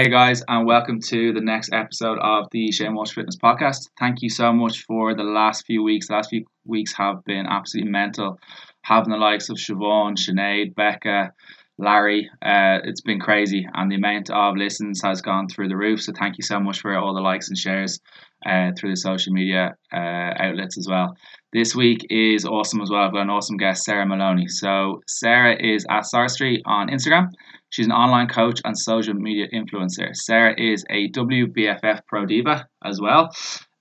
Hey 0.00 0.08
guys, 0.08 0.42
and 0.48 0.66
welcome 0.66 0.98
to 1.08 1.34
the 1.34 1.42
next 1.42 1.74
episode 1.74 2.18
of 2.20 2.46
the 2.52 2.72
Shane 2.72 2.94
Walsh 2.94 3.12
Fitness 3.12 3.36
Podcast. 3.36 3.90
Thank 3.98 4.22
you 4.22 4.30
so 4.30 4.50
much 4.50 4.84
for 4.84 5.14
the 5.14 5.24
last 5.24 5.66
few 5.66 5.82
weeks. 5.82 6.08
The 6.08 6.14
last 6.14 6.30
few 6.30 6.46
weeks 6.64 6.94
have 6.94 7.22
been 7.26 7.44
absolutely 7.44 7.92
mental. 7.92 8.38
Having 8.80 9.10
the 9.10 9.18
likes 9.18 9.50
of 9.50 9.58
Siobhan, 9.58 10.16
Sinead, 10.16 10.74
Becca, 10.74 11.34
Larry, 11.76 12.30
uh, 12.40 12.78
it's 12.82 13.02
been 13.02 13.20
crazy, 13.20 13.68
and 13.74 13.92
the 13.92 13.96
amount 13.96 14.30
of 14.30 14.56
listens 14.56 15.02
has 15.02 15.20
gone 15.20 15.48
through 15.48 15.68
the 15.68 15.76
roof. 15.76 16.00
So 16.00 16.14
thank 16.18 16.38
you 16.38 16.44
so 16.44 16.58
much 16.58 16.80
for 16.80 16.96
all 16.96 17.12
the 17.12 17.20
likes 17.20 17.48
and 17.48 17.58
shares 17.58 18.00
uh, 18.46 18.70
through 18.78 18.92
the 18.92 18.96
social 18.96 19.34
media 19.34 19.76
uh, 19.92 20.32
outlets 20.38 20.78
as 20.78 20.88
well. 20.88 21.14
This 21.52 21.76
week 21.76 22.06
is 22.08 22.46
awesome 22.46 22.80
as 22.80 22.88
well. 22.88 23.02
I've 23.02 23.12
got 23.12 23.20
an 23.20 23.28
awesome 23.28 23.58
guest, 23.58 23.84
Sarah 23.84 24.06
Moloney. 24.06 24.48
So 24.48 25.02
Sarah 25.06 25.56
is 25.60 25.84
at 25.90 26.04
sarstri 26.04 26.62
on 26.64 26.88
Instagram. 26.88 27.32
She's 27.70 27.86
an 27.86 27.92
online 27.92 28.28
coach 28.28 28.60
and 28.64 28.76
social 28.76 29.14
media 29.14 29.46
influencer. 29.52 30.14
Sarah 30.14 30.54
is 30.58 30.84
a 30.90 31.08
WBFF 31.10 32.02
Pro 32.06 32.26
Diva 32.26 32.68
as 32.84 33.00
well. 33.00 33.30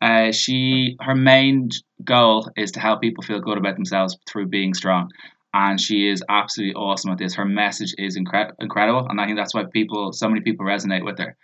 Uh, 0.02 0.31
she 0.31 0.95
her 1.02 1.16
main 1.16 1.70
goal 2.03 2.49
is 2.55 2.71
to 2.71 2.80
help 2.80 3.02
people 3.02 3.23
feel 3.23 3.41
good 3.41 3.57
about 3.57 3.75
themselves 3.75 4.17
through 4.27 4.47
being 4.47 4.73
strong, 4.73 5.09
and 5.53 5.81
she 5.81 6.07
is 6.07 6.23
absolutely 6.30 6.75
awesome 6.75 7.11
at 7.11 7.17
this. 7.17 7.35
Her 7.35 7.45
message 7.45 7.94
is 7.97 8.17
incre- 8.17 8.53
incredible, 8.59 9.07
and 9.09 9.20
I 9.20 9.25
think 9.25 9.38
that's 9.38 9.53
why 9.53 9.66
people, 9.66 10.13
so 10.13 10.30
many 10.30 10.41
people, 10.41 10.66
resonate 10.66 11.03
with 11.03 11.17
her. 11.19 11.35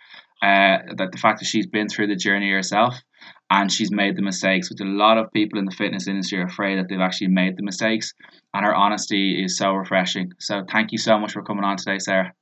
Uh, 0.42 0.94
that 0.96 1.12
the 1.12 1.18
fact 1.18 1.40
that 1.40 1.46
she's 1.46 1.66
been 1.66 1.88
through 1.88 2.06
the 2.06 2.16
journey 2.16 2.50
herself 2.50 2.94
and 3.50 3.70
she's 3.70 3.92
made 3.92 4.16
the 4.16 4.22
mistakes, 4.22 4.70
which 4.70 4.80
a 4.80 4.84
lot 4.84 5.18
of 5.18 5.32
people 5.32 5.58
in 5.58 5.66
the 5.66 5.74
fitness 5.74 6.08
industry 6.08 6.38
are 6.38 6.46
afraid 6.46 6.78
that 6.78 6.88
they've 6.88 7.00
actually 7.00 7.28
made 7.28 7.56
the 7.56 7.62
mistakes. 7.62 8.12
And 8.52 8.64
her 8.64 8.74
honesty 8.74 9.44
is 9.44 9.56
so 9.56 9.72
refreshing. 9.72 10.32
So 10.40 10.64
thank 10.70 10.90
you 10.92 10.98
so 10.98 11.18
much 11.18 11.32
for 11.32 11.42
coming 11.42 11.64
on 11.64 11.76
today, 11.76 11.98
Sarah. 11.98 12.32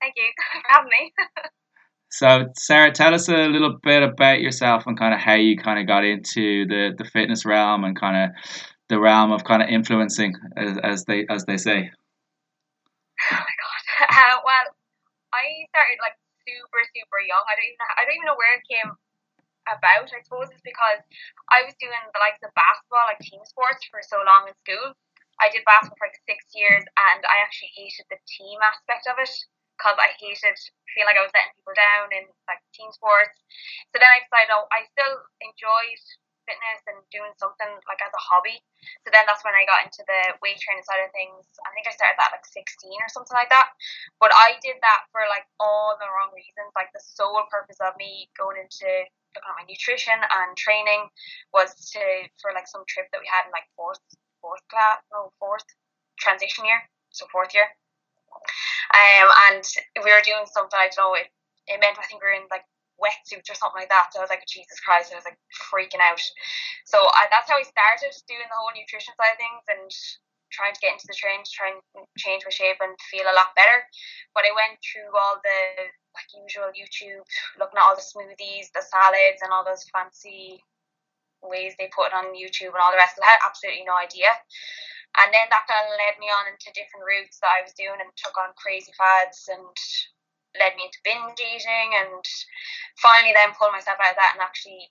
Thank 0.00 0.14
you 0.16 0.32
for 0.52 0.62
having 0.68 0.90
me. 0.90 1.12
so, 2.10 2.46
Sarah, 2.56 2.92
tell 2.92 3.14
us 3.14 3.28
a 3.28 3.48
little 3.48 3.76
bit 3.82 4.02
about 4.02 4.40
yourself 4.40 4.84
and 4.86 4.98
kind 4.98 5.12
of 5.12 5.20
how 5.20 5.34
you 5.34 5.58
kind 5.58 5.78
of 5.78 5.86
got 5.86 6.04
into 6.04 6.66
the, 6.66 6.94
the 6.96 7.04
fitness 7.04 7.44
realm 7.44 7.84
and 7.84 7.98
kind 7.98 8.24
of 8.24 8.36
the 8.88 8.98
realm 8.98 9.32
of 9.32 9.44
kind 9.44 9.62
of 9.62 9.68
influencing, 9.68 10.34
as, 10.56 10.78
as 10.82 11.04
they 11.04 11.24
as 11.30 11.44
they 11.46 11.56
say. 11.56 11.90
Oh 13.32 13.36
my 13.36 13.38
god! 13.38 13.40
Uh, 14.04 14.36
well, 14.44 14.66
I 15.32 15.64
started 15.70 15.98
like 16.02 16.18
super 16.44 16.82
super 16.92 17.20
young. 17.24 17.40
I 17.46 17.54
don't 17.56 17.70
even 17.70 17.78
know, 17.80 17.94
I 17.94 18.02
don't 18.04 18.16
even 18.18 18.26
know 18.26 18.36
where 18.36 18.54
it 18.58 18.66
came 18.68 18.90
about. 19.68 20.12
I 20.12 20.20
suppose 20.24 20.50
it's 20.52 20.64
because 20.64 21.00
I 21.52 21.64
was 21.64 21.74
doing 21.80 22.00
the 22.12 22.22
likes 22.22 22.42
of 22.44 22.52
basketball, 22.54 23.08
like 23.08 23.20
team 23.20 23.42
sports, 23.44 23.84
for 23.88 24.00
so 24.04 24.20
long 24.24 24.48
in 24.48 24.54
school. 24.64 24.94
I 25.42 25.50
did 25.50 25.66
basketball 25.66 25.98
for 25.98 26.08
like 26.08 26.20
six 26.28 26.46
years, 26.54 26.84
and 26.84 27.20
I 27.26 27.42
actually 27.42 27.74
hated 27.74 28.06
the 28.08 28.20
team 28.28 28.60
aspect 28.62 29.10
of 29.10 29.18
it 29.18 29.32
because 29.74 29.98
I 29.98 30.14
hated 30.16 30.54
feeling 30.94 31.10
like 31.10 31.18
I 31.18 31.26
was 31.26 31.34
letting 31.34 31.54
people 31.58 31.74
down 31.74 32.14
in 32.14 32.24
like 32.46 32.62
team 32.70 32.94
sports. 32.94 33.34
So 33.90 33.98
then 33.98 34.10
I 34.10 34.22
decided 34.22 34.54
oh, 34.54 34.70
I 34.70 34.86
still 34.94 35.18
enjoyed 35.42 36.02
fitness 36.46 36.80
and 36.86 37.00
doing 37.08 37.32
something 37.40 37.72
like 37.88 38.00
as 38.04 38.12
a 38.12 38.22
hobby. 38.22 38.60
So 39.04 39.10
then 39.10 39.24
that's 39.24 39.42
when 39.42 39.56
I 39.56 39.64
got 39.64 39.84
into 39.84 40.04
the 40.04 40.36
weight 40.44 40.60
training 40.60 40.84
side 40.84 41.02
of 41.02 41.10
things. 41.16 41.48
I 41.64 41.72
think 41.72 41.88
I 41.88 41.96
started 41.96 42.20
that 42.20 42.36
like 42.36 42.46
16 42.46 42.62
or 43.00 43.10
something 43.10 43.36
like 43.36 43.50
that. 43.50 43.72
But 44.20 44.30
I 44.36 44.60
did 44.60 44.78
that 44.84 45.08
for 45.10 45.24
like 45.26 45.48
all 45.58 45.96
the 45.98 46.08
wrong 46.08 46.32
reasons. 46.36 46.72
Like 46.76 46.92
the 46.92 47.02
sole 47.02 47.42
purpose 47.48 47.80
of 47.80 47.96
me 47.96 48.28
going 48.36 48.60
into 48.60 49.08
looking 49.34 49.50
at 49.50 49.60
my 49.60 49.66
nutrition 49.66 50.16
and 50.16 50.56
training 50.56 51.10
was 51.52 51.74
to 51.92 52.00
for 52.40 52.54
like 52.54 52.66
some 52.70 52.86
trip 52.86 53.10
that 53.12 53.20
we 53.20 53.28
had 53.28 53.46
in 53.46 53.52
like 53.52 53.66
fourth 53.76 54.00
fourth 54.40 54.62
class 54.70 55.02
no 55.12 55.34
fourth 55.38 55.66
transition 56.18 56.64
year 56.64 56.80
so 57.10 57.26
fourth 57.30 57.52
year 57.54 57.68
um, 58.92 59.28
and 59.50 59.64
we 60.04 60.12
were 60.12 60.24
doing 60.24 60.46
something, 60.46 60.76
I 60.76 60.90
don't 60.92 61.00
know, 61.00 61.14
it, 61.16 61.28
it 61.66 61.80
meant 61.80 61.98
I 61.98 62.06
think 62.06 62.20
we 62.20 62.28
were 62.28 62.38
in 62.38 62.46
like 62.52 62.66
wetsuits 63.00 63.48
or 63.50 63.56
something 63.56 63.80
like 63.80 63.90
that. 63.90 64.12
So 64.12 64.20
I 64.20 64.24
was 64.24 64.32
like, 64.32 64.46
Jesus 64.46 64.78
Christ, 64.84 65.10
I 65.10 65.18
was 65.18 65.26
like 65.26 65.40
freaking 65.50 66.04
out. 66.04 66.20
So 66.84 67.00
I, 67.00 67.26
that's 67.32 67.48
how 67.48 67.58
I 67.58 67.66
started 67.66 68.12
doing 68.28 68.46
the 68.46 68.58
whole 68.58 68.70
nutrition 68.70 69.16
side 69.16 69.34
of 69.34 69.40
things 69.40 69.64
and 69.66 69.88
trying 70.52 70.76
to 70.76 70.82
get 70.84 70.94
into 70.94 71.08
the 71.10 71.18
train 71.18 71.42
to 71.42 71.50
try 71.50 71.74
and 71.74 71.80
change 72.20 72.46
my 72.46 72.54
shape 72.54 72.78
and 72.78 72.94
feel 73.10 73.26
a 73.26 73.34
lot 73.34 73.56
better. 73.58 73.82
But 74.36 74.46
I 74.46 74.54
went 74.54 74.78
through 74.84 75.10
all 75.10 75.42
the 75.42 75.90
like 76.14 76.30
usual 76.32 76.70
YouTube, 76.70 77.22
looking 77.58 77.78
at 77.78 77.84
all 77.84 77.98
the 77.98 78.02
smoothies, 78.02 78.70
the 78.72 78.82
salads, 78.82 79.42
and 79.42 79.50
all 79.52 79.66
those 79.66 79.84
fancy 79.90 80.62
ways 81.42 81.74
they 81.76 81.92
put 81.92 82.08
it 82.08 82.16
on 82.16 82.32
YouTube 82.32 82.72
and 82.72 82.80
all 82.80 82.94
the 82.94 83.00
rest. 83.02 83.20
I 83.20 83.36
had 83.36 83.44
absolutely 83.44 83.84
no 83.84 83.98
idea. 83.98 84.32
And 85.14 85.30
then 85.30 85.46
that 85.50 85.68
kind 85.70 85.86
of 85.86 85.94
led 85.94 86.18
me 86.18 86.26
on 86.26 86.50
into 86.50 86.74
different 86.74 87.06
routes 87.06 87.38
that 87.38 87.54
I 87.54 87.62
was 87.62 87.76
doing 87.76 88.02
and 88.02 88.10
took 88.18 88.34
on 88.34 88.50
crazy 88.58 88.90
fads 88.98 89.46
and 89.46 89.76
led 90.58 90.74
me 90.74 90.90
into 90.90 91.06
binge 91.06 91.38
eating 91.38 91.94
and 91.94 92.22
finally 92.98 93.34
then 93.34 93.54
pulled 93.54 93.74
myself 93.74 93.98
out 94.02 94.14
of 94.14 94.18
that 94.18 94.34
and 94.34 94.42
actually 94.42 94.90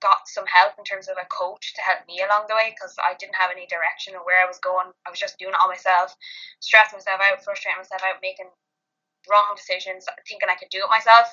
got 0.00 0.24
some 0.24 0.48
help 0.48 0.72
in 0.80 0.84
terms 0.84 1.08
of 1.08 1.16
a 1.20 1.28
coach 1.28 1.76
to 1.76 1.84
help 1.84 2.00
me 2.08 2.20
along 2.24 2.48
the 2.48 2.56
way 2.56 2.72
because 2.72 2.96
I 3.00 3.16
didn't 3.20 3.36
have 3.36 3.52
any 3.52 3.68
direction 3.68 4.16
of 4.16 4.24
where 4.24 4.40
I 4.40 4.48
was 4.48 4.60
going. 4.60 4.92
I 5.04 5.12
was 5.12 5.20
just 5.20 5.36
doing 5.36 5.52
it 5.52 5.60
all 5.60 5.68
myself, 5.68 6.16
stressing 6.60 6.96
myself 6.96 7.20
out, 7.20 7.44
frustrating 7.44 7.80
myself 7.80 8.00
out, 8.04 8.24
making 8.24 8.48
wrong 9.28 9.52
decisions, 9.56 10.06
thinking 10.24 10.48
I 10.48 10.56
could 10.56 10.72
do 10.72 10.84
it 10.84 10.90
myself. 10.92 11.28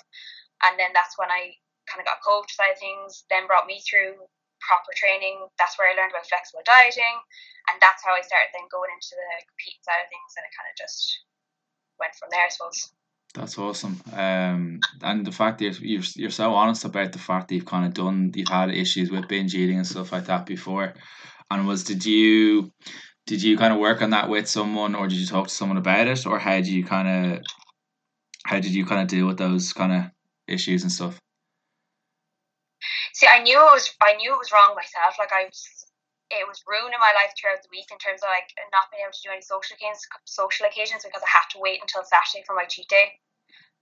And 0.65 0.75
then 0.79 0.91
that's 0.91 1.15
when 1.15 1.29
I 1.29 1.53
kind 1.87 2.01
of 2.01 2.09
got 2.09 2.25
coach 2.25 2.51
side 2.51 2.75
of 2.75 2.81
things, 2.81 3.23
then 3.29 3.47
brought 3.47 3.69
me 3.69 3.79
through 3.85 4.19
proper 4.59 4.91
training. 4.95 5.47
That's 5.57 5.77
where 5.77 5.89
I 5.89 5.95
learned 5.95 6.11
about 6.11 6.27
flexible 6.27 6.65
dieting, 6.65 7.15
and 7.69 7.77
that's 7.79 8.03
how 8.03 8.13
I 8.13 8.21
started 8.21 8.51
then 8.53 8.67
going 8.71 8.91
into 8.91 9.15
the 9.15 9.29
competing 9.47 9.81
side 9.85 10.01
of 10.03 10.09
things, 10.09 10.31
and 10.35 10.43
it 10.43 10.53
kind 10.57 10.69
of 10.69 10.75
just 10.75 10.97
went 11.99 12.13
from 12.17 12.29
there, 12.31 12.45
I 12.45 12.51
suppose. 12.51 12.91
That's 13.35 13.57
awesome, 13.57 14.01
um, 14.13 14.79
and 15.03 15.25
the 15.25 15.31
fact 15.31 15.59
that 15.59 15.79
you're 15.79 16.03
you're 16.15 16.31
so 16.31 16.53
honest 16.53 16.85
about 16.85 17.11
the 17.11 17.19
fact 17.21 17.47
that 17.47 17.55
you've 17.55 17.69
kind 17.69 17.85
of 17.85 17.93
done, 17.93 18.31
you've 18.33 18.47
had 18.47 18.71
issues 18.71 19.11
with 19.11 19.27
binge 19.27 19.53
eating 19.53 19.77
and 19.77 19.87
stuff 19.87 20.11
like 20.11 20.25
that 20.25 20.45
before, 20.45 20.93
and 21.51 21.67
was 21.67 21.83
did 21.83 22.05
you 22.05 22.71
did 23.27 23.43
you 23.43 23.57
kind 23.57 23.73
of 23.73 23.79
work 23.79 24.01
on 24.01 24.09
that 24.11 24.29
with 24.29 24.47
someone, 24.47 24.95
or 24.95 25.07
did 25.07 25.19
you 25.19 25.27
talk 25.27 25.49
to 25.49 25.53
someone 25.53 25.77
about 25.77 26.07
it, 26.07 26.25
or 26.25 26.39
how 26.39 26.55
did 26.55 26.67
you 26.67 26.83
kind 26.83 27.07
of 27.07 27.43
how 28.47 28.63
did 28.63 28.71
you 28.71 28.87
kind 28.87 29.03
of 29.03 29.11
deal 29.11 29.27
with 29.27 29.35
those 29.35 29.75
kind 29.75 29.91
of 29.91 30.07
issues 30.47 30.87
and 30.87 30.91
stuff? 30.91 31.19
See, 33.11 33.27
I 33.27 33.43
knew 33.43 33.59
it 33.59 33.75
was 33.75 33.91
I 33.99 34.15
knew 34.15 34.31
it 34.31 34.39
was 34.39 34.55
wrong 34.55 34.71
myself. 34.71 35.19
Like 35.19 35.35
I 35.35 35.51
was, 35.51 35.59
it 36.31 36.47
was 36.47 36.63
ruining 36.63 36.95
my 36.95 37.11
life 37.11 37.35
throughout 37.35 37.59
the 37.59 37.73
week 37.75 37.91
in 37.91 37.99
terms 37.99 38.23
of 38.23 38.31
like 38.31 38.47
not 38.71 38.87
being 38.87 39.03
able 39.03 39.11
to 39.11 39.19
do 39.19 39.35
any 39.35 39.43
social 39.43 39.75
occasions, 39.75 40.07
social 40.23 40.63
occasions 40.63 41.03
because 41.03 41.19
I 41.19 41.27
had 41.27 41.51
to 41.51 41.59
wait 41.59 41.83
until 41.83 42.07
Saturday 42.07 42.47
for 42.47 42.55
my 42.55 42.63
cheat 42.71 42.87
day. 42.87 43.19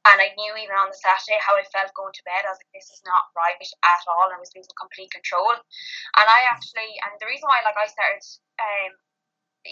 And 0.10 0.18
I 0.18 0.34
knew 0.34 0.54
even 0.58 0.74
on 0.74 0.90
the 0.90 0.98
Saturday 0.98 1.38
how 1.46 1.54
I 1.54 1.66
felt 1.70 1.94
going 1.94 2.14
to 2.18 2.26
bed. 2.26 2.46
I 2.46 2.54
was 2.54 2.62
like, 2.62 2.74
this 2.74 2.90
is 2.90 3.06
not 3.06 3.30
right 3.38 3.58
at 3.62 4.04
all. 4.10 4.34
I 4.34 4.42
was 4.42 4.54
losing 4.58 4.74
complete 4.82 5.14
control. 5.14 5.54
And 5.54 6.26
I 6.26 6.50
actually, 6.50 6.90
and 7.06 7.14
the 7.22 7.30
reason 7.30 7.46
why 7.46 7.62
like 7.62 7.78
I 7.78 7.86
started 7.86 8.26
um, 8.58 8.98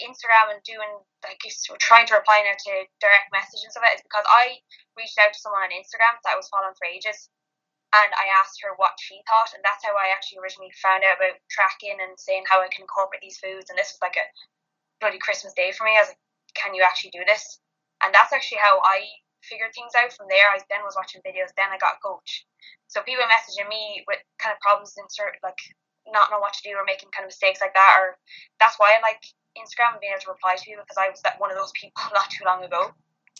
Instagram 0.02 0.50
and 0.50 0.62
doing 0.66 0.90
like 1.22 1.38
trying 1.78 2.06
to 2.10 2.18
reply 2.18 2.42
now 2.42 2.56
to 2.56 2.72
direct 2.98 3.30
messages 3.30 3.78
of 3.78 3.82
it 3.86 4.00
is 4.00 4.04
because 4.04 4.26
I 4.26 4.58
reached 4.98 5.18
out 5.18 5.32
to 5.32 5.38
someone 5.38 5.62
on 5.62 5.74
Instagram 5.74 6.18
that 6.22 6.34
I 6.34 6.40
was 6.40 6.50
following 6.50 6.74
for 6.74 6.88
ages 6.88 7.30
and 7.94 8.10
I 8.18 8.26
asked 8.42 8.58
her 8.66 8.74
what 8.74 8.98
she 8.98 9.22
thought, 9.30 9.54
and 9.54 9.62
that's 9.62 9.86
how 9.86 9.94
I 9.94 10.10
actually 10.10 10.42
originally 10.42 10.74
found 10.82 11.06
out 11.06 11.22
about 11.22 11.38
tracking 11.46 12.02
and 12.02 12.18
saying 12.18 12.42
how 12.50 12.58
I 12.58 12.66
can 12.66 12.82
incorporate 12.82 13.22
these 13.22 13.38
foods. 13.38 13.70
And 13.70 13.78
this 13.78 13.94
was 13.94 14.02
like 14.02 14.18
a 14.18 14.26
bloody 14.98 15.22
Christmas 15.22 15.54
day 15.54 15.70
for 15.70 15.86
me. 15.86 15.94
I 15.94 16.02
was 16.02 16.10
like, 16.10 16.24
"Can 16.58 16.74
you 16.74 16.82
actually 16.82 17.14
do 17.14 17.22
this?" 17.22 17.62
And 18.02 18.10
that's 18.10 18.34
actually 18.34 18.58
how 18.58 18.82
I 18.82 19.06
figured 19.46 19.70
things 19.74 19.94
out. 19.94 20.10
From 20.10 20.26
there, 20.26 20.50
I 20.50 20.58
then 20.66 20.82
was 20.82 20.98
watching 20.98 21.22
videos. 21.22 21.54
Then 21.54 21.70
I 21.70 21.78
got 21.78 22.02
a 22.02 22.02
coach. 22.02 22.42
So 22.90 23.02
people 23.06 23.30
messaging 23.30 23.70
me 23.70 24.02
with 24.10 24.18
kind 24.42 24.52
of 24.52 24.58
problems 24.58 24.98
in 24.98 25.06
certain 25.08 25.38
like 25.46 25.62
not 26.10 26.30
know 26.34 26.42
what 26.42 26.52
to 26.54 26.66
do 26.66 26.74
or 26.74 26.84
making 26.84 27.14
kind 27.14 27.24
of 27.24 27.30
mistakes 27.30 27.62
like 27.62 27.74
that, 27.78 27.94
or 28.02 28.18
that's 28.58 28.78
why 28.78 28.98
I 28.98 29.00
like 29.06 29.22
Instagram 29.58 29.92
and 29.92 30.00
being 30.00 30.12
able 30.12 30.22
to 30.22 30.30
reply 30.30 30.56
to 30.56 30.64
people 30.64 30.82
because 30.82 30.98
I 30.98 31.10
was 31.10 31.20
that 31.22 31.40
one 31.40 31.50
of 31.50 31.56
those 31.56 31.72
people 31.72 32.02
not 32.14 32.30
too 32.30 32.44
long 32.44 32.64
ago. 32.64 32.90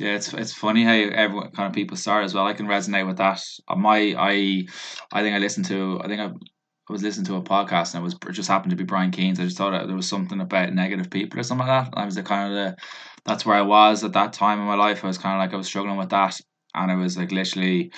Yeah, 0.01 0.17
it's 0.17 0.33
it's 0.35 0.53
funny 0.53 0.83
how 0.83 0.93
everyone 0.93 1.53
kind 1.53 1.69
of 1.69 1.73
people 1.73 1.97
start 1.97 2.25
as 2.25 2.35
well. 2.35 2.47
I 2.47 2.53
can 2.53 2.67
resonate 2.67 3.07
with 3.07 3.19
that. 3.19 3.41
Uh, 3.69 3.77
my 3.77 4.15
I 4.19 4.67
I 5.13 5.23
think 5.23 5.37
I 5.37 5.39
listened 5.39 5.67
to 5.67 6.01
I 6.03 6.09
think 6.09 6.21
I, 6.21 6.27
I 6.27 6.93
was 6.93 7.03
listening 7.03 7.27
to 7.27 7.37
a 7.37 7.43
podcast 7.43 7.95
and 7.95 8.03
it 8.03 8.05
was 8.05 8.15
it 8.15 8.33
just 8.33 8.49
happened 8.49 8.71
to 8.71 8.77
be 8.77 8.85
Brian 8.85 9.13
Keane's. 9.13 9.39
I 9.39 9.45
just 9.45 9.57
thought 9.57 9.87
there 9.87 9.97
was 9.97 10.09
something 10.09 10.41
about 10.41 10.73
negative 10.73 11.11
people 11.11 11.39
or 11.39 11.45
something 11.45 11.67
like 11.67 11.85
that. 11.85 11.93
And 11.95 12.03
I 12.03 12.05
was 12.07 12.17
the 12.17 12.25
kind 12.25 12.53
of 12.53 12.57
the 12.57 12.77
that's 13.25 13.47
where 13.47 13.57
I 13.57 13.63
was 13.63 14.03
at 14.03 14.13
that 14.15 14.33
time 14.33 14.59
in 14.59 14.67
my 14.67 14.75
life. 14.75 15.05
I 15.05 15.07
was 15.07 15.19
kind 15.19 15.37
of 15.37 15.39
like 15.39 15.55
I 15.55 15.57
was 15.57 15.67
struggling 15.67 15.97
with 15.97 16.11
that, 16.11 16.41
and 16.75 16.91
I 16.91 16.97
was 16.97 17.17
like 17.17 17.31
literally 17.31 17.93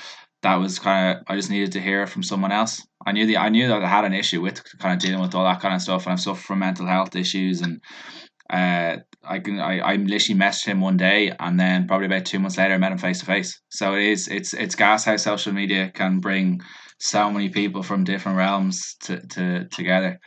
that 0.47 0.57
was 0.57 0.79
kind 0.79 1.05
of 1.19 1.25
I 1.27 1.35
just 1.35 1.51
needed 1.51 1.73
to 1.73 1.81
hear 1.81 2.03
it 2.05 2.09
from 2.09 2.23
someone 2.23 2.53
else. 2.53 2.81
I 3.05 3.13
knew 3.13 3.27
the 3.27 3.37
I 3.37 3.49
knew 3.49 3.67
that 3.69 3.83
I 3.83 3.89
had 3.89 4.05
an 4.05 4.15
issue 4.15 4.41
with 4.41 4.63
kind 4.79 4.95
of 4.95 5.01
dealing 5.01 5.21
with 5.21 5.35
all 5.35 5.45
that 5.45 5.61
kind 5.61 5.75
of 5.75 5.83
stuff, 5.83 6.05
and 6.05 6.13
I've 6.13 6.21
suffered 6.21 6.45
from 6.45 6.61
mental 6.61 6.87
health 6.87 7.17
issues 7.17 7.61
and 7.63 7.81
uh, 8.49 8.97
I 9.25 9.41
can 9.41 9.59
I, 9.59 9.79
I 9.81 9.97
literally 9.97 10.41
messaged 10.41 10.67
him 10.67 10.81
one 10.81 10.97
day 10.97 11.33
and 11.41 11.59
then 11.59 11.89
probably 11.89 12.07
about 12.07 12.27
two 12.27 12.39
months 12.39 12.59
later 12.59 12.75
I 12.75 12.79
met 12.79 12.93
him 12.93 12.99
face 12.99 13.19
to 13.21 13.27
face. 13.27 13.61
So 13.71 13.95
it 13.95 14.05
is 14.05 14.29
it's 14.29 14.55
it's 14.55 14.77
gas 14.77 15.05
how 15.05 15.17
social 15.17 15.53
media 15.53 15.91
can 15.93 16.21
bring 16.21 16.61
so 17.01 17.31
many 17.31 17.49
people 17.49 17.83
from 17.83 18.05
different 18.05 18.39
realms 18.39 18.95
to, 19.05 19.27
to 19.35 19.67
together. 19.79 20.21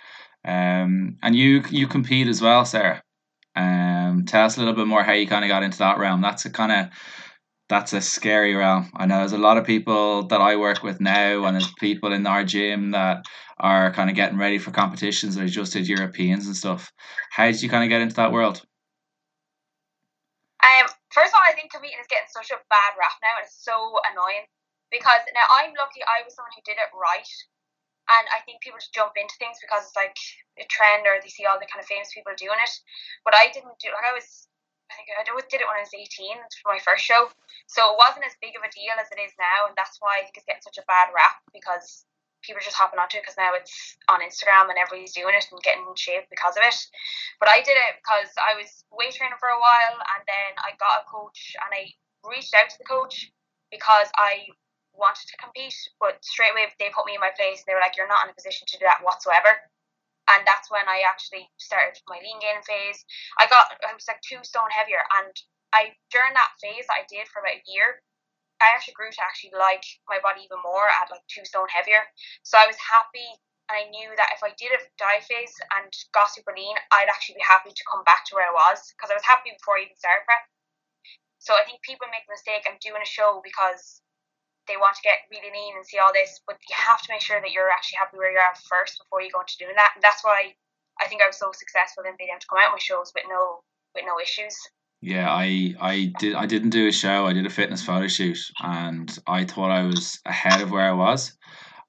Um 0.46 1.16
and 1.24 1.34
you 1.36 1.64
you 1.70 1.88
compete 1.88 2.28
as 2.28 2.42
well, 2.42 2.66
Sarah. 2.66 3.02
Um 3.56 4.26
tell 4.26 4.46
us 4.46 4.58
a 4.58 4.60
little 4.60 4.76
bit 4.76 4.88
more 4.88 5.04
how 5.04 5.14
you 5.14 5.28
kinda 5.28 5.48
got 5.48 5.64
into 5.64 5.80
that 5.80 5.98
realm. 5.98 6.22
That's 6.22 6.46
a 6.46 6.52
kinda 6.52 6.92
that's 7.70 7.94
a 7.94 8.02
scary 8.02 8.56
realm. 8.56 8.90
I 8.98 9.06
know 9.06 9.20
there's 9.20 9.32
a 9.32 9.38
lot 9.38 9.58
of 9.58 9.66
people 9.66 10.26
that 10.28 10.42
I 10.42 10.58
work 10.58 10.82
with 10.82 11.00
now, 11.00 11.46
and 11.46 11.54
there's 11.54 11.72
people 11.78 12.12
in 12.12 12.26
our 12.26 12.44
gym 12.44 12.92
that 12.92 13.26
are 13.62 13.94
kind 13.94 14.10
of 14.10 14.16
getting 14.16 14.42
ready 14.42 14.58
for 14.58 14.72
competitions 14.72 15.38
are 15.38 15.48
just 15.48 15.74
did 15.74 15.88
Europeans 15.88 16.48
and 16.48 16.58
stuff. 16.58 16.92
How 17.30 17.46
did 17.46 17.62
you 17.62 17.70
kind 17.70 17.86
of 17.86 17.90
get 17.94 18.02
into 18.02 18.16
that 18.18 18.34
world? 18.34 18.66
Um, 20.66 20.90
first 21.14 21.30
of 21.30 21.38
all, 21.38 21.46
I 21.46 21.54
think 21.54 21.70
competing 21.70 22.02
is 22.02 22.10
getting 22.10 22.34
such 22.34 22.50
a 22.50 22.58
bad 22.74 22.98
rap 22.98 23.14
now, 23.22 23.38
and 23.38 23.46
it's 23.46 23.62
so 23.62 24.02
annoying 24.12 24.50
because 24.90 25.22
now 25.38 25.46
I'm 25.62 25.78
lucky 25.78 26.02
I 26.02 26.26
was 26.26 26.34
someone 26.34 26.52
who 26.58 26.66
did 26.66 26.82
it 26.82 26.90
right, 26.98 27.30
and 28.10 28.26
I 28.34 28.42
think 28.50 28.66
people 28.66 28.82
just 28.82 28.98
jump 28.98 29.14
into 29.14 29.38
things 29.38 29.62
because 29.62 29.86
it's 29.86 29.96
like 29.96 30.18
a 30.58 30.66
trend 30.74 31.06
or 31.06 31.22
they 31.22 31.30
see 31.30 31.46
all 31.46 31.62
the 31.62 31.70
kind 31.70 31.86
of 31.86 31.86
famous 31.86 32.10
people 32.10 32.34
doing 32.34 32.58
it. 32.58 32.74
But 33.22 33.38
I 33.38 33.54
didn't 33.54 33.78
do 33.78 33.94
like 33.94 34.10
I 34.10 34.18
was. 34.18 34.50
I 34.90 34.98
think 34.98 35.14
I 35.14 35.22
did 35.22 35.62
it 35.62 35.70
when 35.70 35.78
I 35.78 35.86
was 35.86 35.94
18 35.94 36.10
for 36.66 36.74
my 36.74 36.82
first 36.82 37.06
show. 37.06 37.30
So 37.70 37.94
it 37.94 38.02
wasn't 38.02 38.26
as 38.26 38.34
big 38.42 38.58
of 38.58 38.66
a 38.66 38.74
deal 38.74 38.98
as 38.98 39.14
it 39.14 39.22
is 39.22 39.30
now. 39.38 39.70
And 39.70 39.78
that's 39.78 40.02
why 40.02 40.18
I 40.18 40.26
think 40.26 40.42
it's 40.42 40.50
getting 40.50 40.66
such 40.66 40.82
a 40.82 40.90
bad 40.90 41.14
rap 41.14 41.38
because 41.54 42.02
people 42.42 42.58
are 42.58 42.66
just 42.66 42.80
hopping 42.80 42.98
onto 42.98 43.22
it 43.22 43.24
because 43.24 43.38
now 43.38 43.54
it's 43.54 43.94
on 44.10 44.26
Instagram 44.26 44.74
and 44.74 44.80
everybody's 44.82 45.14
doing 45.14 45.38
it 45.38 45.46
and 45.46 45.62
getting 45.62 45.86
in 45.86 45.94
shape 45.94 46.26
because 46.34 46.58
of 46.58 46.66
it. 46.66 46.74
But 47.38 47.46
I 47.46 47.62
did 47.62 47.78
it 47.78 48.02
because 48.02 48.34
I 48.42 48.58
was 48.58 48.82
weight 48.90 49.14
training 49.14 49.38
for 49.38 49.54
a 49.54 49.62
while 49.62 50.02
and 50.02 50.22
then 50.26 50.52
I 50.58 50.74
got 50.82 51.06
a 51.06 51.10
coach 51.10 51.54
and 51.62 51.70
I 51.70 51.94
reached 52.26 52.58
out 52.58 52.74
to 52.74 52.80
the 52.82 52.90
coach 52.90 53.30
because 53.70 54.10
I 54.18 54.50
wanted 54.98 55.30
to 55.30 55.38
compete, 55.38 55.78
but 56.02 56.26
straight 56.26 56.58
away 56.58 56.74
they 56.82 56.90
put 56.90 57.06
me 57.06 57.16
in 57.16 57.24
my 57.24 57.32
place. 57.38 57.62
And 57.62 57.70
they 57.70 57.78
were 57.78 57.86
like, 57.86 57.96
"You're 57.96 58.10
not 58.10 58.26
in 58.26 58.34
a 58.34 58.38
position 58.38 58.66
to 58.66 58.82
do 58.82 58.90
that 58.90 59.06
whatsoever." 59.06 59.62
And 60.26 60.42
that's 60.46 60.74
when 60.74 60.90
I 60.90 61.06
actually 61.06 61.50
started 61.62 62.02
my 62.10 62.18
lean 62.18 62.42
gain 62.42 62.62
phase. 62.66 63.06
I 63.38 63.46
got 63.46 63.78
I 63.86 63.94
was 63.94 64.10
like 64.10 64.22
two 64.26 64.42
stone 64.44 64.74
heavier, 64.74 65.06
and 65.22 65.34
I 65.74 65.94
during 66.12 66.34
that 66.34 66.58
phase 66.62 66.88
I 66.90 67.06
did 67.10 67.28
for 67.30 67.40
about 67.40 67.60
a 67.62 67.68
year. 67.70 68.02
I 68.60 68.76
actually 68.76 69.00
grew 69.00 69.08
to 69.08 69.24
actually 69.24 69.56
like 69.56 69.88
my 70.12 70.20
body 70.20 70.44
even 70.44 70.60
more 70.60 70.92
at 70.92 71.08
like 71.08 71.24
two 71.32 71.48
stone 71.48 71.72
heavier. 71.72 72.04
So 72.44 72.60
I 72.60 72.68
was 72.68 72.76
happy 72.76 73.40
and 73.72 73.78
I 73.80 73.88
knew 73.88 74.12
that 74.20 74.36
if 74.36 74.44
I 74.44 74.52
did 74.60 74.76
a 74.76 74.82
diet 75.00 75.24
phase 75.24 75.56
and 75.80 75.88
got 76.12 76.34
super 76.34 76.52
lean, 76.52 76.76
I'd 76.92 77.08
actually 77.08 77.40
be 77.40 77.46
happy 77.46 77.72
to 77.72 77.88
come 77.88 78.04
back 78.04 78.28
to 78.28 78.36
where 78.36 78.50
I 78.50 78.52
was 78.52 78.92
because 78.98 79.14
I 79.14 79.16
was 79.16 79.24
happy 79.24 79.56
before 79.56 79.80
I 79.80 79.88
even 79.88 79.96
started 79.96 80.28
prep. 80.28 80.44
So 81.40 81.56
I 81.56 81.64
think 81.64 81.80
people 81.86 82.12
make 82.12 82.28
the 82.28 82.36
mistake 82.36 82.68
of 82.68 82.82
doing 82.84 83.00
a 83.00 83.08
show 83.08 83.40
because 83.40 84.04
they 84.68 84.76
want 84.76 85.00
to 85.00 85.06
get 85.08 85.24
really 85.32 85.50
lean 85.50 85.78
and 85.80 85.88
see 85.88 85.98
all 85.98 86.12
this, 86.12 86.42
but 86.46 86.60
you 86.68 86.76
have 86.76 87.02
to 87.02 87.12
make 87.14 87.24
sure 87.24 87.40
that 87.40 87.54
you're 87.54 87.72
actually 87.72 88.02
happy 88.02 88.20
where 88.20 88.30
you 88.34 88.38
are 88.38 88.52
at 88.52 88.60
first 88.70 89.00
before 89.00 89.24
you 89.24 89.32
go 89.32 89.42
into 89.42 89.58
doing 89.58 89.78
that. 89.80 89.96
And 89.96 90.04
that's 90.04 90.22
why 90.22 90.54
I 91.00 91.08
think 91.08 91.24
I 91.24 91.32
was 91.32 91.40
so 91.40 91.50
successful 91.56 92.04
in 92.04 92.20
being 92.20 92.30
able 92.30 92.44
to 92.44 92.50
come 92.52 92.60
out 92.60 92.76
with 92.76 92.84
shows 92.84 93.14
with 93.16 93.26
no 93.30 93.64
with 93.96 94.04
no 94.06 94.20
issues. 94.20 94.54
Yeah, 95.02 95.32
I 95.32 95.76
I 95.80 96.14
did 96.20 96.36
I 96.36 96.46
didn't 96.46 96.72
do 96.72 96.88
a 96.88 96.92
show. 96.92 97.26
I 97.26 97.34
did 97.34 97.46
a 97.46 97.50
fitness 97.50 97.84
photo 97.84 98.08
shoot, 98.08 98.40
and 98.62 99.18
I 99.26 99.46
thought 99.46 99.72
I 99.72 99.84
was 99.84 100.20
ahead 100.26 100.62
of 100.62 100.72
where 100.72 100.88
I 100.88 100.92
was. 100.92 101.34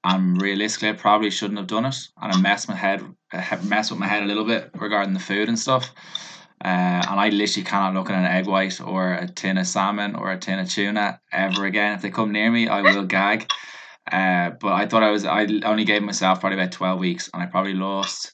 And 0.02 0.40
realistically, 0.40 0.90
I 0.90 0.92
probably 0.92 1.30
shouldn't 1.30 1.58
have 1.58 1.66
done 1.66 1.84
it, 1.84 1.96
and 2.20 2.32
I 2.32 2.40
messed 2.40 2.68
my 2.68 2.76
head, 2.76 3.02
messed 3.64 3.90
with 3.90 4.00
my 4.00 4.06
head 4.06 4.22
a 4.22 4.26
little 4.26 4.44
bit 4.44 4.70
regarding 4.74 5.12
the 5.12 5.20
food 5.20 5.48
and 5.48 5.58
stuff. 5.58 5.92
Uh, 6.62 6.68
and 7.08 7.18
I 7.20 7.30
literally 7.30 7.64
cannot 7.64 7.94
look 7.94 8.10
at 8.10 8.18
an 8.18 8.26
egg 8.26 8.46
white 8.46 8.80
or 8.80 9.14
a 9.14 9.26
tin 9.26 9.56
of 9.58 9.66
salmon 9.66 10.14
or 10.14 10.30
a 10.30 10.38
tin 10.38 10.58
of 10.58 10.68
tuna 10.68 11.20
ever 11.32 11.64
again. 11.64 11.94
If 11.94 12.02
they 12.02 12.10
come 12.10 12.32
near 12.32 12.50
me, 12.50 12.68
I 12.68 12.82
will 12.94 13.04
gag. 13.04 13.50
Uh, 14.10 14.50
but 14.60 14.72
I 14.72 14.86
thought 14.86 15.02
I 15.02 15.10
was, 15.10 15.24
I 15.24 15.46
only 15.64 15.84
gave 15.84 16.02
myself 16.02 16.40
probably 16.40 16.58
about 16.58 16.72
12 16.72 17.00
weeks 17.00 17.30
and 17.32 17.42
I 17.42 17.46
probably 17.46 17.74
lost 17.74 18.32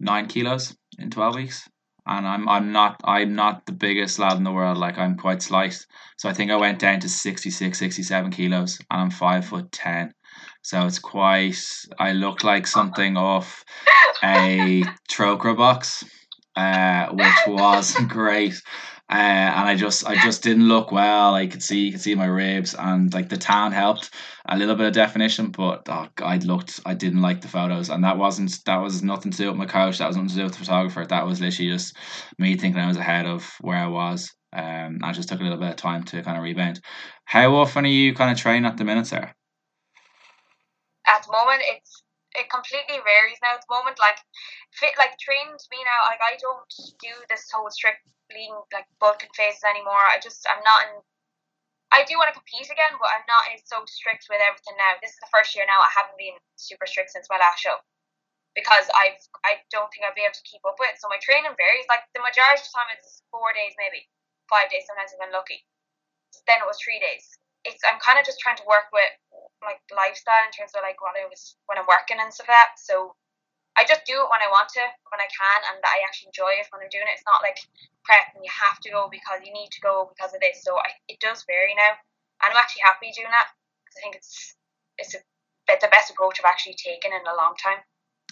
nine 0.00 0.26
kilos 0.26 0.76
in 0.98 1.10
12 1.10 1.34
weeks. 1.36 1.68
And 2.06 2.26
I'm, 2.26 2.48
I'm 2.48 2.72
not, 2.72 3.00
I'm 3.04 3.34
not 3.34 3.66
the 3.66 3.72
biggest 3.72 4.18
lad 4.18 4.36
in 4.36 4.44
the 4.44 4.52
world. 4.52 4.78
Like 4.78 4.98
I'm 4.98 5.16
quite 5.16 5.42
slight. 5.42 5.84
So 6.16 6.28
I 6.28 6.32
think 6.32 6.50
I 6.50 6.56
went 6.56 6.78
down 6.78 7.00
to 7.00 7.08
66, 7.08 7.78
67 7.78 8.30
kilos 8.30 8.78
and 8.90 9.00
I'm 9.00 9.10
five 9.10 9.44
foot 9.44 9.72
10. 9.72 10.12
So 10.62 10.86
it's 10.86 10.98
quite, 10.98 11.58
I 11.98 12.12
look 12.12 12.44
like 12.44 12.66
something 12.66 13.16
off 13.16 13.64
a 14.22 14.82
Trócaire 15.10 15.56
box 15.56 16.04
uh, 16.56 17.08
which 17.10 17.34
was 17.46 17.94
great. 18.08 18.60
Uh, 19.08 19.14
and 19.14 19.68
I 19.68 19.76
just 19.76 20.04
I 20.04 20.16
just 20.16 20.42
didn't 20.42 20.66
look 20.66 20.90
well. 20.90 21.32
I 21.32 21.46
could 21.46 21.62
see 21.62 21.78
you 21.84 21.92
could 21.92 22.00
see 22.00 22.16
my 22.16 22.26
ribs 22.26 22.74
and 22.74 23.12
like 23.14 23.28
the 23.28 23.36
tan 23.36 23.70
helped 23.70 24.10
a 24.48 24.58
little 24.58 24.74
bit 24.74 24.88
of 24.88 24.94
definition, 24.94 25.52
but 25.52 25.88
oh, 25.88 26.08
I 26.18 26.38
looked 26.38 26.80
I 26.84 26.94
didn't 26.94 27.22
like 27.22 27.40
the 27.40 27.46
photos, 27.46 27.88
and 27.88 28.02
that 28.02 28.18
wasn't 28.18 28.58
that 28.64 28.78
was 28.78 29.04
nothing 29.04 29.30
to 29.30 29.38
do 29.38 29.46
with 29.46 29.56
my 29.56 29.66
coach. 29.66 29.98
That 29.98 30.08
was 30.08 30.16
nothing 30.16 30.30
to 30.30 30.34
do 30.34 30.42
with 30.44 30.54
the 30.54 30.58
photographer. 30.58 31.06
That 31.06 31.24
was 31.24 31.40
literally 31.40 31.70
just 31.70 31.96
me 32.36 32.56
thinking 32.56 32.80
I 32.80 32.88
was 32.88 32.96
ahead 32.96 33.26
of 33.26 33.48
where 33.60 33.78
I 33.78 33.86
was. 33.86 34.34
Um, 34.52 34.98
I 35.04 35.12
just 35.12 35.28
took 35.28 35.38
a 35.38 35.44
little 35.44 35.58
bit 35.58 35.70
of 35.70 35.76
time 35.76 36.02
to 36.04 36.22
kind 36.22 36.36
of 36.36 36.42
rebound. 36.42 36.80
How 37.26 37.54
often 37.54 37.84
are 37.84 37.88
you 37.88 38.12
kind 38.12 38.32
of 38.32 38.38
training 38.38 38.64
at 38.64 38.76
the 38.76 38.84
minute, 38.84 39.06
Sarah? 39.06 39.34
At 41.06 41.24
the 41.24 41.30
moment, 41.30 41.62
it's 41.64 42.02
it 42.34 42.50
completely 42.50 42.96
varies 43.04 43.38
now 43.40 43.54
at 43.54 43.62
the 43.62 43.72
moment. 43.72 44.00
Like 44.00 44.18
fit 44.72 44.98
like 44.98 45.16
trained 45.20 45.60
me 45.70 45.78
now, 45.84 46.10
like 46.10 46.20
I 46.20 46.36
don't 46.40 46.66
do 47.00 47.14
this 47.30 47.46
whole 47.54 47.70
strict 47.70 48.02
like 48.72 48.86
bulking 48.98 49.32
phases 49.34 49.62
anymore. 49.64 50.02
I 50.02 50.18
just 50.18 50.42
I'm 50.48 50.62
not 50.64 50.82
in 50.90 51.02
I 51.94 52.02
do 52.04 52.18
want 52.18 52.28
to 52.28 52.36
compete 52.36 52.66
again, 52.66 52.98
but 52.98 53.08
I'm 53.14 53.24
not 53.30 53.46
so 53.64 53.86
strict 53.86 54.26
with 54.26 54.42
everything 54.42 54.74
now. 54.76 54.98
This 54.98 55.14
is 55.14 55.22
the 55.22 55.30
first 55.30 55.54
year 55.54 55.64
now 55.64 55.78
I 55.78 55.90
haven't 55.94 56.18
been 56.18 56.36
super 56.58 56.84
strict 56.84 57.14
since 57.14 57.30
my 57.30 57.38
last 57.38 57.62
show. 57.62 57.78
Because 58.58 58.88
I've 58.96 59.20
I 59.44 59.62
don't 59.70 59.88
think 59.92 60.02
I'll 60.02 60.16
be 60.16 60.26
able 60.26 60.36
to 60.36 60.48
keep 60.48 60.64
up 60.66 60.80
with. 60.80 60.96
So 60.98 61.06
my 61.12 61.20
training 61.22 61.54
varies. 61.54 61.86
Like 61.88 62.04
the 62.16 62.24
majority 62.24 62.64
of 62.64 62.66
the 62.66 62.74
time 62.74 62.90
it's 62.96 63.22
four 63.30 63.54
days 63.54 63.76
maybe. 63.78 64.08
Five 64.50 64.72
days 64.72 64.88
sometimes 64.88 65.14
I'm 65.16 65.30
lucky. 65.30 65.62
Then 66.48 66.62
it 66.62 66.68
was 66.68 66.80
three 66.80 66.98
days. 66.98 67.24
It's 67.64 67.82
I'm 67.86 68.00
kinda 68.02 68.26
just 68.26 68.40
trying 68.42 68.58
to 68.60 68.66
work 68.68 68.90
with 68.90 69.12
like 69.62 69.80
lifestyle 69.92 70.44
in 70.46 70.52
terms 70.54 70.72
of 70.74 70.82
like 70.82 70.98
what 71.02 71.16
I 71.18 71.26
was 71.28 71.56
when 71.66 71.78
I'm 71.78 71.88
working 71.88 72.18
and 72.18 72.32
stuff 72.32 72.48
like 72.48 72.56
that. 72.56 72.80
So 72.80 73.14
I 73.76 73.84
just 73.84 74.08
do 74.08 74.16
it 74.16 74.28
when 74.32 74.40
I 74.40 74.48
want 74.48 74.72
to, 74.72 74.84
when 75.12 75.20
I 75.20 75.28
can, 75.28 75.60
and 75.68 75.78
I 75.84 76.00
actually 76.08 76.32
enjoy 76.32 76.56
it 76.56 76.64
when 76.72 76.80
I'm 76.80 76.88
doing 76.88 77.04
it. 77.04 77.12
It's 77.12 77.28
not 77.28 77.44
like 77.44 77.60
prep 78.08 78.32
and 78.32 78.40
you 78.40 78.48
have 78.48 78.80
to 78.80 78.88
go 78.88 79.12
because 79.12 79.44
you 79.44 79.52
need 79.52 79.68
to 79.76 79.80
go 79.84 80.08
because 80.08 80.32
of 80.32 80.40
this. 80.40 80.64
So 80.64 80.80
I, 80.80 80.96
it 81.12 81.20
does 81.20 81.44
vary 81.44 81.76
now, 81.76 81.92
and 82.40 82.48
I'm 82.48 82.56
actually 82.56 82.88
happy 82.88 83.12
doing 83.12 83.28
that 83.28 83.52
because 83.84 83.96
I 83.96 84.00
think 84.00 84.16
it's 84.16 84.56
it's 84.96 85.12
a, 85.14 85.20
bit 85.68 85.82
the 85.82 85.90
best 85.90 86.14
approach 86.14 86.38
I've 86.38 86.48
actually 86.48 86.78
taken 86.78 87.10
in 87.10 87.20
a 87.26 87.36
long 87.36 87.58
time. 87.58 87.82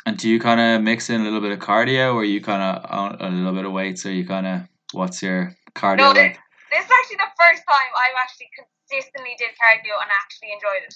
And 0.07 0.17
do 0.17 0.31
you 0.31 0.39
kind 0.39 0.63
of 0.63 0.81
mix 0.87 1.11
in 1.11 1.21
a 1.21 1.25
little 1.25 1.43
bit 1.43 1.53
of 1.53 1.61
cardio, 1.61 2.15
or 2.15 2.25
you 2.25 2.41
kind 2.41 2.63
of 2.63 2.73
on 2.89 3.21
a 3.21 3.29
little 3.29 3.53
bit 3.53 3.69
of 3.69 3.73
weights, 3.73 4.07
or 4.07 4.13
you 4.13 4.25
kind 4.25 4.47
of 4.47 4.65
what's 4.97 5.21
your 5.21 5.53
cardio 5.77 6.09
no, 6.09 6.17
like? 6.17 6.41
This, 6.73 6.81
this 6.81 6.85
is 6.89 6.93
actually 6.95 7.21
the 7.21 7.35
first 7.37 7.63
time 7.69 7.91
I've 7.93 8.17
actually 8.17 8.49
consistently 8.57 9.37
did 9.37 9.53
cardio 9.61 10.01
and 10.01 10.09
actually 10.09 10.57
enjoyed 10.57 10.89
it. 10.89 10.95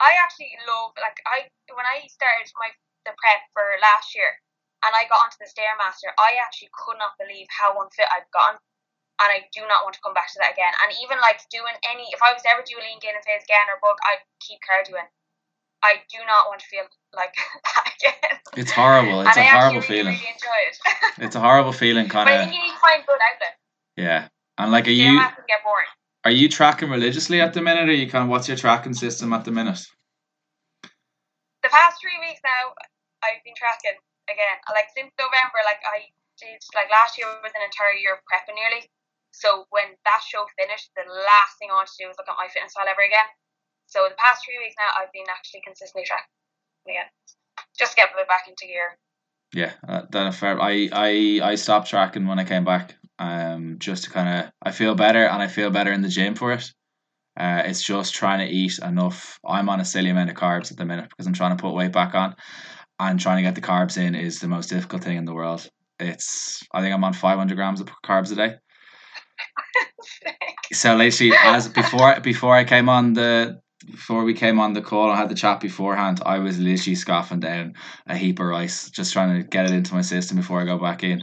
I 0.00 0.14
actually 0.22 0.54
love 0.64 0.94
like 0.96 1.18
I 1.26 1.50
when 1.74 1.84
I 1.84 2.06
started 2.06 2.46
my 2.56 2.70
the 3.08 3.16
prep 3.16 3.40
for 3.56 3.64
last 3.80 4.12
year 4.12 4.36
and 4.84 4.94
I 4.94 5.10
got 5.10 5.26
onto 5.26 5.38
the 5.42 5.50
stairmaster, 5.50 6.14
I 6.18 6.38
actually 6.38 6.70
could 6.70 6.98
not 7.02 7.18
believe 7.18 7.50
how 7.50 7.74
unfit 7.82 8.06
I've 8.10 8.30
gotten. 8.30 8.62
And 9.18 9.28
I 9.34 9.50
do 9.50 9.66
not 9.66 9.82
want 9.82 9.98
to 9.98 10.02
come 10.06 10.14
back 10.14 10.30
to 10.30 10.38
that 10.38 10.54
again. 10.54 10.70
And 10.78 10.94
even 11.02 11.18
like 11.18 11.42
doing 11.50 11.74
any, 11.90 12.06
if 12.14 12.22
I 12.22 12.30
was 12.30 12.46
ever 12.46 12.62
doing 12.62 12.86
lean 12.86 13.02
gain 13.02 13.18
and 13.18 13.24
phase 13.26 13.42
again 13.42 13.66
or 13.66 13.82
bulk, 13.82 13.98
I'd 14.06 14.22
keep 14.38 14.62
cardioing. 14.62 15.10
I 15.82 16.06
do 16.06 16.22
not 16.22 16.46
want 16.46 16.62
to 16.62 16.68
feel 16.70 16.86
like 17.10 17.34
that 17.74 17.90
again. 17.98 18.38
It's 18.54 18.70
horrible. 18.70 19.26
It's 19.26 19.34
and 19.34 19.42
a 19.42 19.50
I 19.50 19.58
horrible 19.58 19.82
feeling. 19.82 20.14
Really 20.14 20.38
it. 20.38 20.78
it's 21.18 21.34
a 21.34 21.42
horrible 21.42 21.74
feeling, 21.74 22.06
kind 22.06 22.30
of. 22.30 22.34
I 22.34 22.46
think 22.46 22.54
you 22.54 22.62
need 22.62 22.74
to 22.74 22.78
find 22.78 23.02
good 23.02 23.18
outlet. 23.18 23.54
Yeah, 23.98 24.28
and 24.56 24.70
like, 24.70 24.86
are 24.86 24.94
you 24.94 25.18
get 25.50 25.66
boring. 25.66 25.90
are 26.24 26.30
you 26.30 26.48
tracking 26.48 26.90
religiously 26.90 27.40
at 27.40 27.54
the 27.54 27.62
minute, 27.62 27.88
or 27.88 27.92
you 27.92 28.08
kind 28.08 28.22
of 28.22 28.30
what's 28.30 28.46
your 28.46 28.56
tracking 28.56 28.94
system 28.94 29.32
at 29.32 29.44
the 29.44 29.50
minute? 29.50 29.82
The 31.62 31.70
past 31.70 31.98
three 32.00 32.18
weeks 32.22 32.40
now, 32.44 32.74
I've 33.22 33.42
been 33.42 33.56
tracking 33.58 33.98
again. 34.30 34.58
Like 34.70 34.92
since 34.94 35.10
November, 35.18 35.60
like 35.64 35.82
I 35.82 36.12
did 36.38 36.60
like 36.74 36.90
last 36.92 37.18
year 37.18 37.26
was 37.42 37.54
an 37.54 37.64
entire 37.64 37.96
year 37.98 38.14
of 38.14 38.22
prepping 38.28 38.54
nearly. 38.54 38.86
So 39.32 39.66
when 39.70 39.94
that 40.04 40.22
show 40.24 40.46
finished, 40.56 40.90
the 40.96 41.04
last 41.06 41.58
thing 41.58 41.68
I 41.70 41.78
want 41.78 41.90
to 41.92 41.98
do 42.00 42.08
is 42.08 42.16
look 42.16 42.30
at 42.30 42.38
MyFitnessPal 42.38 42.88
ever 42.88 43.04
again. 43.04 43.28
So 43.86 44.04
the 44.08 44.18
past 44.18 44.44
three 44.44 44.58
weeks 44.58 44.76
now, 44.76 44.90
I've 44.96 45.12
been 45.12 45.28
actually 45.28 45.62
consistently 45.64 46.04
tracking 46.04 46.32
again, 46.88 47.08
just 47.78 47.92
to 47.92 47.96
get 47.96 48.12
back 48.28 48.48
into 48.48 48.66
gear. 48.66 48.98
Yeah, 49.54 49.72
uh, 49.86 50.02
that 50.10 50.34
fair. 50.34 50.60
I 50.60 50.88
I 50.92 51.40
I 51.42 51.54
stopped 51.54 51.88
tracking 51.88 52.26
when 52.26 52.38
I 52.38 52.44
came 52.44 52.64
back. 52.64 52.94
Um, 53.18 53.78
just 53.78 54.04
to 54.04 54.10
kind 54.10 54.28
of 54.28 54.52
I 54.62 54.70
feel 54.70 54.94
better 54.94 55.24
and 55.24 55.42
I 55.42 55.48
feel 55.48 55.70
better 55.70 55.92
in 55.92 56.02
the 56.02 56.08
gym 56.08 56.34
for 56.34 56.52
it. 56.52 56.72
Uh, 57.36 57.62
it's 57.64 57.82
just 57.82 58.14
trying 58.14 58.46
to 58.46 58.52
eat 58.52 58.78
enough. 58.78 59.38
I'm 59.46 59.68
on 59.68 59.80
a 59.80 59.84
silly 59.84 60.10
amount 60.10 60.30
of 60.30 60.36
carbs 60.36 60.70
at 60.70 60.76
the 60.76 60.84
minute 60.84 61.08
because 61.08 61.26
I'm 61.26 61.32
trying 61.32 61.56
to 61.56 61.62
put 61.62 61.72
weight 61.72 61.92
back 61.92 62.14
on 62.14 62.34
and 63.00 63.20
trying 63.20 63.36
to 63.36 63.42
get 63.42 63.54
the 63.54 63.60
carbs 63.60 63.96
in 63.96 64.14
is 64.14 64.40
the 64.40 64.48
most 64.48 64.68
difficult 64.68 65.04
thing 65.04 65.16
in 65.16 65.24
the 65.24 65.34
world. 65.34 65.68
It's 66.00 66.62
I 66.72 66.80
think 66.80 66.94
I'm 66.94 67.04
on 67.04 67.12
500 67.12 67.54
grams 67.54 67.80
of 67.80 67.88
carbs 68.04 68.32
a 68.32 68.34
day. 68.34 68.54
so 70.72 70.94
literally, 70.94 71.32
as 71.42 71.68
before 71.68 72.20
before 72.20 72.54
I 72.54 72.64
came 72.64 72.88
on 72.88 73.14
the 73.14 73.60
before 73.90 74.24
we 74.24 74.34
came 74.34 74.58
on 74.60 74.74
the 74.74 74.82
call 74.82 75.08
and 75.08 75.18
had 75.18 75.28
the 75.28 75.34
chat 75.34 75.60
beforehand, 75.60 76.20
I 76.24 76.38
was 76.38 76.58
literally 76.58 76.94
scoffing 76.94 77.40
down 77.40 77.74
a 78.06 78.16
heap 78.16 78.38
of 78.38 78.46
rice, 78.46 78.90
just 78.90 79.12
trying 79.12 79.40
to 79.40 79.48
get 79.48 79.66
it 79.66 79.72
into 79.72 79.94
my 79.94 80.02
system 80.02 80.36
before 80.36 80.60
I 80.60 80.64
go 80.64 80.78
back 80.78 81.02
in. 81.02 81.22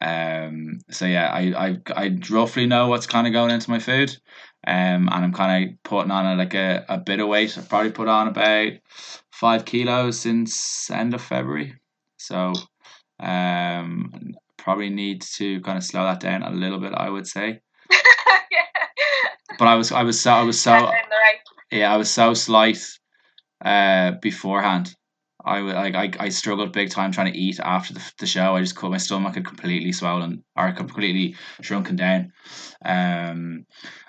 Um, 0.00 0.78
so 0.90 1.06
yeah, 1.06 1.30
I, 1.30 1.68
I 1.68 1.78
I 1.94 2.18
roughly 2.30 2.66
know 2.66 2.88
what's 2.88 3.06
kind 3.06 3.26
of 3.26 3.32
going 3.32 3.50
into 3.50 3.70
my 3.70 3.78
food. 3.78 4.16
Um, 4.66 5.08
and 5.10 5.24
I'm 5.24 5.32
kind 5.32 5.70
of 5.70 5.82
putting 5.84 6.10
on 6.10 6.26
a, 6.26 6.36
like 6.36 6.54
a, 6.54 6.84
a 6.88 6.98
bit 6.98 7.20
of 7.20 7.28
weight. 7.28 7.56
I've 7.56 7.68
probably 7.68 7.92
put 7.92 8.08
on 8.08 8.28
about 8.28 8.72
five 9.40 9.64
kilos 9.64 10.20
since 10.20 10.90
end 10.90 11.14
of 11.14 11.22
February. 11.22 11.74
So 12.18 12.52
um, 13.18 14.12
probably 14.58 14.90
need 14.90 15.22
to 15.38 15.60
kind 15.62 15.78
of 15.78 15.84
slow 15.84 16.04
that 16.04 16.20
down 16.20 16.42
a 16.42 16.50
little 16.50 16.78
bit. 16.78 16.92
I 16.94 17.08
would 17.08 17.26
say. 17.26 17.60
yeah. 17.90 18.66
But 19.58 19.68
I 19.68 19.74
was 19.74 19.90
I 19.90 20.02
was 20.02 20.20
so 20.20 20.32
I 20.32 20.42
was 20.42 20.60
so 20.60 20.72
That's 20.72 20.84
in 20.84 21.08
the 21.08 21.16
right. 21.16 21.40
yeah 21.72 21.92
I 21.92 21.96
was 21.96 22.10
so 22.10 22.34
slight 22.34 22.84
uh 23.64 24.12
beforehand. 24.20 24.94
I 25.42 25.62
would 25.62 25.74
like 25.74 25.94
I, 25.94 26.10
I 26.26 26.28
struggled 26.28 26.74
big 26.74 26.90
time 26.90 27.12
trying 27.12 27.32
to 27.32 27.38
eat 27.38 27.58
after 27.60 27.94
the, 27.94 28.12
the 28.18 28.26
show. 28.26 28.54
I 28.56 28.60
just 28.60 28.76
cut 28.76 28.90
my 28.90 28.98
stomach 28.98 29.34
had 29.34 29.46
completely 29.46 29.92
swollen 29.92 30.44
or 30.54 30.70
completely 30.72 31.34
shrunken 31.62 31.96
down. 31.96 32.32
Um, 32.84 33.64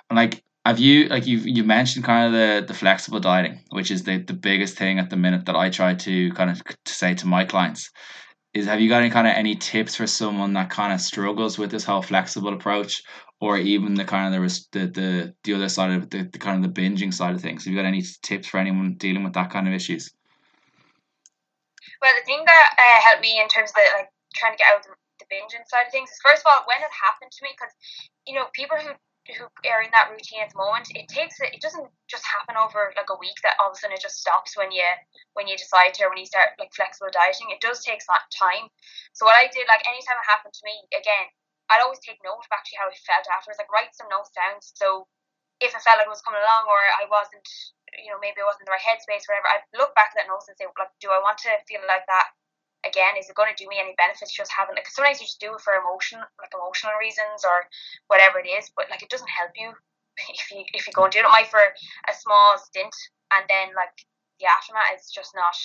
and 0.09 0.17
like 0.17 0.43
have 0.65 0.79
you 0.79 1.07
like 1.07 1.25
you 1.25 1.37
you 1.37 1.63
mentioned 1.63 2.05
kind 2.05 2.27
of 2.27 2.33
the 2.33 2.67
the 2.67 2.73
flexible 2.73 3.19
dieting, 3.19 3.59
which 3.71 3.89
is 3.89 4.03
the 4.03 4.17
the 4.17 4.33
biggest 4.33 4.77
thing 4.77 4.99
at 4.99 5.09
the 5.09 5.17
minute 5.17 5.45
that 5.45 5.55
I 5.55 5.69
try 5.69 5.95
to 5.95 6.31
kind 6.33 6.49
of 6.49 6.63
to 6.63 6.93
say 6.93 7.15
to 7.15 7.27
my 7.27 7.45
clients 7.45 7.89
is 8.53 8.65
have 8.65 8.81
you 8.81 8.89
got 8.89 9.01
any 9.01 9.09
kind 9.09 9.27
of 9.27 9.33
any 9.33 9.55
tips 9.55 9.95
for 9.95 10.05
someone 10.05 10.53
that 10.53 10.69
kind 10.69 10.93
of 10.93 11.01
struggles 11.01 11.57
with 11.57 11.71
this 11.71 11.85
whole 11.85 12.01
flexible 12.01 12.53
approach 12.53 13.01
or 13.39 13.57
even 13.57 13.95
the 13.95 14.05
kind 14.05 14.33
of 14.33 14.41
the 14.41 14.65
the 14.71 14.87
the, 14.87 15.35
the 15.43 15.53
other 15.53 15.69
side 15.69 15.91
of 15.91 16.09
the, 16.09 16.23
the 16.23 16.37
kind 16.37 16.63
of 16.63 16.73
the 16.73 16.81
binging 16.81 17.13
side 17.13 17.33
of 17.33 17.41
things? 17.41 17.65
Have 17.65 17.73
you 17.73 17.79
got 17.79 17.87
any 17.87 18.03
tips 18.21 18.47
for 18.47 18.59
anyone 18.59 18.95
dealing 18.95 19.23
with 19.23 19.33
that 19.33 19.49
kind 19.49 19.67
of 19.67 19.73
issues? 19.73 20.13
Well, 22.01 22.13
the 22.19 22.25
thing 22.25 22.43
that 22.45 22.69
uh, 22.77 23.01
helped 23.01 23.21
me 23.21 23.39
in 23.39 23.47
terms 23.47 23.71
of 23.71 23.75
the, 23.75 23.85
like 23.97 24.09
trying 24.35 24.53
to 24.53 24.57
get 24.57 24.67
out 24.69 24.79
of 24.79 24.83
the, 24.85 24.93
the 25.21 25.25
binging 25.33 25.65
side 25.65 25.87
of 25.87 25.91
things 25.91 26.09
is 26.09 26.19
first 26.23 26.45
of 26.45 26.51
all 26.51 26.65
when 26.67 26.77
it 26.77 26.93
happened 26.93 27.31
to 27.31 27.43
me 27.43 27.49
because 27.57 27.73
you 28.27 28.35
know 28.35 28.45
people 28.53 28.77
who 28.77 28.93
who 29.29 29.45
are 29.69 29.85
in 29.85 29.93
that 29.93 30.09
routine 30.09 30.41
at 30.41 30.49
the 30.49 30.57
moment 30.57 30.89
it 30.97 31.05
takes 31.05 31.37
it 31.37 31.53
it 31.53 31.61
doesn't 31.61 31.85
just 32.09 32.25
happen 32.25 32.57
over 32.57 32.89
like 32.97 33.13
a 33.13 33.21
week 33.21 33.37
that 33.45 33.53
all 33.61 33.69
of 33.69 33.77
a 33.77 33.79
sudden 33.79 33.93
it 33.93 34.01
just 34.01 34.17
stops 34.17 34.57
when 34.57 34.73
you 34.73 34.85
when 35.37 35.45
you 35.45 35.53
decide 35.53 35.93
to 35.93 36.03
or 36.05 36.09
when 36.09 36.17
you 36.17 36.25
start 36.25 36.57
like 36.57 36.73
flexible 36.73 37.13
dieting. 37.13 37.53
It 37.53 37.61
does 37.61 37.85
take 37.85 38.01
that 38.09 38.25
time. 38.33 38.67
So 39.13 39.23
what 39.29 39.37
I 39.37 39.45
did 39.53 39.69
like 39.69 39.85
anytime 39.85 40.17
it 40.17 40.25
happened 40.25 40.57
to 40.57 40.65
me 40.65 40.73
again 40.89 41.29
I'd 41.69 41.85
always 41.85 42.01
take 42.01 42.19
note 42.25 42.41
of 42.41 42.51
actually 42.51 42.81
how 42.81 42.89
I 42.89 42.97
felt 42.97 43.29
afterwards 43.29 43.61
like 43.61 43.71
write 43.71 43.93
some 43.93 44.09
notes 44.09 44.33
down. 44.33 44.57
So 44.59 45.05
if 45.61 45.71
it 45.71 45.85
felt 45.85 46.01
like 46.01 46.09
it 46.09 46.11
was 46.11 46.25
coming 46.25 46.41
along 46.41 46.65
or 46.65 46.81
I 46.97 47.05
wasn't 47.05 47.45
you 47.99 48.07
know, 48.07 48.19
maybe 48.23 48.39
I 48.39 48.47
wasn't 48.47 48.63
in 48.63 48.71
the 48.71 48.75
right 48.75 48.87
headspace, 48.87 49.27
whatever, 49.27 49.51
I'd 49.51 49.67
look 49.75 49.91
back 49.99 50.15
at 50.15 50.23
that 50.23 50.31
notes 50.31 50.47
and 50.47 50.55
say, 50.55 50.63
like, 50.79 50.95
do 51.03 51.11
I 51.11 51.19
want 51.19 51.43
to 51.43 51.51
feel 51.67 51.83
like 51.83 52.07
that 52.07 52.31
again? 52.85 53.17
Is 53.19 53.29
it 53.29 53.35
going 53.35 53.51
to 53.53 53.57
do 53.57 53.69
me 53.69 53.79
any 53.79 53.93
benefits 53.97 54.33
just 54.33 54.51
having, 54.51 54.75
like, 54.75 54.89
sometimes 54.89 55.21
you 55.21 55.27
just 55.27 55.39
do 55.39 55.53
it 55.55 55.61
for 55.61 55.73
emotion, 55.77 56.19
like 56.39 56.53
emotional 56.53 56.97
reasons 56.99 57.45
or 57.45 57.65
whatever 58.07 58.39
it 58.39 58.49
is, 58.49 58.71
but 58.75 58.89
like, 58.89 59.01
it 59.01 59.09
doesn't 59.09 59.29
help 59.29 59.51
you 59.55 59.71
if 60.33 60.51
you 60.51 60.63
if 60.73 60.87
you 60.87 60.93
go 60.93 61.05
and 61.05 61.13
do 61.13 61.19
it. 61.19 61.27
It 61.27 61.33
might 61.33 61.51
for 61.51 61.61
a 61.61 62.13
small 62.13 62.57
stint 62.57 62.93
and 63.31 63.45
then, 63.47 63.73
like, 63.75 63.93
the 64.41 64.49
aftermath 64.49 64.97
is 64.97 65.13
just 65.13 65.31
not 65.37 65.55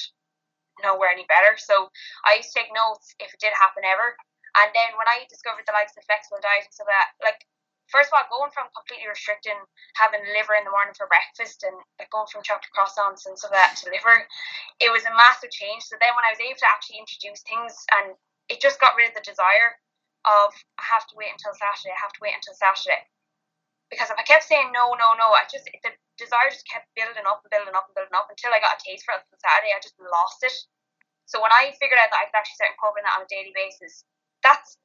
nowhere 0.85 1.09
any 1.09 1.25
better. 1.29 1.57
So 1.57 1.89
I 2.25 2.39
used 2.39 2.53
to 2.53 2.61
take 2.61 2.73
notes 2.73 3.17
if 3.19 3.33
it 3.33 3.41
did 3.41 3.57
happen 3.57 3.85
ever. 3.89 4.17
And 4.57 4.73
then 4.73 4.97
when 4.97 5.09
I 5.09 5.29
discovered 5.29 5.65
the 5.69 5.77
likes 5.77 5.97
of 5.97 6.05
flexible 6.09 6.41
diet 6.41 6.69
and 6.69 6.73
stuff 6.73 6.89
like 6.89 6.97
that, 6.97 7.11
like 7.21 7.41
first 7.89 8.11
of 8.11 8.19
all, 8.19 8.27
going 8.29 8.53
from 8.53 8.69
completely 8.75 9.07
restricting 9.07 9.57
having 9.95 10.23
liver 10.35 10.59
in 10.59 10.67
the 10.67 10.75
morning 10.75 10.95
for 10.95 11.07
breakfast 11.07 11.63
and 11.63 11.75
like 11.99 12.11
going 12.11 12.29
from 12.29 12.43
chocolate 12.43 12.71
croissants 12.75 13.25
and 13.25 13.39
stuff 13.39 13.55
like 13.55 13.63
that 13.63 13.79
to 13.81 13.91
liver, 13.91 14.27
it 14.83 14.91
was 14.91 15.07
a 15.07 15.15
massive 15.15 15.51
change. 15.55 15.87
So 15.87 15.97
then 15.99 16.13
when 16.15 16.27
I 16.27 16.35
was 16.35 16.43
able 16.43 16.59
to 16.59 16.69
actually 16.69 17.01
introduce 17.01 17.41
things 17.47 17.73
and 18.01 18.19
it 18.51 18.59
just 18.63 18.83
got 18.83 18.99
rid 18.99 19.11
of 19.11 19.17
the 19.17 19.27
desire 19.27 19.79
of 20.27 20.51
I 20.79 20.85
have 20.87 21.07
to 21.11 21.15
wait 21.19 21.31
until 21.31 21.55
Saturday, 21.55 21.95
I 21.95 22.03
have 22.03 22.15
to 22.19 22.23
wait 22.23 22.35
until 22.35 22.55
Saturday. 22.59 23.07
Because 23.87 24.11
if 24.11 24.19
I 24.19 24.27
kept 24.27 24.43
saying 24.43 24.75
no, 24.75 24.99
no, 24.99 25.15
no, 25.15 25.31
I 25.31 25.47
just 25.47 25.71
the 25.71 25.95
desire 26.19 26.51
just 26.51 26.67
kept 26.67 26.91
building 26.99 27.23
up 27.23 27.47
and 27.47 27.51
building 27.55 27.77
up 27.77 27.87
and 27.87 27.95
building 27.95 28.19
up 28.19 28.27
until 28.27 28.51
I 28.51 28.59
got 28.59 28.77
a 28.77 28.83
taste 28.83 29.07
for 29.07 29.15
it 29.15 29.23
on 29.23 29.39
Saturday. 29.39 29.71
I 29.71 29.79
just 29.79 29.95
lost 30.03 30.43
it. 30.43 30.55
So 31.27 31.39
when 31.43 31.55
I 31.55 31.75
figured 31.79 31.99
out 31.99 32.11
that 32.11 32.23
I 32.23 32.27
could 32.27 32.39
actually 32.39 32.59
start 32.59 32.75
incorporating 32.75 33.07
that 33.07 33.19
on 33.19 33.27
a 33.27 33.31
daily 33.31 33.55
basis, 33.55 34.03
that's 34.43 34.79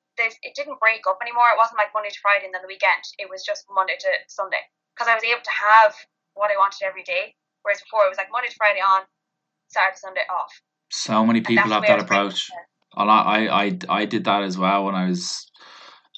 it 0.44 0.54
didn't 0.56 0.80
break 0.80 1.02
up 1.10 1.20
anymore. 1.22 1.50
It 1.54 1.58
wasn't 1.58 1.78
like 1.78 1.94
Monday 1.94 2.10
to 2.10 2.20
Friday 2.22 2.46
and 2.46 2.54
then 2.54 2.62
the 2.62 2.72
weekend. 2.72 3.02
It 3.18 3.30
was 3.30 3.42
just 3.42 3.66
Monday 3.70 3.98
to 4.00 4.10
Sunday 4.28 4.62
because 4.94 5.10
I 5.10 5.16
was 5.16 5.24
able 5.24 5.42
to 5.42 5.58
have 5.58 5.96
what 6.34 6.52
I 6.52 6.58
wanted 6.58 6.86
every 6.86 7.04
day. 7.04 7.34
Whereas 7.64 7.82
before 7.82 8.06
it 8.06 8.10
was 8.10 8.18
like 8.18 8.32
Monday 8.32 8.50
to 8.50 8.58
Friday 8.58 8.82
on, 8.82 9.06
Saturday 9.70 9.98
Sunday 9.98 10.26
off. 10.30 10.52
so 10.90 11.26
many 11.26 11.42
people 11.42 11.70
have 11.72 11.86
that 11.86 12.02
approach 12.02 12.50
and 12.96 13.10
I, 13.10 13.48
I 13.48 13.78
I 13.90 14.06
did 14.06 14.26
that 14.26 14.44
as 14.44 14.58
well 14.58 14.86
when 14.86 14.96
I 14.96 15.08
was 15.08 15.50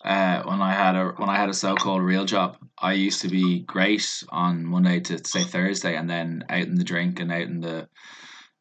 uh, 0.03 0.43
when 0.43 0.61
I 0.61 0.73
had 0.73 0.95
a 0.95 1.09
when 1.17 1.29
I 1.29 1.37
had 1.37 1.49
a 1.49 1.53
so 1.53 1.75
called 1.75 2.01
real 2.01 2.25
job. 2.25 2.57
I 2.77 2.93
used 2.93 3.21
to 3.21 3.29
be 3.29 3.59
great 3.59 4.23
on 4.29 4.65
Monday 4.65 4.99
to 5.01 5.23
say 5.23 5.43
Thursday, 5.43 5.95
and 5.95 6.09
then 6.09 6.43
out 6.49 6.63
in 6.63 6.75
the 6.75 6.83
drink 6.83 7.19
and 7.19 7.31
out 7.31 7.41
in 7.41 7.61
the 7.61 7.87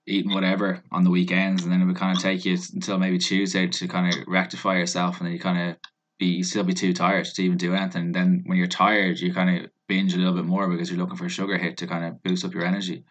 eating 0.07 0.33
whatever 0.33 0.83
on 0.91 1.05
the 1.05 1.11
weekends, 1.11 1.63
and 1.63 1.73
then 1.73 1.81
it 1.81 1.87
would 1.87 1.97
kind 1.97 2.17
of 2.17 2.23
take 2.23 2.45
you 2.45 2.59
until 2.75 2.99
maybe 2.99 3.19
Tuesday 3.19 3.67
to 3.67 3.89
kind 3.89 4.13
of 4.13 4.25
rectify 4.27 4.77
yourself, 4.77 5.19
and 5.19 5.27
then 5.27 5.33
you 5.33 5.41
kind 5.41 5.71
of 5.71 5.77
be 6.19 6.27
you 6.27 6.45
still 6.45 6.65
be 6.65 6.75
too 6.75 6.93
tired 6.93 7.25
to 7.25 7.43
even 7.43 7.57
do 7.57 7.75
anything. 7.75 8.07
And 8.07 8.15
then 8.15 8.43
when 8.47 8.59
you're 8.59 8.67
tired, 8.67 9.19
you 9.19 9.33
kind 9.33 9.65
of 9.65 9.71
binge 9.89 10.15
a 10.15 10.19
little 10.19 10.35
bit 10.35 10.45
more 10.45 10.69
because 10.69 10.91
you're 10.91 10.99
looking 10.99 11.17
for 11.17 11.27
a 11.27 11.31
sugar 11.31 11.59
hit 11.59 11.77
to 11.79 11.87
kind 11.87 12.05
of 12.05 12.23
boost 12.23 12.45
up 12.45 12.55
your 12.55 12.65
energy. 12.65 13.05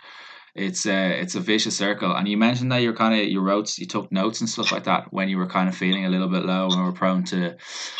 It's 0.54 0.86
a 0.86 1.22
it's 1.22 1.36
a 1.36 1.40
vicious 1.40 1.78
circle. 1.78 2.14
And 2.14 2.28
you 2.28 2.38
mentioned 2.38 2.72
that 2.72 2.82
you're 2.82 2.94
kind 2.94 3.20
of 3.20 3.26
you 3.28 3.40
wrote 3.40 3.78
you 3.78 3.86
took 3.86 4.12
notes 4.12 4.42
and 4.42 4.50
stuff 4.50 4.72
like 4.72 4.84
that 4.84 5.12
when 5.12 5.30
you 5.30 5.38
were 5.38 5.48
kind 5.48 5.70
of 5.70 5.76
feeling 5.76 6.06
a 6.06 6.10
little 6.10 6.28
bit 6.28 6.44
low 6.44 6.70
and 6.70 6.84
were 6.84 6.92
prone 6.92 7.24
to. 7.26 7.56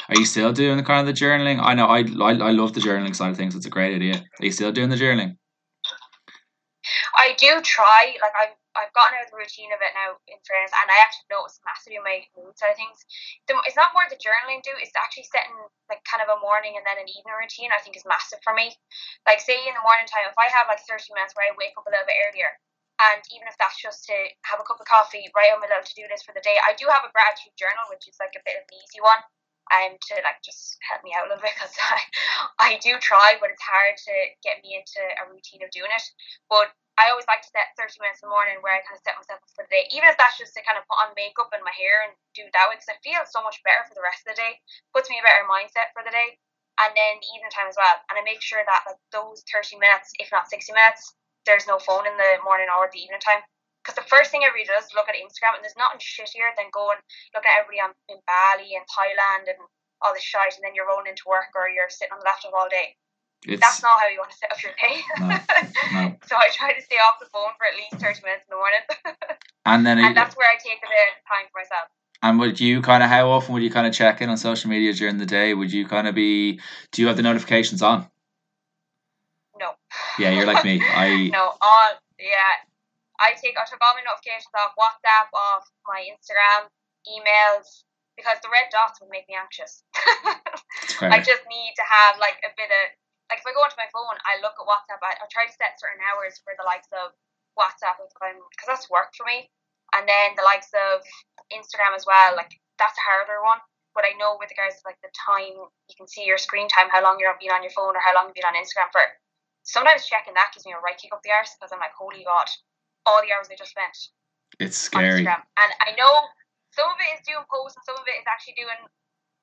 Are 0.10 0.18
you 0.18 0.26
still 0.26 0.52
doing 0.52 0.76
the 0.78 0.84
kind 0.84 1.00
of 1.00 1.14
the 1.14 1.26
journaling? 1.26 1.60
I 1.62 1.74
know 1.76 1.86
I 1.86 2.00
I, 2.00 2.50
I 2.50 2.52
love 2.52 2.74
the 2.74 2.82
journaling 2.82 3.16
side 3.16 3.32
of 3.32 3.38
things. 3.38 3.56
It's 3.56 3.66
a 3.66 3.70
great 3.70 3.96
idea. 3.96 4.16
Are 4.16 4.46
you 4.46 4.52
still 4.52 4.74
doing 4.74 4.90
the 4.90 4.98
journaling? 4.98 5.38
I 7.16 7.36
do 7.38 7.62
try, 7.62 8.16
like 8.22 8.32
I've 8.42 8.56
I've 8.76 8.94
gotten 8.96 9.20
out 9.20 9.28
of 9.28 9.32
the 9.32 9.40
routine 9.42 9.72
of 9.76 9.84
it 9.84 9.92
now, 9.94 10.16
in 10.32 10.40
fairness, 10.48 10.72
and 10.72 10.88
I 10.88 10.98
actually 11.04 11.28
notice 11.32 11.60
massively 11.68 12.00
in 12.00 12.06
my 12.08 12.24
mood 12.40 12.56
side 12.56 12.72
of 12.72 12.80
things. 12.80 13.04
It's 13.68 13.80
not 13.80 13.92
more 13.92 14.08
the 14.08 14.20
journaling 14.20 14.64
do; 14.64 14.72
it's 14.80 14.96
actually 14.96 15.28
setting 15.28 15.56
like 15.92 16.04
kind 16.08 16.24
of 16.24 16.32
a 16.32 16.40
morning 16.40 16.80
and 16.80 16.86
then 16.88 17.00
an 17.00 17.10
evening 17.12 17.36
routine. 17.36 17.72
I 17.76 17.82
think 17.84 18.00
is 18.00 18.08
massive 18.08 18.40
for 18.44 18.56
me. 18.56 18.72
Like 19.28 19.44
say 19.44 19.60
in 19.68 19.76
the 19.76 19.84
morning 19.84 20.08
time, 20.08 20.28
if 20.28 20.38
I 20.40 20.48
have 20.52 20.72
like 20.72 20.84
thirty 20.88 21.12
minutes 21.12 21.36
where 21.36 21.48
I 21.48 21.56
wake 21.60 21.76
up 21.76 21.88
a 21.88 21.92
little 21.92 22.08
bit 22.08 22.20
earlier, 22.32 22.52
and 23.04 23.22
even 23.36 23.48
if 23.52 23.60
that's 23.60 23.80
just 23.80 24.08
to 24.08 24.16
have 24.48 24.62
a 24.62 24.68
cup 24.68 24.80
of 24.80 24.88
coffee, 24.88 25.28
write 25.36 25.52
on 25.52 25.60
my 25.60 25.68
little 25.68 25.84
to 25.84 25.98
do 25.98 26.08
list 26.08 26.24
for 26.24 26.36
the 26.36 26.44
day. 26.46 26.56
I 26.64 26.78
do 26.80 26.88
have 26.88 27.04
a 27.04 27.12
gratitude 27.12 27.56
journal, 27.60 27.84
which 27.92 28.08
is 28.08 28.16
like 28.24 28.36
a 28.40 28.44
bit 28.48 28.60
of 28.60 28.66
an 28.70 28.78
easy 28.80 29.04
one. 29.04 29.22
Um, 29.72 29.96
to 29.96 30.20
like 30.28 30.44
just 30.44 30.76
help 30.84 31.00
me 31.00 31.16
out 31.16 31.24
a 31.24 31.32
little 31.32 31.40
bit 31.40 31.56
because 31.56 31.72
I, 31.80 32.04
I 32.60 32.70
do 32.84 33.00
try, 33.00 33.40
but 33.40 33.56
it's 33.56 33.64
hard 33.64 33.96
to 33.96 34.14
get 34.44 34.60
me 34.68 34.76
into 34.76 35.00
a 35.00 35.24
routine 35.32 35.64
of 35.64 35.72
doing 35.72 35.88
it. 35.96 36.04
But 36.52 36.76
I 37.02 37.10
always 37.10 37.26
like 37.26 37.42
to 37.42 37.50
set 37.50 37.74
30 37.82 37.98
minutes 37.98 38.22
in 38.22 38.30
the 38.30 38.36
morning 38.36 38.62
where 38.62 38.78
I 38.78 38.86
kind 38.86 38.94
of 38.94 39.02
set 39.02 39.18
myself 39.18 39.42
up 39.42 39.50
for 39.58 39.66
the 39.66 39.74
day, 39.74 39.90
even 39.90 40.06
if 40.06 40.22
that's 40.22 40.38
just 40.38 40.54
to 40.54 40.62
kind 40.62 40.78
of 40.78 40.86
put 40.86 41.02
on 41.02 41.18
makeup 41.18 41.50
and 41.50 41.66
my 41.66 41.74
hair 41.74 42.06
and 42.06 42.14
do 42.38 42.46
that 42.54 42.70
way, 42.70 42.78
because 42.78 42.94
I 42.94 43.02
feel 43.02 43.26
so 43.26 43.42
much 43.42 43.58
better 43.66 43.82
for 43.90 43.98
the 43.98 44.06
rest 44.06 44.22
of 44.22 44.38
the 44.38 44.38
day. 44.38 44.62
Puts 44.94 45.10
me 45.10 45.18
a 45.18 45.26
better 45.26 45.50
mindset 45.50 45.90
for 45.98 46.06
the 46.06 46.14
day. 46.14 46.38
And 46.78 46.94
then 46.94 47.18
the 47.18 47.30
evening 47.34 47.50
time 47.50 47.68
as 47.68 47.78
well. 47.78 47.98
And 48.10 48.16
I 48.18 48.24
make 48.24 48.42
sure 48.42 48.62
that 48.62 48.86
like 48.86 49.02
those 49.10 49.42
30 49.50 49.82
minutes, 49.82 50.14
if 50.22 50.30
not 50.30 50.50
60 50.50 50.72
minutes, 50.72 51.14
there's 51.50 51.66
no 51.66 51.82
phone 51.82 52.06
in 52.06 52.16
the 52.16 52.38
morning 52.46 52.70
or 52.70 52.90
the 52.90 53.02
evening 53.02 53.22
time. 53.22 53.42
Because 53.82 53.98
the 53.98 54.06
first 54.06 54.30
thing 54.30 54.46
everybody 54.46 54.70
does 54.70 54.86
is 54.86 54.94
look 54.94 55.10
at 55.10 55.18
Instagram, 55.18 55.58
and 55.58 55.66
there's 55.66 55.78
nothing 55.78 55.98
shittier 55.98 56.54
than 56.54 56.70
going 56.70 57.02
look 57.34 57.50
at 57.50 57.58
everybody 57.58 57.82
on, 57.82 57.98
in 58.14 58.22
Bali 58.30 58.78
and 58.78 58.86
Thailand 58.86 59.50
and 59.50 59.58
all 60.06 60.14
this 60.14 60.22
shit, 60.22 60.54
and 60.54 60.62
then 60.62 60.78
you're 60.78 60.86
rolling 60.86 61.10
into 61.10 61.26
work 61.26 61.50
or 61.58 61.66
you're 61.66 61.90
sitting 61.90 62.14
on 62.14 62.22
the 62.22 62.30
laptop 62.30 62.54
all 62.54 62.70
day. 62.70 62.94
It's 63.48 63.60
That's 63.60 63.82
not 63.82 63.94
how 64.00 64.08
you 64.08 64.20
want 64.20 64.30
to 64.30 64.38
set 64.38 64.52
up 64.52 64.62
your 64.62 64.74
day. 64.78 65.02
No, 65.20 65.28
no. 65.28 66.16
so 66.30 66.36
I 66.38 66.50
try 66.54 66.74
to 66.74 66.82
stay 66.82 66.98
off 66.98 67.18
the 67.20 67.26
phone 67.26 67.50
for 67.58 67.66
at 67.66 67.74
least 67.74 67.98
30 67.98 68.22
minutes 68.22 68.46
in 68.46 68.54
the 68.54 68.56
morning. 68.56 68.86
and 69.66 69.86
then 69.86 69.98
and 69.98 70.12
it, 70.12 70.16
that's 70.16 70.38
where 70.38 70.48
I 70.48 70.62
take 70.62 70.78
a 70.78 70.86
bit 70.86 71.10
of 71.10 71.26
time 71.26 71.50
for 71.50 71.58
myself. 71.58 71.90
and 72.22 72.40
would 72.40 72.62
you 72.62 72.82
kind 72.82 73.02
of 73.02 73.10
how 73.10 73.32
often 73.32 73.54
would 73.54 73.64
you 73.64 73.72
kind 73.72 73.88
of 73.88 73.94
check 73.94 74.22
in 74.22 74.30
on 74.30 74.38
social 74.38 74.70
media 74.70 74.94
during 74.94 75.18
the 75.18 75.26
day? 75.26 75.56
Would 75.56 75.74
you 75.74 75.88
kind 75.88 76.08
of 76.08 76.14
be? 76.14 76.60
Do 76.92 77.02
you 77.02 77.08
have 77.08 77.18
the 77.18 77.24
notifications 77.24 77.82
on? 77.82 78.06
No. 79.58 79.74
Yeah, 80.20 80.30
you're 80.32 80.46
like 80.46 80.64
me. 80.64 80.80
I 80.86 81.30
no, 81.34 81.58
all, 81.62 81.90
yeah. 82.20 82.62
I 83.18 83.34
take, 83.42 83.58
I 83.58 83.66
took 83.66 83.82
all 83.82 83.94
my 83.94 84.02
notifications 84.06 84.54
off 84.54 84.74
WhatsApp, 84.78 85.30
off 85.34 85.70
my 85.88 86.02
Instagram, 86.10 86.70
emails, 87.06 87.86
because 88.18 88.38
the 88.42 88.50
red 88.50 88.70
dots 88.70 89.02
would 89.02 89.10
make 89.10 89.30
me 89.30 89.34
anxious. 89.38 89.82
I 91.02 91.18
just 91.18 91.42
need 91.50 91.74
to 91.78 91.86
have 91.86 92.18
like 92.18 92.38
a 92.46 92.54
bit 92.58 92.70
of 92.70 92.86
like 93.32 93.40
if 93.40 93.48
I 93.48 93.56
go 93.56 93.64
onto 93.64 93.80
my 93.80 93.88
phone, 93.96 94.20
I 94.28 94.44
look 94.44 94.60
at 94.60 94.68
WhatsApp. 94.68 95.00
I, 95.00 95.16
I 95.16 95.26
try 95.32 95.48
to 95.48 95.56
set 95.56 95.80
certain 95.80 96.04
hours 96.04 96.44
for 96.44 96.52
the 96.60 96.68
likes 96.68 96.92
of 96.92 97.16
WhatsApp 97.56 97.96
because 98.04 98.68
that's 98.68 98.92
worked 98.92 99.16
for 99.16 99.24
me, 99.24 99.48
and 99.96 100.04
then 100.04 100.36
the 100.36 100.44
likes 100.44 100.70
of 100.76 101.00
Instagram 101.56 101.96
as 101.96 102.04
well. 102.04 102.36
Like 102.36 102.52
that's 102.76 103.00
a 103.00 103.06
harder 103.08 103.40
one. 103.40 103.64
But 103.96 104.04
I 104.04 104.16
know 104.20 104.36
with 104.40 104.52
regards 104.52 104.80
to 104.80 104.88
like 104.88 105.00
the 105.00 105.12
time, 105.16 105.56
you 105.88 105.96
can 105.96 106.12
see 106.12 106.28
your 106.28 106.40
screen 106.40 106.68
time, 106.68 106.92
how 106.92 107.04
long 107.04 107.20
you're 107.20 107.32
been 107.40 107.56
on 107.56 107.64
your 107.64 107.72
phone, 107.72 107.96
or 107.96 108.04
how 108.04 108.12
long 108.12 108.28
you've 108.28 108.40
been 108.40 108.48
on 108.48 108.60
Instagram 108.60 108.92
for. 108.92 109.04
Sometimes 109.64 110.08
checking 110.08 110.36
that 110.36 110.52
gives 110.52 110.68
me 110.68 110.76
a 110.76 110.80
right 110.84 111.00
kick 111.00 111.16
up 111.16 111.24
the 111.24 111.32
arse 111.32 111.56
because 111.56 111.72
I'm 111.72 111.80
like, 111.80 111.96
holy 111.96 112.28
god, 112.28 112.52
all 113.08 113.24
the 113.24 113.32
hours 113.32 113.48
I 113.48 113.56
just 113.56 113.72
spent 113.72 113.96
It's 114.60 114.76
scary. 114.76 115.24
And 115.24 115.72
I 115.80 115.96
know 115.96 116.12
some 116.72 116.88
of 116.88 116.98
it 117.00 117.20
is 117.20 117.22
doing 117.28 117.44
posts 117.52 117.78
and 117.78 117.86
some 117.86 118.00
of 118.00 118.08
it 118.08 118.20
is 118.20 118.28
actually 118.28 118.58
doing 118.58 118.80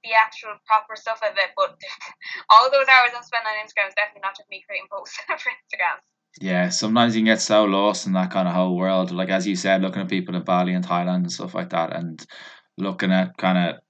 the 0.04 0.10
actual 0.14 0.54
proper 0.66 0.96
stuff 0.96 1.20
of 1.22 1.36
it. 1.36 1.50
But 1.56 1.76
all 2.50 2.70
those 2.70 2.88
hours 2.88 3.10
I'm 3.14 3.46
on 3.46 3.66
Instagram 3.66 3.88
is 3.88 3.94
definitely 3.94 4.22
not 4.22 4.36
just 4.36 4.50
me 4.50 4.62
creating 4.66 4.88
posts 4.90 5.18
for 5.26 5.50
Instagram. 5.50 5.98
Yeah, 6.40 6.68
sometimes 6.68 7.16
you 7.16 7.20
can 7.22 7.32
get 7.32 7.40
so 7.40 7.64
lost 7.64 8.06
in 8.06 8.12
that 8.12 8.30
kind 8.30 8.46
of 8.46 8.54
whole 8.54 8.76
world. 8.76 9.10
Like 9.10 9.30
as 9.30 9.46
you 9.46 9.56
said, 9.56 9.82
looking 9.82 10.02
at 10.02 10.08
people 10.08 10.36
in 10.36 10.44
Bali 10.44 10.74
and 10.74 10.86
Thailand 10.86 11.26
and 11.26 11.32
stuff 11.32 11.54
like 11.54 11.70
that, 11.70 11.94
and 11.94 12.24
looking 12.76 13.12
at 13.12 13.36
kind 13.36 13.58
of 13.58 13.80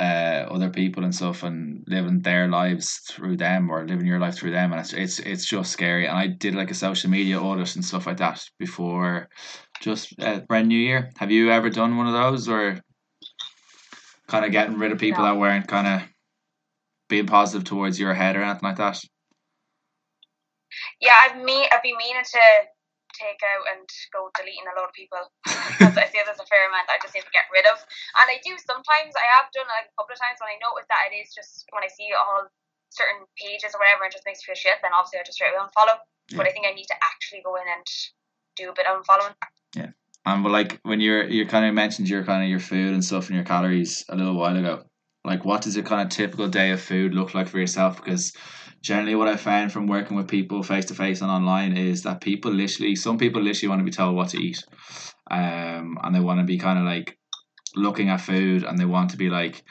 uh, 0.00 0.46
other 0.50 0.70
people 0.70 1.04
and 1.04 1.14
stuff 1.14 1.42
and 1.42 1.84
living 1.88 2.20
their 2.20 2.48
lives 2.48 3.00
through 3.10 3.36
them 3.36 3.70
or 3.70 3.86
living 3.86 4.06
your 4.06 4.20
life 4.20 4.36
through 4.36 4.52
them 4.52 4.72
and 4.72 4.80
it's 4.80 4.92
it's 4.92 5.18
it's 5.18 5.44
just 5.44 5.72
scary 5.72 6.06
and 6.06 6.16
I 6.16 6.28
did 6.28 6.54
like 6.54 6.70
a 6.70 6.74
social 6.74 7.10
media 7.10 7.40
audit 7.40 7.74
and 7.74 7.84
stuff 7.84 8.06
like 8.06 8.18
that 8.18 8.42
before 8.58 9.28
just 9.80 10.14
uh, 10.20 10.40
brand 10.40 10.68
new 10.68 10.78
year 10.78 11.10
have 11.18 11.30
you 11.30 11.50
ever 11.50 11.68
done 11.68 11.96
one 11.96 12.06
of 12.06 12.12
those 12.12 12.48
or 12.48 12.80
kind 14.28 14.44
of 14.44 14.52
getting 14.52 14.78
rid 14.78 14.92
of 14.92 14.98
people 14.98 15.24
no. 15.24 15.30
that 15.30 15.40
weren't 15.40 15.66
kind 15.66 15.86
of 15.86 16.08
being 17.08 17.26
positive 17.26 17.64
towards 17.64 17.98
your 17.98 18.14
head 18.14 18.36
or 18.36 18.42
anything 18.42 18.68
like 18.68 18.76
that 18.76 19.00
yeah 21.00 21.14
I've 21.24 21.42
me 21.42 21.66
I've 21.72 21.82
been 21.82 21.96
meaning 21.96 22.22
to 22.22 22.40
take 23.18 23.42
out 23.42 23.64
and 23.74 23.82
go 24.14 24.30
deleting 24.38 24.68
a 24.70 24.76
lot 24.78 24.86
of 24.86 24.94
people 24.94 25.18
because 25.74 25.98
I 25.98 26.06
feel 26.06 26.22
there's 26.22 26.40
a 26.40 26.46
fair 26.46 26.70
amount 26.70 26.86
I 26.86 27.02
just 27.02 27.16
need 27.16 27.26
to 27.26 27.34
get 27.34 27.50
rid 27.50 27.66
of. 27.66 27.82
And 28.22 28.30
I 28.30 28.38
do 28.46 28.54
sometimes. 28.62 29.18
I 29.18 29.26
have 29.36 29.50
done 29.50 29.66
like 29.66 29.90
a 29.90 29.94
couple 29.98 30.14
of 30.14 30.22
times 30.22 30.38
when 30.38 30.54
I 30.54 30.62
notice 30.62 30.86
that 30.86 31.10
it 31.10 31.18
is 31.18 31.34
just 31.34 31.66
when 31.74 31.82
I 31.82 31.90
see 31.90 32.14
all 32.14 32.46
certain 32.94 33.26
pages 33.36 33.74
or 33.74 33.82
whatever 33.82 34.06
and 34.06 34.14
just 34.14 34.24
makes 34.24 34.40
me 34.44 34.54
feel 34.54 34.58
shit. 34.58 34.78
Then 34.80 34.94
obviously 34.94 35.20
I 35.20 35.26
just 35.26 35.36
straight 35.36 35.52
away 35.52 35.66
unfollow. 35.66 35.98
Yeah. 36.30 36.38
But 36.38 36.46
I 36.46 36.54
think 36.54 36.68
I 36.68 36.76
need 36.76 36.88
to 36.88 36.98
actually 37.02 37.42
go 37.42 37.58
in 37.58 37.66
and 37.66 37.86
do 38.54 38.70
a 38.70 38.76
bit 38.76 38.86
of 38.86 39.02
unfollowing. 39.02 39.34
Yeah. 39.74 39.92
And 40.26 40.42
but 40.42 40.52
like 40.52 40.80
when 40.82 41.00
you're 41.00 41.28
you 41.28 41.46
kind 41.46 41.66
of 41.66 41.74
mentioned 41.74 42.08
your 42.08 42.24
kind 42.24 42.42
of 42.42 42.50
your 42.50 42.60
food 42.60 42.92
and 42.92 43.04
stuff 43.04 43.28
and 43.28 43.36
your 43.36 43.44
calories 43.44 44.04
a 44.08 44.16
little 44.16 44.36
while 44.36 44.56
ago. 44.56 44.84
Like 45.24 45.44
what 45.44 45.62
does 45.62 45.76
a 45.76 45.82
kind 45.82 46.02
of 46.02 46.08
typical 46.08 46.48
day 46.48 46.70
of 46.70 46.80
food 46.80 47.14
look 47.14 47.34
like 47.34 47.48
for 47.48 47.58
yourself? 47.58 47.96
Because 47.96 48.32
generally 48.80 49.14
what 49.14 49.28
I 49.28 49.36
found 49.36 49.72
from 49.72 49.86
working 49.86 50.16
with 50.16 50.28
people 50.28 50.62
face 50.62 50.86
to 50.86 50.94
face 50.94 51.20
and 51.20 51.30
online 51.30 51.76
is 51.76 52.02
that 52.02 52.20
people 52.20 52.52
literally 52.52 52.96
some 52.96 53.18
people 53.18 53.42
literally 53.42 53.68
want 53.68 53.80
to 53.80 53.84
be 53.84 53.90
told 53.90 54.14
what 54.14 54.28
to 54.30 54.38
eat. 54.38 54.62
Um 55.30 55.98
and 56.02 56.14
they 56.14 56.20
want 56.20 56.40
to 56.40 56.46
be 56.46 56.58
kind 56.58 56.78
of 56.78 56.84
like 56.84 57.18
looking 57.74 58.08
at 58.08 58.20
food 58.20 58.64
and 58.64 58.78
they 58.78 58.84
want 58.84 59.10
to 59.10 59.16
be 59.16 59.30
like 59.30 59.62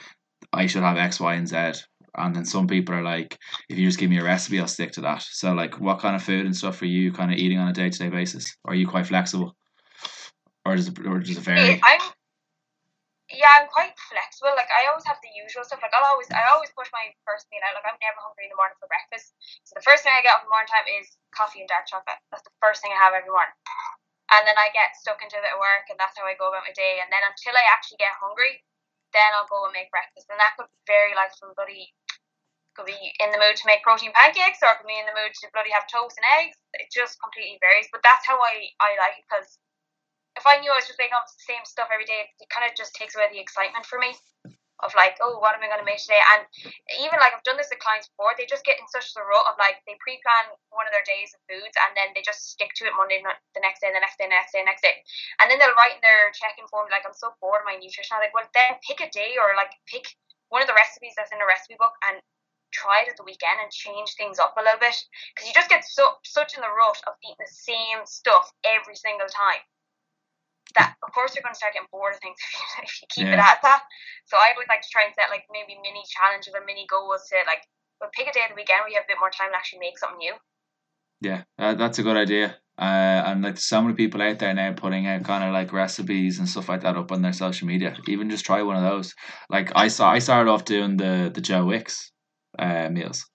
I 0.52 0.66
should 0.66 0.82
have 0.82 0.96
X, 0.96 1.20
Y, 1.20 1.34
and 1.34 1.48
Z. 1.48 1.82
And 2.16 2.34
then 2.34 2.44
some 2.44 2.66
people 2.66 2.94
are 2.94 3.02
like, 3.02 3.38
if 3.68 3.78
you 3.78 3.86
just 3.86 3.98
give 3.98 4.10
me 4.10 4.18
a 4.18 4.24
recipe, 4.24 4.58
I'll 4.58 4.66
stick 4.66 4.92
to 4.92 5.00
that. 5.02 5.22
So 5.22 5.52
like 5.52 5.78
what 5.78 6.00
kind 6.00 6.16
of 6.16 6.22
food 6.22 6.46
and 6.46 6.56
stuff 6.56 6.82
are 6.82 6.86
you 6.86 7.12
kind 7.12 7.32
of 7.32 7.38
eating 7.38 7.58
on 7.58 7.68
a 7.68 7.72
day 7.72 7.90
to 7.90 7.98
day 7.98 8.08
basis? 8.08 8.56
Or 8.64 8.72
are 8.72 8.76
you 8.76 8.88
quite 8.88 9.06
flexible? 9.06 9.56
Or 10.68 10.76
does 10.76 10.92
it 10.92 11.00
or 11.00 11.16
does 11.16 11.32
it 11.32 11.40
vary? 11.40 11.80
I'm 11.80 12.04
yeah, 13.32 13.48
I'm 13.56 13.68
quite 13.72 13.96
flexible. 14.08 14.52
Like 14.52 14.68
I 14.68 14.88
always 14.92 15.08
have 15.08 15.16
the 15.24 15.32
usual 15.32 15.64
stuff. 15.64 15.80
Like 15.80 15.96
I'll 15.96 16.12
always 16.12 16.28
I 16.28 16.44
always 16.52 16.68
push 16.76 16.92
my 16.92 17.08
first 17.24 17.48
meal 17.48 17.64
out. 17.64 17.72
Like 17.72 17.88
I'm 17.88 17.96
never 18.04 18.20
hungry 18.20 18.48
in 18.48 18.52
the 18.52 18.60
morning 18.60 18.76
for 18.76 18.88
breakfast. 18.88 19.32
So 19.64 19.80
the 19.80 19.84
first 19.84 20.04
thing 20.04 20.12
I 20.12 20.20
get 20.20 20.36
up 20.36 20.44
in 20.44 20.48
the 20.48 20.52
morning 20.52 20.68
time 20.68 20.84
is 21.00 21.16
coffee 21.32 21.64
and 21.64 21.70
dark 21.72 21.88
chocolate. 21.88 22.20
That's 22.28 22.44
the 22.44 22.52
first 22.60 22.84
thing 22.84 22.92
I 22.92 23.00
have 23.00 23.16
every 23.16 23.32
morning. 23.32 23.56
And 24.28 24.44
then 24.44 24.60
I 24.60 24.68
get 24.76 24.92
stuck 25.00 25.24
into 25.24 25.40
a 25.40 25.44
bit 25.44 25.56
of 25.56 25.60
work 25.60 25.88
and 25.88 25.96
that's 25.96 26.12
how 26.20 26.28
I 26.28 26.36
go 26.36 26.52
about 26.52 26.68
my 26.68 26.76
day. 26.76 27.00
And 27.00 27.08
then 27.08 27.24
until 27.24 27.56
I 27.56 27.64
actually 27.72 27.96
get 27.96 28.12
hungry, 28.20 28.60
then 29.16 29.32
I'll 29.32 29.48
go 29.48 29.64
and 29.64 29.72
make 29.72 29.88
breakfast. 29.88 30.28
And 30.28 30.36
that 30.36 30.52
could 30.60 30.68
vary 30.84 31.16
like 31.16 31.32
from 31.40 31.56
bloody 31.56 31.96
could 32.76 32.84
be 32.84 33.12
in 33.24 33.32
the 33.32 33.40
mood 33.40 33.56
to 33.56 33.68
make 33.68 33.80
protein 33.80 34.12
pancakes 34.12 34.60
or 34.60 34.76
could 34.76 34.88
be 34.88 35.00
in 35.00 35.08
the 35.08 35.16
mood 35.16 35.32
to 35.32 35.48
bloody 35.56 35.72
have 35.72 35.88
toast 35.88 36.20
and 36.20 36.28
eggs. 36.44 36.60
It 36.76 36.92
just 36.92 37.16
completely 37.24 37.56
varies. 37.64 37.88
But 37.88 38.04
that's 38.04 38.28
how 38.28 38.36
I, 38.36 38.68
I 38.84 39.00
like 39.00 39.16
it 39.16 39.26
because 39.26 39.56
if 40.36 40.44
I 40.46 40.60
knew 40.60 40.70
I 40.70 40.78
was 40.78 40.86
just 40.86 40.98
making 40.98 41.16
up 41.16 41.26
the 41.26 41.46
same 41.46 41.64
stuff 41.64 41.88
every 41.92 42.04
day, 42.04 42.28
it 42.38 42.48
kind 42.50 42.68
of 42.68 42.76
just 42.76 42.94
takes 42.94 43.16
away 43.16 43.26
the 43.30 43.40
excitement 43.40 43.86
for 43.86 43.98
me 43.98 44.14
of 44.86 44.94
like, 44.94 45.18
oh, 45.18 45.42
what 45.42 45.58
am 45.58 45.62
I 45.62 45.70
going 45.70 45.82
to 45.82 45.88
make 45.88 45.98
today? 45.98 46.22
And 46.38 46.46
even 47.02 47.18
like 47.18 47.34
I've 47.34 47.42
done 47.42 47.58
this 47.58 47.66
with 47.66 47.82
clients 47.82 48.06
before, 48.14 48.38
they 48.38 48.46
just 48.46 48.62
get 48.62 48.78
in 48.78 48.86
such 48.86 49.10
a 49.18 49.22
rut 49.26 49.50
of 49.50 49.58
like 49.58 49.82
they 49.90 49.98
pre-plan 49.98 50.54
one 50.70 50.86
of 50.86 50.94
their 50.94 51.02
days 51.02 51.34
of 51.34 51.42
foods 51.50 51.74
and 51.74 51.98
then 51.98 52.14
they 52.14 52.22
just 52.22 52.54
stick 52.54 52.70
to 52.78 52.86
it 52.86 52.94
Monday, 52.94 53.18
the 53.18 53.62
next 53.62 53.82
day, 53.82 53.90
the 53.90 53.98
next 53.98 54.22
day, 54.22 54.30
the 54.30 54.38
next 54.38 54.54
day, 54.54 54.62
the 54.62 54.70
next 54.70 54.84
day, 54.86 54.94
and 55.42 55.50
then 55.50 55.58
they'll 55.58 55.74
write 55.74 55.98
in 55.98 56.04
their 56.06 56.30
check-in 56.30 56.70
form 56.70 56.86
like, 56.94 57.02
I'm 57.02 57.16
so 57.16 57.34
bored 57.42 57.66
of 57.66 57.68
my 57.68 57.74
nutrition. 57.74 58.14
I'm 58.14 58.22
like, 58.22 58.34
well, 58.34 58.46
then 58.54 58.78
pick 58.86 59.02
a 59.02 59.10
day 59.10 59.34
or 59.34 59.58
like 59.58 59.74
pick 59.90 60.06
one 60.54 60.62
of 60.62 60.70
the 60.70 60.78
recipes 60.78 61.18
that's 61.18 61.34
in 61.34 61.42
the 61.42 61.50
recipe 61.50 61.74
book 61.74 61.98
and 62.06 62.22
try 62.70 63.02
it 63.02 63.10
at 63.10 63.18
the 63.18 63.26
weekend 63.26 63.58
and 63.58 63.72
change 63.74 64.14
things 64.14 64.38
up 64.38 64.54
a 64.54 64.62
little 64.62 64.78
bit 64.78 64.94
because 65.34 65.48
you 65.48 65.56
just 65.56 65.72
get 65.72 65.82
so 65.82 66.20
such 66.22 66.54
in 66.54 66.62
the 66.62 66.70
rut 66.70 67.00
of 67.08 67.18
eating 67.24 67.40
the 67.40 67.50
same 67.50 68.04
stuff 68.04 68.52
every 68.62 68.94
single 68.94 69.26
time 69.26 69.64
that 70.76 70.96
of 71.02 71.12
course 71.14 71.34
you're 71.34 71.42
going 71.42 71.54
to 71.54 71.58
start 71.58 71.72
getting 71.72 71.88
bored 71.90 72.14
of 72.14 72.20
things 72.20 72.36
if 72.82 73.02
you, 73.02 73.06
keep 73.08 73.26
yeah. 73.26 73.38
it 73.38 73.40
at 73.40 73.62
that. 73.62 73.82
So 74.26 74.36
I 74.36 74.52
would 74.56 74.68
like 74.68 74.82
to 74.82 74.90
try 74.92 75.04
and 75.04 75.14
set 75.14 75.30
like 75.30 75.48
maybe 75.52 75.78
mini 75.80 76.04
challenges 76.08 76.52
or 76.52 76.64
mini 76.64 76.84
goals 76.88 77.28
to 77.32 77.36
like, 77.46 77.64
but 78.00 78.12
pick 78.12 78.28
a 78.28 78.32
day 78.32 78.44
of 78.44 78.52
the 78.52 78.58
weekend 78.58 78.84
where 78.84 78.92
you 78.92 79.00
have 79.00 79.08
a 79.08 79.12
bit 79.12 79.20
more 79.20 79.32
time 79.32 79.50
to 79.50 79.56
actually 79.56 79.80
make 79.80 79.98
something 79.98 80.20
new. 80.20 80.36
Yeah, 81.20 81.42
uh, 81.58 81.74
that's 81.74 81.98
a 81.98 82.06
good 82.06 82.16
idea. 82.16 82.56
Uh, 82.78 83.26
and 83.26 83.42
like 83.42 83.58
so 83.58 83.82
many 83.82 83.94
people 83.94 84.22
out 84.22 84.38
there 84.38 84.54
now 84.54 84.72
putting 84.72 85.06
out 85.08 85.24
kind 85.24 85.42
of 85.42 85.52
like 85.52 85.72
recipes 85.72 86.38
and 86.38 86.48
stuff 86.48 86.68
like 86.68 86.82
that 86.82 86.96
up 86.96 87.10
on 87.10 87.22
their 87.22 87.32
social 87.32 87.66
media. 87.66 87.96
Even 88.06 88.30
just 88.30 88.46
try 88.46 88.62
one 88.62 88.76
of 88.76 88.88
those. 88.88 89.14
Like 89.50 89.72
I 89.74 89.88
saw, 89.88 90.12
I 90.12 90.20
started 90.20 90.48
off 90.48 90.64
doing 90.64 90.96
the 90.96 91.30
the 91.34 91.40
Joe 91.40 91.64
Wicks 91.64 92.12
uh, 92.56 92.88
meals, 92.88 93.26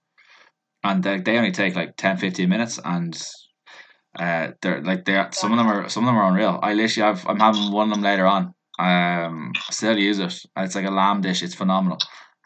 and 0.81 1.03
they, 1.03 1.19
they 1.19 1.37
only 1.37 1.51
take 1.51 1.75
like 1.75 1.97
10, 1.97 2.17
15 2.17 2.47
minutes, 2.47 2.79
and 2.85 3.21
uh, 4.19 4.51
they're 4.61 4.81
like 4.81 5.05
they 5.05 5.15
are. 5.15 5.31
some 5.31 5.51
of 5.51 5.57
them 5.57 5.67
are 5.67 5.89
some 5.89 6.03
of 6.03 6.07
them 6.07 6.17
are 6.17 6.29
unreal. 6.29 6.59
I 6.61 6.73
literally 6.73 7.09
I've, 7.09 7.27
I'm 7.27 7.39
having 7.39 7.71
one 7.71 7.89
of 7.89 7.95
them 7.95 8.03
later 8.03 8.27
on. 8.27 8.53
Um, 8.79 9.53
still 9.69 9.97
use 9.97 10.19
it. 10.19 10.33
It's 10.57 10.75
like 10.75 10.85
a 10.85 10.91
lamb 10.91 11.21
dish. 11.21 11.43
It's 11.43 11.55
phenomenal. 11.55 11.99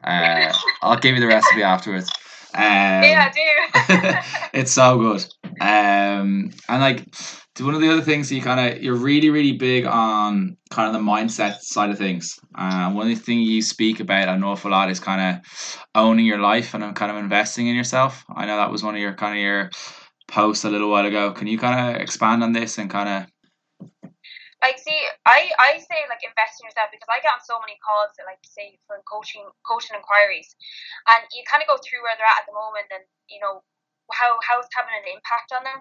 Uh, 0.04 0.54
I'll 0.82 1.00
give 1.00 1.16
you 1.16 1.22
the 1.22 1.28
recipe 1.28 1.64
afterwards. 1.64 2.10
Um, 2.54 2.64
yeah, 2.64 3.30
I 3.30 3.34
do. 3.34 4.50
it's 4.60 4.72
so 4.72 4.98
good. 4.98 5.26
Um, 5.60 6.52
and 6.70 6.82
like 6.82 7.06
one 7.60 7.74
of 7.74 7.82
the 7.82 7.92
other 7.92 8.02
things 8.02 8.32
you 8.32 8.42
kind 8.42 8.60
of 8.60 8.84
you're 8.84 8.96
really 8.96 9.30
really 9.30 9.54
big 9.54 9.86
on 9.86 10.58
kind 10.70 10.88
of 10.88 10.94
the 10.94 11.06
mindset 11.06 11.60
side 11.60 11.90
of 11.90 11.98
things. 11.98 12.40
Uh, 12.56 12.92
one 12.92 13.10
of 13.10 13.18
the 13.18 13.24
things 13.24 13.50
you 13.50 13.62
speak 13.62 14.00
about 14.00 14.30
an 14.30 14.44
awful 14.44 14.72
lot 14.72 14.90
is 14.90 15.00
kind 15.00 15.38
of 15.38 15.88
owning 15.96 16.26
your 16.26 16.40
life 16.40 16.74
and 16.74 16.96
kind 16.96 17.12
of 17.12 17.18
investing 17.18 17.68
in 17.68 17.76
yourself. 17.76 18.24
I 18.34 18.46
know 18.46 18.58
that 18.58 18.72
was 18.72 18.84
one 18.84 18.96
of 18.96 19.02
your 19.02 19.14
kind 19.14 19.38
of 19.38 19.42
your 19.42 19.72
post 20.28 20.64
a 20.66 20.70
little 20.70 20.90
while 20.90 21.06
ago. 21.06 21.32
Can 21.32 21.48
you 21.48 21.58
kind 21.58 21.96
of 21.96 22.02
expand 22.02 22.44
on 22.44 22.52
this 22.54 22.78
and 22.78 22.90
kind 22.90 23.10
of 23.10 23.28
like 24.62 24.82
see 24.82 24.98
I, 25.26 25.54
I 25.62 25.78
say 25.80 26.04
like 26.10 26.26
invest 26.26 26.60
in 26.60 26.68
yourself 26.68 26.90
because 26.90 27.08
I 27.08 27.22
get 27.22 27.38
on 27.38 27.44
so 27.46 27.62
many 27.62 27.78
calls 27.80 28.12
that 28.18 28.26
like 28.26 28.42
say 28.42 28.76
for 28.90 29.00
coaching 29.06 29.46
coaching 29.64 29.96
inquiries. 29.96 30.58
And 31.14 31.24
you 31.32 31.46
kind 31.46 31.62
of 31.62 31.70
go 31.70 31.78
through 31.78 32.02
where 32.04 32.18
they're 32.18 32.28
at 32.28 32.44
at 32.44 32.48
the 32.50 32.58
moment 32.58 32.90
and 32.90 33.06
you 33.30 33.40
know 33.40 33.62
how 34.12 34.36
how 34.44 34.60
it's 34.60 34.72
having 34.74 34.98
an 34.98 35.08
impact 35.08 35.54
on 35.54 35.64
them. 35.64 35.80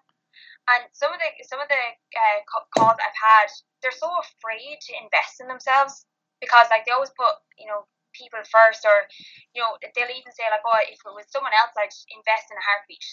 And 0.68 0.86
some 0.92 1.10
of 1.10 1.18
the 1.18 1.30
some 1.48 1.58
of 1.58 1.68
the 1.72 1.82
uh, 2.14 2.40
calls 2.76 3.00
I've 3.00 3.16
had 3.16 3.48
they're 3.80 3.94
so 3.94 4.12
afraid 4.20 4.78
to 4.86 4.92
invest 5.00 5.40
in 5.40 5.48
themselves 5.48 6.04
because 6.38 6.68
like 6.68 6.84
they 6.84 6.94
always 6.94 7.14
put 7.16 7.32
you 7.56 7.66
know 7.66 7.88
people 8.12 8.40
first 8.48 8.84
or 8.84 9.08
you 9.52 9.60
know 9.60 9.76
they'll 9.80 10.12
even 10.12 10.32
say 10.32 10.48
like 10.52 10.64
oh 10.64 10.80
if 10.84 11.00
it 11.00 11.16
was 11.16 11.28
someone 11.32 11.52
else 11.56 11.72
I'd 11.76 11.92
invest 12.12 12.48
in 12.52 12.56
a 12.56 12.64
heartbeat 12.64 13.04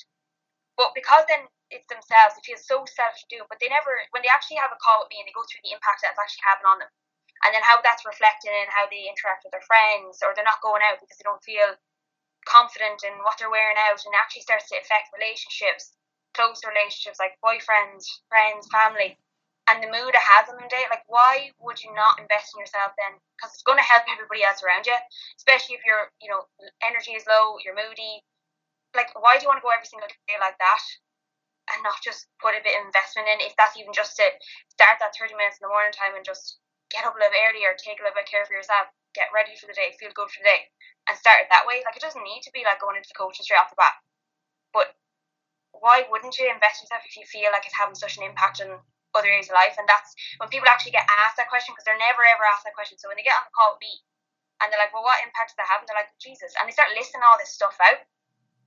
but 0.78 0.96
because 0.98 1.26
then 1.30 1.46
it's 1.70 1.90
themselves, 1.90 2.38
it 2.38 2.46
feels 2.46 2.66
so 2.66 2.86
self 2.86 3.18
doomed. 3.30 3.50
But 3.50 3.58
they 3.62 3.70
never, 3.70 3.94
when 4.14 4.22
they 4.22 4.32
actually 4.32 4.62
have 4.62 4.74
a 4.74 4.80
call 4.82 5.02
with 5.02 5.10
me 5.14 5.22
and 5.22 5.28
they 5.28 5.36
go 5.36 5.46
through 5.46 5.66
the 5.66 5.74
impact 5.74 6.02
that's 6.06 6.18
actually 6.18 6.46
having 6.46 6.70
on 6.70 6.82
them, 6.82 6.92
and 7.46 7.52
then 7.52 7.66
how 7.66 7.82
that's 7.82 8.08
reflected 8.08 8.54
in 8.54 8.70
how 8.72 8.88
they 8.88 9.10
interact 9.10 9.44
with 9.44 9.54
their 9.54 9.66
friends, 9.66 10.22
or 10.22 10.32
they're 10.34 10.48
not 10.48 10.64
going 10.64 10.86
out 10.86 11.02
because 11.02 11.18
they 11.18 11.28
don't 11.28 11.44
feel 11.44 11.76
confident 12.46 13.04
in 13.04 13.14
what 13.24 13.36
they're 13.38 13.54
wearing 13.54 13.80
out, 13.90 14.02
and 14.06 14.16
actually 14.16 14.46
starts 14.46 14.70
to 14.70 14.80
affect 14.80 15.14
relationships, 15.14 15.98
close 16.34 16.64
relationships 16.64 17.20
like 17.20 17.38
boyfriends, 17.44 18.08
friends, 18.30 18.70
family, 18.72 19.18
and 19.72 19.80
the 19.80 19.92
mood 19.92 20.12
it 20.12 20.30
has 20.36 20.50
on 20.52 20.60
them 20.60 20.68
day. 20.68 20.84
Like, 20.92 21.08
why 21.08 21.52
would 21.64 21.80
you 21.80 21.92
not 21.96 22.20
invest 22.20 22.52
in 22.56 22.60
yourself 22.60 22.96
then? 23.00 23.16
Because 23.36 23.56
it's 23.56 23.68
going 23.68 23.80
to 23.80 23.88
help 23.88 24.04
everybody 24.12 24.44
else 24.44 24.60
around 24.64 24.86
you, 24.88 24.96
especially 25.40 25.80
if 25.80 25.84
your, 25.88 26.12
you 26.20 26.28
know, 26.28 26.48
energy 26.84 27.16
is 27.16 27.28
low, 27.28 27.56
you're 27.64 27.78
moody, 27.78 28.24
like 28.94 29.12
why 29.18 29.38
do 29.38 29.46
you 29.46 29.50
want 29.50 29.60
to 29.62 29.66
go 29.66 29.74
every 29.74 29.90
single 29.90 30.10
day 30.10 30.38
like 30.38 30.58
that 30.62 30.84
and 31.74 31.82
not 31.82 31.98
just 32.06 32.30
put 32.38 32.58
a 32.58 32.64
bit 32.64 32.78
of 32.78 32.86
investment 32.88 33.30
in? 33.30 33.44
If 33.44 33.58
that's 33.58 33.78
even 33.78 33.94
just 33.94 34.18
to 34.22 34.26
start 34.74 35.02
that 35.02 35.18
30 35.18 35.34
minutes 35.38 35.58
in 35.60 35.66
the 35.66 35.74
morning 35.74 35.94
time 35.94 36.14
and 36.14 36.26
just 36.26 36.62
get 36.94 37.08
up 37.08 37.16
a 37.16 37.22
little 37.22 37.34
earlier 37.50 37.74
take 37.74 37.98
a 37.98 38.06
little 38.06 38.14
bit 38.14 38.30
of 38.30 38.32
care 38.32 38.46
for 38.46 38.54
yourself 38.54 38.86
get 39.18 39.34
ready 39.34 39.58
for 39.58 39.66
the 39.66 39.74
day 39.74 39.94
feel 39.98 40.14
good 40.14 40.30
for 40.30 40.42
the 40.42 40.50
day 40.50 40.70
and 41.08 41.16
start 41.20 41.44
it 41.44 41.52
that 41.52 41.68
way. 41.68 41.84
Like 41.84 41.98
it 42.00 42.06
doesn't 42.06 42.24
need 42.24 42.44
to 42.48 42.54
be 42.56 42.64
like 42.64 42.80
going 42.80 42.96
into 42.96 43.10
the 43.10 43.18
coaching 43.18 43.44
straight 43.44 43.60
off 43.60 43.72
the 43.72 43.80
bat. 43.80 43.96
But 44.72 44.96
why 45.76 46.08
wouldn't 46.08 46.38
you 46.40 46.48
invest 46.48 46.82
in 46.82 46.88
yourself 46.88 47.04
if 47.04 47.18
you 47.20 47.26
feel 47.28 47.52
like 47.52 47.68
it's 47.68 47.78
having 47.78 47.98
such 47.98 48.16
an 48.18 48.28
impact 48.28 48.64
on 48.64 48.80
other 49.14 49.30
areas 49.30 49.52
of 49.52 49.58
life? 49.60 49.76
And 49.76 49.90
that's 49.90 50.16
when 50.40 50.50
people 50.50 50.70
actually 50.70 50.96
get 50.96 51.10
asked 51.24 51.36
that 51.38 51.52
question 51.52 51.76
because 51.76 51.86
they're 51.86 52.00
never 52.00 52.24
ever 52.24 52.48
asked 52.48 52.64
that 52.64 52.78
question. 52.78 52.96
So 53.00 53.12
when 53.12 53.20
they 53.20 53.26
get 53.26 53.36
on 53.36 53.48
the 53.48 53.56
call 53.56 53.76
with 53.76 53.84
me 53.84 53.94
and 54.64 54.72
they're 54.72 54.82
like 54.82 54.96
well 54.96 55.06
what 55.06 55.20
impact 55.24 55.54
does 55.54 55.60
that 55.60 55.70
have? 55.70 55.84
And 55.84 55.88
they're 55.90 56.00
like 56.00 56.14
jesus. 56.24 56.56
And 56.58 56.66
they 56.70 56.76
start 56.76 56.96
listing 56.96 57.24
all 57.24 57.36
this 57.36 57.52
stuff 57.52 57.76
out 57.84 58.00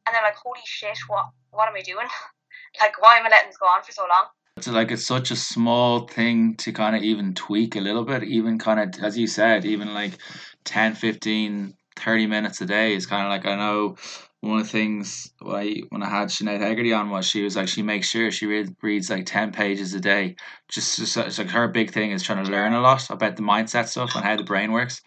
and 0.06 0.14
they're 0.14 0.22
like, 0.22 0.36
"Holy 0.36 0.60
shit! 0.64 0.98
What 1.08 1.26
what 1.50 1.68
am 1.68 1.74
I 1.74 1.82
doing? 1.82 2.06
like, 2.80 3.00
why 3.00 3.18
am 3.18 3.26
I 3.26 3.30
letting 3.30 3.48
this 3.48 3.58
go 3.58 3.66
on 3.66 3.82
for 3.82 3.92
so 3.92 4.02
long?" 4.02 4.26
It's 4.56 4.68
like 4.68 4.90
it's 4.90 5.06
such 5.06 5.30
a 5.30 5.36
small 5.36 6.06
thing 6.06 6.54
to 6.56 6.72
kind 6.72 6.96
of 6.96 7.02
even 7.02 7.34
tweak 7.34 7.76
a 7.76 7.80
little 7.80 8.04
bit, 8.04 8.24
even 8.24 8.58
kind 8.58 8.80
of 8.80 9.04
as 9.04 9.18
you 9.18 9.26
said, 9.26 9.66
even 9.66 9.92
like 9.92 10.18
10, 10.64 10.94
15, 10.94 11.74
thirty 11.96 12.26
minutes 12.26 12.60
a 12.60 12.66
day 12.66 12.94
is 12.94 13.06
kind 13.06 13.26
of 13.26 13.30
like 13.30 13.46
I 13.46 13.56
know 13.56 13.96
one 14.40 14.60
of 14.60 14.66
the 14.66 14.72
things 14.72 15.32
I 15.44 15.82
when 15.88 16.02
I 16.02 16.08
had 16.08 16.28
Sinead 16.28 16.60
Hegarty 16.60 16.92
on 16.92 17.10
was 17.10 17.26
she 17.26 17.42
was 17.42 17.56
like 17.56 17.68
she 17.68 17.82
makes 17.82 18.08
sure 18.08 18.30
she 18.30 18.46
read, 18.46 18.76
reads 18.82 19.10
like 19.10 19.26
ten 19.26 19.50
pages 19.50 19.94
a 19.94 20.00
day. 20.00 20.36
Just, 20.68 20.98
just 20.98 21.16
it's 21.16 21.38
like 21.38 21.50
her 21.50 21.68
big 21.68 21.90
thing 21.90 22.12
is 22.12 22.22
trying 22.22 22.44
to 22.44 22.50
learn 22.50 22.74
a 22.74 22.80
lot 22.80 23.08
about 23.10 23.36
the 23.36 23.42
mindset 23.42 23.88
stuff 23.88 24.14
and 24.14 24.24
how 24.24 24.36
the 24.36 24.44
brain 24.44 24.72
works, 24.72 25.02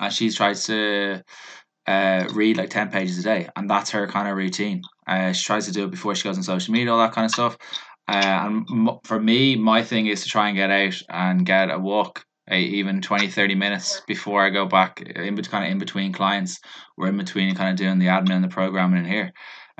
and 0.00 0.12
she 0.12 0.30
tries 0.30 0.64
to 0.66 1.22
uh, 1.88 2.28
read 2.34 2.58
like 2.58 2.70
ten 2.70 2.90
pages 2.90 3.18
a 3.18 3.22
day, 3.22 3.48
and 3.56 3.68
that's 3.68 3.90
her 3.90 4.06
kind 4.06 4.28
of 4.28 4.36
routine. 4.36 4.82
Uh, 5.06 5.32
she 5.32 5.44
tries 5.44 5.66
to 5.66 5.72
do 5.72 5.84
it 5.84 5.90
before 5.90 6.14
she 6.14 6.24
goes 6.24 6.36
on 6.36 6.42
social 6.42 6.72
media, 6.72 6.92
all 6.92 6.98
that 6.98 7.12
kind 7.12 7.24
of 7.24 7.30
stuff. 7.30 7.56
Uh, 8.06 8.64
and 8.68 8.90
for 9.04 9.18
me, 9.18 9.56
my 9.56 9.82
thing 9.82 10.06
is 10.06 10.22
to 10.22 10.28
try 10.28 10.48
and 10.48 10.56
get 10.56 10.70
out 10.70 11.02
and 11.08 11.46
get 11.46 11.70
a 11.70 11.78
walk 11.78 12.24
even 12.50 13.02
20 13.02 13.28
30 13.28 13.54
minutes 13.54 14.00
before 14.06 14.42
i 14.42 14.48
go 14.48 14.64
back 14.64 15.02
in 15.02 15.34
between 15.34 15.50
kind 15.50 15.66
of 15.66 15.70
in 15.70 15.78
between 15.78 16.14
clients 16.14 16.58
or 16.96 17.06
in 17.06 17.16
between 17.18 17.54
kind 17.54 17.68
of 17.68 17.76
doing 17.76 17.98
the 17.98 18.06
admin 18.06 18.36
and 18.36 18.44
the 18.44 18.48
programming 18.48 19.04
in 19.04 19.04
here 19.04 19.30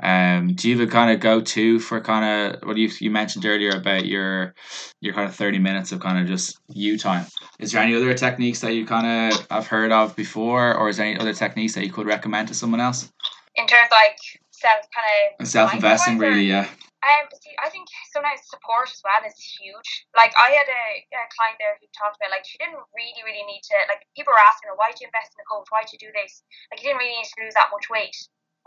um 0.01 0.53
do 0.53 0.69
you 0.69 0.77
have 0.77 0.87
a 0.87 0.91
kind 0.91 1.11
of 1.11 1.19
go 1.19 1.41
to 1.41 1.79
for 1.79 1.99
kind 1.99 2.55
of 2.55 2.67
what 2.67 2.77
you 2.77 2.89
you 2.99 3.11
mentioned 3.11 3.45
earlier 3.45 3.71
about 3.71 4.05
your 4.05 4.55
your 5.01 5.13
kind 5.13 5.27
of 5.27 5.35
30 5.35 5.59
minutes 5.59 5.91
of 5.91 5.99
kind 5.99 6.19
of 6.19 6.27
just 6.27 6.59
you 6.69 6.97
time? 6.97 7.25
Is 7.59 7.71
there 7.71 7.81
any 7.81 7.95
other 7.95 8.13
techniques 8.13 8.61
that 8.61 8.73
you 8.73 8.85
kind 8.85 9.33
of 9.33 9.47
have 9.49 9.67
heard 9.67 9.91
of 9.91 10.15
before 10.15 10.75
or 10.75 10.89
is 10.89 10.97
there 10.97 11.05
any 11.05 11.19
other 11.19 11.33
techniques 11.33 11.73
that 11.75 11.85
you 11.85 11.91
could 11.91 12.07
recommend 12.07 12.47
to 12.47 12.53
someone 12.53 12.79
else? 12.79 13.11
In 13.55 13.67
terms 13.67 13.87
of 13.87 13.91
like 13.91 14.19
self 14.51 14.85
kind 14.95 15.35
of 15.39 15.47
self 15.47 15.73
investing 15.73 16.17
really 16.17 16.43
yeah. 16.43 16.67
Um, 16.99 17.31
see, 17.31 17.55
I 17.63 17.71
think 17.71 17.87
sometimes 18.11 18.43
support 18.43 18.91
as 18.91 18.99
well 19.07 19.23
is 19.23 19.31
huge. 19.39 20.03
Like 20.19 20.35
I 20.35 20.51
had 20.51 20.67
a, 20.67 20.83
a 21.15 21.23
client 21.31 21.55
there 21.55 21.79
who 21.79 21.87
talked 21.95 22.19
about 22.19 22.27
like 22.27 22.43
she 22.43 22.59
didn't 22.59 22.75
really, 22.91 23.23
really 23.23 23.47
need 23.47 23.63
to 23.71 23.75
like 23.87 24.03
people 24.19 24.35
were 24.35 24.47
asking 24.51 24.67
her 24.67 24.75
why 24.75 24.91
do 24.91 24.99
you 24.99 25.07
invest 25.07 25.31
in 25.31 25.39
a 25.39 25.47
coach, 25.47 25.71
why 25.71 25.87
do 25.87 25.95
you 25.95 26.01
do 26.03 26.11
this? 26.11 26.43
Like 26.67 26.83
you 26.83 26.91
didn't 26.91 26.99
really 26.99 27.15
need 27.15 27.31
to 27.31 27.39
lose 27.39 27.55
that 27.55 27.71
much 27.71 27.87
weight 27.87 28.19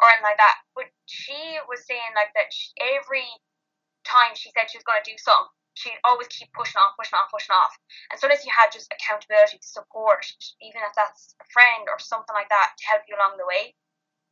or 0.02 0.10
like 0.26 0.36
that. 0.42 0.58
But 0.74 0.90
she 1.06 1.58
was 1.70 1.86
saying 1.86 2.12
like 2.18 2.34
that 2.34 2.50
she, 2.50 2.74
every 2.98 3.26
time 4.02 4.34
she 4.34 4.50
said 4.50 4.66
she 4.66 4.78
was 4.78 4.86
going 4.86 4.98
to 4.98 5.06
do 5.06 5.16
something, 5.16 5.48
she'd 5.78 6.02
always 6.04 6.28
keep 6.28 6.50
pushing 6.52 6.82
off, 6.82 6.98
pushing 6.98 7.16
off, 7.16 7.30
pushing 7.30 7.54
off. 7.54 7.72
And 8.10 8.18
so 8.18 8.26
as 8.26 8.42
you 8.44 8.50
had 8.50 8.74
just 8.74 8.90
accountability, 8.90 9.62
support, 9.62 10.26
even 10.60 10.82
if 10.82 10.92
that's 10.98 11.38
a 11.38 11.46
friend 11.54 11.86
or 11.86 12.02
something 12.02 12.34
like 12.34 12.50
that 12.50 12.74
to 12.76 12.82
help 12.90 13.06
you 13.06 13.14
along 13.16 13.38
the 13.38 13.46
way, 13.46 13.72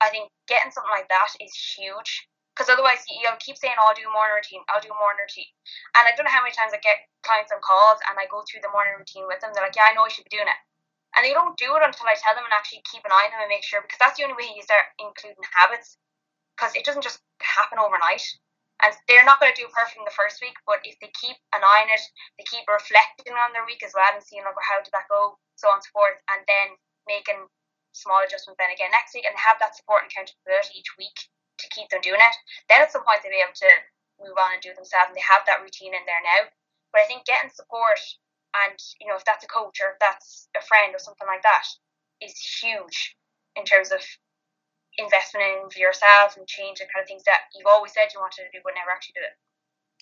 I 0.03 0.11
think 0.11 0.29
getting 0.49 0.75
something 0.75 0.93
like 0.93 1.09
that 1.09 1.31
is 1.39 1.53
huge 1.55 2.29
because 2.57 2.73
otherwise 2.73 3.01
you'll 3.09 3.41
keep 3.41 3.57
saying, 3.57 3.77
I'll 3.81 3.97
do 3.97 4.05
a 4.05 4.13
morning 4.13 4.37
routine, 4.37 4.65
I'll 4.69 4.83
do 4.83 4.93
a 4.93 5.01
morning 5.01 5.25
routine. 5.25 5.49
And 5.97 6.05
I 6.05 6.13
don't 6.13 6.29
know 6.29 6.35
how 6.35 6.45
many 6.45 6.53
times 6.53 6.77
I 6.77 6.81
get 6.83 7.09
clients 7.25 7.53
on 7.53 7.61
calls 7.65 8.01
and 8.09 8.21
I 8.21 8.29
go 8.29 8.45
through 8.45 8.65
the 8.65 8.73
morning 8.75 8.97
routine 9.01 9.25
with 9.25 9.41
them. 9.41 9.53
They're 9.55 9.65
like, 9.65 9.77
yeah, 9.77 9.89
I 9.89 9.97
know 9.97 10.05
I 10.05 10.13
should 10.13 10.29
be 10.29 10.35
doing 10.35 10.49
it. 10.49 10.61
And 11.17 11.27
they 11.27 11.35
don't 11.35 11.59
do 11.59 11.75
it 11.75 11.83
until 11.83 12.07
I 12.07 12.15
tell 12.15 12.35
them 12.39 12.47
and 12.47 12.55
actually 12.55 12.87
keep 12.87 13.03
an 13.05 13.13
eye 13.13 13.29
on 13.29 13.35
them 13.35 13.45
and 13.45 13.53
make 13.53 13.67
sure, 13.67 13.83
because 13.83 13.99
that's 13.99 14.17
the 14.17 14.25
only 14.25 14.39
way 14.39 14.53
you 14.55 14.63
start 14.63 14.95
including 14.99 15.43
habits. 15.51 15.99
Because 16.55 16.77
it 16.77 16.85
doesn't 16.87 17.07
just 17.07 17.21
happen 17.43 17.81
overnight. 17.81 18.23
And 18.81 18.97
they're 19.09 19.29
not 19.29 19.41
going 19.41 19.53
to 19.53 19.61
do 19.61 19.69
perfect 19.69 20.01
in 20.01 20.09
the 20.09 20.17
first 20.17 20.41
week, 20.41 20.57
but 20.65 20.81
if 20.89 20.97
they 21.05 21.13
keep 21.13 21.37
an 21.53 21.61
eye 21.61 21.85
on 21.85 21.93
it, 21.93 22.01
they 22.41 22.49
keep 22.49 22.65
reflecting 22.65 23.37
on 23.37 23.53
their 23.53 23.69
week 23.69 23.85
as 23.85 23.93
well 23.93 24.09
and 24.09 24.25
seeing 24.25 24.41
like 24.41 24.57
how 24.65 24.81
did 24.81 24.89
that 24.97 25.11
go, 25.13 25.37
so 25.61 25.69
on 25.69 25.81
and 25.81 25.85
so 25.85 25.93
forth, 25.93 26.17
and 26.33 26.41
then 26.49 26.81
making 27.05 27.45
small 27.93 28.25
adjustments 28.25 28.57
then 28.57 28.73
again 28.73 28.89
next 28.95 29.13
week 29.13 29.29
and 29.29 29.37
have 29.37 29.61
that 29.61 29.77
support 29.77 30.07
and 30.07 30.09
accountability 30.09 30.81
each 30.81 30.97
week 30.97 31.29
to 31.61 31.69
keep 31.75 31.93
them 31.93 32.01
doing 32.01 32.23
it. 32.23 32.37
Then 32.73 32.81
at 32.81 32.89
some 32.89 33.05
point 33.05 33.21
they'll 33.21 33.35
be 33.35 33.45
able 33.45 33.57
to 33.57 33.73
move 34.23 34.37
on 34.41 34.57
and 34.57 34.63
do 34.63 34.73
it 34.73 34.79
themselves 34.81 35.13
and 35.13 35.17
they 35.17 35.27
have 35.29 35.45
that 35.45 35.61
routine 35.61 35.93
in 35.93 36.05
there 36.09 36.25
now. 36.25 36.49
But 36.93 37.05
I 37.05 37.09
think 37.09 37.29
getting 37.29 37.53
support 37.53 38.01
and, 38.55 38.79
you 39.01 39.07
know, 39.07 39.17
if 39.17 39.25
that's 39.25 39.45
a 39.45 39.49
coach 39.49 39.81
or 39.81 39.93
if 39.93 39.99
that's 40.01 40.49
a 40.57 40.63
friend 40.63 40.95
or 40.95 40.99
something 40.99 41.27
like 41.27 41.43
that 41.43 41.65
is 42.21 42.35
huge 42.63 43.17
in 43.57 43.65
terms 43.65 43.91
of 43.93 44.01
investment 44.99 45.45
in 45.75 45.81
yourself 45.81 46.37
and 46.37 46.47
changing 46.47 46.87
kind 46.93 47.03
of 47.03 47.09
things 47.09 47.23
that 47.25 47.41
you've 47.55 47.67
always 47.67 47.93
said 47.93 48.09
you 48.13 48.21
wanted 48.21 48.43
to 48.43 48.51
do 48.53 48.61
but 48.65 48.75
never 48.75 48.91
actually 48.91 49.15
did 49.15 49.25
it. 49.25 49.37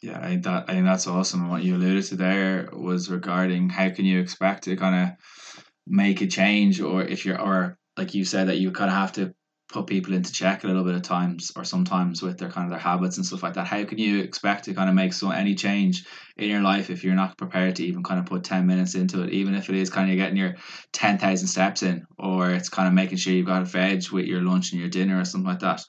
Yeah, 0.00 0.18
I 0.18 0.28
think 0.28 0.44
that 0.44 0.64
I 0.68 0.72
think 0.72 0.84
that's 0.86 1.06
awesome. 1.06 1.42
And 1.42 1.50
what 1.50 1.62
you 1.62 1.74
alluded 1.76 2.04
to 2.04 2.16
there 2.16 2.68
was 2.72 3.10
regarding 3.10 3.68
how 3.68 3.90
can 3.90 4.04
you 4.04 4.20
expect 4.20 4.64
to 4.64 4.76
kind 4.76 4.94
of 4.94 5.64
make 5.86 6.20
a 6.20 6.26
change, 6.26 6.80
or 6.80 7.02
if 7.02 7.26
you're, 7.26 7.40
or 7.40 7.78
like 7.96 8.14
you 8.14 8.24
said, 8.24 8.48
that 8.48 8.58
you 8.58 8.70
kind 8.70 8.90
of 8.90 8.96
have 8.96 9.12
to 9.14 9.34
put 9.68 9.86
people 9.86 10.14
into 10.14 10.32
check 10.32 10.64
a 10.64 10.66
little 10.66 10.82
bit 10.82 10.94
at 10.94 11.04
times 11.04 11.52
or 11.54 11.62
sometimes 11.62 12.22
with 12.22 12.38
their 12.38 12.50
kind 12.50 12.64
of 12.64 12.70
their 12.70 12.78
habits 12.78 13.18
and 13.18 13.26
stuff 13.26 13.42
like 13.42 13.54
that. 13.54 13.66
How 13.66 13.84
can 13.84 13.98
you 13.98 14.20
expect 14.20 14.64
to 14.64 14.74
kind 14.74 14.88
of 14.88 14.94
make 14.94 15.12
so 15.12 15.30
any 15.30 15.54
change 15.54 16.04
in 16.38 16.48
your 16.48 16.62
life 16.62 16.88
if 16.88 17.04
you're 17.04 17.14
not 17.14 17.36
prepared 17.36 17.76
to 17.76 17.84
even 17.84 18.02
kind 18.02 18.18
of 18.18 18.26
put 18.26 18.44
10 18.44 18.66
minutes 18.66 18.94
into 18.94 19.22
it 19.22 19.30
even 19.30 19.54
if 19.54 19.68
it 19.68 19.76
is 19.76 19.90
kind 19.90 20.10
of 20.10 20.16
getting 20.16 20.36
your 20.36 20.54
10,000 20.92 21.46
steps 21.46 21.82
in 21.82 22.06
or 22.18 22.50
it's 22.50 22.70
kind 22.70 22.88
of 22.88 22.94
making 22.94 23.18
sure 23.18 23.32
you've 23.32 23.46
got 23.46 23.62
a 23.62 23.66
veg 23.66 24.08
with 24.10 24.24
your 24.24 24.40
lunch 24.40 24.72
and 24.72 24.80
your 24.80 24.90
dinner 24.90 25.20
or 25.20 25.24
something 25.24 25.48
like 25.48 25.60
that? 25.60 25.84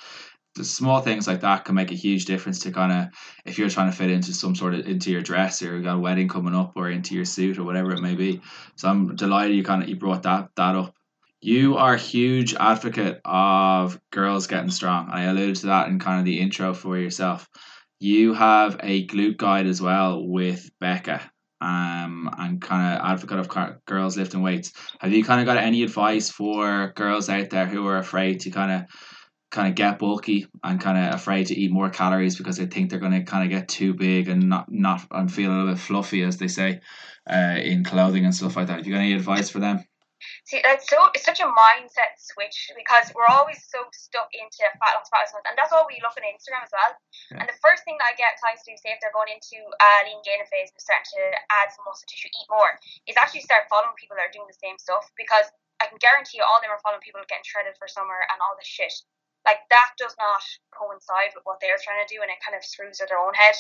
The 0.56 0.65
small 0.65 1.00
things 1.00 1.26
like 1.26 1.42
that 1.42 1.63
can 1.63 1.76
make 1.76 1.92
a 1.92 1.96
huge 1.96 2.26
difference 2.26 2.60
to 2.60 2.72
kind 2.72 2.92
of 2.92 3.13
if 3.46 3.58
you're 3.58 3.70
trying 3.70 3.92
to 3.92 3.96
fit 3.96 4.12
into 4.12 4.34
some 4.34 4.56
sort 4.56 4.74
of 4.74 4.88
into 4.88 5.10
your 5.10 5.22
dress 5.22 5.62
or 5.62 5.78
you 5.78 5.84
got 5.84 5.96
a 5.96 6.00
wedding 6.00 6.28
coming 6.28 6.56
up 6.56 6.74
or 6.76 6.89
into 6.89 7.15
your 7.15 7.24
suit 7.24 7.58
or 7.58 7.63
whatever 7.63 7.94
it 7.94 8.02
may 8.02 8.15
be. 8.15 8.42
So 8.76 8.89
i'm 8.89 9.15
delighted 9.15 9.56
you 9.56 9.63
kind 9.63 9.84
of 9.84 9.88
you 9.88 9.96
brought 9.96 10.24
that 10.24 10.50
that 10.58 10.76
up 10.76 10.94
you 11.41 11.78
are 11.78 11.93
a 11.93 11.99
huge 11.99 12.54
advocate 12.54 13.21
of 13.23 13.99
girls 14.12 14.47
getting 14.47 14.71
strong. 14.71 15.10
I 15.12 15.23
alluded 15.23 15.56
to 15.58 15.67
that 15.67 15.88
in 15.88 15.99
kind 15.99 16.19
of 16.19 16.25
the 16.25 16.39
intro 16.39 16.73
for 16.73 16.97
yourself. 16.97 17.47
You 17.99 18.34
have 18.34 18.78
a 18.82 19.06
glute 19.08 19.38
guide 19.38 19.67
as 19.67 19.82
well 19.82 20.25
with 20.25 20.69
Becca, 20.80 21.21
um, 21.62 22.30
and 22.38 22.62
kind 22.62 22.95
of 22.95 23.06
advocate 23.06 23.39
of 23.39 23.86
girls 23.86 24.17
lifting 24.17 24.41
weights. 24.41 24.73
Have 24.99 25.12
you 25.12 25.23
kind 25.23 25.41
of 25.41 25.45
got 25.45 25.58
any 25.58 25.84
advice 25.84 26.30
for 26.30 26.93
girls 26.95 27.30
out 27.30 27.49
there 27.49 27.67
who 27.67 27.86
are 27.88 27.97
afraid 27.97 28.41
to 28.41 28.52
kind 28.52 28.71
of 28.71 28.84
kind 29.52 29.67
of 29.67 29.75
get 29.75 29.97
bulky 29.97 30.45
and 30.63 30.80
kind 30.80 30.97
of 30.97 31.15
afraid 31.15 31.47
to 31.47 31.56
eat 31.56 31.71
more 31.71 31.89
calories 31.89 32.38
because 32.38 32.58
they 32.58 32.67
think 32.67 32.89
they're 32.89 32.99
going 32.99 33.12
to 33.12 33.23
kind 33.23 33.43
of 33.43 33.49
get 33.49 33.67
too 33.67 33.93
big 33.93 34.30
and 34.30 34.47
not 34.47 34.67
not 34.69 35.06
and 35.12 35.32
feel 35.32 35.52
a 35.52 35.54
little 35.54 35.73
bit 35.73 35.80
fluffy 35.80 36.21
as 36.21 36.38
they 36.38 36.47
say 36.47 36.80
uh, 37.30 37.58
in 37.62 37.84
clothing 37.84 38.25
and 38.25 38.36
stuff 38.36 38.56
like 38.56 38.67
that. 38.67 38.78
Have 38.78 38.88
you 38.88 38.93
got 38.93 38.99
any 38.99 39.13
advice 39.13 39.49
for 39.49 39.60
them? 39.60 39.84
See, 40.45 40.60
it's 40.60 40.88
so 40.89 41.10
it's 41.15 41.25
such 41.25 41.39
a 41.39 41.49
mindset 41.49 42.17
switch 42.19 42.71
because 42.75 43.12
we're 43.15 43.29
always 43.29 43.60
so 43.67 43.86
stuck 43.95 44.29
into 44.36 44.65
fat 44.79 44.97
loss, 44.97 45.08
fat 45.10 45.29
loss, 45.29 45.36
and 45.47 45.55
that's 45.55 45.71
all 45.71 45.88
we 45.88 46.01
look 46.03 46.15
at 46.19 46.25
Instagram 46.27 46.63
as 46.65 46.73
well. 46.73 46.91
Yeah. 47.32 47.43
And 47.43 47.45
the 47.47 47.58
first 47.63 47.88
thing 47.88 47.95
that 48.01 48.12
I 48.12 48.15
get 48.19 48.39
clients 48.41 48.67
to 48.67 48.73
do, 48.73 48.77
say 48.79 48.91
if 48.91 48.99
they're 48.99 49.15
going 49.15 49.32
into 49.32 49.60
a 49.60 49.89
lean 50.08 50.19
gainer 50.27 50.47
phase 50.47 50.71
and 50.71 50.82
starting 50.82 51.08
to 51.19 51.23
add 51.62 51.71
some 51.71 51.88
muscle 51.88 52.08
tissue, 52.08 52.32
eat 52.32 52.49
more, 52.51 52.75
is 53.08 53.15
actually 53.15 53.45
start 53.45 53.71
following 53.71 53.95
people 53.95 54.19
that 54.19 54.27
are 54.27 54.36
doing 54.36 54.49
the 54.49 54.60
same 54.60 54.75
stuff 54.79 55.08
because 55.15 55.47
I 55.79 55.88
can 55.88 55.99
guarantee 56.03 56.43
you 56.43 56.45
all 56.45 56.60
them 56.60 56.75
are 56.75 56.84
following 56.84 57.03
people 57.03 57.23
getting 57.32 57.47
shredded 57.47 57.79
for 57.79 57.88
summer 57.88 58.19
and 58.27 58.38
all 58.43 58.55
this 58.60 58.67
shit. 58.67 58.91
Like 59.47 59.63
that 59.71 59.95
does 59.95 60.12
not 60.19 60.43
coincide 60.75 61.32
with 61.32 61.47
what 61.47 61.63
they're 61.63 61.79
trying 61.79 62.03
to 62.03 62.12
do, 62.12 62.19
and 62.19 62.27
it 62.27 62.43
kind 62.43 62.60
of 62.60 62.63
screws 62.63 62.99
with 62.99 63.08
their 63.08 63.23
own 63.23 63.32
head. 63.32 63.55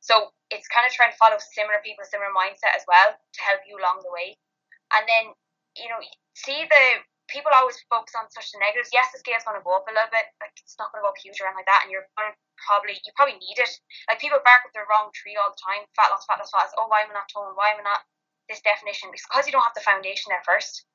So 0.00 0.32
it's 0.48 0.68
kind 0.72 0.88
of 0.88 0.92
trying 0.96 1.12
to 1.12 1.20
follow 1.20 1.36
similar 1.36 1.84
people, 1.84 2.08
similar 2.08 2.32
mindset 2.32 2.72
as 2.72 2.88
well 2.88 3.12
to 3.12 3.40
help 3.44 3.60
you 3.68 3.76
along 3.76 4.00
the 4.00 4.12
way. 4.12 4.40
And 4.96 5.04
then 5.04 5.36
you 5.78 5.88
know, 5.88 6.02
see 6.34 6.66
the 6.66 6.84
people 7.30 7.52
always 7.52 7.78
focus 7.92 8.16
on 8.16 8.26
such 8.32 8.50
the 8.52 8.58
negatives. 8.58 8.90
Yes, 8.90 9.12
the 9.12 9.20
scale's 9.20 9.44
going 9.44 9.60
to 9.60 9.64
go 9.64 9.76
up 9.76 9.86
a 9.86 9.94
little 9.94 10.10
bit, 10.10 10.26
like 10.40 10.56
it's 10.58 10.76
not 10.80 10.90
going 10.90 11.04
to 11.04 11.06
go 11.06 11.12
up 11.12 11.20
huge 11.20 11.38
or 11.38 11.46
anything 11.46 11.62
like 11.62 11.70
that, 11.70 11.86
and 11.86 11.92
you're 11.92 12.08
going 12.16 12.32
to 12.32 12.36
probably 12.58 12.96
you 12.98 13.12
probably 13.14 13.38
need 13.38 13.60
it. 13.60 13.70
Like 14.10 14.18
people 14.18 14.40
bark 14.42 14.66
up 14.66 14.72
the 14.74 14.84
wrong 14.88 15.12
tree 15.14 15.38
all 15.38 15.52
the 15.52 15.60
time. 15.60 15.86
Fat 15.94 16.10
loss, 16.10 16.26
fat 16.26 16.40
loss, 16.40 16.50
fat 16.50 16.68
loss. 16.68 16.76
Oh, 16.80 16.90
why 16.90 17.04
am 17.04 17.12
I 17.12 17.22
not 17.22 17.30
toned? 17.30 17.54
Why 17.54 17.76
am 17.76 17.84
I 17.84 17.86
not 17.86 18.02
this 18.50 18.64
definition? 18.64 19.12
Because 19.12 19.46
you 19.46 19.54
don't 19.54 19.64
have 19.64 19.76
the 19.76 19.84
foundation 19.84 20.32
there 20.34 20.44
first, 20.44 20.88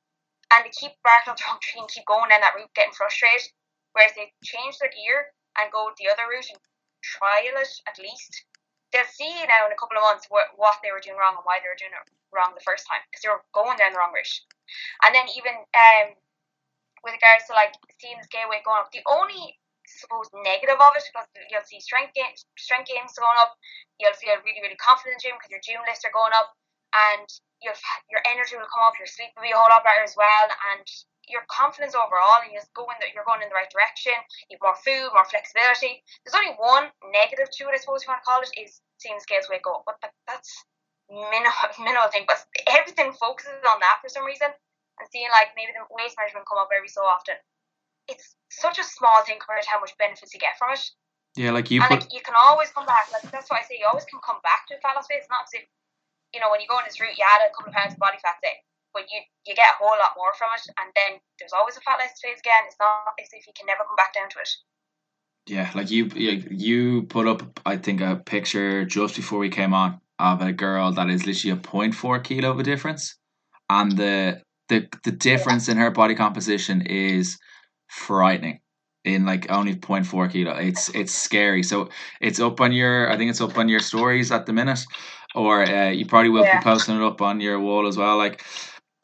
and 0.51 0.65
they 0.65 0.73
keep 0.73 0.97
barking 1.05 1.31
up 1.31 1.39
the 1.39 1.45
wrong 1.47 1.61
tree 1.63 1.79
and 1.79 1.89
keep 1.89 2.05
going 2.09 2.33
down 2.33 2.43
that 2.43 2.57
route, 2.57 2.73
getting 2.75 2.97
frustrated. 2.97 3.47
Whereas 3.93 4.17
they 4.17 4.33
change 4.41 4.81
their 4.81 4.89
gear 4.89 5.29
and 5.61 5.69
go 5.69 5.93
the 6.01 6.09
other 6.09 6.25
route 6.25 6.49
and 6.49 6.57
trial 7.05 7.45
it 7.45 7.73
at 7.85 8.01
least. 8.01 8.45
They'll 8.93 9.09
see 9.09 9.33
now 9.49 9.65
in 9.65 9.73
a 9.73 9.79
couple 9.79 9.97
of 9.97 10.05
months 10.05 10.29
what, 10.29 10.53
what 10.55 10.77
they 10.85 10.93
were 10.93 11.01
doing 11.01 11.17
wrong 11.17 11.33
and 11.33 11.45
why 11.49 11.57
they 11.59 11.67
were 11.67 11.79
doing 11.79 11.97
it 11.97 12.05
wrong 12.29 12.53
the 12.53 12.61
first 12.61 12.85
time 12.85 13.01
because 13.09 13.25
they 13.25 13.33
were 13.33 13.41
going 13.49 13.75
down 13.81 13.91
the 13.91 13.99
wrong 13.99 14.13
route. 14.13 14.37
And 15.01 15.11
then 15.17 15.25
even 15.33 15.57
um, 15.73 16.13
with 17.01 17.17
regards 17.17 17.49
to 17.49 17.57
like 17.57 17.73
seeing 17.97 18.21
scale 18.21 18.47
weight 18.47 18.63
going 18.63 18.79
up, 18.79 18.93
the 18.93 19.03
only 19.09 19.57
suppose 19.83 20.31
negative 20.31 20.79
of 20.79 20.95
it 20.95 21.03
because 21.09 21.27
you'll 21.51 21.67
see 21.67 21.81
strength 21.81 22.15
gain, 22.15 22.31
strength 22.55 22.87
gains 22.87 23.17
going 23.17 23.39
up, 23.41 23.57
you'll 23.99 24.15
feel 24.15 24.37
really 24.45 24.61
really 24.63 24.79
confident 24.79 25.17
in 25.17 25.19
the 25.19 25.23
gym 25.25 25.35
because 25.35 25.51
your 25.51 25.63
gym 25.65 25.81
lifts 25.83 26.05
are 26.07 26.15
going 26.15 26.31
up, 26.37 26.55
and 26.93 27.27
your 27.63 27.73
your 28.11 28.21
energy 28.27 28.55
will 28.55 28.69
come 28.69 28.85
up, 28.85 28.99
your 28.99 29.09
sleep 29.09 29.31
will 29.35 29.47
be 29.47 29.55
a 29.55 29.57
whole 29.57 29.71
lot 29.71 29.83
better 29.83 30.03
as 30.03 30.13
well, 30.17 30.47
and 30.75 30.85
your 31.31 31.47
confidence 31.47 31.95
overall, 31.95 32.43
and 32.43 32.51
you're 32.51 32.67
going 32.75 32.99
that 32.99 33.15
you're 33.15 33.27
going 33.27 33.39
in 33.39 33.47
the 33.47 33.55
right 33.55 33.71
direction. 33.71 34.15
You 34.51 34.59
have 34.59 34.65
more 34.65 34.79
food, 34.83 35.15
more 35.15 35.27
flexibility. 35.27 36.03
There's 36.23 36.35
only 36.35 36.53
one 36.59 36.91
negative 37.15 37.47
to 37.47 37.71
it, 37.71 37.75
I 37.75 37.79
suppose 37.79 38.03
you 38.03 38.11
want 38.11 38.21
to 38.21 38.27
call 38.27 38.43
it, 38.43 38.51
is 38.59 38.83
seeing 38.99 39.19
scales 39.23 39.47
weight 39.47 39.63
go 39.63 39.79
up, 39.79 39.87
but 39.87 39.97
that's 40.27 40.51
minimal 41.07 41.55
minimal 41.79 42.11
thing, 42.11 42.27
but 42.27 42.43
everything 42.67 43.15
focuses 43.15 43.63
on 43.63 43.79
that 43.79 44.03
for 44.03 44.11
some 44.11 44.27
reason. 44.27 44.51
And 45.01 45.09
seeing 45.09 45.31
like 45.33 45.57
maybe 45.57 45.73
the 45.73 45.89
waist 45.89 46.13
measurement 46.21 46.45
come 46.45 46.61
up 46.61 46.69
every 46.69 46.91
so 46.91 47.01
often, 47.01 47.33
it's 48.05 48.37
such 48.53 48.77
a 48.77 48.85
small 48.85 49.25
thing 49.25 49.41
compared 49.41 49.65
to 49.65 49.71
how 49.73 49.81
much 49.81 49.97
benefits 49.97 50.35
you 50.35 50.39
get 50.39 50.53
from 50.61 50.77
it. 50.77 50.85
Yeah, 51.33 51.49
like 51.49 51.73
you. 51.73 51.81
And 51.81 51.89
put... 51.89 52.05
like 52.05 52.13
you 52.13 52.21
can 52.21 52.37
always 52.37 52.69
come 52.69 52.85
back. 52.85 53.09
Like 53.09 53.25
that's 53.33 53.49
why 53.49 53.63
I 53.63 53.65
say 53.65 53.81
you 53.81 53.89
always 53.89 54.05
can 54.05 54.21
come 54.21 54.37
back 54.45 54.69
to 54.69 54.77
fat 54.85 54.93
loss 54.93 55.09
phase. 55.09 55.25
It's 55.25 55.33
not 55.33 55.49
as 55.49 55.57
if 55.57 55.65
you 56.33 56.39
know 56.41 56.49
when 56.49 56.59
you 56.59 56.67
go 56.67 56.75
on 56.75 56.83
this 56.85 56.99
route, 56.99 57.17
you 57.17 57.23
add 57.23 57.45
a 57.45 57.53
couple 57.53 57.69
of 57.69 57.77
pounds 57.77 57.93
of 57.93 57.99
body 57.99 58.17
fat, 58.21 58.41
say, 58.43 58.57
but 58.93 59.05
you 59.13 59.21
you 59.45 59.53
get 59.55 59.77
a 59.77 59.77
whole 59.79 59.95
lot 59.97 60.17
more 60.17 60.33
from 60.33 60.49
it, 60.57 60.65
and 60.81 60.89
then 60.97 61.21
there's 61.39 61.53
always 61.53 61.77
a 61.77 61.81
fat 61.81 62.01
loss 62.01 62.17
phase 62.21 62.41
again. 62.41 62.65
It's 62.65 62.77
not 62.79 63.13
as 63.19 63.29
if 63.33 63.45
you 63.47 63.53
can 63.55 63.67
never 63.67 63.85
come 63.85 63.95
back 63.95 64.13
down 64.13 64.29
to 64.33 64.39
it. 64.41 64.51
Yeah, 65.45 65.69
like 65.75 65.91
you, 65.91 66.05
you 66.05 67.03
put 67.03 67.27
up, 67.27 67.59
I 67.65 67.75
think, 67.75 67.99
a 67.99 68.15
picture 68.15 68.85
just 68.85 69.17
before 69.17 69.39
we 69.39 69.49
came 69.49 69.73
on 69.73 69.99
of 70.17 70.41
a 70.41 70.53
girl 70.53 70.93
that 70.93 71.09
is 71.09 71.25
literally 71.25 71.59
a 71.59 71.61
0.4 71.61 72.23
kilo 72.23 72.51
of 72.51 72.59
a 72.59 72.63
difference, 72.63 73.17
and 73.69 73.91
the 73.97 74.41
the 74.69 74.87
the 75.03 75.11
difference 75.11 75.67
in 75.67 75.77
her 75.77 75.91
body 75.91 76.15
composition 76.15 76.81
is 76.83 77.37
frightening. 77.87 78.59
In 79.03 79.25
like 79.25 79.51
only 79.51 79.75
0.4 79.75 80.31
kilo, 80.31 80.55
it's 80.55 80.87
it's 80.95 81.13
scary. 81.13 81.61
So 81.61 81.89
it's 82.21 82.39
up 82.39 82.61
on 82.61 82.71
your, 82.71 83.11
I 83.11 83.17
think 83.17 83.29
it's 83.29 83.41
up 83.41 83.57
on 83.57 83.67
your 83.67 83.81
stories 83.81 84.31
at 84.31 84.45
the 84.45 84.53
minute, 84.53 84.85
or 85.35 85.63
uh, 85.63 85.89
you 85.89 86.05
probably 86.05 86.29
will 86.29 86.43
yeah. 86.43 86.59
be 86.59 86.63
posting 86.63 86.95
it 86.95 87.03
up 87.03 87.21
on 87.21 87.39
your 87.39 87.59
wall 87.59 87.87
as 87.87 87.97
well. 87.97 88.17
Like 88.17 88.43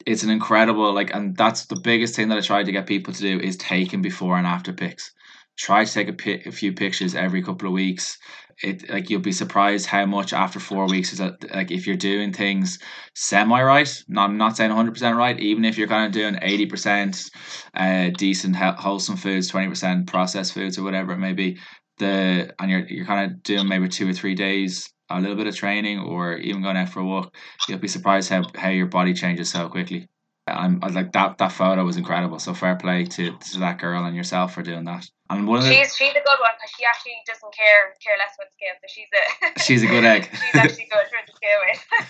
it's 0.06 0.22
an 0.22 0.30
incredible 0.30 0.92
like, 0.94 1.14
and 1.14 1.36
that's 1.36 1.66
the 1.66 1.80
biggest 1.82 2.14
thing 2.14 2.28
that 2.28 2.38
I 2.38 2.42
try 2.42 2.62
to 2.62 2.72
get 2.72 2.86
people 2.86 3.12
to 3.12 3.20
do 3.20 3.38
is 3.40 3.56
taking 3.56 4.02
before 4.02 4.36
and 4.36 4.46
after 4.46 4.72
pics 4.72 5.12
try 5.60 5.84
to 5.84 5.92
take 5.92 6.08
a, 6.46 6.52
few 6.52 6.72
pictures 6.72 7.14
every 7.14 7.42
couple 7.42 7.68
of 7.68 7.74
weeks 7.74 8.16
it 8.62 8.88
like 8.90 9.08
you'll 9.08 9.20
be 9.20 9.32
surprised 9.32 9.86
how 9.86 10.06
much 10.06 10.32
after 10.32 10.58
four 10.58 10.86
weeks 10.86 11.12
is 11.12 11.18
that 11.18 11.34
like 11.54 11.70
if 11.70 11.86
you're 11.86 11.96
doing 11.96 12.32
things 12.32 12.78
semi 13.14 13.62
right 13.62 14.02
not 14.08 14.30
I'm 14.30 14.38
not 14.38 14.56
saying 14.56 14.70
100% 14.70 15.16
right 15.16 15.38
even 15.38 15.64
if 15.64 15.76
you're 15.76 15.88
kind 15.88 16.06
of 16.06 16.12
doing 16.12 16.34
80% 16.34 17.30
uh 17.74 18.10
decent 18.16 18.56
wholesome 18.56 19.16
foods 19.16 19.50
20% 19.52 20.06
processed 20.06 20.54
foods 20.54 20.78
or 20.78 20.82
whatever 20.82 21.12
it 21.12 21.18
may 21.18 21.32
be 21.32 21.58
the 21.98 22.52
and 22.58 22.70
you're 22.70 22.86
you're 22.88 23.06
kind 23.06 23.30
of 23.30 23.42
doing 23.42 23.68
maybe 23.68 23.88
two 23.88 24.08
or 24.08 24.14
three 24.14 24.34
days 24.34 24.90
a 25.10 25.20
little 25.20 25.36
bit 25.36 25.46
of 25.46 25.56
training 25.56 25.98
or 25.98 26.36
even 26.36 26.62
going 26.62 26.76
out 26.76 26.88
for 26.88 27.00
a 27.00 27.04
walk 27.04 27.34
you'll 27.68 27.78
be 27.78 27.88
surprised 27.88 28.30
how, 28.30 28.42
how 28.54 28.68
your 28.68 28.86
body 28.86 29.12
changes 29.12 29.50
so 29.50 29.68
quickly 29.68 30.08
I'm 30.46 30.82
I 30.82 30.88
like 30.88 31.12
that 31.12 31.38
that 31.38 31.52
photo 31.52 31.84
was 31.84 31.96
incredible 31.96 32.38
so 32.38 32.54
fair 32.54 32.76
play 32.76 33.04
to, 33.04 33.36
to 33.36 33.58
that 33.60 33.78
girl 33.78 34.04
and 34.04 34.16
yourself 34.16 34.54
for 34.54 34.62
doing 34.62 34.84
that 34.84 35.06
and 35.30 35.46
one 35.46 35.58
of 35.58 35.64
the, 35.64 35.70
she's 35.70 35.94
she's 35.94 36.10
a 36.10 36.14
good 36.14 36.40
one 36.40 36.50
because 36.58 36.74
she 36.76 36.84
actually 36.84 37.12
doesn't 37.24 37.54
care 37.54 37.94
care 38.02 38.16
less 38.18 38.34
about 38.36 38.50
scale, 38.52 38.74
so 38.80 38.86
she's 38.88 39.08
a 39.14 39.60
she's 39.62 39.82
a 39.84 39.86
good 39.86 40.04
egg. 40.04 40.28
she's 40.28 40.54
actually 40.56 40.88
good 40.90 41.06
for 41.08 41.20
the 41.24 41.32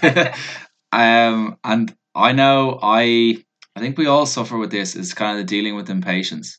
scale 0.02 0.24
weight. 0.24 0.34
um, 0.92 1.58
and 1.62 1.94
I 2.14 2.32
know 2.32 2.78
I 2.82 3.44
I 3.76 3.80
think 3.80 3.98
we 3.98 4.06
all 4.06 4.24
suffer 4.24 4.56
with 4.56 4.70
this 4.70 4.96
is 4.96 5.12
kind 5.12 5.38
of 5.38 5.46
the 5.46 5.48
dealing 5.48 5.76
with 5.76 5.90
impatience, 5.90 6.58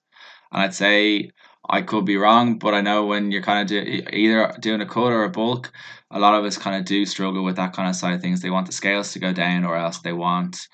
and 0.51 0.61
I'd 0.61 0.75
say 0.75 1.31
I 1.67 1.81
could 1.81 2.05
be 2.05 2.17
wrong, 2.17 2.59
but 2.59 2.75
I 2.75 2.81
know 2.81 3.07
when 3.07 3.31
you're 3.31 3.41
kind 3.41 3.61
of 3.61 3.67
do, 3.67 4.03
either 4.13 4.53
doing 4.59 4.81
a 4.81 4.85
cut 4.85 5.11
or 5.11 5.23
a 5.23 5.29
bulk, 5.29 5.71
a 6.11 6.19
lot 6.19 6.35
of 6.35 6.45
us 6.45 6.57
kind 6.57 6.75
of 6.75 6.85
do 6.85 7.05
struggle 7.05 7.43
with 7.43 7.55
that 7.55 7.73
kind 7.73 7.89
of 7.89 7.95
side 7.95 8.13
of 8.13 8.21
things. 8.21 8.41
They 8.41 8.49
want 8.49 8.67
the 8.67 8.73
scales 8.73 9.13
to 9.13 9.19
go 9.19 9.33
down, 9.33 9.65
or 9.65 9.75
else 9.75 9.99
they 9.99 10.13
want 10.13 10.67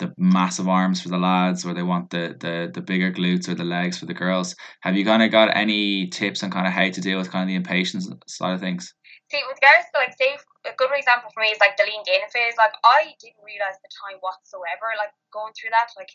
the 0.00 0.12
massive 0.16 0.66
arms 0.66 1.00
for 1.00 1.12
the 1.12 1.20
lads 1.20 1.64
or 1.64 1.76
they 1.76 1.84
want 1.84 2.08
the, 2.08 2.34
the, 2.40 2.72
the 2.72 2.80
bigger 2.80 3.12
glutes 3.12 3.46
or 3.48 3.54
the 3.54 3.68
legs 3.68 4.00
for 4.00 4.08
the 4.08 4.16
girls. 4.16 4.56
Have 4.80 4.96
you 4.96 5.04
kind 5.04 5.22
of 5.22 5.30
got 5.30 5.54
any 5.54 6.08
tips 6.08 6.42
on 6.42 6.50
kind 6.50 6.66
of 6.66 6.72
how 6.72 6.88
to 6.88 7.00
deal 7.00 7.20
with 7.20 7.30
kind 7.30 7.44
of 7.44 7.48
the 7.52 7.60
impatience 7.60 8.08
side 8.26 8.56
of 8.56 8.60
things? 8.60 8.92
See, 9.30 9.44
with 9.46 9.60
to 9.60 9.98
like, 10.00 10.16
say, 10.18 10.40
a 10.66 10.74
good 10.74 10.90
example 10.96 11.30
for 11.30 11.44
me 11.44 11.52
is 11.52 11.60
like 11.60 11.76
the 11.76 11.84
lean 11.84 12.02
gaining 12.02 12.32
phase. 12.32 12.56
Like, 12.58 12.72
I 12.82 13.14
didn't 13.20 13.44
realize 13.44 13.78
the 13.78 13.92
time 13.92 14.18
whatsoever, 14.24 14.96
like 14.98 15.12
going 15.30 15.52
through 15.54 15.70
that. 15.70 15.92
Like, 15.94 16.10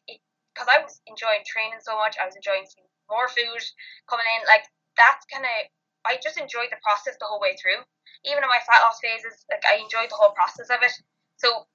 because 0.52 0.68
I 0.68 0.82
was 0.82 1.00
enjoying 1.08 1.46
training 1.48 1.80
so 1.80 1.96
much, 1.96 2.18
I 2.20 2.26
was 2.26 2.36
enjoying 2.36 2.66
seeing 2.66 2.90
more 3.08 3.30
food 3.30 3.64
coming 4.10 4.28
in. 4.36 4.42
Like, 4.50 4.66
that's 4.98 5.24
kind 5.30 5.46
of, 5.46 5.58
I 6.06 6.22
just 6.22 6.38
enjoyed 6.38 6.70
the 6.72 6.82
process 6.86 7.18
the 7.20 7.26
whole 7.26 7.42
way 7.42 7.58
through. 7.58 7.82
Even 8.26 8.42
in 8.42 8.50
my 8.50 8.62
fat 8.66 8.82
loss 8.82 9.02
phases, 9.02 9.46
like, 9.50 9.66
I 9.66 9.82
enjoyed 9.82 10.10
the 10.10 10.18
whole 10.18 10.34
process 10.34 10.70
of 10.70 10.82
it. 10.82 10.94
So 11.38 11.68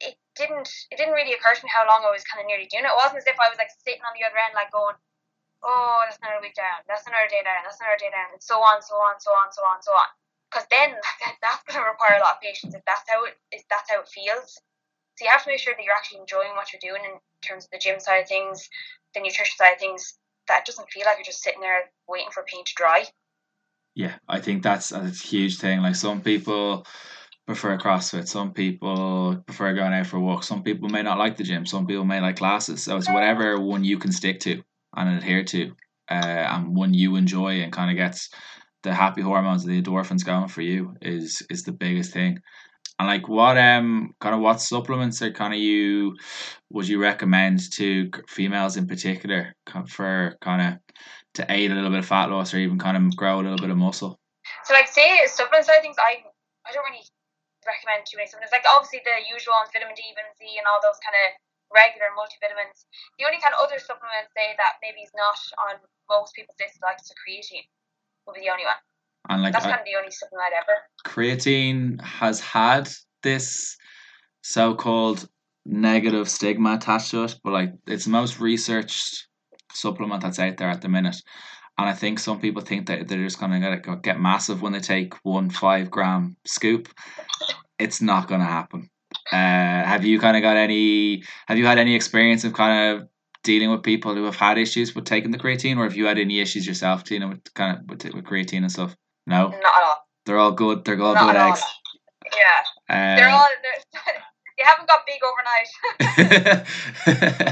it 0.00 0.16
didn't 0.38 0.70
it 0.90 0.96
didn't 0.96 1.18
really 1.18 1.34
occur 1.34 1.54
to 1.54 1.64
me 1.64 1.70
how 1.72 1.84
long 1.84 2.06
I 2.06 2.14
was 2.14 2.24
kind 2.24 2.40
of 2.40 2.46
nearly 2.46 2.70
doing 2.70 2.86
it. 2.86 2.94
It 2.94 3.00
wasn't 3.00 3.20
as 3.20 3.28
if 3.28 3.40
I 3.40 3.50
was 3.50 3.58
like 3.58 3.72
sitting 3.82 4.00
on 4.06 4.14
the 4.14 4.24
other 4.24 4.38
end 4.38 4.54
like 4.54 4.70
going, 4.70 4.96
oh, 5.62 6.00
that's 6.06 6.20
another 6.22 6.40
week 6.40 6.56
down, 6.56 6.80
that's 6.88 7.04
another 7.04 7.28
day 7.28 7.44
down, 7.44 7.64
that's 7.64 7.80
another 7.80 8.00
day 8.00 8.08
down, 8.12 8.32
and 8.32 8.42
so 8.42 8.60
on, 8.60 8.80
so 8.80 8.96
on, 8.96 9.20
so 9.20 9.30
on, 9.32 9.52
so 9.52 9.62
on, 9.64 9.78
so 9.84 9.92
on. 9.92 10.08
Because 10.48 10.66
then 10.72 10.96
that's 11.44 11.62
going 11.68 11.78
to 11.78 11.84
require 11.84 12.18
a 12.18 12.24
lot 12.24 12.40
of 12.40 12.44
patience 12.44 12.74
if 12.74 12.84
that's 12.86 13.06
how 13.08 13.24
it 13.28 13.36
is. 13.52 13.62
That's 13.68 13.90
how 13.90 14.00
it 14.00 14.10
feels. 14.10 14.58
So 15.16 15.28
you 15.28 15.30
have 15.30 15.44
to 15.44 15.50
make 15.52 15.60
sure 15.60 15.76
that 15.76 15.84
you're 15.84 15.94
actually 15.94 16.24
enjoying 16.24 16.56
what 16.56 16.72
you're 16.72 16.82
doing 16.82 17.04
in 17.04 17.20
terms 17.44 17.68
of 17.68 17.70
the 17.70 17.82
gym 17.82 18.00
side 18.00 18.24
of 18.24 18.28
things, 18.28 18.68
the 19.14 19.20
nutrition 19.20 19.54
side 19.56 19.76
of 19.76 19.80
things. 19.80 20.16
That 20.48 20.64
doesn't 20.64 20.90
feel 20.90 21.04
like 21.04 21.18
you're 21.20 21.28
just 21.28 21.44
sitting 21.44 21.60
there 21.60 21.92
waiting 22.08 22.32
for 22.32 22.42
paint 22.42 22.66
to 22.66 22.74
dry. 22.74 23.04
Yeah, 24.00 24.14
I 24.28 24.40
think 24.40 24.62
that's 24.62 24.92
a 24.92 25.10
huge 25.10 25.58
thing. 25.58 25.82
Like 25.82 25.94
some 25.94 26.22
people 26.22 26.86
prefer 27.46 27.76
CrossFit. 27.76 28.28
Some 28.28 28.52
people 28.52 29.42
prefer 29.46 29.74
going 29.74 29.92
out 29.92 30.06
for 30.06 30.16
a 30.16 30.20
walk, 30.20 30.42
Some 30.44 30.62
people 30.62 30.88
may 30.88 31.02
not 31.02 31.18
like 31.18 31.36
the 31.36 31.44
gym. 31.44 31.66
Some 31.66 31.86
people 31.86 32.04
may 32.06 32.20
like 32.20 32.36
classes. 32.36 32.82
So 32.82 32.96
it's 32.96 33.10
whatever 33.10 33.60
one 33.60 33.84
you 33.84 33.98
can 33.98 34.12
stick 34.12 34.40
to 34.40 34.62
and 34.96 35.18
adhere 35.18 35.44
to, 35.44 35.72
uh, 36.10 36.44
and 36.54 36.74
one 36.74 36.94
you 36.94 37.16
enjoy 37.16 37.60
and 37.62 37.72
kind 37.72 37.90
of 37.90 37.96
gets 37.96 38.30
the 38.82 38.94
happy 38.94 39.20
hormones, 39.20 39.64
the 39.66 39.82
endorphins 39.82 40.24
going 40.24 40.48
for 40.48 40.62
you 40.62 40.94
is 41.02 41.42
is 41.50 41.64
the 41.64 41.72
biggest 41.72 42.12
thing. 42.14 42.38
And 42.98 43.08
like 43.08 43.28
what 43.28 43.58
um 43.58 44.14
kind 44.20 44.34
of 44.34 44.40
what 44.42 44.60
supplements 44.60 45.22
are 45.22 45.32
kind 45.32 45.54
of 45.54 45.60
you 45.60 46.16
would 46.70 46.88
you 46.88 47.00
recommend 47.00 47.60
to 47.74 48.10
females 48.28 48.76
in 48.76 48.86
particular 48.86 49.54
for 49.88 50.36
kind 50.42 50.62
of 50.62 50.78
to 51.34 51.46
aid 51.48 51.70
a 51.70 51.74
little 51.74 51.90
bit 51.90 52.00
of 52.00 52.06
fat 52.06 52.30
loss 52.30 52.52
or 52.54 52.58
even 52.58 52.78
kind 52.78 52.96
of 52.96 53.16
grow 53.16 53.40
a 53.40 53.44
little 53.44 53.58
bit 53.58 53.70
of 53.70 53.76
muscle? 53.76 54.18
So 54.64 54.74
like 54.74 54.88
say 54.88 55.26
supplements, 55.26 55.68
I 55.68 55.80
think 55.80 55.96
I 55.98 56.24
I 56.66 56.72
don't 56.72 56.84
really 56.84 57.04
recommend 57.66 58.06
too 58.08 58.18
many 58.18 58.28
supplements. 58.28 58.52
Like 58.52 58.66
obviously 58.66 59.04
the 59.04 59.22
usual 59.28 59.54
ones, 59.58 59.70
vitamin 59.72 59.94
D, 59.94 60.02
vitamin 60.14 60.34
C, 60.38 60.58
and 60.58 60.66
all 60.66 60.80
those 60.82 60.98
kind 61.04 61.14
of 61.14 61.38
regular 61.70 62.10
multivitamins. 62.18 62.84
The 63.18 63.26
only 63.26 63.38
kind 63.38 63.54
of 63.54 63.62
other 63.62 63.78
supplement 63.78 64.26
say 64.34 64.58
that 64.58 64.82
maybe 64.82 65.06
is 65.06 65.14
not 65.14 65.38
on 65.70 65.78
most 66.10 66.34
people's 66.34 66.58
list, 66.58 66.82
like 66.82 66.98
creatine, 66.98 67.66
would 68.26 68.34
be 68.34 68.42
the 68.42 68.52
only 68.52 68.66
one. 68.66 68.80
And 69.28 69.42
like 69.42 69.52
that's 69.52 69.64
uh, 69.64 69.70
kind 69.70 69.80
of 69.80 69.86
the 69.86 69.96
only 69.96 70.10
supplement 70.10 70.50
I'd 70.50 70.58
ever. 70.58 70.76
Creatine 71.06 72.00
has 72.02 72.40
had 72.40 72.90
this 73.22 73.76
so-called 74.42 75.28
negative 75.66 76.28
stigma 76.28 76.74
attached 76.74 77.10
to 77.12 77.24
it, 77.24 77.38
but 77.44 77.52
like 77.52 77.72
it's 77.86 78.04
the 78.04 78.10
most 78.10 78.40
researched 78.40 79.28
supplement 79.72 80.22
that's 80.22 80.38
out 80.38 80.56
there 80.56 80.68
at 80.68 80.80
the 80.80 80.88
minute. 80.88 81.16
And 81.78 81.88
I 81.88 81.94
think 81.94 82.18
some 82.18 82.40
people 82.40 82.62
think 82.62 82.86
that 82.86 83.08
they're 83.08 83.24
just 83.24 83.40
going 83.40 83.52
to 83.60 83.96
get, 84.02 84.20
massive 84.20 84.60
when 84.60 84.72
they 84.72 84.80
take 84.80 85.14
one 85.22 85.48
five 85.48 85.90
gram 85.90 86.36
scoop. 86.44 86.88
It's 87.78 88.02
not 88.02 88.28
going 88.28 88.40
to 88.40 88.46
happen. 88.46 88.90
Uh, 89.32 89.36
have 89.36 90.04
you 90.04 90.20
kind 90.20 90.36
of 90.36 90.42
got 90.42 90.56
any? 90.56 91.22
Have 91.46 91.56
you 91.56 91.64
had 91.64 91.78
any 91.78 91.94
experience 91.94 92.44
of 92.44 92.52
kind 92.52 93.00
of 93.00 93.08
dealing 93.42 93.70
with 93.70 93.82
people 93.82 94.14
who 94.14 94.24
have 94.24 94.36
had 94.36 94.58
issues 94.58 94.94
with 94.94 95.04
taking 95.04 95.30
the 95.30 95.38
creatine, 95.38 95.78
or 95.78 95.84
have 95.84 95.96
you 95.96 96.06
had 96.06 96.18
any 96.18 96.40
issues 96.40 96.66
yourself, 96.66 97.04
Tina, 97.04 97.28
with 97.28 97.54
kind 97.54 97.78
of 97.78 97.88
with, 97.88 98.04
with 98.14 98.24
creatine 98.24 98.58
and 98.58 98.70
stuff? 98.70 98.94
No, 99.26 99.48
not 99.48 99.56
at 99.56 99.82
all. 99.82 100.06
They're 100.26 100.38
all 100.38 100.52
good. 100.52 100.84
They're 100.84 101.00
all 101.00 101.14
not 101.14 101.32
good 101.32 101.40
eggs. 101.40 101.62
All. 101.62 101.68
Yeah, 102.36 102.62
uh, 102.94 103.16
they're 103.16 103.30
all. 103.30 103.48
They're, 103.62 103.80
they 104.58 104.64
haven't 104.64 104.88
got 104.88 105.06
big 105.06 105.20
overnight. 106.04 106.66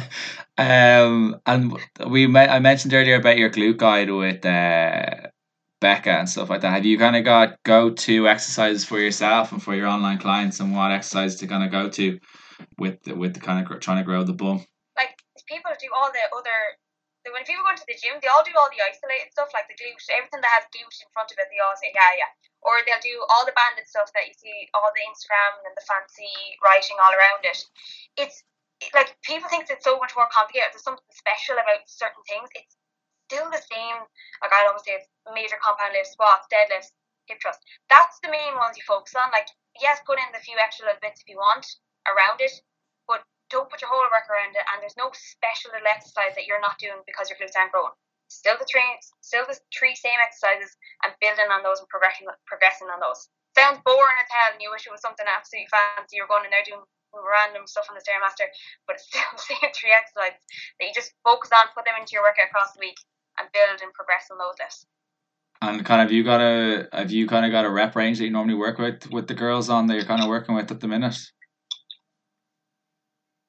um, 0.58 1.40
and 1.46 1.78
we 2.06 2.26
met, 2.26 2.50
I 2.50 2.58
mentioned 2.58 2.92
earlier 2.92 3.16
about 3.16 3.38
your 3.38 3.50
glute 3.50 3.78
guide 3.78 4.10
with 4.10 4.44
uh, 4.44 5.30
Becca 5.80 6.10
and 6.10 6.28
stuff 6.28 6.50
like 6.50 6.62
that. 6.62 6.74
Have 6.74 6.84
you 6.84 6.98
kind 6.98 7.16
of 7.16 7.24
got 7.24 7.62
go 7.62 7.90
to 7.90 8.28
exercises 8.28 8.84
for 8.84 8.98
yourself 8.98 9.52
and 9.52 9.62
for 9.62 9.74
your 9.74 9.86
online 9.86 10.18
clients, 10.18 10.60
and 10.60 10.74
what 10.74 10.90
exercises 10.90 11.38
to 11.40 11.46
kind 11.46 11.62
of 11.62 11.70
go 11.70 11.88
to 11.88 12.18
with 12.76 13.00
the, 13.04 13.14
with 13.14 13.34
the 13.34 13.40
kind 13.40 13.62
of 13.62 13.80
trying 13.80 13.98
to 13.98 14.04
grow 14.04 14.24
the 14.24 14.34
bum? 14.34 14.66
Like 14.96 15.14
people 15.46 15.70
do 15.78 15.88
all 15.94 16.10
the 16.10 16.26
other. 16.36 16.76
When 17.28 17.44
people 17.44 17.62
go 17.62 17.76
into 17.76 17.84
the 17.86 17.94
gym, 17.94 18.16
they 18.24 18.30
all 18.32 18.42
do 18.42 18.56
all 18.56 18.72
the 18.72 18.80
isolated 18.80 19.30
stuff, 19.30 19.52
like 19.52 19.68
the 19.68 19.76
glute, 19.76 20.00
everything 20.10 20.40
that 20.40 20.54
has 20.58 20.66
glute 20.72 20.96
in 20.98 21.12
front 21.12 21.28
of 21.28 21.36
it. 21.36 21.46
They 21.52 21.60
all 21.60 21.76
say, 21.76 21.92
yeah, 21.92 22.24
yeah 22.24 22.32
or 22.62 22.82
they'll 22.82 23.02
do 23.02 23.22
all 23.30 23.46
the 23.46 23.54
banded 23.54 23.86
stuff 23.86 24.10
that 24.14 24.26
you 24.26 24.34
see, 24.34 24.66
all 24.74 24.90
the 24.90 25.04
Instagram 25.06 25.62
and 25.62 25.74
the 25.78 25.84
fancy 25.86 26.30
writing 26.58 26.98
all 26.98 27.14
around 27.14 27.46
it. 27.46 27.58
It's 28.18 28.42
like 28.94 29.16
people 29.22 29.48
think 29.50 29.66
it's 29.68 29.84
so 29.84 29.98
much 29.98 30.14
more 30.14 30.30
complicated. 30.30 30.70
There's 30.72 30.86
something 30.86 31.10
special 31.10 31.58
about 31.58 31.86
certain 31.86 32.22
things. 32.30 32.48
It's 32.54 32.74
still 33.26 33.50
the 33.50 33.62
same. 33.62 33.98
Like 34.42 34.54
I 34.54 34.66
always 34.70 34.86
say, 34.86 34.98
it's 35.02 35.10
major 35.34 35.58
compound 35.58 35.94
lifts, 35.94 36.14
squats, 36.14 36.46
deadlifts, 36.48 36.94
hip 37.26 37.42
thrust. 37.42 37.60
That's 37.90 38.18
the 38.22 38.30
main 38.30 38.54
ones 38.56 38.78
you 38.78 38.84
focus 38.86 39.18
on. 39.18 39.34
Like 39.34 39.50
yes, 39.78 39.98
put 40.06 40.22
in 40.22 40.30
the 40.30 40.42
few 40.42 40.56
extra 40.58 40.86
little 40.86 41.02
bits 41.02 41.22
if 41.22 41.28
you 41.28 41.38
want 41.38 41.66
around 42.06 42.38
it, 42.38 42.54
but 43.10 43.26
don't 43.50 43.68
put 43.68 43.82
your 43.82 43.90
whole 43.90 44.06
work 44.08 44.30
around 44.30 44.54
it. 44.54 44.66
And 44.70 44.78
there's 44.80 44.98
no 44.98 45.10
special 45.14 45.74
little 45.74 45.90
exercise 45.90 46.38
that 46.38 46.46
you're 46.46 46.62
not 46.62 46.78
doing 46.78 47.02
because 47.04 47.28
your 47.28 47.38
glutes 47.38 47.58
aren't 47.58 47.74
growing 47.74 47.94
still 48.28 48.56
the 48.60 48.68
three, 48.68 48.84
still 49.20 49.44
the 49.48 49.56
three 49.72 49.96
same 49.96 50.20
exercises 50.20 50.76
and 51.02 51.16
building 51.20 51.48
on 51.50 51.64
those 51.64 51.80
and 51.80 51.88
progressing, 51.88 52.28
progressing 52.46 52.88
on 52.92 53.00
those. 53.00 53.28
Sounds 53.56 53.80
boring 53.82 54.20
as 54.20 54.30
hell, 54.30 54.52
and 54.54 54.62
you 54.62 54.70
wish 54.70 54.86
it 54.86 54.94
was 54.94 55.02
something 55.02 55.26
absolutely 55.26 55.66
fancy. 55.72 56.20
You're 56.20 56.30
going 56.30 56.44
in 56.44 56.52
there 56.52 56.62
doing 56.62 56.84
random 57.12 57.66
stuff 57.66 57.88
on 57.90 57.96
the 57.96 58.04
stairmaster, 58.04 58.48
but 58.86 58.96
it's 58.96 59.06
still 59.06 59.24
the 59.32 59.42
same 59.42 59.70
three 59.72 59.92
exercises 59.92 60.42
that 60.78 60.86
you 60.86 60.94
just 60.94 61.12
focus 61.24 61.50
on, 61.52 61.72
put 61.74 61.84
them 61.84 61.94
into 61.98 62.12
your 62.12 62.22
workout 62.22 62.50
across 62.50 62.72
the 62.72 62.80
week, 62.80 62.98
and 63.38 63.48
build 63.52 63.80
and 63.82 63.92
progress 63.92 64.28
on 64.30 64.38
those 64.38 64.58
lifts. 64.58 64.86
And 65.60 65.84
kind 65.84 66.02
of 66.02 66.12
you 66.12 66.22
got 66.22 66.40
a 66.40 66.88
have 66.92 67.10
you 67.10 67.26
kind 67.26 67.44
of 67.44 67.50
got 67.50 67.64
a 67.64 67.70
rep 67.70 67.96
range 67.96 68.18
that 68.18 68.24
you 68.24 68.30
normally 68.30 68.54
work 68.54 68.78
with 68.78 69.10
with 69.10 69.26
the 69.26 69.34
girls 69.34 69.68
on 69.68 69.86
that 69.88 69.94
you're 69.94 70.04
kind 70.04 70.22
of 70.22 70.28
working 70.28 70.54
with 70.54 70.70
at 70.70 70.78
the 70.80 70.86
minute? 70.86 71.18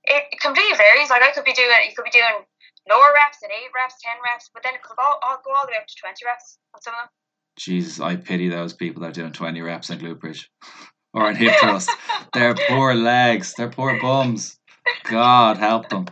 it 0.10 0.40
completely 0.42 0.76
varies. 0.76 1.10
Like 1.10 1.22
I 1.22 1.32
could 1.32 1.46
be 1.46 1.54
doing, 1.54 1.70
you 1.88 1.96
could 1.96 2.06
be 2.06 2.12
doing 2.12 2.44
lower 2.90 3.14
reps 3.14 3.40
and 3.44 3.52
eight 3.52 3.70
reps, 3.74 3.96
ten 4.02 4.18
reps, 4.26 4.50
but 4.54 4.64
then 4.64 4.74
it 4.74 4.82
could 4.82 4.98
go 4.98 5.04
all, 5.04 5.42
go 5.46 5.54
all 5.54 5.66
the 5.66 5.72
way 5.72 5.78
up 5.78 5.88
to 5.88 5.96
twenty 6.02 6.26
reps 6.26 6.58
on 6.74 6.82
some 6.82 6.94
of 6.94 7.00
them. 7.06 7.10
Jesus, 7.58 8.00
I 8.00 8.16
pity 8.16 8.50
those 8.50 8.74
people 8.74 9.02
that 9.02 9.10
are 9.10 9.22
doing 9.22 9.32
twenty 9.32 9.62
reps 9.62 9.90
in 9.90 10.00
glute 10.00 10.20
bridge 10.20 10.50
or 11.14 11.30
in 11.30 11.36
hip 11.36 11.54
thrust. 11.60 11.90
They're 12.34 12.56
poor 12.68 12.94
legs. 12.94 13.54
They're 13.58 13.70
poor 13.70 14.00
bums. 14.00 14.58
God 15.04 15.58
help 15.58 15.90
them. 15.90 16.06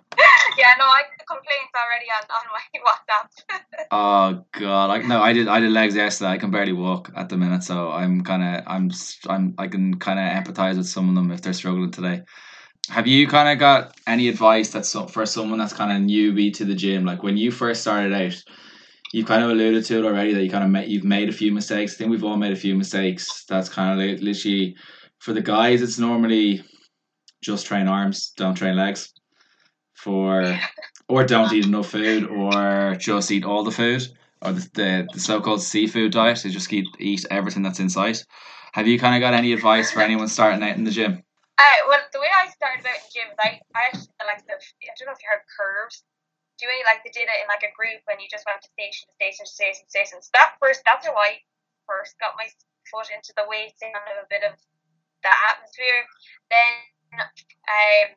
Yeah, 0.58 0.74
no, 0.80 0.86
I 0.86 1.04
complaints 1.28 1.74
already 1.76 2.08
on, 2.16 2.24
on 2.32 2.46
my 2.56 2.64
WhatsApp. 2.88 3.86
oh 3.92 4.46
God, 4.60 4.90
like 4.90 5.06
no, 5.06 5.22
I 5.22 5.34
did 5.34 5.48
I 5.48 5.60
did 5.60 5.72
legs 5.72 5.96
yesterday. 5.96 6.32
I 6.32 6.38
can 6.38 6.52
barely 6.52 6.74
walk 6.74 7.12
at 7.16 7.30
the 7.30 7.38
minute, 7.38 7.64
so 7.64 7.92
I'm 7.92 8.24
kind 8.24 8.44
of 8.44 8.64
I'm 8.66 8.92
I'm 9.28 9.54
I 9.58 9.68
can 9.68 10.00
kind 10.00 10.20
of 10.20 10.44
empathize 10.44 10.78
with 10.78 10.88
some 10.88 11.10
of 11.10 11.16
them 11.16 11.32
if 11.32 11.42
they're 11.42 11.54
struggling 11.54 11.92
today. 11.92 12.24
Have 12.90 13.06
you 13.06 13.28
kind 13.28 13.50
of 13.50 13.60
got 13.60 13.98
any 14.08 14.30
advice 14.30 14.70
that's 14.70 14.90
so, 14.90 15.08
for 15.08 15.26
someone 15.26 15.60
that's 15.60 15.74
kind 15.74 15.92
of 15.92 16.10
newbie 16.10 16.54
to 16.54 16.66
the 16.66 16.76
gym? 16.76 17.04
Like 17.04 17.22
when 17.22 17.36
you 17.36 17.52
first 17.52 17.82
started 17.82 18.14
out, 18.14 18.42
you 19.13 19.24
kind 19.24 19.43
of 19.43 19.50
alluded 19.50 19.86
to 19.86 20.00
it 20.00 20.06
already 20.06 20.34
that 20.34 20.43
you 20.43 20.50
kind 20.50 20.63
of 20.63 20.70
met, 20.70 20.88
you've 20.88 21.04
made 21.04 21.30
a 21.30 21.34
few 21.34 21.52
mistakes. 21.52 21.93
I 21.93 21.98
think 21.98 22.12
we've 22.12 22.24
all 22.24 22.38
made 22.38 22.54
a 22.54 22.58
few 22.58 22.76
mistakes. 22.76 23.46
That's 23.46 23.70
kind 23.70 24.00
of 24.00 24.22
literally 24.22 24.76
for 25.20 25.34
the 25.34 25.41
guys. 25.41 25.82
It's 25.82 26.00
normally 26.00 26.63
just 27.41 27.65
train 27.65 27.88
arms, 27.88 28.34
don't 28.36 28.56
train 28.56 28.76
legs. 28.76 29.13
For 29.96 30.60
or 31.10 31.24
don't 31.26 31.52
eat 31.54 31.65
enough 31.65 31.89
food, 31.89 32.28
or 32.28 32.96
just 33.00 33.32
eat 33.32 33.46
all 33.46 33.63
the 33.63 33.72
food, 33.72 34.08
or 34.41 34.52
the 34.54 34.70
the, 34.74 35.08
the 35.13 35.20
so 35.20 35.41
called 35.41 35.63
seafood 35.63 36.12
diet. 36.12 36.38
So 36.38 36.50
just 36.50 36.72
eat 36.72 36.86
eat 37.00 37.26
everything 37.32 37.63
that's 37.63 37.80
in 37.80 37.89
sight. 37.89 38.24
Have 38.74 38.88
you 38.88 39.00
kind 39.00 39.15
of 39.15 39.22
got 39.22 39.34
any 39.34 39.54
advice 39.54 39.91
for 39.91 40.02
anyone 40.02 40.28
starting 40.28 40.62
out 40.62 40.78
in 40.78 40.84
the 40.84 40.91
gym? 40.91 41.24
Uh, 41.58 41.63
well, 41.88 42.00
the 42.13 42.20
way 42.20 42.28
I 42.32 42.48
started 42.50 42.86
out 42.86 42.93
in 42.93 43.02
the 43.02 43.13
gym 43.13 43.28
I, 43.39 43.60
I 43.74 43.86
actually 43.88 44.13
like 44.28 44.46
the 44.46 44.54
I 44.54 44.93
don't 45.00 45.08
know 45.08 45.13
if 45.13 45.24
you 45.24 45.30
heard 45.32 45.41
Curves. 45.58 46.04
Do 46.58 46.65
you 46.65 46.86
like 46.89 47.06
they 47.06 47.13
did 47.13 47.30
it 47.30 47.41
in 47.41 47.48
like 47.48 47.62
a 47.62 47.74
group 47.78 48.02
and 48.10 48.17
you 48.17 48.26
just 48.30 48.46
went 48.50 48.62
to 48.65 48.70
station 48.74 49.06
to 49.06 49.13
station 49.13 49.46
to 49.46 49.54
station 49.54 49.84
to 49.86 49.91
station. 49.93 50.17
So 50.22 50.34
that 50.34 50.58
first 50.58 50.82
that's 50.86 51.06
how 51.06 51.13
I 51.13 51.41
first 51.86 52.17
got 52.17 52.34
my 52.34 52.50
foot 52.89 53.13
into 53.13 53.32
the 53.38 53.46
weights 53.46 53.78
and 53.86 53.93
a 53.93 54.26
bit 54.26 54.41
of 54.41 54.58
the 55.22 55.34
atmosphere. 55.54 56.02
Then 56.50 56.74
um 57.22 58.10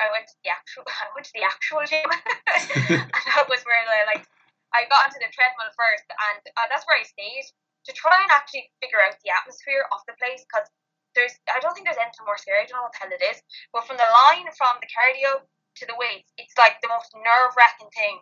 I 0.00 0.06
went 0.14 0.30
to 0.30 0.36
the 0.46 0.54
actual 0.54 0.86
I 1.04 1.10
went 1.12 1.26
to 1.28 1.34
the 1.34 1.44
actual 1.44 1.82
gym 1.84 2.06
and 2.10 3.24
that 3.34 3.50
was 3.50 3.62
where 3.66 3.82
I 3.82 4.06
like 4.06 4.24
I 4.70 4.86
got 4.86 5.10
onto 5.10 5.18
the 5.18 5.30
treadmill 5.34 5.74
first 5.74 6.06
and 6.06 6.42
uh, 6.54 6.66
that's 6.70 6.86
where 6.86 6.94
I 6.94 7.02
stayed 7.02 7.50
to 7.84 7.92
try 7.92 8.22
and 8.22 8.30
actually 8.30 8.70
figure 8.78 9.02
out 9.02 9.18
the 9.24 9.34
atmosphere 9.34 9.82
of 9.90 10.00
the 10.06 10.14
place 10.20 10.46
because 10.46 10.68
there's 11.14 11.34
I 11.50 11.58
don't 11.58 11.74
think 11.74 11.90
there's 11.90 12.00
anything 12.00 12.22
more 12.22 12.38
scary. 12.38 12.62
I 12.62 12.66
don't 12.70 12.78
know 12.78 12.86
what 12.86 12.94
the 12.94 13.02
hell 13.02 13.14
it 13.14 13.24
is. 13.24 13.42
But 13.74 13.86
from 13.86 13.98
the 13.98 14.06
line 14.06 14.46
from 14.54 14.78
the 14.78 14.90
cardio 14.90 15.42
to 15.76 15.84
the 15.86 15.96
weights, 15.98 16.32
it's 16.36 16.56
like 16.58 16.80
the 16.80 16.90
most 16.90 17.14
nerve 17.14 17.54
wracking 17.54 17.90
thing 17.94 18.18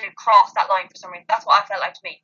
to 0.00 0.08
cross 0.16 0.52
that 0.54 0.68
line 0.68 0.88
for 0.88 0.98
some 0.98 1.12
reason. 1.12 1.28
That's 1.28 1.46
what 1.46 1.62
I 1.62 1.66
felt 1.66 1.84
like 1.84 1.94
to 1.94 2.06
me. 2.06 2.22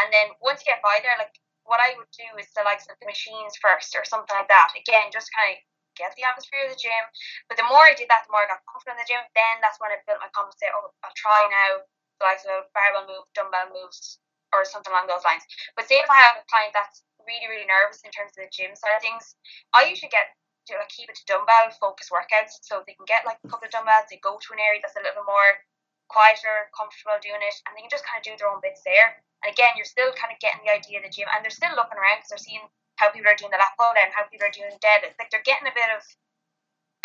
And 0.00 0.12
then 0.12 0.32
once 0.40 0.60
you 0.62 0.72
get 0.72 0.84
by 0.84 1.00
there, 1.00 1.16
like 1.16 1.32
what 1.64 1.82
I 1.82 1.98
would 1.98 2.10
do 2.14 2.26
is 2.38 2.50
to 2.54 2.62
like 2.62 2.82
the 2.84 2.94
machines 3.06 3.58
first 3.58 3.94
or 3.98 4.06
something 4.06 4.34
like 4.34 4.48
that. 4.48 4.74
Again, 4.76 5.10
just 5.10 5.32
kind 5.34 5.56
of 5.56 5.58
get 5.98 6.14
the 6.14 6.28
atmosphere 6.28 6.68
of 6.68 6.72
the 6.72 6.78
gym. 6.78 7.04
But 7.48 7.58
the 7.58 7.66
more 7.66 7.82
I 7.82 7.96
did 7.96 8.06
that, 8.12 8.28
the 8.28 8.32
more 8.32 8.44
I 8.44 8.50
got 8.50 8.62
confident 8.68 9.00
in 9.00 9.02
the 9.02 9.10
gym. 9.10 9.24
Then 9.34 9.58
that's 9.64 9.80
when 9.80 9.90
I 9.90 9.98
built 10.04 10.22
my 10.22 10.30
confidence. 10.30 10.60
Say, 10.62 10.70
oh, 10.70 10.92
I'll 11.02 11.16
try 11.18 11.48
now. 11.48 11.82
The 12.16 12.64
barbell 12.72 13.04
move, 13.04 13.28
dumbbell 13.36 13.68
moves, 13.76 14.16
or 14.56 14.64
something 14.64 14.88
along 14.88 15.04
those 15.04 15.24
lines. 15.26 15.44
But 15.76 15.84
say 15.84 16.00
if 16.00 16.08
I 16.08 16.16
have 16.16 16.40
a 16.40 16.48
client 16.48 16.72
that's 16.72 17.04
really, 17.28 17.44
really 17.44 17.68
nervous 17.68 18.00
in 18.06 18.12
terms 18.14 18.32
of 18.32 18.46
the 18.46 18.52
gym 18.52 18.72
side 18.72 18.96
of 18.96 19.04
things, 19.04 19.36
I 19.76 19.84
usually 19.84 20.08
get 20.08 20.32
to 20.66 20.76
like, 20.76 20.90
keep 20.90 21.08
it 21.08 21.16
to 21.16 21.24
dumbbell 21.30 21.70
focus 21.78 22.10
workouts 22.10 22.58
so 22.62 22.82
they 22.84 22.98
can 22.98 23.06
get 23.06 23.26
like 23.26 23.38
a 23.42 23.48
couple 23.48 23.66
of 23.66 23.74
dumbbells, 23.74 24.10
they 24.10 24.20
go 24.22 24.38
to 24.38 24.54
an 24.54 24.62
area 24.62 24.82
that's 24.82 24.98
a 24.98 25.04
little 25.04 25.24
more 25.24 25.62
quieter, 26.10 26.70
comfortable 26.74 27.18
doing 27.18 27.42
it, 27.42 27.56
and 27.66 27.74
they 27.74 27.82
can 27.82 27.90
just 27.90 28.06
kind 28.06 28.18
of 28.18 28.26
do 28.26 28.34
their 28.38 28.50
own 28.50 28.62
bits 28.62 28.82
there. 28.86 29.18
And 29.42 29.50
again, 29.50 29.74
you're 29.74 29.88
still 29.88 30.14
kind 30.14 30.30
of 30.30 30.38
getting 30.42 30.62
the 30.62 30.74
idea 30.74 31.02
of 31.02 31.04
the 31.06 31.12
gym, 31.12 31.30
and 31.30 31.42
they're 31.42 31.54
still 31.54 31.74
looking 31.74 31.98
around 31.98 32.22
because 32.22 32.30
they're 32.34 32.46
seeing 32.46 32.66
how 32.96 33.12
people 33.12 33.28
are 33.28 33.38
doing 33.38 33.52
the 33.52 33.60
lat 33.60 33.76
pull 33.76 33.92
and 33.92 34.10
how 34.14 34.24
people 34.26 34.48
are 34.48 34.54
doing 34.54 34.72
dead. 34.80 35.04
It's 35.04 35.18
like 35.20 35.28
they're 35.28 35.44
getting 35.44 35.68
a 35.68 35.76
bit 35.76 35.92
of 35.92 36.00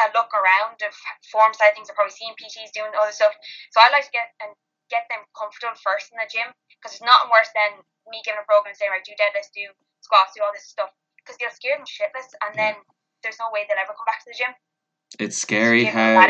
a 0.02 0.08
look 0.16 0.32
around 0.34 0.80
of 0.82 0.94
form 1.30 1.54
side 1.54 1.76
things. 1.76 1.92
They're 1.92 2.00
probably 2.00 2.16
seeing 2.16 2.34
PTs 2.40 2.72
doing 2.72 2.96
other 2.96 3.14
stuff. 3.14 3.36
So 3.76 3.84
I 3.84 3.92
like 3.92 4.08
to 4.08 4.16
get 4.16 4.32
and 4.40 4.56
get 4.90 5.06
them 5.12 5.24
comfortable 5.36 5.78
first 5.80 6.12
in 6.12 6.18
the 6.20 6.28
gym 6.28 6.52
because 6.80 6.98
it's 6.98 7.06
nothing 7.06 7.32
worse 7.32 7.52
than 7.54 7.80
me 8.10 8.24
giving 8.24 8.42
a 8.42 8.48
program 8.48 8.74
saying 8.74 8.92
right 8.92 9.04
do 9.04 9.16
deadlifts, 9.20 9.54
do 9.54 9.68
squats, 10.02 10.34
do 10.34 10.42
all 10.42 10.56
this 10.56 10.68
stuff 10.68 10.90
because 11.22 11.38
you'll 11.38 11.54
scare 11.54 11.78
them 11.78 11.86
shitless, 11.86 12.34
and 12.42 12.56
then 12.58 12.74
there's 13.24 13.38
no 13.40 13.50
way 13.52 13.66
they'll 13.68 13.78
ever 13.78 13.94
come 13.94 14.06
back 14.06 14.20
to 14.20 14.32
the 14.32 14.38
gym. 14.38 14.54
It's 15.20 15.38
scary 15.38 15.84
how 15.84 16.28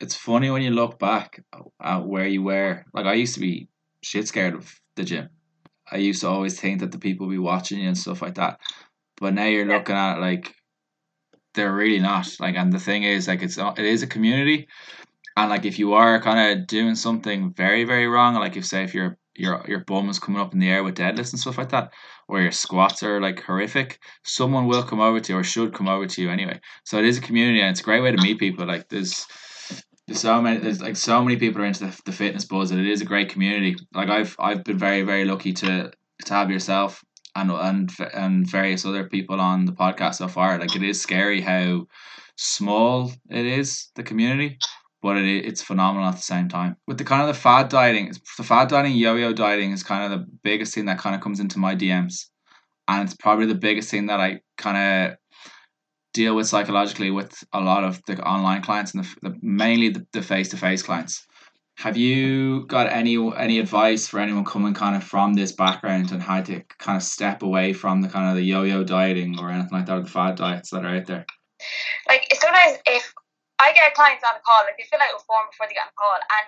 it's 0.00 0.14
funny 0.14 0.50
when 0.50 0.62
you 0.62 0.70
look 0.70 0.98
back 0.98 1.42
at 1.82 2.06
where 2.06 2.26
you 2.26 2.42
were. 2.42 2.84
Like 2.92 3.06
I 3.06 3.14
used 3.14 3.34
to 3.34 3.40
be 3.40 3.68
shit 4.02 4.28
scared 4.28 4.54
of 4.54 4.72
the 4.96 5.04
gym. 5.04 5.30
I 5.90 5.96
used 5.96 6.20
to 6.22 6.28
always 6.28 6.58
think 6.58 6.80
that 6.80 6.92
the 6.92 6.98
people 6.98 7.28
be 7.28 7.38
watching 7.38 7.80
you 7.80 7.88
and 7.88 7.98
stuff 7.98 8.22
like 8.22 8.34
that. 8.34 8.60
But 9.20 9.34
now 9.34 9.46
you're 9.46 9.66
yeah. 9.66 9.76
looking 9.76 9.96
at 9.96 10.18
it 10.18 10.20
like 10.20 10.54
they're 11.54 11.74
really 11.74 12.00
not. 12.00 12.28
Like 12.40 12.56
and 12.56 12.72
the 12.72 12.78
thing 12.78 13.02
is 13.02 13.28
like 13.28 13.42
it's 13.42 13.58
it 13.58 13.78
is 13.78 14.02
a 14.02 14.06
community 14.06 14.68
and 15.36 15.50
like 15.50 15.64
if 15.64 15.78
you 15.78 15.94
are 15.94 16.20
kind 16.20 16.60
of 16.60 16.66
doing 16.66 16.94
something 16.94 17.52
very 17.52 17.84
very 17.84 18.06
wrong, 18.06 18.34
like 18.34 18.56
if 18.56 18.66
say 18.66 18.84
if 18.84 18.94
your 18.94 19.18
your 19.34 19.64
your 19.66 19.80
bum 19.80 20.08
is 20.08 20.18
coming 20.18 20.40
up 20.40 20.52
in 20.52 20.60
the 20.60 20.70
air 20.70 20.84
with 20.84 20.96
deadlifts 20.96 21.32
and 21.32 21.40
stuff 21.40 21.58
like 21.58 21.70
that, 21.70 21.92
or 22.28 22.40
your 22.40 22.52
squats 22.52 23.02
are 23.02 23.20
like 23.20 23.42
horrific, 23.42 23.98
someone 24.24 24.66
will 24.66 24.82
come 24.82 25.00
over 25.00 25.20
to 25.20 25.32
you 25.32 25.38
or 25.38 25.44
should 25.44 25.74
come 25.74 25.88
over 25.88 26.06
to 26.06 26.22
you 26.22 26.30
anyway. 26.30 26.60
So 26.84 26.98
it 26.98 27.04
is 27.04 27.18
a 27.18 27.22
community 27.22 27.60
and 27.60 27.70
it's 27.70 27.80
a 27.80 27.84
great 27.84 28.02
way 28.02 28.12
to 28.12 28.22
meet 28.22 28.38
people. 28.38 28.66
Like 28.66 28.88
there's 28.88 29.26
there's 30.06 30.20
so 30.20 30.40
many 30.40 30.58
there's 30.58 30.80
like 30.80 30.96
so 30.96 31.22
many 31.22 31.36
people 31.36 31.62
are 31.62 31.66
into 31.66 31.86
the, 31.86 32.02
the 32.04 32.12
fitness 32.12 32.44
buzz 32.44 32.70
and 32.70 32.80
it 32.80 32.86
is 32.86 33.00
a 33.00 33.06
great 33.06 33.28
community. 33.28 33.76
Like 33.92 34.08
I've 34.08 34.36
I've 34.38 34.64
been 34.64 34.78
very 34.78 35.02
very 35.02 35.24
lucky 35.24 35.52
to 35.54 35.90
to 36.24 36.34
have 36.34 36.50
yourself 36.50 37.04
and 37.36 37.50
and 37.50 37.90
and 38.14 38.50
various 38.50 38.84
other 38.84 39.08
people 39.08 39.40
on 39.40 39.64
the 39.64 39.72
podcast 39.72 40.16
so 40.16 40.28
far. 40.28 40.58
Like 40.58 40.76
it 40.76 40.82
is 40.82 41.00
scary 41.00 41.40
how 41.40 41.86
small 42.36 43.12
it 43.30 43.46
is 43.46 43.90
the 43.94 44.02
community 44.02 44.58
but 45.04 45.18
it, 45.18 45.44
it's 45.44 45.60
phenomenal 45.60 46.08
at 46.08 46.16
the 46.16 46.22
same 46.22 46.48
time. 46.48 46.78
With 46.86 46.96
the 46.96 47.04
kind 47.04 47.20
of 47.20 47.28
the 47.28 47.38
fad 47.38 47.68
dieting, 47.68 48.10
the 48.38 48.42
fad 48.42 48.68
dieting, 48.68 48.96
yo-yo 48.96 49.34
dieting 49.34 49.70
is 49.70 49.82
kind 49.82 50.10
of 50.10 50.18
the 50.18 50.26
biggest 50.42 50.74
thing 50.74 50.86
that 50.86 50.98
kind 50.98 51.14
of 51.14 51.20
comes 51.20 51.40
into 51.40 51.58
my 51.58 51.76
DMs, 51.76 52.24
and 52.88 53.04
it's 53.04 53.14
probably 53.14 53.44
the 53.44 53.54
biggest 53.54 53.90
thing 53.90 54.06
that 54.06 54.18
I 54.18 54.40
kind 54.56 54.78
of 55.12 55.18
deal 56.14 56.34
with 56.34 56.48
psychologically 56.48 57.10
with 57.10 57.44
a 57.52 57.60
lot 57.60 57.84
of 57.84 58.00
the 58.06 58.18
online 58.22 58.62
clients 58.62 58.94
and 58.94 59.04
the, 59.04 59.28
the 59.28 59.36
mainly 59.42 59.90
the, 59.90 60.06
the 60.14 60.22
face-to-face 60.22 60.82
clients. 60.82 61.26
Have 61.76 61.98
you 61.98 62.64
got 62.66 62.90
any 62.90 63.18
any 63.36 63.58
advice 63.58 64.08
for 64.08 64.20
anyone 64.20 64.46
coming 64.46 64.72
kind 64.72 64.96
of 64.96 65.04
from 65.04 65.34
this 65.34 65.52
background 65.52 66.12
and 66.12 66.22
how 66.22 66.40
to 66.40 66.62
kind 66.78 66.96
of 66.96 67.02
step 67.02 67.42
away 67.42 67.74
from 67.74 68.00
the 68.00 68.08
kind 68.08 68.30
of 68.30 68.36
the 68.36 68.42
yo-yo 68.42 68.82
dieting 68.84 69.38
or 69.38 69.50
anything 69.50 69.70
like 69.72 69.84
that, 69.84 69.98
or 69.98 70.02
the 70.02 70.08
fad 70.08 70.36
diets 70.36 70.70
that 70.70 70.86
are 70.86 70.96
out 70.96 71.04
there? 71.04 71.26
Like 72.08 72.26
sometimes 72.32 72.78
if 72.86 73.12
I 73.58 73.72
get 73.72 73.94
clients 73.94 74.26
on 74.26 74.36
a 74.36 74.42
call, 74.42 74.66
like 74.66 74.76
they 74.76 74.88
fill 74.90 75.02
out 75.02 75.14
a 75.14 75.20
form 75.22 75.46
before 75.50 75.66
they 75.70 75.78
get 75.78 75.86
on 75.86 75.94
a 75.94 76.00
call, 76.00 76.18
and 76.18 76.46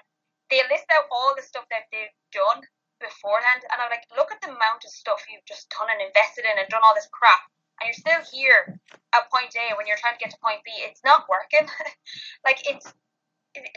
they 0.51 0.63
list 0.71 0.87
out 0.91 1.11
all 1.11 1.35
the 1.35 1.43
stuff 1.43 1.67
that 1.71 1.87
they've 1.91 2.15
done 2.35 2.63
beforehand, 2.99 3.63
and 3.69 3.79
I'm 3.79 3.93
like, 3.93 4.07
look 4.17 4.33
at 4.33 4.41
the 4.43 4.51
amount 4.51 4.83
of 4.83 4.91
stuff 4.91 5.23
you've 5.29 5.47
just 5.47 5.71
done 5.71 5.91
and 5.91 6.01
invested 6.03 6.49
in 6.49 6.59
and 6.59 6.67
done 6.69 6.83
all 6.83 6.97
this 6.97 7.11
crap, 7.13 7.47
and 7.79 7.87
you're 7.89 8.01
still 8.01 8.23
here 8.33 8.79
at 9.15 9.31
point 9.31 9.55
A 9.55 9.77
when 9.77 9.87
you're 9.87 10.01
trying 10.01 10.17
to 10.17 10.23
get 10.23 10.33
to 10.33 10.41
point 10.43 10.65
B. 10.65 10.73
It's 10.83 11.05
not 11.05 11.29
working. 11.31 11.69
like 12.47 12.65
it's 12.67 12.91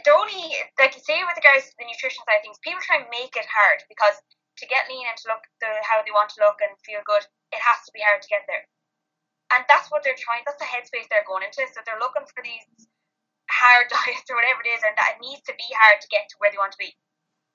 they're 0.04 0.16
only 0.16 0.52
like 0.76 0.92
you 0.92 1.02
say 1.04 1.20
with 1.24 1.40
regards 1.40 1.72
to 1.72 1.74
the 1.80 1.88
nutrition 1.88 2.20
side 2.24 2.40
of 2.40 2.44
things, 2.44 2.60
people 2.60 2.82
try 2.84 3.00
and 3.00 3.08
make 3.12 3.32
it 3.36 3.48
hard 3.48 3.80
because 3.88 4.18
to 4.60 4.68
get 4.68 4.88
lean 4.92 5.08
and 5.08 5.16
to 5.16 5.32
look 5.32 5.44
the 5.64 5.70
how 5.84 6.04
they 6.04 6.12
want 6.12 6.28
to 6.36 6.42
look 6.44 6.60
and 6.60 6.76
feel 6.84 7.00
good, 7.08 7.24
it 7.52 7.60
has 7.60 7.80
to 7.88 7.92
be 7.96 8.04
hard 8.04 8.20
to 8.20 8.28
get 8.28 8.44
there. 8.44 8.68
And 9.50 9.64
that's 9.66 9.90
what 9.90 10.04
they're 10.04 10.18
trying. 10.18 10.46
That's 10.46 10.60
the 10.60 10.68
headspace 10.68 11.08
they're 11.10 11.26
going 11.26 11.42
into. 11.42 11.64
So 11.72 11.82
they're 11.82 11.98
looking 11.98 12.28
for 12.28 12.44
these 12.44 12.62
hard 13.50 13.90
diets 13.92 14.30
or 14.30 14.38
whatever 14.38 14.62
it 14.62 14.70
is, 14.70 14.82
and 14.86 14.94
that 14.96 15.18
it 15.18 15.22
needs 15.22 15.42
to 15.50 15.54
be 15.58 15.68
hard 15.74 15.98
to 16.00 16.08
get 16.08 16.30
to 16.30 16.38
where 16.38 16.50
they 16.54 16.60
want 16.60 16.72
to 16.72 16.80
be. 16.80 16.94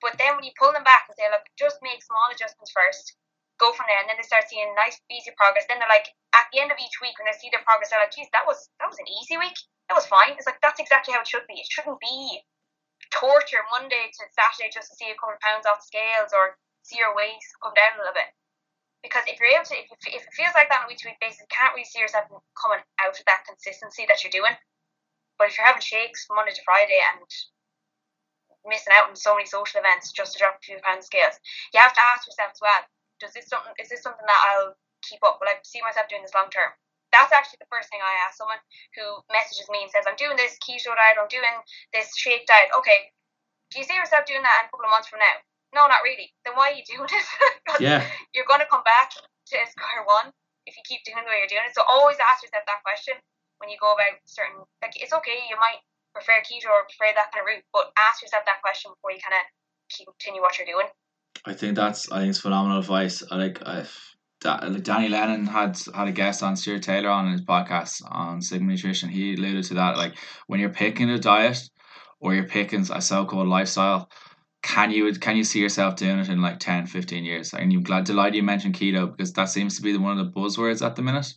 But 0.04 0.20
then 0.20 0.36
when 0.36 0.44
you 0.44 0.52
pull 0.60 0.76
them 0.76 0.84
back 0.84 1.08
and 1.08 1.16
say, 1.16 1.26
look, 1.32 1.48
just 1.56 1.80
make 1.80 2.04
small 2.04 2.28
adjustments 2.28 2.70
first, 2.70 3.16
go 3.56 3.72
from 3.72 3.88
there, 3.88 4.00
and 4.00 4.08
then 4.08 4.20
they 4.20 4.28
start 4.28 4.44
seeing 4.44 4.68
nice, 4.76 5.00
easy 5.08 5.32
progress. 5.40 5.64
Then 5.64 5.80
they're 5.80 5.88
like, 5.88 6.12
at 6.36 6.52
the 6.52 6.60
end 6.60 6.68
of 6.68 6.76
each 6.76 7.00
week, 7.00 7.16
when 7.16 7.24
they 7.24 7.36
see 7.40 7.48
their 7.48 7.64
progress, 7.64 7.88
they're 7.88 8.02
like, 8.04 8.12
geez, 8.12 8.28
that 8.36 8.44
was 8.44 8.68
that 8.78 8.92
was 8.92 9.00
an 9.00 9.08
easy 9.08 9.40
week. 9.40 9.56
That 9.88 9.96
was 9.96 10.04
fine. 10.04 10.36
It's 10.36 10.44
like 10.44 10.60
that's 10.60 10.82
exactly 10.82 11.16
how 11.16 11.24
it 11.24 11.30
should 11.30 11.48
be. 11.48 11.56
It 11.56 11.68
shouldn't 11.72 12.00
be 12.00 12.44
torture 13.08 13.64
Monday 13.72 14.12
to 14.12 14.22
Saturday 14.36 14.68
just 14.68 14.92
to 14.92 14.96
see 14.98 15.08
a 15.08 15.16
couple 15.16 15.36
of 15.36 15.44
pounds 15.44 15.64
off 15.64 15.80
the 15.80 15.88
scales 15.88 16.36
or 16.36 16.60
see 16.84 17.00
your 17.00 17.16
weight 17.16 17.40
come 17.62 17.72
down 17.72 17.96
a 17.96 18.00
little 18.04 18.16
bit. 18.16 18.28
Because 19.00 19.22
if 19.30 19.38
you're 19.38 19.54
able 19.54 19.68
to, 19.70 19.76
if, 19.78 19.88
if 20.10 20.22
it 20.26 20.34
feels 20.34 20.54
like 20.58 20.68
that 20.68 20.82
on 20.82 20.86
a 20.86 20.90
week 20.90 20.98
to 21.04 21.08
week 21.08 21.20
basis, 21.22 21.46
you 21.46 21.50
can't 21.52 21.72
really 21.72 21.86
see 21.86 22.02
yourself 22.02 22.26
coming 22.58 22.82
out 22.98 23.14
of 23.14 23.24
that 23.30 23.46
consistency 23.46 24.04
that 24.10 24.20
you're 24.24 24.34
doing. 24.34 24.54
But 25.38 25.48
if 25.48 25.58
you're 25.58 25.66
having 25.66 25.84
shakes 25.84 26.26
Monday 26.32 26.52
to 26.52 26.64
Friday 26.64 27.00
and 27.12 27.24
missing 28.66 28.92
out 28.96 29.08
on 29.08 29.16
so 29.16 29.34
many 29.34 29.46
social 29.46 29.78
events 29.78 30.10
just 30.12 30.34
to 30.34 30.38
drop 30.38 30.58
a 30.58 30.64
few 30.64 30.78
pounds 30.82 31.06
scales, 31.06 31.38
you 31.72 31.80
have 31.80 31.94
to 31.94 32.04
ask 32.14 32.26
yourself 32.26 32.56
as 32.56 32.62
well: 32.62 32.82
Does 33.20 33.32
this 33.32 33.48
something? 33.48 33.72
Is 33.78 33.88
this 33.88 34.02
something 34.02 34.26
that 34.26 34.42
I'll 34.50 34.74
keep 35.02 35.20
up? 35.22 35.38
Will 35.40 35.48
I 35.48 35.60
see 35.62 35.80
myself 35.82 36.08
doing 36.08 36.22
this 36.22 36.34
long 36.34 36.48
term? 36.50 36.72
that's 37.16 37.32
actually 37.32 37.62
the 37.64 37.72
first 37.72 37.88
thing 37.88 38.02
I 38.02 38.28
ask 38.28 38.36
someone 38.36 38.60
who 38.92 39.24
messages 39.32 39.64
me 39.70 39.80
and 39.80 39.90
says, 39.90 40.04
I'm 40.04 40.18
doing 40.18 40.36
this 40.36 40.60
keto 40.60 40.92
diet, 40.92 41.16
I'm 41.16 41.30
doing 41.30 41.56
this 41.96 42.12
shake 42.12 42.44
diet. 42.44 42.68
Okay, 42.82 43.08
do 43.72 43.80
you 43.80 43.86
see 43.86 43.96
yourself 43.96 44.28
doing 44.28 44.44
that 44.44 44.56
in 44.60 44.68
a 44.68 44.70
couple 44.70 44.84
of 44.84 44.92
months 44.92 45.08
from 45.08 45.24
now? 45.24 45.36
No, 45.74 45.88
not 45.88 46.04
really. 46.04 46.32
Then 46.44 46.54
why 46.54 46.72
are 46.72 46.78
you 46.78 46.86
doing 46.86 47.08
it? 47.08 47.26
yeah. 47.82 48.04
You're 48.36 48.48
going 48.48 48.62
to 48.62 48.70
come 48.70 48.84
back 48.86 49.12
to 49.12 49.56
square 49.56 50.04
one 50.06 50.32
if 50.68 50.76
you 50.76 50.82
keep 50.84 51.04
doing 51.08 51.24
the 51.24 51.30
way 51.30 51.42
you're 51.42 51.52
doing 51.52 51.66
it. 51.66 51.74
So 51.74 51.82
always 51.88 52.20
ask 52.20 52.44
yourself 52.44 52.68
that 52.68 52.84
question 52.84 53.14
when 53.58 53.70
you 53.70 53.76
go 53.80 53.92
about 53.92 54.20
certain, 54.24 54.64
like, 54.82 54.94
it's 54.96 55.12
okay, 55.12 55.44
you 55.48 55.56
might 55.56 55.80
prefer 56.12 56.40
keto 56.40 56.72
or 56.72 56.88
prefer 56.88 57.12
that 57.12 57.32
kind 57.32 57.44
of 57.44 57.46
route, 57.46 57.64
but 57.72 57.92
ask 57.98 58.22
yourself 58.22 58.44
that 58.46 58.62
question 58.62 58.92
before 58.96 59.12
you 59.12 59.20
kind 59.20 59.36
of 59.36 59.44
continue 59.92 60.40
what 60.40 60.56
you're 60.58 60.66
doing. 60.66 60.88
I 61.44 61.52
think 61.52 61.76
that's 61.76 62.10
I 62.10 62.20
think 62.20 62.30
it's 62.30 62.40
phenomenal 62.40 62.78
advice. 62.78 63.22
I 63.30 63.36
like 63.36 63.60
like 63.66 64.82
Danny 64.82 65.08
Lennon 65.08 65.46
had 65.46 65.78
had 65.94 66.08
a 66.08 66.12
guest 66.12 66.42
on 66.42 66.56
Stuart 66.56 66.82
Taylor 66.82 67.10
on 67.10 67.30
his 67.32 67.42
podcast 67.42 68.02
on 68.10 68.40
Sigma 68.40 68.72
Nutrition. 68.72 69.08
He 69.08 69.34
alluded 69.34 69.64
to 69.64 69.74
that 69.74 69.96
like 69.96 70.16
when 70.46 70.60
you're 70.60 70.70
picking 70.70 71.10
a 71.10 71.18
diet 71.18 71.68
or 72.20 72.34
you're 72.34 72.44
picking 72.44 72.86
a 72.92 73.00
so-called 73.00 73.48
lifestyle, 73.48 74.08
can 74.62 74.90
you 74.90 75.12
can 75.14 75.36
you 75.36 75.44
see 75.44 75.60
yourself 75.60 75.96
doing 75.96 76.18
it 76.18 76.28
in 76.28 76.40
like 76.40 76.58
10, 76.58 76.86
15 76.86 77.24
years? 77.24 77.52
And 77.52 77.72
I'm 77.72 77.82
glad 77.82 78.04
delighted 78.04 78.36
you 78.36 78.42
mentioned 78.42 78.74
keto 78.74 79.10
because 79.10 79.32
that 79.34 79.48
seems 79.48 79.76
to 79.76 79.82
be 79.82 79.92
the, 79.92 80.00
one 80.00 80.18
of 80.18 80.24
the 80.24 80.32
buzzwords 80.32 80.84
at 80.84 80.96
the 80.96 81.02
minute. 81.02 81.32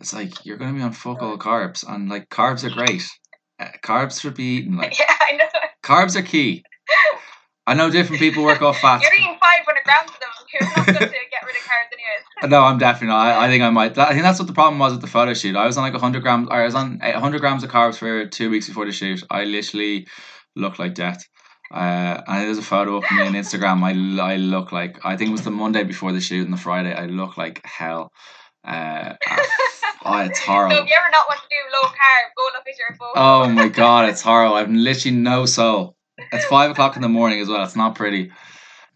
It's 0.00 0.14
like 0.14 0.44
you're 0.46 0.56
going 0.56 0.72
to 0.72 0.78
be 0.78 0.82
on 0.82 0.92
fuck 0.92 1.22
all 1.22 1.36
carbs 1.38 1.84
and 1.86 2.08
like 2.08 2.28
carbs 2.30 2.64
are 2.64 2.70
great. 2.70 3.06
Uh, 3.58 3.68
carbs 3.84 4.20
should 4.20 4.34
be 4.34 4.56
eaten 4.56 4.76
like 4.76 4.98
yeah, 4.98 5.04
I 5.08 5.36
know. 5.36 5.44
Carbs 5.82 6.16
are 6.16 6.22
key. 6.22 6.64
I 7.66 7.74
know 7.74 7.90
different 7.90 8.20
people 8.20 8.42
work 8.42 8.62
off 8.62 8.78
fats. 8.80 9.04
You're 9.04 9.14
eating 9.14 9.36
500 9.40 9.84
grams 9.84 10.10
of 10.10 10.18
them. 10.18 10.30
You're 10.52 10.68
not 10.68 10.86
going 10.86 10.98
to 10.98 11.00
get 11.00 11.44
rid 11.46 11.56
of 11.56 11.62
carbs 11.62 11.92
anyways. 11.92 12.50
No, 12.50 12.62
I'm 12.62 12.78
definitely 12.78 13.08
not. 13.08 13.26
I, 13.26 13.46
I 13.46 13.48
think 13.48 13.62
I 13.62 13.70
might. 13.70 13.98
I 13.98 14.10
think 14.12 14.22
that's 14.22 14.38
what 14.38 14.48
the 14.48 14.54
problem 14.54 14.78
was 14.78 14.92
with 14.92 15.02
the 15.02 15.06
photo 15.06 15.34
shoot. 15.34 15.54
I 15.54 15.66
was 15.66 15.76
on 15.76 15.84
like 15.84 15.92
100 15.92 16.22
grams. 16.22 16.48
I 16.50 16.64
was 16.64 16.74
on 16.74 16.98
100 16.98 17.40
grams 17.40 17.62
of 17.62 17.70
carbs 17.70 17.96
for 17.96 18.26
two 18.26 18.48
weeks 18.48 18.66
before 18.66 18.86
the 18.86 18.92
shoot. 18.92 19.22
I 19.30 19.44
literally 19.44 20.06
looked 20.56 20.78
like 20.78 20.94
death. 20.94 21.22
Uh, 21.72 22.20
and 22.26 22.46
there's 22.46 22.58
a 22.58 22.62
photo 22.62 22.96
of 22.96 23.04
me 23.12 23.20
on 23.20 23.34
Instagram. 23.34 23.82
I, 23.84 24.32
I 24.32 24.36
look 24.36 24.72
like 24.72 24.98
I 25.04 25.16
think 25.16 25.28
it 25.28 25.32
was 25.32 25.42
the 25.42 25.50
Monday 25.50 25.84
before 25.84 26.12
the 26.12 26.20
shoot 26.20 26.44
and 26.44 26.52
the 26.52 26.60
Friday. 26.60 26.94
I 26.94 27.06
look 27.06 27.36
like 27.36 27.60
hell. 27.64 28.10
Uh, 28.64 29.14
oh, 30.04 30.18
it's 30.20 30.38
horrible. 30.46 30.76
So 30.76 30.82
if 30.82 30.88
you 30.88 30.94
ever 30.96 31.10
not 31.10 31.26
want 31.28 31.40
to 31.40 31.48
do 31.48 31.56
low 31.72 31.88
carb, 31.88 32.34
go 32.36 32.44
look 32.54 32.66
at 32.68 32.78
your 32.78 32.96
phone. 32.96 33.12
Oh 33.14 33.48
my 33.48 33.68
god, 33.68 34.08
it's 34.08 34.20
horrible. 34.20 34.56
I've 34.56 34.70
literally 34.70 35.16
no 35.16 35.46
soul. 35.46 35.96
It's 36.32 36.44
five 36.46 36.70
o'clock 36.70 36.96
in 36.96 37.02
the 37.02 37.08
morning 37.08 37.40
as 37.40 37.48
well. 37.48 37.62
It's 37.64 37.76
not 37.76 37.94
pretty. 37.94 38.30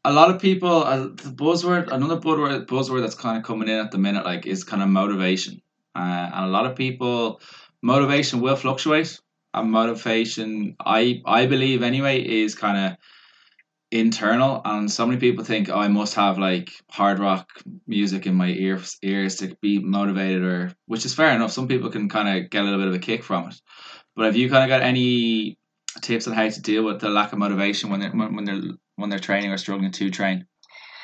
A 0.05 0.13
lot 0.13 0.31
of 0.31 0.41
people, 0.41 0.85
uh, 0.85 0.99
the 0.99 1.35
buzzword, 1.35 1.91
another 1.91 2.19
buzzword, 2.19 2.67
buzzword 2.67 3.01
that's 3.01 3.15
kind 3.15 3.39
of 3.39 3.45
coming 3.45 3.69
in 3.69 3.79
at 3.79 3.91
the 3.91 3.99
minute, 3.99 4.25
like 4.25 4.47
is 4.47 4.63
kind 4.63 4.83
of 4.83 4.89
motivation. 4.91 5.63
Uh, 5.97 6.31
and 6.35 6.45
a 6.45 6.49
lot 6.49 6.67
of 6.67 6.77
people, 6.77 7.41
motivation 7.83 8.41
will 8.41 8.57
fluctuate. 8.57 9.19
And 9.55 9.71
motivation, 9.71 10.77
I 10.85 11.23
I 11.25 11.47
believe 11.47 11.83
anyway, 11.83 12.21
is 12.21 12.55
kind 12.55 12.77
of 12.77 12.99
internal. 13.95 14.61
And 14.65 14.91
so 14.91 15.07
many 15.07 15.21
people 15.21 15.45
think, 15.45 15.71
oh, 15.71 15.79
I 15.79 15.87
must 15.87 16.15
have 16.15 16.37
like 16.37 16.73
hard 16.91 17.21
rock 17.21 17.49
music 17.87 18.27
in 18.27 18.35
my 18.35 18.49
ears 18.49 18.99
ears 19.03 19.37
to 19.37 19.57
be 19.63 19.79
motivated, 19.79 20.43
or 20.43 20.75
which 20.87 21.07
is 21.07 21.15
fair 21.15 21.31
enough. 21.35 21.53
Some 21.53 21.69
people 21.69 21.91
can 21.91 22.09
kind 22.09 22.29
of 22.29 22.51
get 22.51 22.63
a 22.63 22.65
little 22.65 22.81
bit 22.81 22.89
of 22.89 22.95
a 22.95 22.99
kick 22.99 23.23
from 23.23 23.49
it. 23.49 23.61
But 24.17 24.27
have 24.27 24.37
you 24.37 24.51
kind 24.51 24.65
of 24.65 24.69
got 24.69 24.83
any 24.83 25.57
tips 26.03 26.27
on 26.27 26.35
how 26.35 26.49
to 26.49 26.61
deal 26.61 26.83
with 26.83 27.01
the 27.01 27.09
lack 27.09 27.33
of 27.33 27.39
motivation 27.39 27.89
when 27.89 28.01
they're 28.01 28.11
when 28.11 28.45
they're 28.45 28.63
when 28.97 29.11
they're 29.11 29.23
training 29.23 29.53
or 29.53 29.59
struggling 29.59 29.93
to 29.93 30.11
train? 30.11 30.45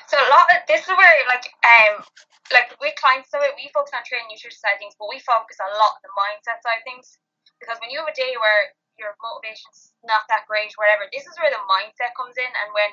So 0.08 0.18
a 0.18 0.28
lot 0.28 0.50
of 0.50 0.66
this 0.66 0.82
is 0.82 0.88
where 0.88 1.14
like 1.30 1.46
um 1.62 2.02
like 2.50 2.74
with 2.82 2.98
clients 2.98 3.30
so 3.30 3.38
we 3.38 3.70
focus 3.72 3.94
on 3.94 4.02
training 4.02 4.26
nutrition 4.34 4.58
side 4.58 4.82
things, 4.82 4.98
but 4.98 5.06
we 5.06 5.22
focus 5.22 5.62
a 5.62 5.70
lot 5.78 5.94
on 5.94 6.02
the 6.02 6.10
mindset 6.18 6.58
side 6.66 6.82
of 6.82 6.84
things. 6.84 7.18
Because 7.62 7.78
when 7.78 7.94
you 7.94 8.02
have 8.02 8.10
a 8.10 8.18
day 8.18 8.34
where 8.34 8.74
your 9.00 9.16
motivation's 9.24 9.96
not 10.04 10.28
that 10.28 10.44
great, 10.44 10.76
whatever, 10.76 11.08
this 11.08 11.24
is 11.24 11.34
where 11.40 11.50
the 11.50 11.64
mindset 11.64 12.12
comes 12.14 12.36
in 12.36 12.46
and 12.46 12.70
when 12.76 12.92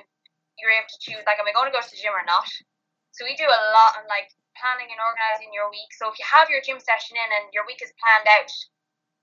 you're 0.57 0.73
able 0.73 0.89
to 0.89 1.03
choose 1.03 1.21
like 1.27 1.37
am 1.37 1.45
I 1.45 1.53
going 1.53 1.69
to 1.69 1.75
go 1.75 1.83
to 1.83 1.91
the 1.91 1.99
gym 1.99 2.15
or 2.15 2.25
not? 2.25 2.47
So 3.11 3.27
we 3.27 3.35
do 3.35 3.45
a 3.45 3.63
lot 3.75 3.99
on 3.99 4.07
like 4.07 4.31
planning 4.57 4.89
and 4.89 5.01
organizing 5.01 5.53
your 5.53 5.69
week. 5.69 5.93
So 5.93 6.09
if 6.09 6.17
you 6.17 6.25
have 6.25 6.49
your 6.49 6.63
gym 6.65 6.81
session 6.81 7.19
in 7.19 7.29
and 7.29 7.53
your 7.53 7.67
week 7.69 7.83
is 7.83 7.93
planned 8.01 8.25
out, 8.25 8.49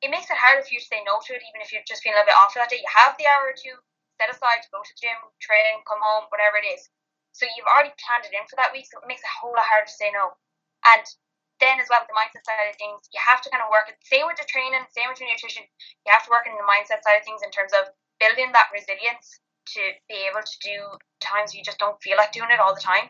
it 0.02 0.12
makes 0.12 0.28
it 0.28 0.38
harder 0.38 0.62
for 0.62 0.70
you 0.70 0.82
to 0.82 0.90
say 0.90 1.00
no 1.02 1.18
to 1.24 1.32
it, 1.34 1.42
even 1.42 1.64
if 1.64 1.72
you're 1.72 1.86
just 1.86 2.04
feeling 2.04 2.20
a 2.20 2.28
bit 2.28 2.36
off 2.36 2.54
that 2.54 2.70
day. 2.70 2.78
You 2.78 2.90
have 2.92 3.16
the 3.16 3.26
hour 3.26 3.50
or 3.50 3.56
two 3.56 3.74
set 4.20 4.30
aside 4.30 4.62
to 4.62 4.70
go 4.70 4.84
to 4.84 4.92
the 4.94 5.00
gym, 5.00 5.18
train, 5.40 5.82
come 5.88 6.02
home, 6.02 6.30
whatever 6.30 6.60
it 6.60 6.68
is. 6.68 6.86
So 7.34 7.50
you've 7.50 7.66
already 7.66 7.90
planned 7.98 8.28
it 8.28 8.36
in 8.36 8.46
for 8.46 8.54
that 8.62 8.70
week, 8.70 8.86
so 8.86 9.02
it 9.02 9.10
makes 9.10 9.26
it 9.26 9.30
a 9.32 9.38
whole 9.42 9.56
lot 9.56 9.66
harder 9.66 9.90
to 9.90 9.98
say 9.98 10.14
no. 10.14 10.38
And 10.86 11.02
then 11.64 11.80
as 11.80 11.88
well 11.88 12.04
with 12.04 12.12
the 12.12 12.18
mindset 12.20 12.44
side 12.44 12.68
of 12.68 12.76
things, 12.76 13.08
you 13.08 13.20
have 13.24 13.40
to 13.40 13.48
kind 13.48 13.64
of 13.64 13.72
work 13.72 13.88
it. 13.88 13.96
Same 14.04 14.28
with 14.28 14.36
the 14.36 14.44
training, 14.44 14.84
same 14.92 15.08
with 15.08 15.16
your 15.18 15.32
nutrition. 15.32 15.64
You 16.04 16.12
have 16.12 16.28
to 16.28 16.32
work 16.32 16.44
in 16.44 16.52
the 16.52 16.68
mindset 16.68 17.00
side 17.00 17.16
of 17.16 17.24
things 17.24 17.40
in 17.40 17.48
terms 17.48 17.72
of 17.72 17.88
building 18.20 18.52
that 18.52 18.68
resilience 18.68 19.40
to 19.72 19.80
be 20.12 20.28
able 20.28 20.44
to 20.44 20.56
do 20.60 20.76
times 21.24 21.56
you 21.56 21.64
just 21.64 21.80
don't 21.80 21.96
feel 22.04 22.20
like 22.20 22.36
doing 22.36 22.52
it 22.52 22.60
all 22.60 22.76
the 22.76 22.84
time. 22.84 23.08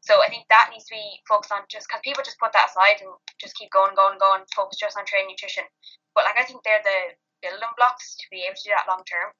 So 0.00 0.22
I 0.22 0.30
think 0.30 0.46
that 0.48 0.70
needs 0.70 0.86
to 0.88 0.94
be 0.94 1.20
focused 1.26 1.50
on 1.50 1.66
just 1.66 1.90
because 1.90 2.00
people 2.06 2.22
just 2.22 2.38
put 2.38 2.54
that 2.54 2.70
aside 2.70 3.02
and 3.02 3.10
just 3.42 3.58
keep 3.58 3.68
going, 3.74 3.98
going, 3.98 4.16
going, 4.16 4.46
focus 4.54 4.78
just 4.78 4.96
on 4.96 5.04
training 5.04 5.34
nutrition. 5.34 5.66
But 6.14 6.24
like 6.24 6.38
I 6.38 6.46
think 6.46 6.62
they're 6.62 6.80
the 6.86 7.18
building 7.42 7.74
blocks 7.76 8.16
to 8.16 8.24
be 8.30 8.46
able 8.46 8.56
to 8.56 8.64
do 8.64 8.72
that 8.72 8.88
long 8.88 9.02
term. 9.04 9.34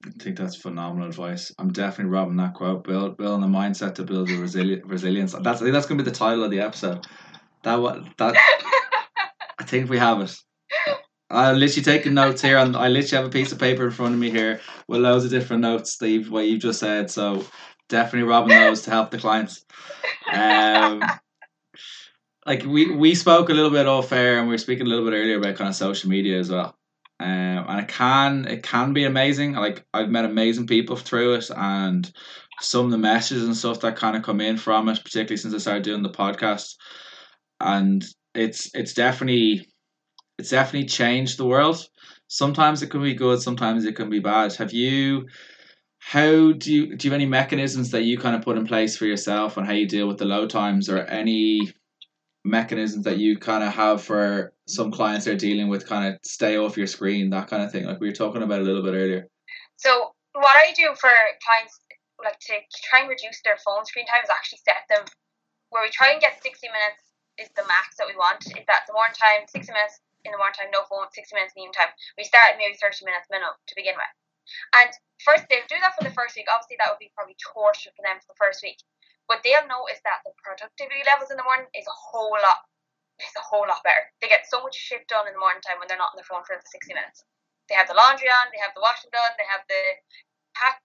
I 0.00 0.10
think 0.16 0.38
that's 0.38 0.56
phenomenal 0.56 1.08
advice. 1.08 1.52
I'm 1.58 1.72
definitely 1.72 2.10
robbing 2.10 2.36
that 2.36 2.54
quote. 2.54 2.84
Build, 2.84 3.18
building 3.18 3.42
the 3.42 3.58
mindset 3.58 3.94
to 3.96 4.02
build 4.02 4.28
the 4.28 4.32
resili- 4.32 4.80
resilience. 4.84 5.32
That's 5.32 5.60
I 5.60 5.64
think 5.64 5.74
that's 5.74 5.86
going 5.86 5.98
to 5.98 6.04
be 6.04 6.10
the 6.10 6.16
title 6.16 6.42
of 6.42 6.50
the 6.50 6.60
episode. 6.60 7.06
That 7.62 7.76
what 7.76 8.04
that. 8.18 8.34
I 9.58 9.64
think 9.64 9.90
we 9.90 9.98
have 9.98 10.20
it. 10.20 10.36
I'm 11.30 11.58
literally 11.58 11.84
taking 11.84 12.14
notes 12.14 12.42
here, 12.42 12.58
and 12.58 12.76
I 12.76 12.88
literally 12.88 13.22
have 13.22 13.26
a 13.26 13.32
piece 13.32 13.52
of 13.52 13.58
paper 13.58 13.84
in 13.84 13.92
front 13.92 14.14
of 14.14 14.20
me 14.20 14.30
here 14.30 14.60
with 14.88 15.00
loads 15.00 15.24
of 15.24 15.30
different 15.30 15.62
notes 15.62 15.98
that 15.98 16.08
you've, 16.08 16.30
what 16.30 16.46
you've 16.46 16.62
just 16.62 16.80
said. 16.80 17.10
So 17.10 17.44
definitely 17.88 18.28
robbing 18.28 18.58
those 18.58 18.82
to 18.82 18.90
help 18.90 19.10
the 19.10 19.18
clients. 19.18 19.64
Um, 20.32 21.02
like 22.46 22.64
we 22.64 22.90
we 22.90 23.14
spoke 23.14 23.48
a 23.48 23.54
little 23.54 23.70
bit 23.70 23.86
off 23.86 24.12
air 24.12 24.38
and 24.38 24.48
we 24.48 24.54
were 24.54 24.58
speaking 24.58 24.86
a 24.86 24.88
little 24.88 25.04
bit 25.04 25.14
earlier 25.14 25.38
about 25.38 25.56
kind 25.56 25.68
of 25.68 25.76
social 25.76 26.10
media 26.10 26.38
as 26.38 26.50
well. 26.50 26.76
Um, 27.20 27.28
and 27.68 27.80
it 27.80 27.88
can 27.88 28.46
it 28.48 28.62
can 28.62 28.92
be 28.92 29.04
amazing. 29.04 29.52
Like 29.52 29.84
I've 29.92 30.08
met 30.08 30.24
amazing 30.24 30.66
people 30.66 30.96
through 30.96 31.34
it, 31.34 31.50
and 31.54 32.10
some 32.60 32.86
of 32.86 32.90
the 32.90 32.98
messages 32.98 33.44
and 33.44 33.56
stuff 33.56 33.80
that 33.80 33.96
kind 33.96 34.16
of 34.16 34.22
come 34.22 34.40
in 34.40 34.56
from 34.56 34.88
it, 34.88 35.04
particularly 35.04 35.36
since 35.36 35.54
I 35.54 35.58
started 35.58 35.82
doing 35.82 36.02
the 36.02 36.10
podcast, 36.10 36.76
and 37.60 38.04
it's 38.34 38.70
it's 38.74 38.94
definitely 38.94 39.68
it's 40.38 40.50
definitely 40.50 40.88
changed 40.88 41.38
the 41.38 41.46
world. 41.46 41.86
Sometimes 42.28 42.82
it 42.82 42.90
can 42.90 43.02
be 43.02 43.14
good, 43.14 43.42
sometimes 43.42 43.84
it 43.84 43.96
can 43.96 44.08
be 44.08 44.20
bad. 44.20 44.54
Have 44.54 44.72
you? 44.72 45.28
How 45.98 46.52
do 46.52 46.72
you 46.72 46.96
do 46.96 47.06
you 47.06 47.12
have 47.12 47.20
any 47.20 47.26
mechanisms 47.26 47.90
that 47.90 48.04
you 48.04 48.18
kind 48.18 48.34
of 48.34 48.42
put 48.42 48.56
in 48.56 48.66
place 48.66 48.96
for 48.96 49.04
yourself 49.04 49.58
on 49.58 49.66
how 49.66 49.72
you 49.72 49.86
deal 49.86 50.08
with 50.08 50.18
the 50.18 50.24
low 50.24 50.46
times, 50.46 50.88
or 50.88 50.98
any 50.98 51.72
mechanisms 52.44 53.04
that 53.04 53.18
you 53.18 53.38
kind 53.38 53.62
of 53.62 53.72
have 53.72 54.02
for 54.02 54.52
some 54.66 54.90
clients 54.90 55.26
they're 55.26 55.36
dealing 55.36 55.68
with 55.68 55.86
kind 55.86 56.08
of 56.08 56.18
stay 56.24 56.56
off 56.56 56.76
your 56.76 56.86
screen 56.86 57.28
that 57.28 57.48
kind 57.48 57.62
of 57.62 57.70
thing 57.70 57.84
like 57.84 58.00
we 58.00 58.08
were 58.08 58.14
talking 58.14 58.42
about 58.42 58.60
a 58.60 58.64
little 58.64 58.82
bit 58.82 58.94
earlier 58.94 59.26
so 59.76 60.10
what 60.32 60.56
i 60.56 60.72
do 60.74 60.88
for 60.98 61.10
clients 61.44 61.78
like 62.24 62.38
to 62.40 62.54
try 62.88 63.00
and 63.00 63.08
reduce 63.08 63.40
their 63.44 63.58
phone 63.64 63.84
screen 63.84 64.06
time 64.06 64.24
is 64.24 64.30
actually 64.30 64.58
set 64.64 64.88
them 64.88 65.04
where 65.68 65.82
we 65.82 65.90
try 65.90 66.12
and 66.12 66.20
get 66.20 66.42
60 66.42 66.66
minutes 66.68 67.09
is 67.40 67.48
the 67.56 67.66
max 67.66 67.96
that 67.96 68.06
we 68.06 68.14
want 68.14 68.44
is 68.44 68.64
that 68.68 68.84
the 68.86 68.94
morning 68.94 69.16
time 69.16 69.48
60 69.48 69.64
minutes 69.72 70.04
in 70.28 70.30
the 70.30 70.38
morning 70.38 70.54
time 70.54 70.70
no 70.70 70.84
phone 70.86 71.08
60 71.08 71.32
minutes 71.32 71.56
in 71.56 71.64
the 71.64 71.64
evening 71.66 71.78
time 71.80 71.92
we 72.20 72.28
start 72.28 72.60
maybe 72.60 72.76
30 72.76 73.08
minutes 73.08 73.26
minimum 73.32 73.56
to 73.64 73.74
begin 73.74 73.96
with 73.96 74.14
and 74.76 74.92
first 75.24 75.48
they'll 75.48 75.66
do 75.72 75.80
that 75.80 75.96
for 75.96 76.04
the 76.04 76.12
first 76.12 76.36
week 76.36 76.48
obviously 76.52 76.76
that 76.76 76.92
would 76.92 77.00
be 77.00 77.12
probably 77.16 77.36
torture 77.40 77.92
for 77.96 78.04
them 78.04 78.20
for 78.20 78.36
the 78.36 78.40
first 78.40 78.60
week 78.60 78.78
but 79.26 79.40
they'll 79.42 79.64
notice 79.66 80.02
that 80.04 80.20
the 80.22 80.34
productivity 80.44 81.00
levels 81.08 81.32
in 81.32 81.40
the 81.40 81.46
morning 81.46 81.70
is 81.72 81.88
a 81.88 81.96
whole 81.96 82.36
lot 82.36 82.66
is 83.22 83.36
a 83.36 83.44
whole 83.44 83.68
lot 83.68 83.84
better. 83.84 84.08
They 84.20 84.32
get 84.32 84.48
so 84.48 84.64
much 84.64 84.76
shit 84.76 85.04
done 85.08 85.28
in 85.28 85.36
the 85.36 85.42
morning 85.42 85.60
time 85.60 85.76
when 85.76 85.88
they're 85.88 86.00
not 86.00 86.16
on 86.16 86.18
their 86.18 86.28
phone 86.28 86.44
for 86.44 86.56
the 86.56 86.64
60 86.64 86.92
minutes. 86.96 87.24
They 87.68 87.76
have 87.76 87.86
the 87.86 87.96
laundry 87.96 88.26
on, 88.26 88.50
they 88.50 88.58
have 88.58 88.74
the 88.74 88.82
washing 88.82 89.12
done, 89.14 89.30
they 89.38 89.46
have 89.46 89.62
the 89.70 89.82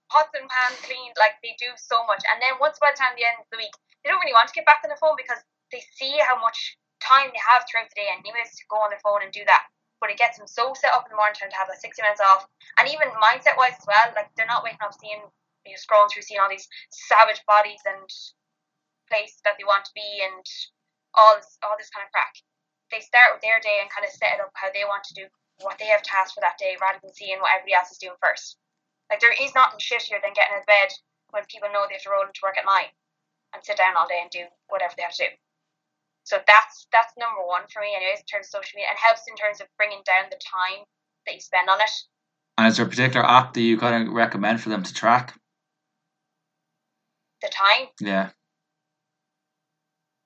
pots 0.08 0.32
and 0.38 0.46
pans 0.46 0.78
cleaned, 0.86 1.18
like 1.18 1.36
they 1.42 1.58
do 1.58 1.74
so 1.74 2.06
much. 2.06 2.22
And 2.30 2.38
then 2.38 2.60
once 2.62 2.78
by 2.78 2.94
the 2.94 3.00
time 3.00 3.18
the 3.18 3.26
end 3.26 3.42
of 3.42 3.48
the 3.50 3.58
week, 3.58 3.74
they 4.04 4.08
don't 4.12 4.22
really 4.22 4.36
want 4.36 4.46
to 4.52 4.56
get 4.56 4.68
back 4.68 4.86
on 4.86 4.92
the 4.92 5.00
phone 5.02 5.18
because 5.18 5.42
they 5.72 5.82
see 5.94 6.16
how 6.22 6.38
much 6.38 6.76
time 7.00 7.30
they 7.32 7.42
have 7.42 7.64
throughout 7.66 7.88
the 7.90 7.98
day 7.98 8.08
and 8.10 8.24
anyways 8.24 8.54
to 8.56 8.70
go 8.70 8.80
on 8.80 8.90
their 8.90 9.02
phone 9.02 9.22
and 9.22 9.32
do 9.32 9.44
that. 9.46 9.68
But 10.00 10.12
it 10.12 10.20
gets 10.20 10.36
them 10.36 10.46
so 10.46 10.76
set 10.76 10.92
up 10.92 11.08
in 11.08 11.10
the 11.14 11.18
morning 11.18 11.36
time 11.36 11.48
to 11.50 11.56
have 11.56 11.68
that 11.68 11.80
60 11.80 12.02
minutes 12.02 12.20
off. 12.20 12.44
And 12.76 12.88
even 12.88 13.08
mindset 13.16 13.56
wise 13.56 13.78
as 13.80 13.88
well, 13.88 14.12
like 14.12 14.28
they're 14.36 14.48
not 14.48 14.64
waking 14.64 14.84
up 14.84 14.92
seeing 14.96 15.24
you 15.64 15.72
know, 15.72 15.80
scrolling 15.80 16.12
through 16.12 16.26
seeing 16.26 16.40
all 16.40 16.52
these 16.52 16.68
savage 16.92 17.40
bodies 17.48 17.80
and 17.88 18.04
place 19.08 19.40
that 19.46 19.56
they 19.56 19.64
want 19.64 19.86
to 19.86 19.96
be 19.96 20.20
and 20.20 20.44
all 21.14 21.38
this 21.38 21.56
all 21.64 21.78
this 21.78 21.90
kind 21.90 22.04
of 22.04 22.12
crack. 22.12 22.34
They 22.92 23.00
start 23.00 23.34
with 23.34 23.42
their 23.42 23.58
day 23.58 23.80
and 23.80 23.90
kind 23.90 24.04
of 24.04 24.12
set 24.12 24.36
it 24.36 24.44
up 24.44 24.52
how 24.54 24.70
they 24.70 24.86
want 24.86 25.02
to 25.10 25.16
do 25.16 25.26
what 25.64 25.80
they 25.80 25.88
have 25.88 26.04
tasked 26.04 26.36
for 26.36 26.44
that 26.44 26.60
day 26.60 26.76
rather 26.78 27.00
than 27.00 27.16
seeing 27.16 27.40
what 27.40 27.50
everybody 27.56 27.74
else 27.74 27.90
is 27.90 27.98
doing 27.98 28.18
first. 28.20 28.60
Like 29.08 29.20
there 29.24 29.34
is 29.34 29.56
nothing 29.56 29.80
shittier 29.80 30.20
than 30.20 30.36
getting 30.36 30.58
of 30.60 30.66
bed 30.68 30.92
when 31.30 31.48
people 31.48 31.72
know 31.72 31.88
they 31.88 31.96
have 31.96 32.04
to 32.04 32.12
roll 32.12 32.26
into 32.26 32.44
work 32.44 32.58
at 32.58 32.68
nine 32.68 32.92
and 33.54 33.64
sit 33.64 33.78
down 33.80 33.96
all 33.96 34.06
day 34.06 34.20
and 34.20 34.30
do 34.30 34.44
whatever 34.68 34.92
they 34.96 35.02
have 35.02 35.16
to 35.16 35.24
do. 35.24 35.32
So 36.26 36.42
that's 36.42 36.90
that's 36.90 37.14
number 37.14 37.46
one 37.46 37.62
for 37.70 37.78
me, 37.78 37.94
anyways, 37.94 38.18
in 38.18 38.26
terms 38.26 38.50
of 38.50 38.58
social 38.58 38.74
media, 38.74 38.90
and 38.90 38.98
helps 38.98 39.22
in 39.30 39.38
terms 39.38 39.62
of 39.62 39.70
bringing 39.78 40.02
down 40.02 40.26
the 40.26 40.42
time 40.42 40.82
that 41.24 41.38
you 41.38 41.40
spend 41.40 41.70
on 41.70 41.80
it. 41.80 41.94
And 42.58 42.66
is 42.66 42.76
there 42.76 42.86
a 42.86 42.88
particular 42.88 43.24
app 43.24 43.54
that 43.54 43.62
you 43.62 43.78
kind 43.78 43.94
of 44.08 44.12
recommend 44.12 44.60
for 44.60 44.68
them 44.68 44.82
to 44.82 44.92
track? 44.92 45.38
The 47.42 47.48
time? 47.48 47.94
Yeah. 48.00 48.30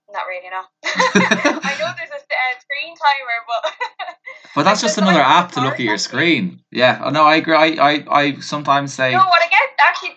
Not 0.08 0.24
really, 0.24 0.48
no. 0.48 0.62
I 0.84 1.76
know 1.78 1.92
there's 1.96 2.10
a, 2.10 2.20
screen 2.60 2.94
timer, 2.96 3.38
but. 3.46 4.16
but 4.54 4.62
that's 4.62 4.80
just 4.80 4.98
another 4.98 5.20
app 5.20 5.52
to 5.52 5.60
look 5.60 5.74
at 5.74 5.80
your 5.80 5.98
screen. 5.98 6.62
Yeah, 6.70 7.00
oh, 7.04 7.10
no, 7.10 7.24
I 7.24 7.36
agree. 7.36 7.54
I, 7.54 7.66
I, 7.66 8.04
I 8.10 8.40
sometimes 8.40 8.94
say. 8.94 9.12
No, 9.12 9.18
what 9.18 9.42
I 9.42 9.48
get 9.48 9.60
actually, 9.78 10.16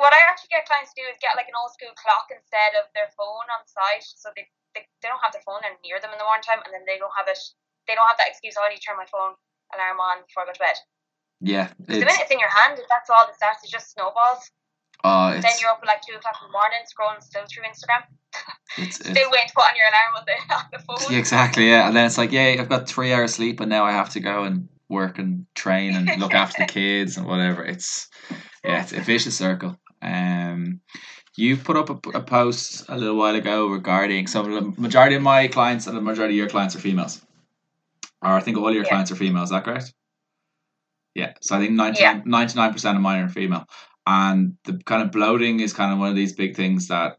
what 0.00 0.16
I 0.16 0.24
actually 0.24 0.48
get 0.48 0.64
clients 0.64 0.96
to 0.96 0.98
do 0.98 1.06
is 1.06 1.20
get 1.20 1.36
like 1.36 1.52
an 1.52 1.54
old 1.60 1.76
school 1.76 1.92
clock 1.92 2.32
instead 2.32 2.72
of 2.80 2.88
their 2.96 3.12
phone 3.12 3.46
on 3.52 3.68
site, 3.68 4.08
so 4.16 4.32
they, 4.32 4.48
they, 4.72 4.88
they 5.04 5.08
don't 5.12 5.20
have 5.20 5.36
their 5.36 5.44
phone 5.44 5.60
near 5.84 6.00
them 6.00 6.16
in 6.16 6.18
the 6.18 6.24
morning 6.24 6.42
time, 6.42 6.64
and 6.64 6.72
then 6.72 6.88
they 6.88 6.96
don't 6.96 7.12
have 7.12 7.28
it. 7.28 7.38
They 7.84 7.92
don't 7.92 8.08
have 8.08 8.16
that 8.16 8.32
excuse. 8.32 8.56
Oh, 8.56 8.64
I 8.64 8.72
need 8.72 8.80
to 8.80 8.86
turn 8.88 8.96
my 8.96 9.08
phone 9.12 9.36
alarm 9.76 10.00
on 10.00 10.24
before 10.24 10.48
I 10.48 10.50
go 10.50 10.56
to 10.56 10.64
bed. 10.64 10.78
Yeah, 11.44 11.68
the 11.84 12.00
minute 12.00 12.24
it's 12.24 12.32
in 12.32 12.40
your 12.40 12.52
hand, 12.52 12.80
that's 12.88 13.12
all 13.12 13.28
it 13.28 13.36
starts. 13.36 13.60
It 13.60 13.72
just 13.72 13.92
snowballs. 13.92 14.48
Uh, 15.04 15.40
then 15.40 15.52
you're 15.60 15.70
up 15.70 15.80
at 15.82 15.88
like 15.88 16.02
two 16.02 16.16
o'clock 16.16 16.36
in 16.40 16.48
the 16.48 16.52
morning, 16.52 16.80
scrolling 16.84 17.22
still 17.22 17.44
through 17.48 17.64
Instagram. 17.64 18.04
It's, 18.76 18.96
still 19.00 19.12
it's, 19.12 19.32
waiting 19.32 19.48
to 19.48 19.54
put 19.54 19.64
on 19.64 19.76
your 19.76 19.88
alarm 19.88 20.12
on 20.16 20.24
the 20.24 20.36
on 20.56 20.66
the 20.72 20.80
phone. 20.80 21.12
Yeah, 21.12 21.18
exactly. 21.20 21.68
Yeah, 21.68 21.88
and 21.88 21.96
then 21.96 22.06
it's 22.06 22.18
like, 22.18 22.32
yeah, 22.32 22.56
I've 22.58 22.68
got 22.68 22.88
three 22.88 23.12
hours 23.12 23.34
sleep, 23.34 23.60
and 23.60 23.68
now 23.68 23.84
I 23.84 23.92
have 23.92 24.10
to 24.10 24.20
go 24.20 24.44
and 24.44 24.68
work 24.88 25.18
and 25.18 25.46
train 25.54 25.94
and 25.94 26.20
look 26.20 26.34
after 26.34 26.62
the 26.62 26.72
kids 26.72 27.16
and 27.16 27.26
whatever. 27.26 27.64
It's 27.64 28.08
yeah, 28.64 28.82
it's 28.82 28.92
a 28.92 29.00
vicious 29.00 29.36
circle. 29.36 29.78
Um, 30.02 30.80
you 31.36 31.56
put 31.56 31.76
up 31.76 31.90
a, 31.90 32.18
a 32.18 32.22
post 32.22 32.84
a 32.88 32.96
little 32.96 33.16
while 33.16 33.34
ago 33.34 33.68
regarding 33.68 34.26
so 34.26 34.42
the 34.42 34.74
majority 34.76 35.16
of 35.16 35.22
my 35.22 35.48
clients 35.48 35.86
and 35.86 35.96
the 35.96 36.00
majority 36.00 36.34
of 36.34 36.38
your 36.38 36.48
clients 36.48 36.74
are 36.76 36.80
females. 36.80 37.20
Or 38.22 38.30
I 38.30 38.40
think 38.40 38.58
all 38.58 38.72
your 38.72 38.82
yeah. 38.82 38.88
clients 38.88 39.10
are 39.10 39.16
female. 39.16 39.42
Is 39.42 39.50
that 39.50 39.64
correct? 39.64 39.94
Yeah. 41.14 41.32
So 41.40 41.56
I 41.56 41.60
think 41.60 41.72
99 41.72 42.72
percent 42.72 42.96
of 42.96 43.02
mine 43.02 43.22
are 43.22 43.28
female 43.28 43.66
and 44.06 44.56
the 44.64 44.74
kind 44.84 45.02
of 45.02 45.12
bloating 45.12 45.60
is 45.60 45.72
kind 45.72 45.92
of 45.92 45.98
one 45.98 46.08
of 46.08 46.16
these 46.16 46.32
big 46.32 46.56
things 46.56 46.88
that 46.88 47.18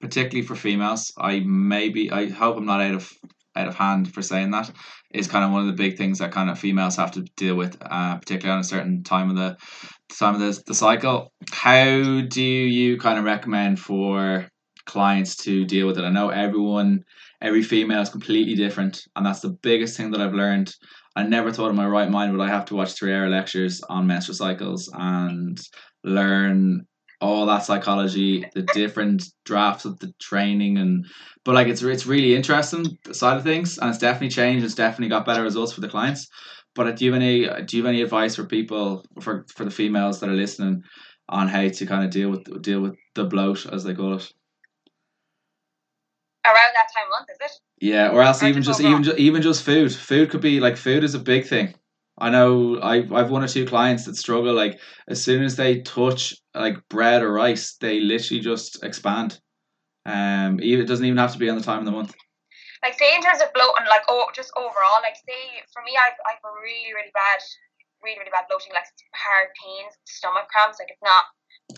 particularly 0.00 0.46
for 0.46 0.54
females 0.54 1.12
i 1.18 1.40
maybe 1.40 2.10
i 2.10 2.28
hope 2.28 2.56
i'm 2.56 2.66
not 2.66 2.80
out 2.80 2.94
of 2.94 3.12
out 3.56 3.68
of 3.68 3.74
hand 3.74 4.12
for 4.12 4.22
saying 4.22 4.50
that 4.50 4.70
is 5.12 5.26
kind 5.26 5.44
of 5.44 5.50
one 5.50 5.62
of 5.62 5.66
the 5.66 5.82
big 5.82 5.96
things 5.96 6.18
that 6.18 6.30
kind 6.30 6.48
of 6.48 6.58
females 6.58 6.96
have 6.96 7.10
to 7.10 7.22
deal 7.36 7.56
with 7.56 7.76
uh, 7.80 8.16
particularly 8.16 8.54
on 8.54 8.60
a 8.60 8.64
certain 8.64 9.02
time 9.02 9.30
of 9.30 9.36
the 9.36 9.56
time 10.18 10.34
of 10.34 10.40
the, 10.40 10.62
the 10.66 10.74
cycle 10.74 11.32
how 11.52 12.20
do 12.22 12.42
you 12.42 12.98
kind 12.98 13.18
of 13.18 13.24
recommend 13.24 13.78
for 13.78 14.48
clients 14.86 15.36
to 15.36 15.64
deal 15.64 15.86
with 15.86 15.98
it 15.98 16.04
i 16.04 16.10
know 16.10 16.30
everyone 16.30 17.02
every 17.42 17.62
female 17.62 18.00
is 18.00 18.08
completely 18.08 18.54
different 18.54 19.02
and 19.16 19.24
that's 19.24 19.40
the 19.40 19.56
biggest 19.62 19.96
thing 19.96 20.10
that 20.10 20.20
i've 20.20 20.34
learned 20.34 20.74
i 21.16 21.22
never 21.22 21.52
thought 21.52 21.70
in 21.70 21.76
my 21.76 21.86
right 21.86 22.10
mind 22.10 22.32
would 22.32 22.44
i 22.44 22.48
have 22.48 22.64
to 22.64 22.74
watch 22.74 22.92
three 22.92 23.14
hour 23.14 23.28
lectures 23.28 23.80
on 23.88 24.06
menstrual 24.06 24.34
cycles 24.34 24.90
and 24.94 25.60
learn 26.02 26.86
all 27.20 27.46
that 27.46 27.64
psychology, 27.64 28.44
the 28.54 28.62
different 28.62 29.24
drafts 29.44 29.84
of 29.84 29.98
the 29.98 30.12
training, 30.20 30.78
and 30.78 31.06
but 31.44 31.54
like 31.54 31.68
it's 31.68 31.82
it's 31.82 32.06
really 32.06 32.34
interesting 32.34 32.86
side 33.12 33.36
of 33.36 33.42
things, 33.42 33.78
and 33.78 33.90
it's 33.90 33.98
definitely 33.98 34.30
changed. 34.30 34.64
It's 34.64 34.74
definitely 34.74 35.08
got 35.08 35.26
better 35.26 35.42
results 35.42 35.72
for 35.72 35.80
the 35.80 35.88
clients. 35.88 36.28
But 36.74 36.96
do 36.96 37.04
you 37.04 37.12
have 37.12 37.20
any 37.20 37.64
do 37.64 37.76
you 37.76 37.84
have 37.84 37.90
any 37.90 38.02
advice 38.02 38.36
for 38.36 38.44
people 38.44 39.04
for 39.20 39.46
for 39.54 39.64
the 39.64 39.70
females 39.70 40.20
that 40.20 40.30
are 40.30 40.34
listening 40.34 40.82
on 41.28 41.48
how 41.48 41.68
to 41.68 41.86
kind 41.86 42.04
of 42.04 42.10
deal 42.10 42.30
with 42.30 42.62
deal 42.62 42.80
with 42.80 42.96
the 43.14 43.24
bloat 43.24 43.66
as 43.72 43.84
they 43.84 43.94
call 43.94 44.14
it? 44.14 44.32
Around 46.46 46.74
that 46.74 46.88
time 46.94 47.10
month, 47.10 47.28
is 47.30 47.38
it? 47.40 47.60
Yeah, 47.80 48.10
or 48.10 48.22
else 48.22 48.42
or 48.42 48.46
even 48.46 48.62
just, 48.62 48.80
just 48.80 48.88
even 48.88 49.02
just, 49.02 49.18
even 49.18 49.42
just 49.42 49.64
food. 49.64 49.94
Food 49.94 50.30
could 50.30 50.40
be 50.40 50.60
like 50.60 50.76
food 50.76 51.04
is 51.04 51.14
a 51.14 51.18
big 51.18 51.46
thing. 51.46 51.74
I 52.18 52.30
know 52.30 52.80
I've 52.80 53.12
I've 53.12 53.30
one 53.30 53.42
or 53.42 53.48
two 53.48 53.66
clients 53.66 54.04
that 54.04 54.16
struggle. 54.16 54.54
Like 54.54 54.78
as 55.08 55.22
soon 55.22 55.42
as 55.42 55.56
they 55.56 55.80
touch 55.80 56.34
like 56.54 56.76
bread 56.88 57.22
or 57.22 57.32
rice, 57.32 57.76
they 57.76 58.00
literally 58.00 58.42
just 58.42 58.84
expand. 58.84 59.40
Um, 60.06 60.60
even 60.62 60.84
it 60.84 60.88
doesn't 60.88 61.04
even 61.04 61.18
have 61.18 61.32
to 61.32 61.38
be 61.38 61.48
on 61.48 61.56
the 61.56 61.64
time 61.64 61.80
of 61.80 61.84
the 61.84 61.90
month. 61.90 62.14
Like 62.80 62.96
say 62.96 63.12
in 63.12 63.20
terms 63.20 63.44
of 63.44 63.52
bloating, 63.52 63.84
like 63.88 64.08
oh, 64.08 64.32
just 64.32 64.52
overall, 64.56 65.04
like 65.04 65.16
say 65.20 65.60
for 65.72 65.84
me, 65.84 65.96
I've 65.96 66.16
I've 66.24 66.40
really 66.64 66.96
really 66.96 67.12
bad, 67.12 67.40
really 68.00 68.16
really 68.16 68.32
bad 68.32 68.48
bloating, 68.48 68.72
like 68.72 68.88
hard 69.12 69.52
pains, 69.60 69.92
stomach 70.08 70.48
cramps. 70.48 70.80
Like 70.80 70.88
it's 70.88 71.04
not 71.04 71.28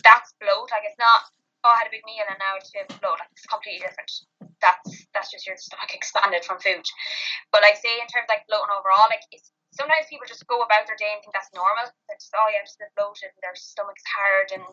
that's 0.01 0.33
bloat. 0.39 0.71
Like 0.71 0.87
it's 0.87 0.97
not. 0.97 1.27
Oh, 1.63 1.71
I 1.71 1.79
had 1.79 1.87
a 1.87 1.95
big 1.95 2.03
meal 2.03 2.27
and 2.27 2.35
now 2.43 2.59
it's 2.59 2.75
bloat. 2.99 3.23
Like 3.23 3.31
it's 3.31 3.47
completely 3.47 3.87
different. 3.87 4.11
That's 4.59 5.07
that's 5.15 5.31
just 5.31 5.47
your 5.47 5.55
stomach 5.59 5.91
expanded 5.97 6.43
from 6.47 6.59
food. 6.63 6.83
But 7.51 7.63
like 7.63 7.79
say 7.79 7.99
in 7.99 8.07
terms 8.07 8.27
of 8.27 8.33
like 8.33 8.47
bloating 8.47 8.71
overall, 8.71 9.07
like 9.11 9.23
it's 9.31 9.51
sometimes 9.75 10.07
people 10.07 10.29
just 10.29 10.45
go 10.47 10.61
about 10.61 10.85
their 10.85 10.99
day 10.99 11.11
and 11.11 11.19
think 11.19 11.33
that's 11.33 11.51
normal. 11.51 11.89
They're 12.07 12.19
just, 12.19 12.33
oh 12.35 12.47
yeah, 12.47 12.61
I'm 12.61 12.67
just 12.69 12.79
a 12.79 12.87
bloated 12.95 13.33
and 13.33 13.41
their 13.41 13.57
stomach's 13.57 14.05
hard 14.05 14.53
and 14.53 14.65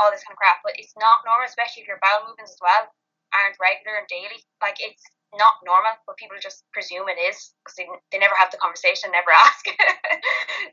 all 0.00 0.10
this 0.10 0.26
kind 0.26 0.34
of 0.34 0.42
crap. 0.42 0.60
But 0.66 0.76
it's 0.76 0.94
not 0.98 1.24
normal, 1.24 1.46
especially 1.46 1.86
if 1.86 1.90
your 1.90 2.02
bowel 2.02 2.28
movements 2.28 2.58
as 2.58 2.62
well 2.62 2.90
aren't 3.32 3.60
regular 3.62 4.02
and 4.02 4.08
daily. 4.10 4.40
Like 4.60 4.82
it's 4.82 5.04
not 5.36 5.64
normal, 5.64 5.96
but 6.04 6.20
people 6.20 6.36
just 6.40 6.64
presume 6.76 7.08
it 7.08 7.16
is 7.16 7.56
because 7.64 7.76
they, 7.76 7.88
they 8.12 8.20
never 8.20 8.36
have 8.36 8.52
the 8.52 8.60
conversation, 8.60 9.12
never 9.12 9.32
ask. 9.46 9.64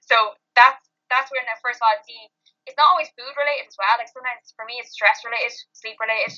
so 0.03 0.36
that's 0.55 0.84
that's 1.07 1.32
when 1.34 1.41
first 1.64 1.82
of 1.82 1.88
all, 1.88 1.95
see 2.05 2.30
it's 2.70 2.78
not 2.78 2.93
always 2.93 3.10
food 3.18 3.34
related 3.34 3.66
as 3.66 3.80
well. 3.80 3.97
Like 3.97 4.12
sometimes 4.12 4.53
for 4.53 4.68
me, 4.68 4.78
it's 4.78 4.93
stress 4.93 5.26
related, 5.26 5.55
sleep 5.74 5.97
related, 5.97 6.38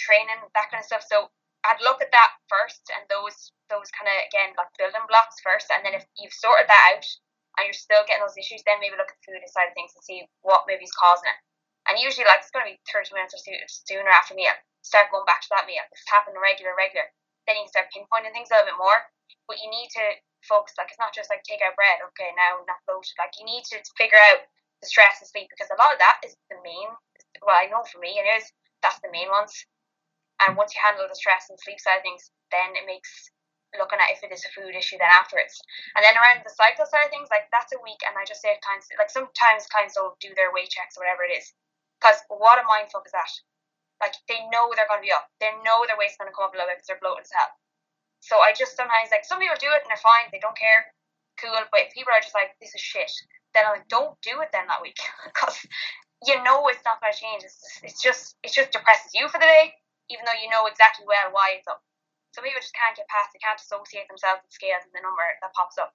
training, 0.00 0.40
that 0.56 0.72
kind 0.72 0.80
of 0.80 0.88
stuff. 0.88 1.04
So 1.04 1.28
I'd 1.66 1.84
look 1.84 2.00
at 2.00 2.08
that 2.14 2.32
first 2.48 2.80
and 2.88 3.04
those 3.12 3.52
those 3.68 3.92
kind 3.92 4.08
of 4.08 4.16
again 4.24 4.56
like 4.56 4.72
building 4.80 5.04
blocks 5.10 5.42
first, 5.44 5.68
and 5.68 5.84
then 5.84 5.92
if 5.92 6.06
you've 6.16 6.32
sorted 6.32 6.70
that 6.70 6.96
out 6.96 7.06
and 7.58 7.68
you're 7.68 7.76
still 7.76 8.06
getting 8.08 8.24
those 8.24 8.38
issues, 8.38 8.64
then 8.64 8.80
maybe 8.80 8.96
look 8.96 9.12
at 9.12 9.20
food 9.26 9.42
side 9.50 9.68
of 9.68 9.76
things 9.76 9.92
and 9.92 10.06
see 10.06 10.24
what 10.40 10.64
maybe 10.64 10.86
is 10.86 10.94
causing 10.96 11.28
it. 11.28 11.38
And 11.90 11.98
usually, 12.00 12.24
like 12.24 12.40
it's 12.40 12.54
going 12.54 12.64
to 12.64 12.72
be 12.72 12.80
30 12.88 13.12
minutes 13.12 13.34
or 13.36 13.42
sooner 13.42 14.08
after 14.08 14.38
meal. 14.38 14.54
Start 14.82 15.12
going 15.12 15.28
back 15.28 15.44
to 15.44 15.52
that 15.52 15.68
meal. 15.68 15.84
If 15.92 16.00
it's 16.00 16.10
happening 16.10 16.40
regular, 16.40 16.72
regular, 16.74 17.08
then 17.44 17.60
you 17.60 17.68
can 17.68 17.72
start 17.72 17.92
pinpointing 17.92 18.32
things 18.32 18.48
a 18.50 18.58
little 18.58 18.72
bit 18.72 18.80
more. 18.80 19.00
But 19.46 19.60
you 19.60 19.68
need 19.68 19.90
to 19.98 20.04
focus. 20.46 20.76
Like 20.78 20.88
it's 20.88 21.02
not 21.02 21.12
just 21.12 21.28
like 21.28 21.44
take 21.44 21.60
out 21.60 21.76
bread. 21.76 22.00
Okay, 22.12 22.32
now 22.36 22.64
not 22.64 22.80
bloated. 22.88 23.16
Like 23.20 23.36
you 23.36 23.44
need 23.44 23.64
to 23.72 23.80
figure 23.96 24.20
out 24.32 24.46
the 24.80 24.88
stress 24.88 25.20
and 25.20 25.28
sleep 25.28 25.52
because 25.52 25.68
a 25.68 25.80
lot 25.80 25.92
of 25.92 26.00
that 26.00 26.24
is 26.24 26.36
the 26.48 26.56
main. 26.64 26.88
Well, 27.44 27.56
I 27.56 27.68
know 27.68 27.84
for 27.84 28.00
me, 28.00 28.16
anyways, 28.16 28.48
that's 28.80 29.00
the 29.04 29.12
main 29.12 29.28
ones. 29.28 29.52
And 30.40 30.56
once 30.56 30.72
you 30.72 30.80
handle 30.80 31.04
the 31.04 31.18
stress 31.18 31.52
and 31.52 31.60
sleep 31.60 31.76
side 31.76 32.00
of 32.00 32.06
things, 32.06 32.32
then 32.48 32.72
it 32.72 32.88
makes 32.88 33.28
looking 33.78 34.02
at 34.02 34.10
if 34.10 34.24
it 34.24 34.34
is 34.34 34.42
a 34.42 34.50
food 34.50 34.74
issue 34.74 34.98
then 34.98 35.12
afterwards. 35.12 35.54
And 35.94 36.02
then 36.02 36.16
around 36.18 36.42
the 36.42 36.50
cycle 36.50 36.88
side 36.88 37.06
of 37.06 37.12
things, 37.14 37.30
like 37.30 37.46
that's 37.54 37.70
a 37.70 37.84
week, 37.84 38.02
and 38.02 38.16
I 38.18 38.26
just 38.26 38.42
say 38.42 38.50
to 38.50 38.60
clients, 38.64 38.90
like 38.98 39.12
sometimes 39.12 39.70
clients 39.70 39.94
will 39.94 40.18
do 40.18 40.34
their 40.34 40.50
weight 40.50 40.72
checks 40.72 40.98
or 40.98 41.06
whatever 41.06 41.22
it 41.22 41.36
is. 41.36 41.52
Because 42.00 42.18
what 42.32 42.58
a 42.58 42.66
mind 42.66 42.90
fuck 42.90 43.06
is 43.06 43.14
that? 43.14 43.30
Like 44.00 44.16
they 44.26 44.40
know 44.48 44.72
they're 44.72 44.88
going 44.88 45.04
to 45.04 45.08
be 45.08 45.12
up, 45.12 45.28
they 45.38 45.52
know 45.62 45.84
their 45.84 46.00
weight's 46.00 46.16
going 46.16 46.32
to 46.32 46.34
come 46.34 46.48
up 46.48 46.56
a 46.56 46.58
little 46.58 46.72
bit 46.72 46.80
because 46.80 46.88
they're 46.88 47.04
bloated 47.04 47.28
as 47.28 47.36
hell. 47.36 47.52
So 48.20 48.40
I 48.40 48.52
just 48.52 48.76
sometimes 48.76 49.12
like 49.12 49.28
some 49.28 49.40
people 49.40 49.56
do 49.60 49.72
it 49.72 49.84
and 49.84 49.92
they're 49.92 50.00
fine, 50.00 50.28
they 50.32 50.40
don't 50.40 50.56
care, 50.56 50.88
cool. 51.40 51.56
But 51.72 51.88
if 51.88 51.96
people 51.96 52.12
are 52.12 52.20
just 52.24 52.36
like 52.36 52.56
this 52.60 52.72
is 52.72 52.80
shit, 52.80 53.12
then 53.52 53.64
I'm 53.68 53.80
like 53.80 53.88
don't 53.88 54.16
do 54.20 54.40
it 54.40 54.52
then 54.52 54.68
that 54.68 54.84
week 54.84 55.00
because 55.28 55.56
you 56.24 56.36
know 56.44 56.64
it's 56.68 56.84
not 56.84 57.00
going 57.00 57.12
to 57.12 57.16
change. 57.16 57.44
It's 57.44 57.60
it's 57.80 58.00
just 58.00 58.36
it 58.44 58.52
just 58.52 58.72
depresses 58.72 59.12
you 59.16 59.28
for 59.28 59.40
the 59.40 59.48
day, 59.48 59.72
even 60.12 60.24
though 60.24 60.36
you 60.36 60.52
know 60.52 60.68
exactly 60.68 61.08
well 61.08 61.32
why 61.32 61.60
it's 61.60 61.68
up. 61.68 61.80
Some 62.32 62.44
people 62.44 62.62
just 62.62 62.76
can't 62.76 62.94
get 62.94 63.08
past 63.08 63.34
it, 63.34 63.42
can't 63.42 63.58
associate 63.58 64.06
themselves 64.06 64.44
with 64.44 64.54
scales 64.54 64.86
and 64.86 64.94
the 64.94 65.02
number 65.02 65.24
that 65.42 65.52
pops 65.52 65.76
up. 65.80 65.92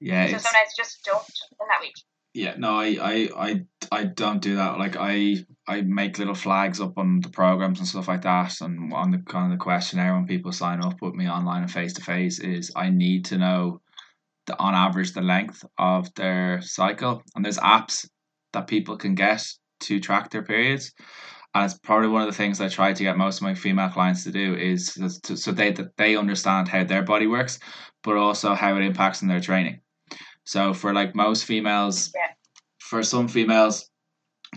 Yeah. 0.00 0.30
So 0.30 0.38
sometimes 0.38 0.76
just 0.76 1.02
don't 1.04 1.34
in 1.60 1.66
that 1.68 1.80
week. 1.80 1.98
Yeah, 2.34 2.54
no, 2.56 2.78
I, 2.78 2.96
I, 3.02 3.14
I, 3.34 3.64
I 3.90 4.04
don't 4.04 4.40
do 4.40 4.56
that. 4.56 4.78
Like 4.78 4.94
I, 4.96 5.44
I 5.68 5.82
make 5.82 6.18
little 6.18 6.34
flags 6.34 6.80
up 6.80 6.96
on 6.96 7.20
the 7.20 7.28
programs 7.28 7.78
and 7.78 7.86
stuff 7.86 8.08
like 8.08 8.22
that, 8.22 8.60
and 8.62 8.92
on 8.92 9.10
the 9.10 9.18
kind 9.18 9.52
of 9.52 9.58
the 9.58 9.62
questionnaire 9.62 10.14
when 10.14 10.26
people 10.26 10.50
sign 10.50 10.82
up 10.82 11.02
with 11.02 11.14
me 11.14 11.28
online 11.28 11.62
and 11.62 11.70
face 11.70 11.92
to 11.94 12.02
face 12.02 12.38
is 12.40 12.72
I 12.74 12.88
need 12.88 13.26
to 13.26 13.36
know 13.36 13.82
the 14.46 14.58
on 14.58 14.74
average 14.74 15.12
the 15.12 15.20
length 15.20 15.62
of 15.76 16.12
their 16.14 16.62
cycle, 16.62 17.22
and 17.36 17.44
there's 17.44 17.58
apps 17.58 18.08
that 18.54 18.66
people 18.66 18.96
can 18.96 19.14
get 19.14 19.44
to 19.80 20.00
track 20.00 20.30
their 20.30 20.42
periods. 20.42 20.92
And 21.54 21.64
it's 21.64 21.78
probably 21.78 22.08
one 22.08 22.22
of 22.22 22.28
the 22.28 22.36
things 22.36 22.60
I 22.60 22.68
try 22.68 22.92
to 22.94 23.02
get 23.02 23.18
most 23.18 23.38
of 23.38 23.42
my 23.42 23.54
female 23.54 23.90
clients 23.90 24.24
to 24.24 24.30
do 24.30 24.54
is 24.54 24.94
to, 25.24 25.36
so 25.36 25.52
they 25.52 25.72
that 25.72 25.96
they 25.96 26.16
understand 26.16 26.68
how 26.68 26.84
their 26.84 27.02
body 27.02 27.26
works, 27.26 27.58
but 28.02 28.16
also 28.16 28.54
how 28.54 28.76
it 28.76 28.82
impacts 28.82 29.22
in 29.22 29.28
their 29.28 29.40
training. 29.40 29.80
So 30.44 30.72
for 30.72 30.94
like 30.94 31.14
most 31.14 31.44
females, 31.44 32.10
yeah. 32.14 32.32
for 32.78 33.02
some 33.02 33.28
females, 33.28 33.90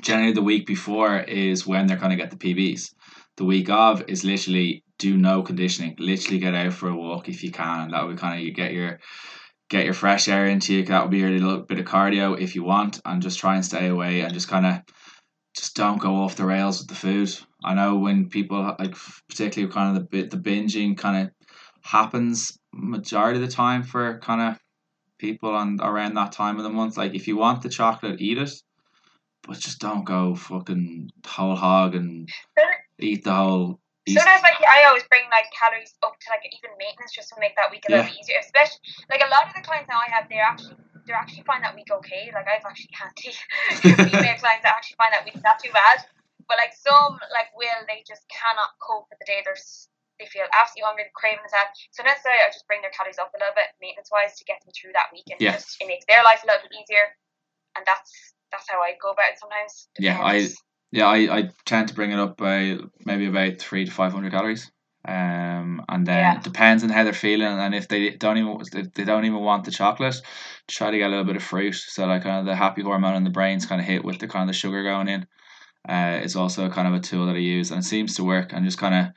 generally 0.01 0.33
the 0.33 0.41
week 0.41 0.65
before 0.65 1.19
is 1.19 1.65
when 1.65 1.87
they're 1.87 1.97
going 1.97 2.11
to 2.11 2.17
get 2.17 2.31
the 2.31 2.37
PBs. 2.37 2.93
The 3.37 3.45
week 3.45 3.69
of 3.69 4.03
is 4.07 4.23
literally 4.23 4.83
do 4.99 5.17
no 5.17 5.41
conditioning. 5.41 5.95
Literally 5.97 6.39
get 6.39 6.53
out 6.53 6.73
for 6.73 6.89
a 6.89 6.95
walk 6.95 7.29
if 7.29 7.43
you 7.43 7.51
can. 7.51 7.91
That 7.91 8.05
would 8.05 8.17
kind 8.17 8.37
of 8.37 8.45
you 8.45 8.53
get 8.53 8.73
your 8.73 8.99
get 9.69 9.85
your 9.85 9.93
fresh 9.93 10.27
air 10.27 10.47
into 10.47 10.73
you. 10.73 10.85
That 10.85 11.03
would 11.03 11.11
be 11.11 11.19
your 11.19 11.29
little 11.29 11.61
bit 11.61 11.79
of 11.79 11.85
cardio 11.85 12.39
if 12.39 12.55
you 12.55 12.63
want, 12.63 12.99
and 13.05 13.21
just 13.21 13.39
try 13.39 13.55
and 13.55 13.65
stay 13.65 13.87
away 13.87 14.21
and 14.21 14.33
just 14.33 14.47
kind 14.47 14.65
of 14.65 14.81
just 15.55 15.75
don't 15.75 16.01
go 16.01 16.15
off 16.17 16.35
the 16.35 16.45
rails 16.45 16.79
with 16.79 16.87
the 16.87 16.95
food. 16.95 17.31
I 17.63 17.73
know 17.73 17.97
when 17.97 18.29
people 18.29 18.75
like 18.79 18.95
particularly 19.29 19.73
kind 19.73 19.97
of 19.97 20.09
the 20.09 20.23
the 20.23 20.37
binging 20.37 20.97
kind 20.97 21.27
of 21.27 21.33
happens 21.83 22.57
majority 22.73 23.41
of 23.41 23.45
the 23.47 23.51
time 23.51 23.83
for 23.83 24.19
kind 24.19 24.41
of 24.41 24.59
people 25.17 25.53
on 25.53 25.79
around 25.81 26.15
that 26.15 26.31
time 26.31 26.57
of 26.57 26.63
the 26.63 26.69
month. 26.69 26.97
Like 26.97 27.15
if 27.15 27.27
you 27.27 27.37
want 27.37 27.61
the 27.61 27.69
chocolate, 27.69 28.21
eat 28.21 28.37
it, 28.37 28.51
but 29.47 29.59
just 29.59 29.79
don't 29.79 30.05
go 30.05 30.35
fucking 30.35 31.11
whole 31.25 31.55
hog 31.55 31.95
and 31.95 32.29
eat 32.99 33.23
the 33.23 33.33
whole. 33.33 33.79
Sometimes, 34.09 34.41
like 34.41 34.57
I 34.65 34.85
always 34.89 35.05
bring 35.09 35.29
like 35.29 35.45
calories 35.53 35.93
up 36.01 36.17
to 36.17 36.27
like 36.33 36.41
even 36.45 36.73
maintenance 36.77 37.13
just 37.13 37.29
to 37.29 37.37
make 37.37 37.55
that 37.55 37.69
week 37.69 37.85
a 37.87 37.91
little 37.91 38.09
bit 38.09 38.17
easier. 38.17 38.41
Especially 38.41 38.81
like 39.09 39.21
a 39.21 39.29
lot 39.29 39.45
of 39.45 39.53
the 39.53 39.61
clients 39.61 39.89
now 39.89 40.01
I 40.01 40.09
have, 40.09 40.25
they're 40.29 40.41
actually 40.41 40.77
they're 41.05 41.17
actually 41.17 41.45
find 41.45 41.63
that 41.63 41.73
week 41.73 41.89
okay. 41.89 42.29
Like 42.33 42.49
I've 42.49 42.65
actually 42.65 42.93
handy 42.93 43.33
female 43.77 44.37
clients 44.41 44.65
that 44.65 44.73
actually 44.73 44.97
find 44.97 45.13
that 45.13 45.25
week 45.25 45.37
not 45.45 45.61
too 45.61 45.73
bad. 45.73 46.05
But 46.49 46.57
like 46.57 46.73
some 46.73 47.21
like 47.29 47.53
will 47.53 47.81
they 47.85 48.01
just 48.05 48.25
cannot 48.29 48.73
cope 48.81 49.05
with 49.09 49.21
the 49.21 49.29
day. 49.29 49.41
They're 49.45 49.57
they 50.21 50.29
feel 50.29 50.45
absolutely 50.53 50.85
hungry, 50.85 51.09
craving 51.17 51.41
the 51.41 51.57
out. 51.57 51.73
So 51.89 52.05
necessarily, 52.05 52.45
I 52.45 52.53
just 52.53 52.69
bring 52.69 52.85
their 52.85 52.93
calories 52.93 53.17
up 53.17 53.33
a 53.33 53.41
little 53.41 53.57
bit, 53.57 53.73
maintenance 53.81 54.13
wise, 54.13 54.37
to 54.37 54.45
get 54.45 54.61
them 54.61 54.69
through 54.69 54.93
that 54.93 55.09
week, 55.09 55.25
and 55.33 55.41
yeah. 55.41 55.57
just 55.57 55.81
it 55.81 55.89
makes 55.89 56.05
their 56.05 56.21
life 56.21 56.45
a 56.45 56.47
little 56.47 56.61
bit 56.61 56.77
easier. 56.77 57.17
And 57.73 57.81
that's 57.89 58.37
that's 58.51 58.69
how 58.69 58.79
I 58.79 58.93
go 59.01 59.11
about 59.11 59.31
it 59.31 59.39
sometimes. 59.39 59.87
Yeah, 59.99 60.19
I 60.19 60.47
yeah 60.91 61.07
I, 61.07 61.37
I 61.37 61.49
tend 61.65 61.87
to 61.89 61.93
bring 61.93 62.11
it 62.11 62.19
up 62.19 62.37
by 62.37 62.77
maybe 63.05 63.27
about 63.27 63.59
three 63.59 63.85
to 63.85 63.91
five 63.91 64.11
hundred 64.13 64.31
calories. 64.31 64.71
Um, 65.03 65.83
and 65.89 66.05
then 66.05 66.19
yeah. 66.19 66.37
it 66.37 66.43
depends 66.43 66.83
on 66.83 66.89
how 66.89 67.03
they're 67.03 67.13
feeling, 67.13 67.47
and 67.47 67.73
if 67.73 67.87
they 67.87 68.11
don't 68.11 68.37
even 68.37 68.57
if 68.61 68.93
they 68.93 69.03
don't 69.03 69.25
even 69.25 69.39
want 69.39 69.65
the 69.65 69.71
chocolate, 69.71 70.15
try 70.67 70.91
to 70.91 70.97
get 70.97 71.07
a 71.07 71.09
little 71.09 71.25
bit 71.25 71.37
of 71.37 71.43
fruit. 71.43 71.75
So 71.75 72.05
like 72.05 72.23
kind 72.23 72.39
of 72.39 72.45
the 72.45 72.55
happy 72.55 72.83
hormone 72.83 73.15
in 73.15 73.23
the 73.23 73.31
brain's 73.31 73.65
kind 73.65 73.81
of 73.81 73.87
hit 73.87 74.05
with 74.05 74.19
the 74.19 74.27
kind 74.27 74.43
of 74.43 74.53
the 74.53 74.59
sugar 74.59 74.83
going 74.83 75.07
in. 75.07 75.25
Uh, 75.89 76.19
is 76.23 76.35
also 76.35 76.69
kind 76.69 76.87
of 76.87 76.93
a 76.93 76.99
tool 76.99 77.25
that 77.25 77.35
I 77.35 77.39
use, 77.39 77.71
and 77.71 77.79
it 77.79 77.87
seems 77.87 78.15
to 78.15 78.23
work. 78.23 78.53
And 78.53 78.63
just 78.63 78.77
kind 78.77 78.93
of 78.93 79.13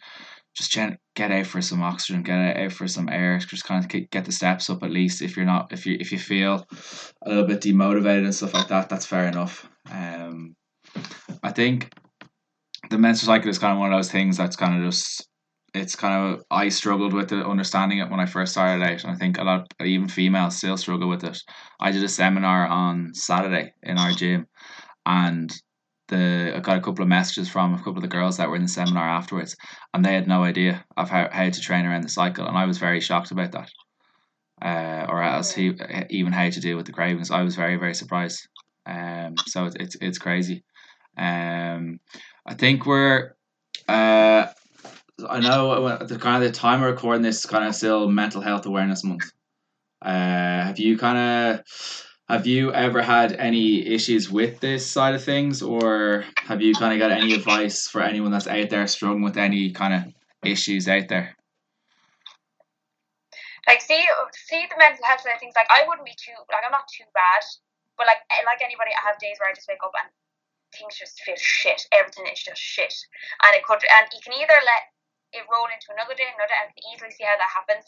just 0.55 0.73
get 0.73 1.31
out 1.33 1.47
for 1.47 1.61
some 1.61 1.83
oxygen, 1.83 2.23
get 2.23 2.57
out 2.57 2.73
for 2.73 2.87
some 2.87 3.09
air, 3.09 3.39
just 3.39 3.65
kind 3.65 3.85
of 3.85 4.11
get 4.11 4.25
the 4.25 4.33
steps 4.33 4.71
up 4.71 4.83
at 4.83 4.91
least. 4.91 5.21
If 5.21 5.37
you're 5.37 5.47
not, 5.47 5.73
if 5.73 5.85
you 5.85 5.97
if 6.01 6.13
you 6.13 6.19
feel 6.19 6.67
a 7.23 7.29
little 7.29 7.47
bit 7.47 7.61
demotivated 7.61 8.25
and 8.25 8.35
stuff 8.35 8.55
like 8.55 8.69
that, 8.69 8.89
that's 8.89 9.07
fair 9.07 9.27
enough. 9.27 9.69
Um, 9.91 10.55
I 11.43 11.51
think 11.51 11.93
the 12.91 12.99
menstrual 12.99 13.35
cycle 13.35 13.51
is 13.51 13.59
kind 13.59 13.73
of 13.73 13.79
one 13.79 13.93
of 13.93 13.99
those 13.99 14.13
things 14.13 14.37
that's 14.37 14.57
kind 14.57 14.77
of 14.77 14.91
just 14.91 15.29
it's 15.75 15.97
kind 15.97 16.35
of 16.35 16.45
I 16.53 16.69
struggled 16.69 17.13
with 17.13 17.33
it, 17.33 17.45
understanding 17.45 17.99
it 17.99 18.09
when 18.09 18.21
I 18.21 18.27
first 18.27 18.53
started 18.53 18.85
out, 18.85 19.03
and 19.03 19.13
I 19.13 19.17
think 19.17 19.39
a 19.39 19.45
lot 19.45 19.75
even 19.85 20.09
females 20.09 20.57
still 20.57 20.77
struggle 20.77 21.09
with 21.09 21.25
it. 21.25 21.39
I 21.81 21.91
did 21.91 22.05
a 22.05 22.09
seminar 22.09 22.69
on 22.69 23.13
Saturday 23.13 23.73
in 23.83 23.99
our 23.99 24.13
gym, 24.13 24.47
and 25.05 25.53
the 26.09 26.53
I 26.57 26.61
got 26.61 26.79
a 26.79 26.81
couple 26.81 27.03
of 27.03 27.09
messages 27.09 27.49
from 27.49 27.75
a 27.75 27.79
couple 27.79 27.97
of 27.97 28.03
the 28.03 28.09
girls 28.09 28.37
that 28.37 28.49
were 28.49 28.57
in 28.57 28.63
the 28.63 28.69
seminar 28.69 29.09
afterwards, 29.09 29.57
and 29.93 30.05
they 30.05 30.15
had 30.15 30.29
no 30.29 30.43
idea 30.43 30.85
of 30.97 31.11
how, 31.11 31.29
how 31.31 31.49
to 31.49 31.61
train 31.61 31.87
around 31.87 32.03
the 32.03 32.09
cycle, 32.09 32.47
and 32.47 32.57
I 32.57 32.67
was 32.67 32.79
very 32.79 33.01
shocked 33.01 33.31
about 33.31 33.53
that. 33.53 33.71
Uh, 34.63 35.07
or 35.09 35.23
as 35.23 35.53
he 35.53 35.73
even 36.11 36.33
how 36.33 36.49
to 36.49 36.61
deal 36.61 36.77
with 36.77 36.87
the 36.87 36.93
cravings, 36.93 37.31
I 37.31 37.43
was 37.43 37.57
very 37.57 37.77
very 37.77 37.95
surprised. 37.95 38.47
Um, 38.87 39.35
so 39.47 39.67
it's 39.67 39.77
it's, 39.77 39.97
it's 40.01 40.19
crazy. 40.19 40.65
Um, 41.17 42.01
I 42.47 42.55
think 42.55 42.87
we're. 42.87 43.35
Uh, 43.89 44.47
I 45.29 45.41
know 45.41 45.99
the 45.99 46.19
kind 46.19 46.43
of 46.43 46.53
the 46.53 46.59
time 46.59 46.81
we're 46.81 46.91
recording 46.91 47.23
this 47.23 47.47
kind 47.47 47.67
of 47.67 47.75
still 47.75 48.09
mental 48.09 48.41
health 48.41 48.67
awareness 48.67 49.05
month. 49.05 49.31
Uh, 50.03 50.65
have 50.65 50.79
you 50.79 50.99
kind 50.99 51.19
of 51.19 51.67
have 52.29 52.47
you 52.47 52.73
ever 52.73 53.03
had 53.03 53.33
any 53.33 53.87
issues 53.87 54.31
with 54.31 54.61
this 54.61 54.87
side 54.87 55.15
of 55.15 55.23
things, 55.23 55.61
or 55.63 56.25
have 56.37 56.63
you 56.63 56.73
kind 56.75 56.95
of 56.95 56.99
got 56.99 57.13
any 57.13 57.35
advice 57.35 57.87
for 57.87 58.01
anyone 58.01 58.33
that's 58.33 58.47
out 58.47 58.71
there 58.71 58.87
struggling 58.87 59.23
with 59.23 59.37
any 59.37 59.71
kind 59.73 59.93
of 59.93 60.15
issues 60.43 60.89
out 60.89 61.09
there? 61.09 61.37
Like, 63.67 63.81
see, 63.81 64.05
see 64.49 64.65
the 64.69 64.77
mental 64.79 65.05
health 65.05 65.21
side 65.21 65.37
of 65.37 65.41
things. 65.41 65.57
Like, 65.57 65.69
I 65.69 65.85
wouldn't 65.87 66.09
be 66.09 66.17
too 66.17 66.37
like 66.49 66.65
I'm 66.65 66.73
not 66.73 66.89
too 66.89 67.05
bad, 67.13 67.45
but 67.97 68.07
like 68.09 68.25
eh, 68.33 68.45
like 68.49 68.65
anybody, 68.65 68.97
I 68.97 69.05
have 69.05 69.21
days 69.21 69.37
where 69.37 69.53
I 69.53 69.57
just 69.57 69.69
wake 69.69 69.85
up 69.85 69.93
and 69.93 70.09
things 70.73 70.97
just 70.97 71.21
feel 71.21 71.37
shit. 71.37 71.85
Everything 71.93 72.25
is 72.33 72.41
just 72.41 72.61
shit, 72.61 72.93
and 73.45 73.53
it 73.53 73.69
could 73.69 73.85
and 73.85 74.09
you 74.17 74.21
can 74.25 74.33
either 74.33 74.61
let 74.65 74.83
it 75.37 75.45
roll 75.53 75.69
into 75.69 75.93
another 75.93 76.17
day, 76.17 76.29
another, 76.33 76.57
and 76.57 76.73
easily 76.89 77.13
see 77.13 77.29
how 77.29 77.37
that 77.37 77.53
happens 77.53 77.85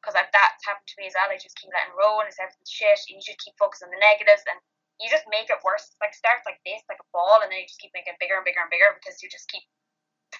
because 0.00 0.14
like 0.14 0.30
that's 0.30 0.62
happened 0.64 0.88
to 0.88 0.98
me 0.98 1.10
as 1.10 1.14
well. 1.18 1.30
I 1.30 1.38
just 1.38 1.58
keep 1.58 1.70
letting 1.74 1.94
roll 1.98 2.22
and 2.22 2.30
it's 2.30 2.38
everything's 2.38 2.70
shit, 2.70 2.98
and 3.10 3.18
you 3.18 3.24
just 3.24 3.42
keep 3.42 3.58
focusing 3.58 3.90
on 3.90 3.94
the 3.94 4.02
negatives, 4.02 4.46
and 4.46 4.58
you 5.02 5.10
just 5.10 5.26
make 5.30 5.50
it 5.50 5.62
worse. 5.66 5.94
Like 5.98 6.14
starts 6.14 6.46
like 6.46 6.62
this, 6.62 6.82
like 6.86 7.02
a 7.02 7.08
ball, 7.14 7.42
and 7.42 7.50
then 7.50 7.62
you 7.62 7.68
just 7.68 7.82
keep 7.82 7.94
making 7.94 8.14
it 8.14 8.22
bigger 8.22 8.38
and 8.38 8.46
bigger 8.46 8.62
and 8.62 8.70
bigger 8.72 8.94
because 8.98 9.22
you 9.22 9.28
just 9.30 9.50
keep 9.50 9.66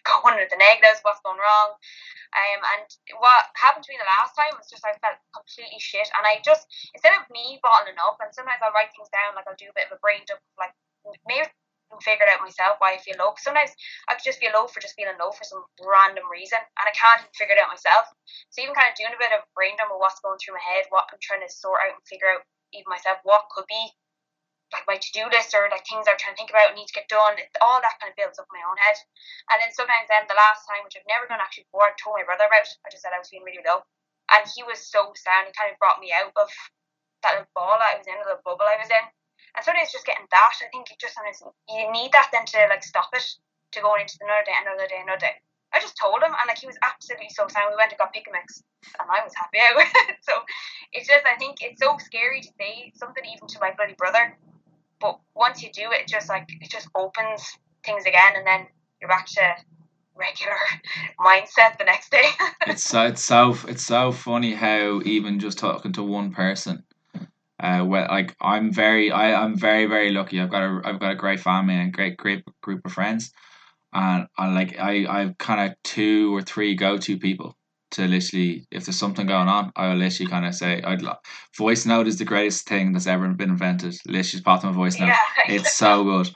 going 0.08 0.36
with 0.36 0.52
the 0.52 0.60
negatives, 0.60 1.00
what's 1.02 1.22
going 1.24 1.40
wrong. 1.40 1.74
Um, 2.36 2.60
and 2.76 2.86
what 3.24 3.48
happened 3.56 3.88
to 3.88 3.92
me 3.92 3.96
the 3.96 4.08
last 4.08 4.36
time 4.36 4.52
was 4.54 4.68
just 4.68 4.84
I 4.84 4.92
felt 5.00 5.16
completely 5.32 5.80
shit, 5.80 6.08
and 6.12 6.24
I 6.28 6.44
just 6.44 6.68
instead 6.92 7.16
of 7.16 7.24
me 7.32 7.58
bottling 7.64 7.98
up, 8.00 8.20
and 8.20 8.30
sometimes 8.30 8.60
I'll 8.60 8.74
write 8.76 8.92
things 8.92 9.10
down, 9.10 9.34
like 9.34 9.48
I'll 9.48 9.58
do 9.58 9.72
a 9.72 9.76
bit 9.76 9.88
of 9.88 9.96
a 9.96 10.02
brain 10.04 10.22
dump, 10.28 10.44
like 10.60 10.76
maybe 11.24 11.48
figure 12.04 12.28
it 12.28 12.32
out 12.32 12.44
myself 12.44 12.76
why 12.78 12.92
I 12.92 13.00
feel 13.00 13.16
low. 13.16 13.32
Sometimes 13.40 13.72
I 14.06 14.14
could 14.14 14.28
just 14.28 14.38
feel 14.38 14.52
low 14.52 14.68
for 14.68 14.84
just 14.84 14.92
feeling 14.92 15.16
low 15.16 15.32
for 15.32 15.48
some 15.48 15.64
random 15.80 16.28
reason, 16.28 16.60
and 16.60 16.86
I 16.86 16.92
can't 16.92 17.24
even 17.24 17.32
figure 17.32 17.56
it 17.56 17.62
out 17.64 17.72
myself. 17.72 18.12
So 18.52 18.60
even 18.60 18.76
kind 18.76 18.92
of 18.92 18.98
doing 19.00 19.16
a 19.16 19.20
bit 19.20 19.32
of 19.32 19.48
brain 19.56 19.80
dump 19.80 19.92
of 19.92 20.00
what's 20.02 20.20
going 20.20 20.36
through 20.36 20.60
my 20.60 20.64
head, 20.64 20.84
what 20.92 21.08
I'm 21.08 21.20
trying 21.24 21.40
to 21.40 21.48
sort 21.48 21.80
out 21.80 21.96
and 21.96 22.04
figure 22.04 22.28
out 22.28 22.44
even 22.76 22.92
myself, 22.92 23.24
what 23.24 23.48
could 23.48 23.64
be 23.64 23.96
like 24.72 24.84
my 24.84 25.00
to 25.00 25.16
do 25.16 25.24
list 25.32 25.56
or 25.56 25.64
like 25.72 25.84
things 25.88 26.04
I'm 26.04 26.20
trying 26.20 26.36
to 26.36 26.40
think 26.44 26.52
about 26.52 26.76
need 26.76 26.88
to 26.92 26.96
get 26.96 27.08
done. 27.08 27.40
All 27.64 27.80
that 27.80 27.96
kind 28.00 28.12
of 28.12 28.20
builds 28.20 28.36
up 28.36 28.48
in 28.52 28.60
my 28.60 28.68
own 28.68 28.76
head. 28.76 29.00
And 29.48 29.64
then 29.64 29.72
sometimes 29.72 30.12
then 30.12 30.28
the 30.28 30.36
last 30.36 30.68
time, 30.68 30.84
which 30.84 30.96
I've 30.96 31.08
never 31.08 31.24
done 31.24 31.40
actually 31.40 31.64
before, 31.72 31.88
I 31.88 31.96
told 31.96 32.20
my 32.20 32.28
brother 32.28 32.44
about. 32.44 32.68
I 32.84 32.92
just 32.92 33.00
said 33.00 33.16
I 33.16 33.20
was 33.20 33.32
feeling 33.32 33.48
really 33.48 33.64
low, 33.64 33.80
and 34.28 34.44
he 34.44 34.60
was 34.64 34.84
so 34.84 35.16
sad. 35.16 35.48
He 35.48 35.56
kind 35.56 35.72
of 35.72 35.80
brought 35.80 36.04
me 36.04 36.12
out 36.12 36.36
of 36.36 36.52
that 37.24 37.32
little 37.40 37.56
ball 37.56 37.80
I 37.80 37.96
was 37.96 38.04
in, 38.04 38.20
the 38.20 38.28
little 38.28 38.44
bubble 38.44 38.68
I 38.68 38.76
was 38.76 38.92
in. 38.92 39.04
And 39.58 39.64
sometimes 39.66 39.90
just 39.90 40.06
getting 40.06 40.30
that, 40.30 40.54
I 40.62 40.70
think 40.70 40.86
you 40.86 40.94
just 41.02 41.18
sometimes 41.18 41.42
you 41.66 41.90
need 41.90 42.14
that 42.14 42.30
then 42.30 42.46
to 42.46 42.70
like 42.70 42.86
stop 42.86 43.10
it 43.10 43.26
to 43.74 43.82
go 43.82 43.98
into 43.98 44.14
another 44.22 44.46
day, 44.46 44.54
another 44.54 44.86
day, 44.86 45.02
another 45.02 45.18
day. 45.18 45.34
I 45.74 45.82
just 45.82 45.98
told 45.98 46.22
him, 46.22 46.30
and 46.30 46.46
like 46.46 46.62
he 46.62 46.70
was 46.70 46.78
absolutely 46.86 47.26
so 47.34 47.42
excited. 47.42 47.66
We 47.66 47.74
went 47.74 47.90
and 47.90 47.98
got 47.98 48.14
pick 48.14 48.30
mix, 48.30 48.62
and 49.02 49.10
I 49.10 49.18
was 49.26 49.34
happy 49.34 49.58
out. 49.66 49.82
so 50.22 50.46
it's 50.94 51.10
just, 51.10 51.26
I 51.26 51.34
think 51.42 51.58
it's 51.58 51.82
so 51.82 51.98
scary 51.98 52.38
to 52.40 52.50
say 52.54 52.94
something 52.94 53.26
even 53.26 53.50
to 53.50 53.58
my 53.58 53.74
bloody 53.74 53.98
brother, 53.98 54.38
but 55.02 55.18
once 55.34 55.58
you 55.58 55.74
do 55.74 55.90
it, 55.90 56.06
it 56.06 56.08
just 56.08 56.30
like 56.30 56.46
it 56.62 56.70
just 56.70 56.86
opens 56.94 57.42
things 57.82 58.06
again, 58.06 58.38
and 58.38 58.46
then 58.46 58.62
you're 59.02 59.10
back 59.10 59.26
to 59.26 59.42
regular 60.14 60.54
mindset 61.18 61.82
the 61.82 61.84
next 61.84 62.14
day. 62.14 62.30
it's 62.70 62.86
so 62.86 63.10
it's 63.10 63.24
so 63.26 63.58
it's 63.66 63.84
so 63.84 64.12
funny 64.12 64.54
how 64.54 65.02
even 65.02 65.42
just 65.42 65.58
talking 65.58 65.92
to 65.98 66.04
one 66.04 66.30
person 66.30 66.84
uh, 67.60 67.84
well, 67.86 68.06
like 68.08 68.36
I'm 68.40 68.72
very, 68.72 69.10
I, 69.10 69.34
I'm 69.42 69.56
very, 69.56 69.86
very 69.86 70.10
lucky. 70.10 70.40
I've 70.40 70.50
got 70.50 70.62
a, 70.62 70.80
I've 70.84 71.00
got 71.00 71.12
a 71.12 71.16
great 71.16 71.40
family 71.40 71.74
and 71.74 71.92
great, 71.92 72.16
great 72.16 72.44
group 72.62 72.82
of 72.84 72.92
friends, 72.92 73.32
and 73.92 74.26
I 74.36 74.48
like, 74.52 74.78
I, 74.78 75.06
I've 75.08 75.38
kind 75.38 75.70
of 75.70 75.76
two 75.82 76.34
or 76.34 76.42
three 76.42 76.74
go-to 76.74 77.18
people 77.18 77.56
to 77.92 78.06
literally, 78.06 78.66
if 78.70 78.84
there's 78.84 78.98
something 78.98 79.26
going 79.26 79.48
on, 79.48 79.72
I'll 79.76 79.96
literally 79.96 80.30
kind 80.30 80.46
of 80.46 80.54
say, 80.54 80.82
I'd 80.82 81.02
love. 81.02 81.16
voice 81.56 81.86
note 81.86 82.06
is 82.06 82.18
the 82.18 82.24
greatest 82.24 82.68
thing 82.68 82.92
that's 82.92 83.06
ever 83.06 83.26
been 83.28 83.50
invented. 83.50 83.94
Literally, 84.06 84.22
just 84.22 84.44
pop 84.44 84.60
them 84.60 84.70
a 84.70 84.72
voice 84.74 84.98
note. 84.98 85.06
Yeah. 85.06 85.16
It's 85.48 85.72
so 85.72 86.04
good. 86.04 86.30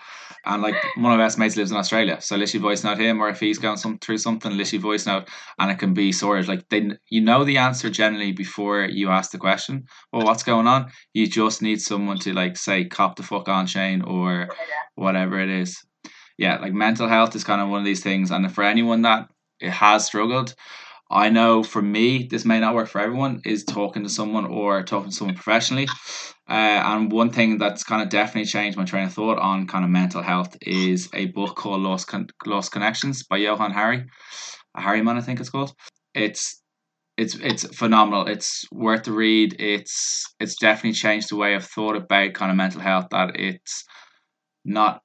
And 0.44 0.60
like 0.60 0.74
one 0.96 1.12
of 1.12 1.18
best 1.18 1.38
mates 1.38 1.56
lives 1.56 1.70
in 1.70 1.76
Australia, 1.76 2.20
so 2.20 2.36
literally 2.36 2.62
voice 2.62 2.82
note 2.82 2.98
him, 2.98 3.20
or 3.20 3.28
if 3.28 3.38
he's 3.38 3.58
going 3.58 3.76
some 3.76 3.98
through 3.98 4.18
something, 4.18 4.56
literally 4.56 4.82
voice 4.82 5.06
note, 5.06 5.28
and 5.58 5.70
it 5.70 5.78
can 5.78 5.94
be 5.94 6.10
sorted. 6.10 6.48
Like 6.48 6.68
they, 6.68 6.90
you 7.10 7.20
know 7.20 7.44
the 7.44 7.58
answer 7.58 7.90
generally 7.90 8.32
before 8.32 8.82
you 8.84 9.08
ask 9.10 9.30
the 9.30 9.38
question. 9.38 9.84
Well, 10.12 10.24
what's 10.24 10.42
going 10.42 10.66
on? 10.66 10.90
You 11.14 11.28
just 11.28 11.62
need 11.62 11.80
someone 11.80 12.18
to 12.20 12.32
like 12.32 12.56
say, 12.56 12.84
"Cop 12.86 13.14
the 13.16 13.22
fuck 13.22 13.48
on, 13.48 13.66
Shane," 13.66 14.02
or 14.02 14.48
whatever 14.96 15.38
it 15.38 15.48
is. 15.48 15.80
Yeah, 16.38 16.58
like 16.58 16.72
mental 16.72 17.08
health 17.08 17.36
is 17.36 17.44
kind 17.44 17.60
of 17.60 17.68
one 17.68 17.78
of 17.78 17.84
these 17.84 18.02
things, 18.02 18.32
and 18.32 18.52
for 18.52 18.64
anyone 18.64 19.02
that 19.02 19.28
it 19.60 19.70
has 19.70 20.06
struggled, 20.06 20.56
I 21.08 21.28
know 21.28 21.62
for 21.62 21.82
me, 21.82 22.26
this 22.28 22.44
may 22.44 22.58
not 22.58 22.74
work 22.74 22.88
for 22.88 23.00
everyone, 23.00 23.42
is 23.44 23.64
talking 23.64 24.02
to 24.02 24.08
someone 24.08 24.46
or 24.46 24.82
talking 24.82 25.10
to 25.10 25.16
someone 25.16 25.36
professionally. 25.36 25.86
Uh, 26.48 26.82
and 26.84 27.12
one 27.12 27.30
thing 27.30 27.56
that's 27.56 27.84
kind 27.84 28.02
of 28.02 28.08
definitely 28.08 28.44
changed 28.44 28.76
my 28.76 28.84
train 28.84 29.06
of 29.06 29.12
thought 29.12 29.38
on 29.38 29.66
kind 29.66 29.84
of 29.84 29.90
mental 29.90 30.22
health 30.22 30.56
is 30.60 31.08
a 31.14 31.26
book 31.26 31.56
called 31.56 31.80
Lost, 31.80 32.08
Con- 32.08 32.28
Lost 32.44 32.72
Connections 32.72 33.22
by 33.22 33.36
Johann 33.36 33.70
Hari, 33.70 34.04
Hari-Man, 34.76 35.16
I 35.16 35.20
think 35.20 35.40
it's 35.40 35.50
called. 35.50 35.72
It's 36.14 36.60
it's 37.16 37.36
it's 37.36 37.64
phenomenal. 37.76 38.26
It's 38.26 38.64
worth 38.72 39.04
the 39.04 39.12
read. 39.12 39.56
It's 39.60 40.24
it's 40.40 40.56
definitely 40.58 40.94
changed 40.94 41.30
the 41.30 41.36
way 41.36 41.54
I've 41.54 41.66
thought 41.66 41.96
about 41.96 42.34
kind 42.34 42.50
of 42.50 42.56
mental 42.56 42.80
health. 42.80 43.08
That 43.10 43.38
it's 43.38 43.84
not 44.64 45.02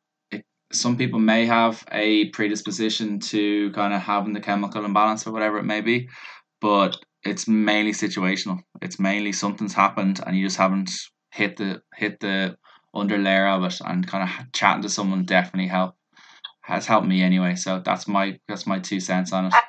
some 0.72 0.98
people 0.98 1.20
may 1.20 1.46
have 1.46 1.84
a 1.92 2.30
predisposition 2.30 3.20
to 3.20 3.72
kind 3.72 3.94
of 3.94 4.02
having 4.02 4.34
the 4.34 4.40
chemical 4.40 4.86
imbalance 4.86 5.26
or 5.26 5.32
whatever 5.32 5.58
it 5.58 5.64
may 5.64 5.82
be, 5.82 6.10
but 6.62 6.98
it's 7.24 7.48
mainly 7.48 7.92
situational. 7.92 8.60
It's 8.82 9.00
mainly 9.00 9.32
something's 9.32 9.74
happened 9.74 10.20
and 10.26 10.36
you 10.36 10.46
just 10.46 10.58
haven't 10.58 10.92
hit 11.38 11.58
the 11.58 11.82
hit 11.96 12.20
the 12.20 12.58
under 12.94 13.18
layer 13.18 13.48
of 13.48 13.64
it 13.64 13.78
and 13.86 14.10
kind 14.10 14.26
of 14.26 14.52
chatting 14.52 14.82
to 14.82 14.90
someone 14.90 15.24
definitely 15.24 15.70
help 15.70 15.94
has 16.66 16.90
helped 16.90 17.08
me 17.08 17.22
anyway. 17.22 17.56
So 17.56 17.80
that's 17.80 18.10
my 18.10 18.42
that's 18.50 18.66
my 18.66 18.80
two 18.82 19.00
cents 19.00 19.32
on 19.32 19.46
it. 19.46 19.54
Uh, 19.54 19.62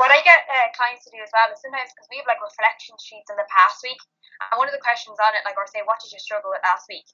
what 0.00 0.10
I 0.10 0.24
get 0.24 0.48
uh, 0.48 0.72
clients 0.72 1.04
to 1.04 1.12
do 1.12 1.20
as 1.20 1.28
well 1.36 1.52
is 1.52 1.60
sometimes 1.60 1.92
because 1.92 2.08
we 2.08 2.16
have 2.16 2.26
like 2.26 2.40
reflection 2.40 2.96
sheets 2.96 3.28
in 3.28 3.36
the 3.36 3.46
past 3.52 3.84
week, 3.84 4.00
and 4.40 4.56
one 4.56 4.66
of 4.66 4.74
the 4.74 4.80
questions 4.80 5.20
on 5.20 5.36
it, 5.36 5.44
like, 5.44 5.60
or 5.60 5.68
say, 5.68 5.84
what 5.84 6.00
did 6.00 6.10
you 6.10 6.18
struggle 6.18 6.48
with 6.48 6.64
last 6.64 6.88
week? 6.88 7.04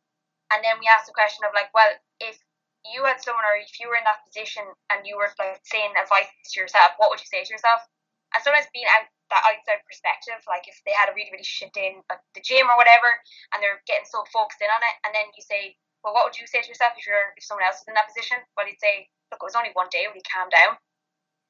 And 0.54 0.62
then 0.62 0.78
we 0.78 0.86
ask 0.86 1.10
the 1.10 1.16
question 1.18 1.42
of 1.42 1.50
like, 1.50 1.74
well, 1.74 1.90
if 2.22 2.38
you 2.86 3.02
had 3.02 3.18
someone 3.18 3.42
or 3.42 3.58
if 3.58 3.74
you 3.82 3.90
were 3.90 3.98
in 3.98 4.06
that 4.06 4.22
position 4.22 4.62
and 4.94 5.02
you 5.02 5.18
were 5.18 5.26
like 5.42 5.58
saying 5.66 5.90
advice 5.98 6.30
to 6.30 6.56
yourself, 6.62 6.94
what 7.02 7.10
would 7.10 7.18
you 7.18 7.26
say 7.26 7.42
to 7.42 7.50
yourself? 7.50 7.82
And 8.30 8.38
sometimes 8.46 8.70
being 8.70 8.86
out 8.86 9.10
that 9.30 9.42
outside 9.42 9.82
perspective, 9.86 10.38
like 10.46 10.70
if 10.70 10.78
they 10.86 10.94
had 10.94 11.10
a 11.10 11.14
really, 11.16 11.32
really 11.34 11.46
shit 11.46 11.72
day 11.74 11.94
in 11.94 12.02
like, 12.06 12.22
the 12.34 12.44
gym 12.44 12.70
or 12.70 12.78
whatever, 12.78 13.10
and 13.54 13.58
they're 13.58 13.82
getting 13.86 14.06
so 14.06 14.22
focused 14.30 14.62
in 14.62 14.70
on 14.70 14.82
it, 14.82 14.96
and 15.02 15.12
then 15.14 15.26
you 15.34 15.42
say, 15.42 15.74
well, 16.06 16.14
what 16.14 16.22
would 16.22 16.38
you 16.38 16.46
say 16.46 16.62
to 16.62 16.70
yourself 16.70 16.94
if 16.94 17.02
you're 17.02 17.34
if 17.34 17.42
someone 17.42 17.66
else 17.66 17.82
is 17.82 17.90
in 17.90 17.98
that 17.98 18.06
position? 18.06 18.38
Well, 18.54 18.70
you'd 18.70 18.78
say, 18.78 19.10
look, 19.34 19.42
it 19.42 19.48
was 19.50 19.58
only 19.58 19.74
one 19.74 19.90
day. 19.90 20.06
Will 20.06 20.14
you 20.14 20.26
calm 20.30 20.46
down? 20.48 20.78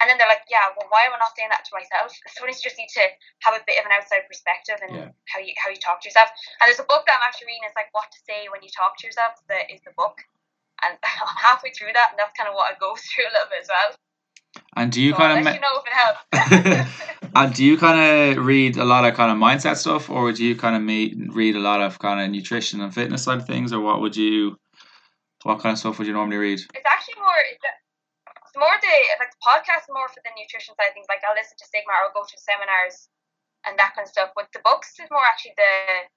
And 0.00 0.12
then 0.12 0.20
they're 0.20 0.28
like, 0.28 0.44
yeah, 0.52 0.68
well, 0.76 0.88
why 0.92 1.08
am 1.08 1.16
I 1.16 1.20
not 1.20 1.32
saying 1.32 1.48
that 1.48 1.64
to 1.64 1.72
myself? 1.72 2.12
Sometimes 2.36 2.60
you 2.60 2.68
just 2.68 2.76
need 2.76 2.92
to 3.00 3.04
have 3.48 3.56
a 3.56 3.64
bit 3.64 3.80
of 3.80 3.88
an 3.88 3.96
outside 3.96 4.28
perspective 4.28 4.76
and 4.84 4.92
yeah. 4.92 5.08
how 5.28 5.40
you 5.40 5.56
how 5.56 5.72
you 5.72 5.80
talk 5.80 6.04
to 6.04 6.08
yourself. 6.08 6.28
And 6.60 6.68
there's 6.68 6.80
a 6.80 6.88
book 6.88 7.08
that 7.08 7.16
I'm 7.16 7.24
actually 7.24 7.52
reading. 7.52 7.64
It's 7.64 7.76
like 7.76 7.92
what 7.96 8.08
to 8.12 8.20
say 8.28 8.48
when 8.52 8.60
you 8.60 8.72
talk 8.72 8.96
to 9.00 9.06
yourself. 9.08 9.40
That 9.48 9.72
is 9.72 9.80
the 9.84 9.96
book, 9.96 10.20
and 10.84 10.96
I'm 11.04 11.36
halfway 11.36 11.72
through 11.72 11.96
that, 11.96 12.12
and 12.12 12.18
that's 12.20 12.36
kind 12.36 12.48
of 12.48 12.56
what 12.56 12.72
I 12.72 12.76
go 12.76 12.96
through 13.00 13.28
a 13.28 13.32
little 13.32 13.48
bit 13.48 13.64
as 13.64 13.72
well. 13.72 13.96
And 14.76 14.92
do 14.92 15.00
you 15.00 15.12
so 15.12 15.18
kind 15.18 15.38
of 15.38 15.44
me- 15.44 15.54
you 15.54 15.60
know 15.60 15.80
if 15.80 15.86
it 15.86 16.82
helps? 16.84 16.90
and 17.34 17.54
do 17.54 17.64
you 17.64 17.76
kind 17.76 18.36
of 18.36 18.44
read 18.44 18.76
a 18.76 18.84
lot 18.84 19.04
of 19.04 19.14
kind 19.14 19.30
of 19.30 19.38
mindset 19.38 19.76
stuff, 19.76 20.10
or 20.10 20.24
would 20.24 20.38
you 20.38 20.56
kind 20.56 20.76
of 20.76 20.82
meet, 20.82 21.16
read 21.32 21.56
a 21.56 21.60
lot 21.60 21.80
of 21.80 21.98
kind 21.98 22.20
of 22.20 22.30
nutrition 22.30 22.80
and 22.80 22.94
fitness 22.94 23.24
side 23.24 23.38
of 23.38 23.46
things, 23.46 23.72
or 23.72 23.80
what 23.80 24.00
would 24.00 24.16
you, 24.16 24.58
what 25.44 25.60
kind 25.60 25.72
of 25.72 25.78
stuff 25.78 25.98
would 25.98 26.06
you 26.06 26.12
normally 26.12 26.36
read? 26.36 26.60
It's 26.60 26.86
actually 26.86 27.20
more. 27.20 27.40
It's, 27.52 27.60
more 28.56 28.72
the 28.80 28.96
like 29.20 29.28
the 29.28 29.42
podcast 29.44 29.84
more 29.92 30.08
for 30.08 30.24
the 30.24 30.32
nutrition 30.32 30.72
side 30.74 30.88
of 30.88 30.96
things. 30.96 31.06
Like 31.12 31.20
I'll 31.28 31.36
listen 31.36 31.60
to 31.60 31.68
Sigma 31.68 31.92
or 32.00 32.10
go 32.16 32.24
to 32.24 32.36
seminars 32.40 33.12
and 33.68 33.76
that 33.76 33.92
kind 33.92 34.08
of 34.08 34.10
stuff. 34.10 34.32
But 34.32 34.48
the 34.56 34.64
books 34.64 34.96
is 34.96 35.12
more 35.12 35.22
actually 35.22 35.54
the 35.60 36.08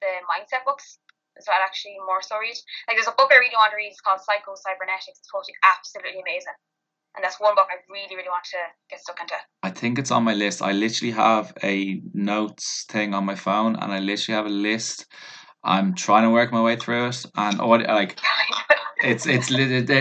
the 0.00 0.12
mindset 0.30 0.62
books. 0.62 1.02
Is 1.38 1.46
what 1.46 1.62
I 1.62 1.66
actually 1.66 1.98
more 2.02 2.18
so 2.22 2.38
read. 2.38 2.58
Like 2.86 2.98
there's 2.98 3.10
a 3.10 3.14
book 3.14 3.30
I 3.30 3.38
really 3.38 3.54
want 3.54 3.70
to 3.70 3.78
read. 3.78 3.94
It's 3.94 4.02
called 4.02 4.18
Psycho 4.18 4.58
Cybernetics. 4.58 5.22
It's 5.22 5.30
totally 5.30 5.54
absolutely 5.62 6.18
amazing. 6.18 6.58
And 7.14 7.24
that's 7.24 7.40
one 7.40 7.54
book 7.54 7.66
I 7.70 7.76
really, 7.92 8.14
really 8.14 8.28
want 8.28 8.44
to 8.44 8.58
get 8.88 9.00
stuck 9.00 9.20
into. 9.20 9.34
I 9.62 9.70
think 9.70 9.98
it's 9.98 10.10
on 10.10 10.22
my 10.24 10.34
list. 10.34 10.62
I 10.62 10.72
literally 10.72 11.12
have 11.12 11.52
a 11.62 12.00
notes 12.14 12.84
thing 12.88 13.14
on 13.14 13.24
my 13.24 13.34
phone, 13.34 13.76
and 13.76 13.92
I 13.92 13.98
literally 13.98 14.36
have 14.36 14.46
a 14.46 14.50
list. 14.50 15.06
I'm 15.64 15.94
trying 15.94 16.22
to 16.22 16.30
work 16.30 16.52
my 16.52 16.62
way 16.62 16.76
through 16.76 17.08
it, 17.08 17.24
and 17.36 17.58
like 17.58 18.18
it's 19.02 19.26
it's 19.26 19.50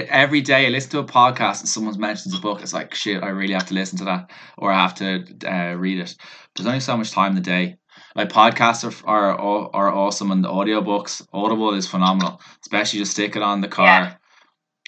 every 0.09 0.41
day 0.41 0.67
I 0.67 0.69
listen 0.69 0.91
to 0.91 0.99
a 0.99 1.05
podcast 1.05 1.61
and 1.61 1.69
someone 1.69 1.99
mentions 1.99 2.37
a 2.37 2.39
book. 2.39 2.61
It's 2.61 2.73
like 2.73 2.93
shit. 2.93 3.23
I 3.23 3.29
really 3.29 3.53
have 3.53 3.67
to 3.67 3.73
listen 3.73 3.97
to 3.99 4.05
that, 4.05 4.31
or 4.57 4.71
I 4.71 4.81
have 4.81 4.95
to 4.95 5.25
uh, 5.45 5.73
read 5.73 5.99
it. 5.99 6.15
There's 6.55 6.67
only 6.67 6.79
so 6.79 6.97
much 6.97 7.11
time 7.11 7.31
in 7.31 7.35
the 7.35 7.41
day. 7.41 7.77
Like 8.15 8.29
podcasts 8.29 8.83
are 9.05 9.31
are 9.31 9.69
are 9.73 9.93
awesome, 9.93 10.31
and 10.31 10.43
the 10.43 10.49
audiobooks, 10.49 11.25
Audible 11.33 11.73
is 11.73 11.87
phenomenal. 11.87 12.41
Especially 12.61 12.99
just 12.99 13.11
stick 13.11 13.35
it 13.35 13.43
on 13.43 13.61
the 13.61 13.67
car, 13.67 13.85
yeah. 13.85 14.15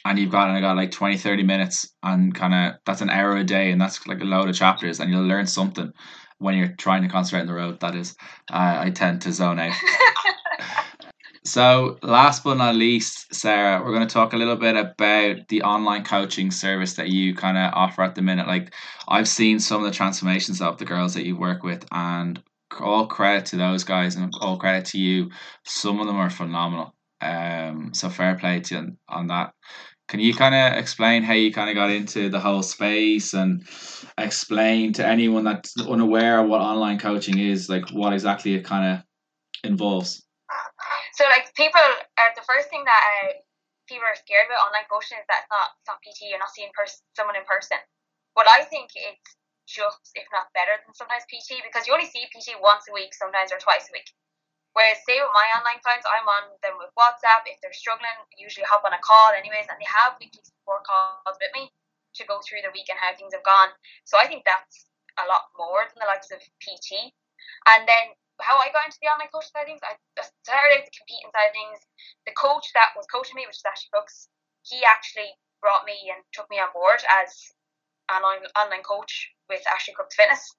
And 0.10 0.18
you've 0.18 0.32
got 0.32 0.48
and 0.50 0.58
I 0.58 0.62
got 0.62 0.76
like 0.76 0.90
20, 0.90 1.18
30 1.18 1.44
minutes, 1.44 1.88
and 2.02 2.34
kind 2.34 2.54
of 2.54 2.80
that's 2.86 3.02
an 3.02 3.12
hour 3.12 3.38
a 3.38 3.44
day, 3.44 3.72
and 3.72 3.80
that's 3.80 4.06
like 4.08 4.22
a 4.22 4.26
load 4.26 4.50
of 4.50 4.56
chapters, 4.56 5.00
and 5.00 5.12
you'll 5.12 5.28
learn 5.28 5.46
something 5.46 5.94
when 6.40 6.58
you're 6.58 6.76
trying 6.78 7.04
to 7.04 7.10
concentrate 7.10 7.42
on 7.42 7.48
the 7.48 7.54
road. 7.54 7.80
That 7.80 7.96
is, 7.96 8.16
uh, 8.52 8.80
I 8.80 8.90
tend 8.90 9.22
to 9.22 9.32
zone 9.32 9.60
out. 9.60 9.76
So, 11.46 11.98
last 12.04 12.44
but 12.44 12.58
not 12.58 12.76
least, 12.76 13.34
Sarah, 13.34 13.82
we're 13.82 13.94
going 13.94 14.08
to 14.08 14.14
talk 14.14 14.34
a 14.34 14.38
little 14.38 14.58
bit 14.58 14.76
about 14.76 15.48
the 15.48 15.64
online 15.64 16.04
coaching 16.04 16.52
service 16.52 16.94
that 16.96 17.08
you 17.08 17.34
kind 17.34 17.58
of 17.58 17.74
offer 17.74 18.04
at 18.04 18.14
the 18.14 18.22
minute. 18.22 18.46
Like, 18.46 18.74
I've 19.08 19.28
seen 19.28 19.60
some 19.60 19.82
of 19.82 19.88
the 19.88 19.96
transformations 19.96 20.62
of 20.62 20.78
the 20.78 20.86
girls 20.86 21.16
that 21.16 21.26
you 21.26 21.38
work 21.38 21.64
with, 21.64 21.86
and 21.92 22.40
all 22.80 23.08
credit 23.08 23.48
to 23.48 23.56
those 23.56 23.84
guys 23.84 24.16
and 24.16 24.32
all 24.42 24.58
credit 24.58 24.86
to 24.88 25.00
you. 25.00 25.32
Some 25.64 26.00
of 26.00 26.08
them 26.08 26.18
are 26.18 26.30
phenomenal. 26.30 26.94
Um, 27.22 27.94
so 27.94 28.10
fair 28.10 28.36
play 28.36 28.60
to 28.62 28.76
you 28.76 28.80
on, 28.80 28.98
on 29.08 29.28
that. 29.28 29.54
Can 30.10 30.20
you 30.20 30.34
kind 30.34 30.56
of 30.56 30.74
explain 30.78 31.22
how 31.22 31.34
you 31.34 31.54
kind 31.54 31.70
of 31.70 31.76
got 31.76 31.92
into 31.92 32.30
the 32.30 32.40
whole 32.40 32.64
space 32.64 33.34
and 33.34 33.62
explain 34.18 34.92
to 34.94 35.06
anyone 35.06 35.44
that's 35.44 35.78
unaware 35.80 36.42
of 36.42 36.50
what 36.50 36.62
online 36.62 36.98
coaching 36.98 37.38
is, 37.38 37.70
like 37.70 37.90
what 37.92 38.12
exactly 38.12 38.56
it 38.56 38.66
kind 38.66 38.98
of 38.98 39.04
involves? 39.64 40.26
So 41.14 41.26
like 41.30 41.54
people 41.54 41.84
are 42.18 42.32
the 42.34 42.42
first 42.42 42.74
thing 42.74 42.82
that 42.90 43.02
uh, 43.22 43.38
people 43.86 44.08
are 44.08 44.18
scared 44.18 44.50
about 44.50 44.66
online 44.66 44.90
coaching 44.90 45.22
is 45.22 45.28
that 45.30 45.46
it's 45.46 45.54
not 45.54 45.68
it's 45.78 45.90
not 45.92 46.02
PT. 46.02 46.32
You're 46.34 46.42
not 46.42 46.56
seeing 46.56 46.74
pers- 46.74 47.06
someone 47.14 47.38
in 47.38 47.46
person. 47.46 47.78
But 48.34 48.50
I 48.50 48.66
think 48.66 48.90
it's 48.96 49.36
just 49.70 50.16
if 50.18 50.26
not 50.34 50.50
better 50.58 50.74
than 50.82 50.96
sometimes 50.98 51.28
PT 51.30 51.62
because 51.62 51.86
you 51.86 51.94
only 51.94 52.10
see 52.10 52.26
PT 52.34 52.58
once 52.58 52.90
a 52.90 52.94
week, 52.98 53.14
sometimes 53.14 53.54
or 53.54 53.62
twice 53.62 53.86
a 53.86 53.94
week. 53.94 54.10
Whereas 54.78 55.02
say 55.04 55.18
with 55.18 55.34
my 55.34 55.48
online 55.58 55.82
clients, 55.82 56.06
I'm 56.06 56.30
on 56.30 56.54
them 56.62 56.78
with 56.78 56.94
WhatsApp. 56.94 57.50
If 57.50 57.60
they're 57.60 57.74
struggling, 57.74 58.14
I 58.14 58.36
usually 58.38 58.70
hop 58.70 58.86
on 58.86 58.94
a 58.94 59.02
call 59.02 59.34
anyways, 59.34 59.66
and 59.68 59.78
they 59.82 59.90
have 59.90 60.16
weekly 60.22 60.46
support 60.46 60.86
calls 60.86 61.38
with 61.42 61.54
me 61.58 61.74
to 62.16 62.24
go 62.26 62.40
through 62.42 62.62
the 62.62 62.74
week 62.74 62.90
and 62.90 62.98
how 63.02 63.14
things 63.18 63.34
have 63.34 63.46
gone. 63.46 63.74
So 64.06 64.18
I 64.22 64.30
think 64.30 64.46
that's 64.46 64.90
a 65.18 65.26
lot 65.26 65.50
more 65.58 65.90
than 65.90 66.00
the 66.00 66.10
likes 66.10 66.30
of 66.32 66.40
PT. 66.62 67.12
And 67.76 67.90
then 67.90 68.14
how 68.40 68.56
I 68.58 68.72
got 68.72 68.88
into 68.88 69.02
the 69.02 69.12
online 69.12 69.34
coaching 69.34 69.52
side 69.52 69.68
of 69.68 69.70
things, 69.70 69.84
I 69.84 70.00
started 70.46 70.86
the 70.86 70.96
competing 70.96 71.30
side 71.34 71.52
of 71.52 71.56
things. 71.56 71.80
The 72.24 72.38
coach 72.38 72.72
that 72.74 72.96
was 72.96 73.10
coaching 73.12 73.36
me, 73.36 73.50
which 73.50 73.60
is 73.60 73.68
Ashley 73.68 73.92
Crooks, 73.92 74.30
he 74.64 74.86
actually 74.88 75.34
brought 75.60 75.84
me 75.84 76.14
and 76.14 76.24
took 76.32 76.48
me 76.48 76.62
on 76.62 76.72
board 76.72 77.04
as 77.20 77.52
an 78.10 78.24
online 78.24 78.86
coach 78.86 79.34
with 79.52 79.66
Ashley 79.68 79.94
Crooks 79.94 80.16
Fitness. 80.16 80.56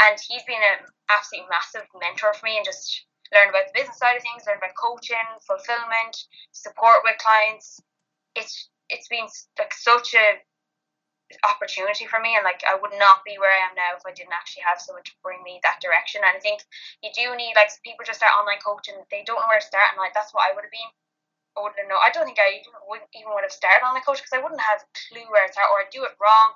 And 0.00 0.20
he's 0.20 0.44
been 0.44 0.60
an 0.60 0.86
absolutely 1.10 1.48
massive 1.50 1.88
mentor 1.98 2.36
for 2.36 2.46
me 2.46 2.60
and 2.60 2.64
just 2.64 3.04
learn 3.32 3.50
about 3.50 3.68
the 3.68 3.76
business 3.76 3.98
side 3.98 4.16
of 4.16 4.22
things, 4.22 4.44
learn 4.46 4.58
about 4.58 4.76
coaching, 4.78 5.26
fulfillment, 5.42 6.14
support 6.52 7.02
with 7.04 7.18
clients. 7.18 7.80
It's 8.34 8.68
it's 8.88 9.08
been 9.08 9.26
like 9.58 9.74
such 9.74 10.14
a 10.14 10.38
opportunity 11.42 12.06
for 12.06 12.22
me 12.22 12.38
and 12.38 12.46
like 12.46 12.62
I 12.62 12.78
would 12.78 12.94
not 13.02 13.26
be 13.26 13.34
where 13.34 13.50
I 13.50 13.66
am 13.66 13.74
now 13.74 13.98
if 13.98 14.06
I 14.06 14.14
didn't 14.14 14.36
actually 14.36 14.62
have 14.62 14.78
someone 14.78 15.02
to 15.02 15.22
bring 15.26 15.42
me 15.42 15.58
that 15.66 15.82
direction. 15.82 16.22
And 16.22 16.38
I 16.38 16.38
think 16.38 16.62
you 17.02 17.10
do 17.10 17.34
need 17.34 17.58
like 17.58 17.74
people 17.82 18.06
just 18.06 18.22
start 18.22 18.38
online 18.38 18.62
coaching. 18.62 18.94
They 19.10 19.26
don't 19.26 19.42
know 19.42 19.50
where 19.50 19.58
to 19.58 19.66
start 19.66 19.90
and 19.90 19.98
like 19.98 20.14
that's 20.14 20.30
what 20.30 20.46
I 20.46 20.54
would 20.54 20.62
have 20.62 20.74
been. 20.74 20.92
I 21.58 21.64
wouldn't 21.64 21.88
know 21.88 21.98
I 21.98 22.14
don't 22.14 22.28
think 22.28 22.38
I 22.38 22.62
wouldn't 22.86 23.10
even 23.16 23.34
would 23.34 23.42
have 23.42 23.50
started 23.50 23.82
online 23.82 24.06
coach 24.06 24.22
because 24.22 24.36
I 24.36 24.42
wouldn't 24.44 24.62
have 24.62 24.86
a 24.86 24.90
clue 25.10 25.26
where 25.32 25.48
to 25.48 25.50
start 25.50 25.72
or 25.74 25.82
I'd 25.82 25.90
do 25.90 26.06
it 26.06 26.14
wrong 26.22 26.54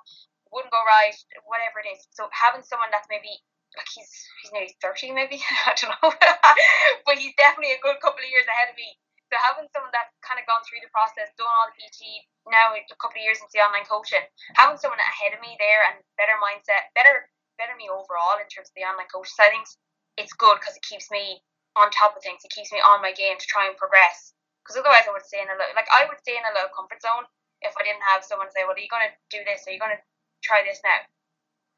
wouldn't 0.53 0.75
go 0.75 0.83
right 0.87 1.15
whatever 1.47 1.79
it 1.83 1.89
is. 1.91 2.07
So 2.11 2.27
having 2.35 2.63
someone 2.63 2.91
that's 2.91 3.09
maybe 3.11 3.39
like 3.79 3.91
he's 3.91 4.11
he's 4.43 4.53
nearly 4.53 4.75
30 4.83 5.15
maybe 5.15 5.39
I 5.67 5.75
don't 5.79 5.95
know 6.01 6.11
but 7.07 7.19
he's 7.19 7.37
definitely 7.39 7.75
a 7.77 7.85
good 7.85 8.03
couple 8.03 8.23
of 8.23 8.31
years 8.31 8.47
ahead 8.51 8.73
of 8.73 8.77
me 8.77 8.99
so 9.31 9.39
having 9.39 9.71
someone 9.71 9.95
that's 9.95 10.11
kind 10.27 10.43
of 10.43 10.45
gone 10.51 10.59
through 10.67 10.83
the 10.83 10.91
process, 10.91 11.31
done 11.39 11.47
all 11.47 11.71
the 11.71 11.79
PT, 11.79 12.27
now 12.51 12.75
a 12.75 12.83
couple 12.99 13.15
of 13.15 13.23
years 13.23 13.39
into 13.39 13.55
the 13.55 13.63
online 13.63 13.87
coaching, 13.87 14.27
having 14.59 14.75
someone 14.75 14.99
ahead 14.99 15.31
of 15.31 15.39
me 15.39 15.55
there 15.63 15.87
and 15.87 16.03
better 16.19 16.35
mindset, 16.43 16.91
better 16.99 17.31
better 17.55 17.79
me 17.79 17.87
overall 17.87 18.43
in 18.43 18.49
terms 18.51 18.67
of 18.67 18.75
the 18.75 18.83
online 18.83 19.07
coaching 19.07 19.31
side 19.31 19.55
things, 19.55 19.79
it's 20.19 20.35
good 20.35 20.59
because 20.59 20.75
it 20.75 20.83
keeps 20.83 21.13
me 21.15 21.39
on 21.79 21.95
top 21.95 22.19
of 22.19 22.27
things. 22.27 22.43
It 22.43 22.51
keeps 22.51 22.75
me 22.75 22.83
on 22.83 23.05
my 23.05 23.15
game 23.15 23.39
to 23.39 23.47
try 23.47 23.71
and 23.71 23.79
progress. 23.79 24.35
Because 24.67 24.83
otherwise, 24.83 25.07
I 25.07 25.15
would 25.15 25.23
stay 25.23 25.39
in 25.39 25.53
a 25.53 25.55
little, 25.55 25.79
like 25.79 25.87
I 25.95 26.11
would 26.11 26.19
stay 26.19 26.35
in 26.35 26.43
a 26.43 26.57
low 26.59 26.67
comfort 26.75 26.99
zone 26.99 27.31
if 27.63 27.77
I 27.79 27.87
didn't 27.87 28.03
have 28.03 28.27
someone 28.27 28.51
say, 28.51 28.67
"Well, 28.67 28.75
are 28.75 28.83
you 28.83 28.91
going 28.91 29.07
to 29.07 29.15
do 29.31 29.47
this? 29.47 29.63
Are 29.69 29.73
you 29.73 29.79
going 29.79 29.95
to 29.95 30.03
try 30.43 30.67
this 30.67 30.83
now?" 30.83 31.07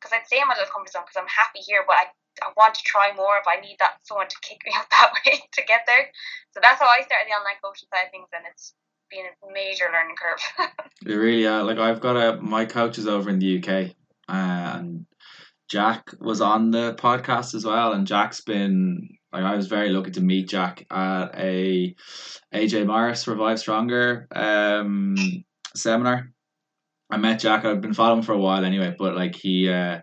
Because 0.03 0.11
I'd 0.11 0.26
stay 0.26 0.42
in 0.42 0.50
my 0.50 0.59
little 0.59 0.74
comfort 0.74 0.90
zone 0.90 1.07
because 1.07 1.22
I'm 1.22 1.30
happy 1.30 1.62
here, 1.62 1.86
but 1.86 1.94
I 1.94 2.11
I 2.42 2.50
want 2.57 2.74
to 2.74 2.82
try 2.84 3.12
more, 3.14 3.40
but 3.44 3.55
I 3.59 3.61
need 3.61 3.76
that 3.78 4.00
someone 4.03 4.28
to 4.28 4.36
kick 4.42 4.62
me 4.64 4.72
up 4.78 4.88
that 4.90 5.12
way 5.24 5.38
to 5.53 5.62
get 5.62 5.82
there. 5.86 6.11
So 6.53 6.61
that's 6.62 6.80
how 6.80 6.88
I 6.88 7.05
started 7.05 7.28
the 7.28 7.36
online 7.36 7.61
coaching 7.62 7.88
side 7.92 8.07
of 8.07 8.11
things, 8.11 8.28
and 8.32 8.44
it's 8.50 8.74
been 9.11 9.26
a 9.26 9.53
major 9.53 9.86
learning 9.92 10.16
curve. 10.16 10.70
it 11.07 11.14
really, 11.14 11.46
uh, 11.46 11.64
like 11.64 11.78
I've 11.78 12.00
got 12.00 12.16
a 12.16 12.40
my 12.40 12.64
coach 12.64 12.98
is 12.98 13.07
over 13.07 13.30
in 13.30 13.38
the 13.38 13.59
UK, 13.59 13.94
and 14.28 15.07
Jack 15.68 16.11
was 16.20 16.40
on 16.40 16.70
the 16.70 16.94
podcast 16.94 17.55
as 17.55 17.64
well, 17.64 17.92
and 17.92 18.07
Jack's 18.07 18.40
been 18.40 19.09
like 19.32 19.44
I 19.44 19.57
was 19.57 19.68
very 19.68 19.90
lucky 19.90 20.11
to 20.12 20.20
meet 20.20 20.48
Jack 20.48 20.86
at 20.90 21.34
a 21.36 21.94
AJ 22.55 22.86
Morris 22.86 23.26
Revive 23.26 23.59
Stronger 23.59 24.28
um 24.34 25.16
seminar. 25.74 26.30
I 27.13 27.19
met 27.19 27.41
Jack. 27.41 27.67
I've 27.67 27.83
been 27.83 27.93
following 27.93 28.21
him 28.21 28.25
for 28.25 28.33
a 28.33 28.39
while 28.39 28.65
anyway, 28.65 28.95
but 28.99 29.15
like 29.15 29.37
he 29.37 29.69
uh 29.69 30.01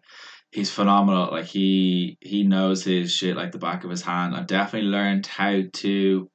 he's 0.51 0.72
phenomenal. 0.72 1.30
Like 1.32 1.45
he 1.45 2.18
he 2.22 2.43
knows 2.43 2.84
his 2.84 3.12
shit 3.12 3.36
like 3.36 3.51
the 3.51 3.57
back 3.57 3.84
of 3.84 3.89
his 3.89 4.03
hand. 4.03 4.36
I've 4.36 4.45
definitely 4.45 4.89
learned 4.89 5.26
how 5.26 5.62
to. 5.74 6.30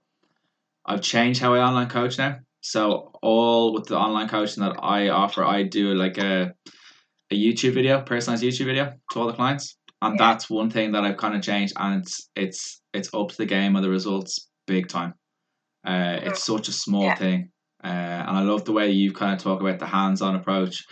I've 0.85 1.01
changed 1.01 1.41
how 1.41 1.55
I 1.55 1.61
online 1.61 1.89
coach 1.89 2.19
now. 2.19 2.39
So 2.61 3.13
all 3.23 3.73
with 3.73 3.87
the 3.87 3.97
online 3.97 4.29
coaching 4.29 4.65
that 4.65 4.77
I 4.83 5.11
offer, 5.11 5.45
I 5.45 5.63
do 5.63 5.95
like 5.95 6.19
a 6.19 6.55
a 7.31 7.35
YouTube 7.35 7.75
video, 7.75 8.03
personalized 8.03 8.43
YouTube 8.43 8.67
video 8.67 8.95
to 9.13 9.21
all 9.21 9.29
the 9.29 9.33
clients, 9.33 9.77
and 10.03 10.19
yeah. 10.19 10.27
that's 10.33 10.51
one 10.51 10.71
thing 10.71 10.93
that 10.93 11.05
I've 11.05 11.17
kind 11.17 11.37
of 11.37 11.43
changed, 11.43 11.75
and 11.79 12.03
it's 12.03 12.29
it's 12.35 12.83
it's 12.93 13.15
up 13.15 13.29
to 13.29 13.37
the 13.37 13.47
game 13.47 13.77
of 13.77 13.83
the 13.83 13.91
results 13.91 14.49
big 14.67 14.89
time. 14.89 15.15
Uh, 15.87 16.19
it's 16.23 16.43
such 16.43 16.67
a 16.67 16.73
small 16.73 17.05
yeah. 17.05 17.15
thing, 17.15 17.51
uh, 17.85 18.25
and 18.27 18.37
I 18.39 18.41
love 18.41 18.65
the 18.65 18.73
way 18.73 18.91
you 18.91 19.13
kind 19.13 19.35
of 19.35 19.43
talk 19.43 19.61
about 19.61 19.79
the 19.79 19.87
hands-on 19.87 20.37
approach. 20.37 20.85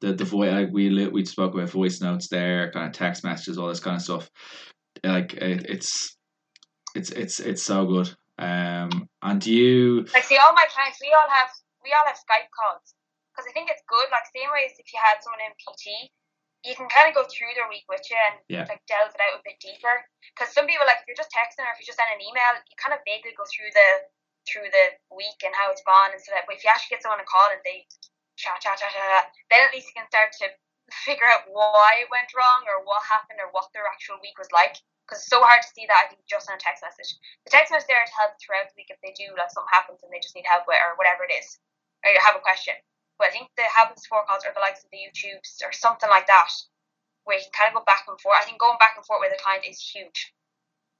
The 0.00 0.12
the 0.12 0.24
voice 0.24 0.52
like 0.52 0.70
we 0.70 1.08
we 1.08 1.24
spoke 1.24 1.54
about 1.54 1.70
voice 1.70 2.00
notes 2.00 2.28
there, 2.28 2.70
kind 2.70 2.86
of 2.86 2.92
text 2.92 3.24
messages, 3.24 3.58
all 3.58 3.68
this 3.68 3.80
kind 3.80 3.96
of 3.96 4.02
stuff. 4.02 4.30
Like 5.02 5.34
it, 5.34 5.66
it's 5.68 6.16
it's 6.94 7.10
it's 7.10 7.40
it's 7.40 7.62
so 7.62 7.86
good. 7.86 8.14
Um, 8.38 9.08
and 9.22 9.44
you 9.44 10.04
like 10.12 10.24
see 10.24 10.36
all 10.36 10.52
my 10.52 10.68
clients, 10.70 11.00
we 11.00 11.10
all 11.10 11.30
have 11.32 11.50
we 11.82 11.90
all 11.90 12.06
have 12.06 12.20
Skype 12.20 12.52
calls 12.54 12.94
because 13.32 13.48
I 13.48 13.52
think 13.52 13.66
it's 13.72 13.82
good. 13.88 14.06
Like 14.12 14.28
same 14.30 14.52
way 14.54 14.68
as 14.70 14.78
if 14.78 14.86
you 14.92 15.00
had 15.02 15.18
someone 15.24 15.42
in 15.42 15.56
PT, 15.58 16.12
you 16.62 16.76
can 16.78 16.86
kind 16.86 17.10
of 17.10 17.16
go 17.16 17.24
through 17.26 17.56
their 17.58 17.66
week 17.66 17.88
with 17.88 18.04
you 18.06 18.16
and 18.30 18.36
yeah. 18.46 18.70
like 18.70 18.84
delve 18.86 19.10
it 19.10 19.24
out 19.24 19.40
a 19.40 19.42
bit 19.42 19.58
deeper. 19.58 20.04
Because 20.30 20.52
some 20.54 20.68
people, 20.68 20.86
like 20.86 21.02
if 21.02 21.10
you're 21.10 21.18
just 21.18 21.32
texting 21.34 21.64
or 21.64 21.72
if 21.74 21.80
you 21.80 21.88
just 21.88 21.98
send 21.98 22.12
an 22.12 22.22
email, 22.22 22.54
you 22.68 22.76
kind 22.78 22.94
of 22.94 23.02
vaguely 23.02 23.34
go 23.34 23.48
through 23.48 23.72
the 23.74 23.88
through 24.46 24.70
the 24.70 24.86
week 25.12 25.42
and 25.42 25.52
how 25.52 25.68
it's 25.74 25.84
gone 25.84 26.14
and 26.14 26.22
so 26.22 26.32
that. 26.32 26.46
But 26.48 26.56
if 26.56 26.64
you 26.64 26.70
actually 26.70 26.96
get 26.96 27.02
someone 27.02 27.20
to 27.20 27.28
call 27.28 27.50
and 27.50 27.60
they 27.66 27.84
chat, 28.38 28.62
chat, 28.62 28.78
chat, 28.80 28.94
chat, 28.94 29.34
then 29.50 29.66
at 29.66 29.74
least 29.74 29.90
you 29.90 29.96
can 29.98 30.08
start 30.08 30.32
to 30.40 30.46
figure 31.04 31.26
out 31.26 31.50
why 31.50 32.06
it 32.06 32.12
went 32.12 32.30
wrong 32.32 32.62
or 32.70 32.86
what 32.86 33.02
happened 33.02 33.42
or 33.42 33.50
what 33.50 33.68
their 33.74 33.86
actual 33.90 34.22
week 34.22 34.38
was 34.38 34.50
like. 34.54 34.78
Because 35.06 35.22
it's 35.22 35.30
so 35.30 35.38
hard 35.38 35.62
to 35.62 35.70
see 35.70 35.86
that 35.86 36.02
I 36.02 36.10
think 36.10 36.26
just 36.26 36.50
in 36.50 36.58
a 36.58 36.62
text 36.62 36.82
message. 36.82 37.14
The 37.46 37.54
text 37.54 37.70
message 37.70 37.86
there 37.86 38.02
to 38.02 38.18
help 38.18 38.34
throughout 38.42 38.66
the 38.70 38.78
week 38.78 38.90
if 38.90 38.98
they 39.02 39.14
do 39.14 39.30
like 39.38 39.54
something 39.54 39.70
happens 39.70 40.02
and 40.02 40.10
they 40.10 40.18
just 40.18 40.34
need 40.34 40.50
help 40.50 40.66
with 40.66 40.82
or 40.82 40.98
whatever 40.98 41.22
it 41.22 41.34
is, 41.34 41.62
or 42.02 42.10
you 42.10 42.18
have 42.18 42.34
a 42.34 42.42
question. 42.42 42.74
But 43.14 43.30
I 43.30 43.32
think 43.32 43.54
the 43.54 43.64
habit 43.70 44.02
support 44.02 44.26
calls 44.26 44.42
or 44.42 44.50
the 44.50 44.62
likes 44.62 44.82
of 44.82 44.90
the 44.90 44.98
YouTubes 44.98 45.62
or 45.62 45.70
something 45.70 46.10
like 46.10 46.26
that 46.26 46.50
where 47.26 47.38
you 47.38 47.44
can 47.46 47.54
kind 47.54 47.70
of 47.70 47.78
go 47.78 47.84
back 47.86 48.06
and 48.06 48.18
forth. 48.22 48.38
I 48.38 48.46
think 48.46 48.62
going 48.62 48.78
back 48.78 48.94
and 48.94 49.04
forth 49.04 49.20
with 49.20 49.34
a 49.34 49.42
client 49.42 49.66
is 49.66 49.82
huge. 49.82 50.34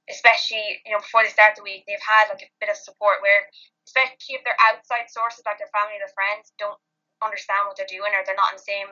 Especially, 0.07 0.79
you 0.87 0.95
know, 0.95 1.03
before 1.03 1.23
they 1.23 1.33
start 1.35 1.59
the 1.59 1.67
week, 1.67 1.83
they've 1.83 1.99
had 1.99 2.31
like 2.31 2.39
a 2.39 2.49
bit 2.63 2.71
of 2.71 2.79
support 2.79 3.19
where, 3.19 3.43
especially 3.83 4.39
if 4.39 4.43
they're 4.47 4.65
outside 4.71 5.11
sources 5.11 5.43
like 5.43 5.59
their 5.59 5.71
family 5.75 5.99
their 5.99 6.11
friends 6.15 6.55
don't 6.55 6.79
understand 7.19 7.67
what 7.67 7.75
they're 7.75 7.91
doing 7.91 8.15
or 8.15 8.23
they're 8.23 8.39
not 8.39 8.55
in 8.55 8.59
the 8.59 8.63
same, 8.63 8.87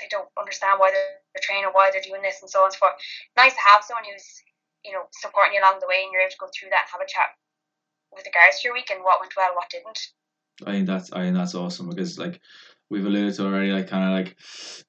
they 0.00 0.08
don't 0.08 0.28
understand 0.40 0.80
why 0.80 0.88
they're, 0.88 1.20
training 1.44 1.64
or 1.64 1.74
why 1.74 1.90
they're 1.90 2.04
doing 2.04 2.22
this 2.22 2.38
and 2.40 2.48
so 2.48 2.60
on 2.62 2.70
and 2.70 2.76
so 2.76 2.86
forth. 2.86 2.96
Nice 3.36 3.56
to 3.56 3.64
have 3.66 3.82
someone 3.82 4.06
who's, 4.06 4.24
you 4.84 4.92
know, 4.92 5.08
supporting 5.10 5.56
you 5.56 5.60
along 5.60 5.80
the 5.80 5.88
way 5.90 6.04
and 6.04 6.12
you're 6.12 6.22
able 6.22 6.30
to 6.30 6.38
go 6.38 6.48
through 6.54 6.70
that 6.70 6.86
and 6.86 6.92
have 6.92 7.02
a 7.02 7.08
chat 7.08 7.34
with 8.14 8.24
regards 8.28 8.60
to 8.60 8.68
your 8.68 8.76
week 8.76 8.92
and 8.94 9.02
what 9.02 9.18
went 9.18 9.34
well, 9.34 9.50
what 9.56 9.68
didn't. 9.72 9.98
I 10.66 10.72
think 10.72 10.86
that's 10.86 11.12
I 11.12 11.24
think 11.24 11.34
that's 11.34 11.54
awesome 11.54 11.88
because 11.88 12.18
like 12.18 12.40
we've 12.92 13.06
alluded 13.06 13.34
to 13.34 13.44
already, 13.46 13.72
like 13.72 13.88
kind 13.88 14.04
of 14.04 14.10
like 14.18 14.36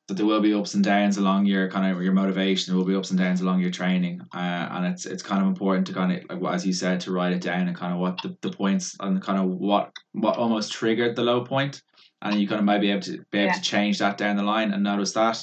that 0.08 0.16
there 0.18 0.26
will 0.26 0.41
be 0.41 0.54
ups 0.54 0.74
and 0.74 0.84
downs 0.84 1.18
along 1.18 1.45
your 1.45 1.70
kind 1.72 1.86
of 1.95 2.04
your 2.04 2.14
motivation. 2.14 2.72
There 2.72 2.78
will 2.78 2.86
be 2.86 2.95
ups 2.95 3.10
and 3.12 3.20
downs 3.20 3.41
along 3.41 3.62
your 3.62 3.72
training, 3.72 4.22
uh, 4.36 4.68
and 4.72 4.86
it's 4.86 5.06
it's 5.06 5.24
kind 5.24 5.41
of 5.41 5.47
important 5.47 5.88
to 5.88 5.93
kind 5.93 6.12
of 6.30 6.41
like 6.41 6.54
as 6.54 6.66
you 6.66 6.74
said 6.74 6.99
to 7.01 7.12
write 7.12 7.34
it 7.34 7.41
down 7.41 7.68
and 7.68 7.76
kind 7.76 7.93
of 7.93 7.99
what 7.99 8.22
the, 8.22 8.36
the 8.41 8.51
points 8.51 8.95
and 8.99 9.22
kind 9.22 9.39
of 9.39 9.45
what 9.49 9.91
what 10.12 10.38
almost 10.38 10.74
triggered 10.74 11.16
the 11.16 11.24
low 11.24 11.43
point, 11.45 11.82
and 12.22 12.39
you 12.39 12.47
kind 12.47 12.60
of 12.60 12.66
might 12.66 12.82
be 12.82 12.91
able 12.91 13.01
to 13.01 13.24
be 13.32 13.39
able 13.39 13.47
Yeah. 13.47 13.54
to 13.54 13.62
change 13.62 13.99
that 13.99 14.18
down 14.18 14.36
the 14.36 14.43
line 14.43 14.74
and 14.74 14.84
notice 14.84 15.14
that. 15.14 15.38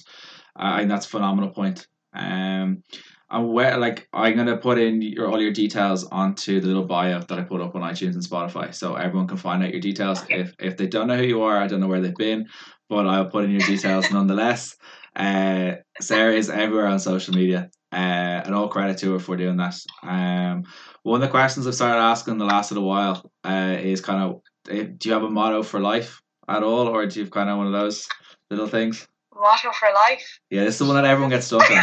Uh, 0.58 0.72
I 0.74 0.78
think 0.78 0.90
that's 0.90 1.06
a 1.06 1.10
phenomenal 1.16 1.50
point. 1.50 1.86
Um, 2.12 2.82
and 3.30 3.52
where 3.52 3.76
like 3.78 4.08
I'm 4.12 4.36
gonna 4.36 4.56
put 4.56 4.78
in 4.78 5.00
your 5.02 5.28
all 5.28 5.40
your 5.40 5.52
details 5.52 6.04
onto 6.04 6.60
the 6.60 6.66
little 6.66 6.84
bio 6.84 7.20
that 7.20 7.38
I 7.38 7.42
put 7.42 7.60
up 7.60 7.74
on 7.74 7.82
iTunes 7.82 8.14
and 8.14 8.22
Spotify, 8.22 8.74
so 8.74 8.94
everyone 8.94 9.28
can 9.28 9.36
find 9.36 9.62
out 9.62 9.70
your 9.70 9.80
details. 9.80 10.22
Okay. 10.22 10.40
If 10.40 10.54
if 10.58 10.76
they 10.76 10.86
don't 10.86 11.08
know 11.08 11.16
who 11.16 11.24
you 11.24 11.42
are, 11.42 11.58
I 11.58 11.66
don't 11.66 11.80
know 11.80 11.88
where 11.88 12.00
they've 12.00 12.14
been, 12.14 12.48
but 12.88 13.06
I'll 13.06 13.30
put 13.30 13.44
in 13.44 13.50
your 13.50 13.66
details 13.66 14.10
nonetheless. 14.12 14.76
Uh, 15.14 15.74
Sarah 16.00 16.34
is 16.34 16.50
everywhere 16.50 16.86
on 16.86 16.98
social 16.98 17.34
media, 17.34 17.70
uh, 17.92 17.96
and 18.44 18.54
all 18.54 18.68
credit 18.68 18.98
to 18.98 19.12
her 19.12 19.18
for 19.18 19.36
doing 19.36 19.56
that. 19.56 19.74
Um, 20.02 20.64
one 21.02 21.22
of 21.22 21.26
the 21.26 21.30
questions 21.30 21.66
I've 21.66 21.74
started 21.74 22.00
asking 22.00 22.38
the 22.38 22.44
last 22.44 22.70
little 22.70 22.88
while 22.88 23.30
uh, 23.44 23.76
is 23.78 24.00
kind 24.00 24.22
of, 24.22 24.42
eh, 24.68 24.86
do 24.96 25.08
you 25.08 25.12
have 25.14 25.24
a 25.24 25.30
motto 25.30 25.62
for 25.62 25.80
life 25.80 26.20
at 26.48 26.62
all, 26.62 26.86
or 26.86 27.06
do 27.06 27.18
you 27.18 27.24
have 27.24 27.32
kind 27.32 27.50
of 27.50 27.58
one 27.58 27.66
of 27.66 27.72
those 27.72 28.06
little 28.50 28.68
things? 28.68 29.08
Motto 29.40 29.72
for 29.72 29.88
life. 29.94 30.38
Yeah, 30.50 30.64
this 30.64 30.74
is 30.76 30.78
the 30.80 30.84
one 30.84 30.96
that 30.96 31.06
everyone 31.08 31.30
gets 31.30 31.46
stuck 31.46 31.64
on. 31.70 31.82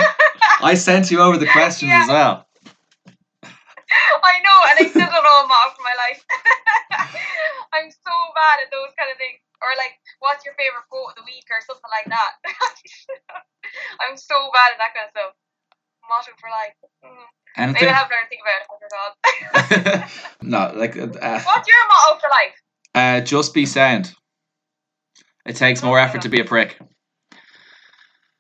I 0.62 0.76
sent 0.76 1.10
you 1.10 1.20
over 1.22 1.38
the 1.38 1.48
questions 1.50 1.90
Yeah. 1.90 2.04
as 2.06 2.10
well. 2.10 2.46
I 4.24 4.36
know, 4.46 4.60
and 4.70 4.76
I 4.78 4.86
still 4.90 5.10
don't 5.10 5.24
know 5.26 5.42
a 5.44 5.48
motto 5.48 5.74
for 5.76 5.82
my 5.84 5.96
life. 5.98 6.22
I'm 7.74 7.90
so 7.90 8.14
bad 8.38 8.62
at 8.62 8.70
those 8.72 8.94
kind 8.98 9.10
of 9.12 9.18
things. 9.18 9.40
Or 9.62 9.70
like, 9.78 9.98
what's 10.20 10.46
your 10.46 10.54
favorite 10.54 10.86
quote 10.90 11.10
of 11.12 11.16
the 11.18 11.26
week 11.26 11.46
or 11.50 11.58
something 11.66 11.90
like 11.90 12.06
that. 12.14 12.32
I'm 14.06 14.16
so 14.18 14.36
bad 14.54 14.74
at 14.74 14.78
that 14.78 14.94
kind 14.94 15.06
of 15.10 15.12
stuff. 15.12 15.34
Motto 16.08 16.32
for 16.40 16.50
life. 16.54 16.78
Mm. 17.04 17.74
Maybe 17.74 17.88
I'll 17.88 17.96
have 17.96 18.10
to 18.10 18.14
learn 18.14 18.24
to 18.24 18.30
think 18.30 18.42
about 18.46 18.62
it. 18.62 18.68
Oh 18.70 18.78
my 18.78 19.98
God. 19.98 20.10
no, 20.42 20.80
like 20.80 20.96
uh, 20.96 21.42
What's 21.42 21.68
your 21.68 21.88
motto 21.90 22.20
for 22.22 22.30
life? 22.30 22.56
uh, 22.94 23.22
just 23.22 23.54
be 23.54 23.66
sound. 23.66 24.14
It 25.46 25.56
takes 25.56 25.82
more 25.82 25.98
effort 26.00 26.22
to 26.22 26.30
be 26.30 26.40
a 26.40 26.46
prick. 26.46 26.78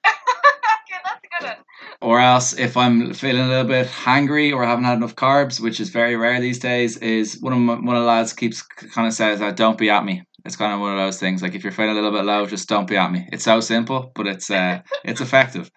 Okay, 0.07 0.99
that's 1.03 1.21
a 1.23 1.41
good 1.41 1.47
one. 1.47 1.65
Or 2.01 2.19
else, 2.19 2.57
if 2.57 2.77
I'm 2.77 3.13
feeling 3.13 3.43
a 3.43 3.47
little 3.47 3.65
bit 3.65 3.87
hangry 3.87 4.53
or 4.53 4.65
haven't 4.65 4.85
had 4.85 4.97
enough 4.97 5.15
carbs, 5.15 5.59
which 5.59 5.79
is 5.79 5.89
very 5.89 6.15
rare 6.15 6.39
these 6.39 6.59
days, 6.59 6.97
is 6.97 7.39
one 7.41 7.53
of 7.53 7.59
my, 7.59 7.73
one 7.73 7.95
of 7.95 8.03
the 8.03 8.07
lads 8.07 8.33
keeps 8.33 8.61
kind 8.61 9.07
of 9.07 9.13
says 9.13 9.39
that 9.39 9.55
don't 9.55 9.77
be 9.77 9.89
at 9.89 10.05
me. 10.05 10.23
It's 10.45 10.55
kind 10.55 10.73
of 10.73 10.79
one 10.79 10.91
of 10.91 10.97
those 10.97 11.19
things. 11.19 11.41
Like 11.41 11.55
if 11.55 11.63
you're 11.63 11.73
feeling 11.73 11.91
a 11.91 11.95
little 11.95 12.11
bit 12.11 12.25
low, 12.25 12.45
just 12.45 12.69
don't 12.69 12.87
be 12.87 12.97
at 12.97 13.11
me. 13.11 13.27
It's 13.31 13.43
so 13.43 13.59
simple, 13.59 14.11
but 14.15 14.27
it's 14.27 14.49
uh, 14.49 14.81
it's 15.03 15.21
effective. 15.21 15.69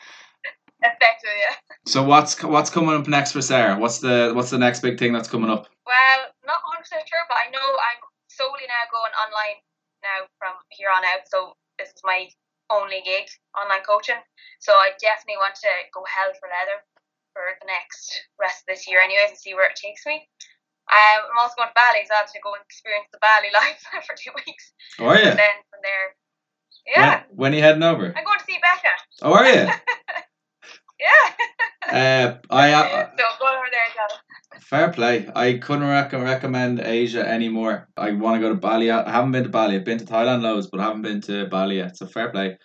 Effective, 0.82 1.30
yeah. 1.36 1.56
So 1.86 2.02
what's 2.02 2.42
what's 2.42 2.70
coming 2.70 2.94
up 2.94 3.08
next 3.08 3.32
for 3.32 3.42
Sarah? 3.42 3.78
What's 3.78 3.98
the 3.98 4.32
what's 4.34 4.50
the 4.50 4.58
next 4.58 4.80
big 4.80 4.98
thing 4.98 5.12
that's 5.12 5.28
coming 5.28 5.50
up? 5.50 5.66
Well, 5.86 6.20
not 6.46 6.60
100% 6.78 6.86
sure, 6.86 7.24
but 7.28 7.36
I 7.36 7.50
know 7.50 7.58
I'm 7.58 8.00
solely 8.28 8.68
now 8.68 8.84
going 8.92 9.12
online 9.16 9.58
now 10.02 10.26
from 10.38 10.54
here 10.68 10.88
on 10.94 11.02
out. 11.04 11.26
So 11.26 11.54
this 11.78 11.88
is 11.88 12.02
my 12.04 12.28
only 12.70 13.02
gig, 13.04 13.26
online 13.58 13.82
coaching. 13.82 14.18
So 14.62 14.72
I 14.72 14.94
definitely 15.02 15.42
want 15.42 15.58
to 15.60 15.72
go 15.92 16.06
hell 16.06 16.32
for 16.38 16.48
leather 16.48 16.80
for 17.34 17.42
the 17.60 17.66
next 17.66 18.14
rest 18.38 18.62
of 18.62 18.66
this 18.70 18.88
year, 18.88 19.02
anyways, 19.02 19.34
and 19.34 19.38
see 19.38 19.54
where 19.54 19.68
it 19.68 19.76
takes 19.76 20.06
me. 20.06 20.26
Um, 20.90 21.20
I'm 21.30 21.38
also 21.38 21.54
going 21.58 21.70
to 21.70 21.78
Bali 21.78 22.02
as 22.02 22.10
well 22.10 22.26
to 22.26 22.40
go 22.42 22.54
and 22.54 22.64
experience 22.66 23.06
the 23.12 23.22
Bali 23.22 23.50
life 23.54 23.82
for 24.06 24.14
two 24.18 24.34
weeks. 24.46 24.72
Oh, 24.98 25.12
yeah. 25.14 25.34
And 25.34 25.38
then 25.38 25.56
from 25.70 25.82
there, 25.82 26.06
yeah, 26.86 27.22
When, 27.30 27.36
when 27.36 27.52
are 27.52 27.56
you 27.56 27.62
heading 27.62 27.82
over? 27.82 28.06
I'm 28.16 28.24
going 28.24 28.38
to 28.38 28.44
see 28.46 28.58
Becca. 28.58 28.94
Oh, 29.22 29.34
are 29.34 29.46
you? 29.46 29.66
Yeah. 31.00 31.92
uh, 31.92 32.38
I 32.50 32.72
uh, 32.72 33.08
so 33.18 33.24
going 33.38 33.56
over 33.56 33.68
there, 33.70 33.88
John. 33.94 34.60
fair 34.60 34.92
play. 34.92 35.28
I 35.34 35.54
couldn't 35.54 35.88
rec- 35.88 36.12
recommend 36.12 36.80
Asia 36.80 37.26
anymore. 37.26 37.88
I 37.96 38.12
want 38.12 38.36
to 38.36 38.40
go 38.40 38.50
to 38.50 38.54
Bali. 38.54 38.90
I 38.90 39.10
haven't 39.10 39.32
been 39.32 39.44
to 39.44 39.48
Bali. 39.48 39.76
I've 39.76 39.84
been 39.84 39.98
to 39.98 40.04
Thailand 40.04 40.42
loads, 40.42 40.66
but 40.66 40.80
I 40.80 40.84
haven't 40.84 41.02
been 41.02 41.20
to 41.22 41.46
Bali 41.46 41.76
yet. 41.76 41.96
So 41.96 42.06
fair 42.06 42.30
play. 42.30 42.58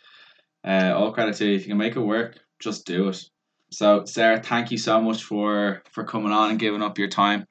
Uh, 0.67 0.93
all 0.95 1.13
credit 1.13 1.35
to 1.35 1.45
you. 1.45 1.55
If 1.55 1.61
you 1.61 1.69
can 1.69 1.77
make 1.77 1.95
it 1.95 2.01
work, 2.01 2.39
just 2.59 2.85
do 2.85 3.09
it. 3.09 3.23
So 3.71 4.05
Sarah, 4.05 4.41
thank 4.41 4.71
you 4.71 4.77
so 4.77 5.01
much 5.01 5.23
for 5.23 5.83
for 5.91 6.03
coming 6.03 6.31
on 6.31 6.51
and 6.51 6.59
giving 6.59 6.81
up 6.81 6.97
your 6.97 7.07
time. 7.07 7.45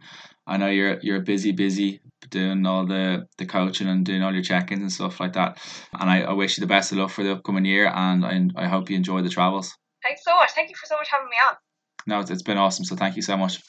I 0.46 0.56
know 0.58 0.68
you're 0.68 0.98
you're 1.00 1.20
busy, 1.20 1.52
busy 1.52 2.00
doing 2.30 2.66
all 2.66 2.86
the 2.86 3.26
the 3.38 3.46
coaching 3.46 3.88
and 3.88 4.04
doing 4.04 4.22
all 4.22 4.32
your 4.32 4.42
check-ins 4.42 4.80
and 4.80 4.92
stuff 4.92 5.20
like 5.20 5.34
that. 5.34 5.58
And 5.98 6.10
I, 6.10 6.22
I 6.22 6.32
wish 6.32 6.56
you 6.56 6.60
the 6.60 6.66
best 6.66 6.92
of 6.92 6.98
luck 6.98 7.10
for 7.10 7.22
the 7.24 7.32
upcoming 7.32 7.64
year, 7.64 7.86
and 7.86 8.24
I, 8.24 8.64
I 8.64 8.68
hope 8.68 8.90
you 8.90 8.96
enjoy 8.96 9.22
the 9.22 9.28
travels. 9.28 9.74
Thanks 10.04 10.22
so 10.22 10.36
much. 10.36 10.52
Thank 10.52 10.68
you 10.68 10.76
for 10.76 10.86
so 10.86 10.96
much 10.96 11.08
having 11.10 11.28
me 11.28 11.36
on. 11.48 11.56
No, 12.06 12.20
it's, 12.20 12.30
it's 12.30 12.42
been 12.42 12.58
awesome. 12.58 12.84
So 12.84 12.94
thank 12.94 13.16
you 13.16 13.22
so 13.22 13.36
much. 13.36 13.60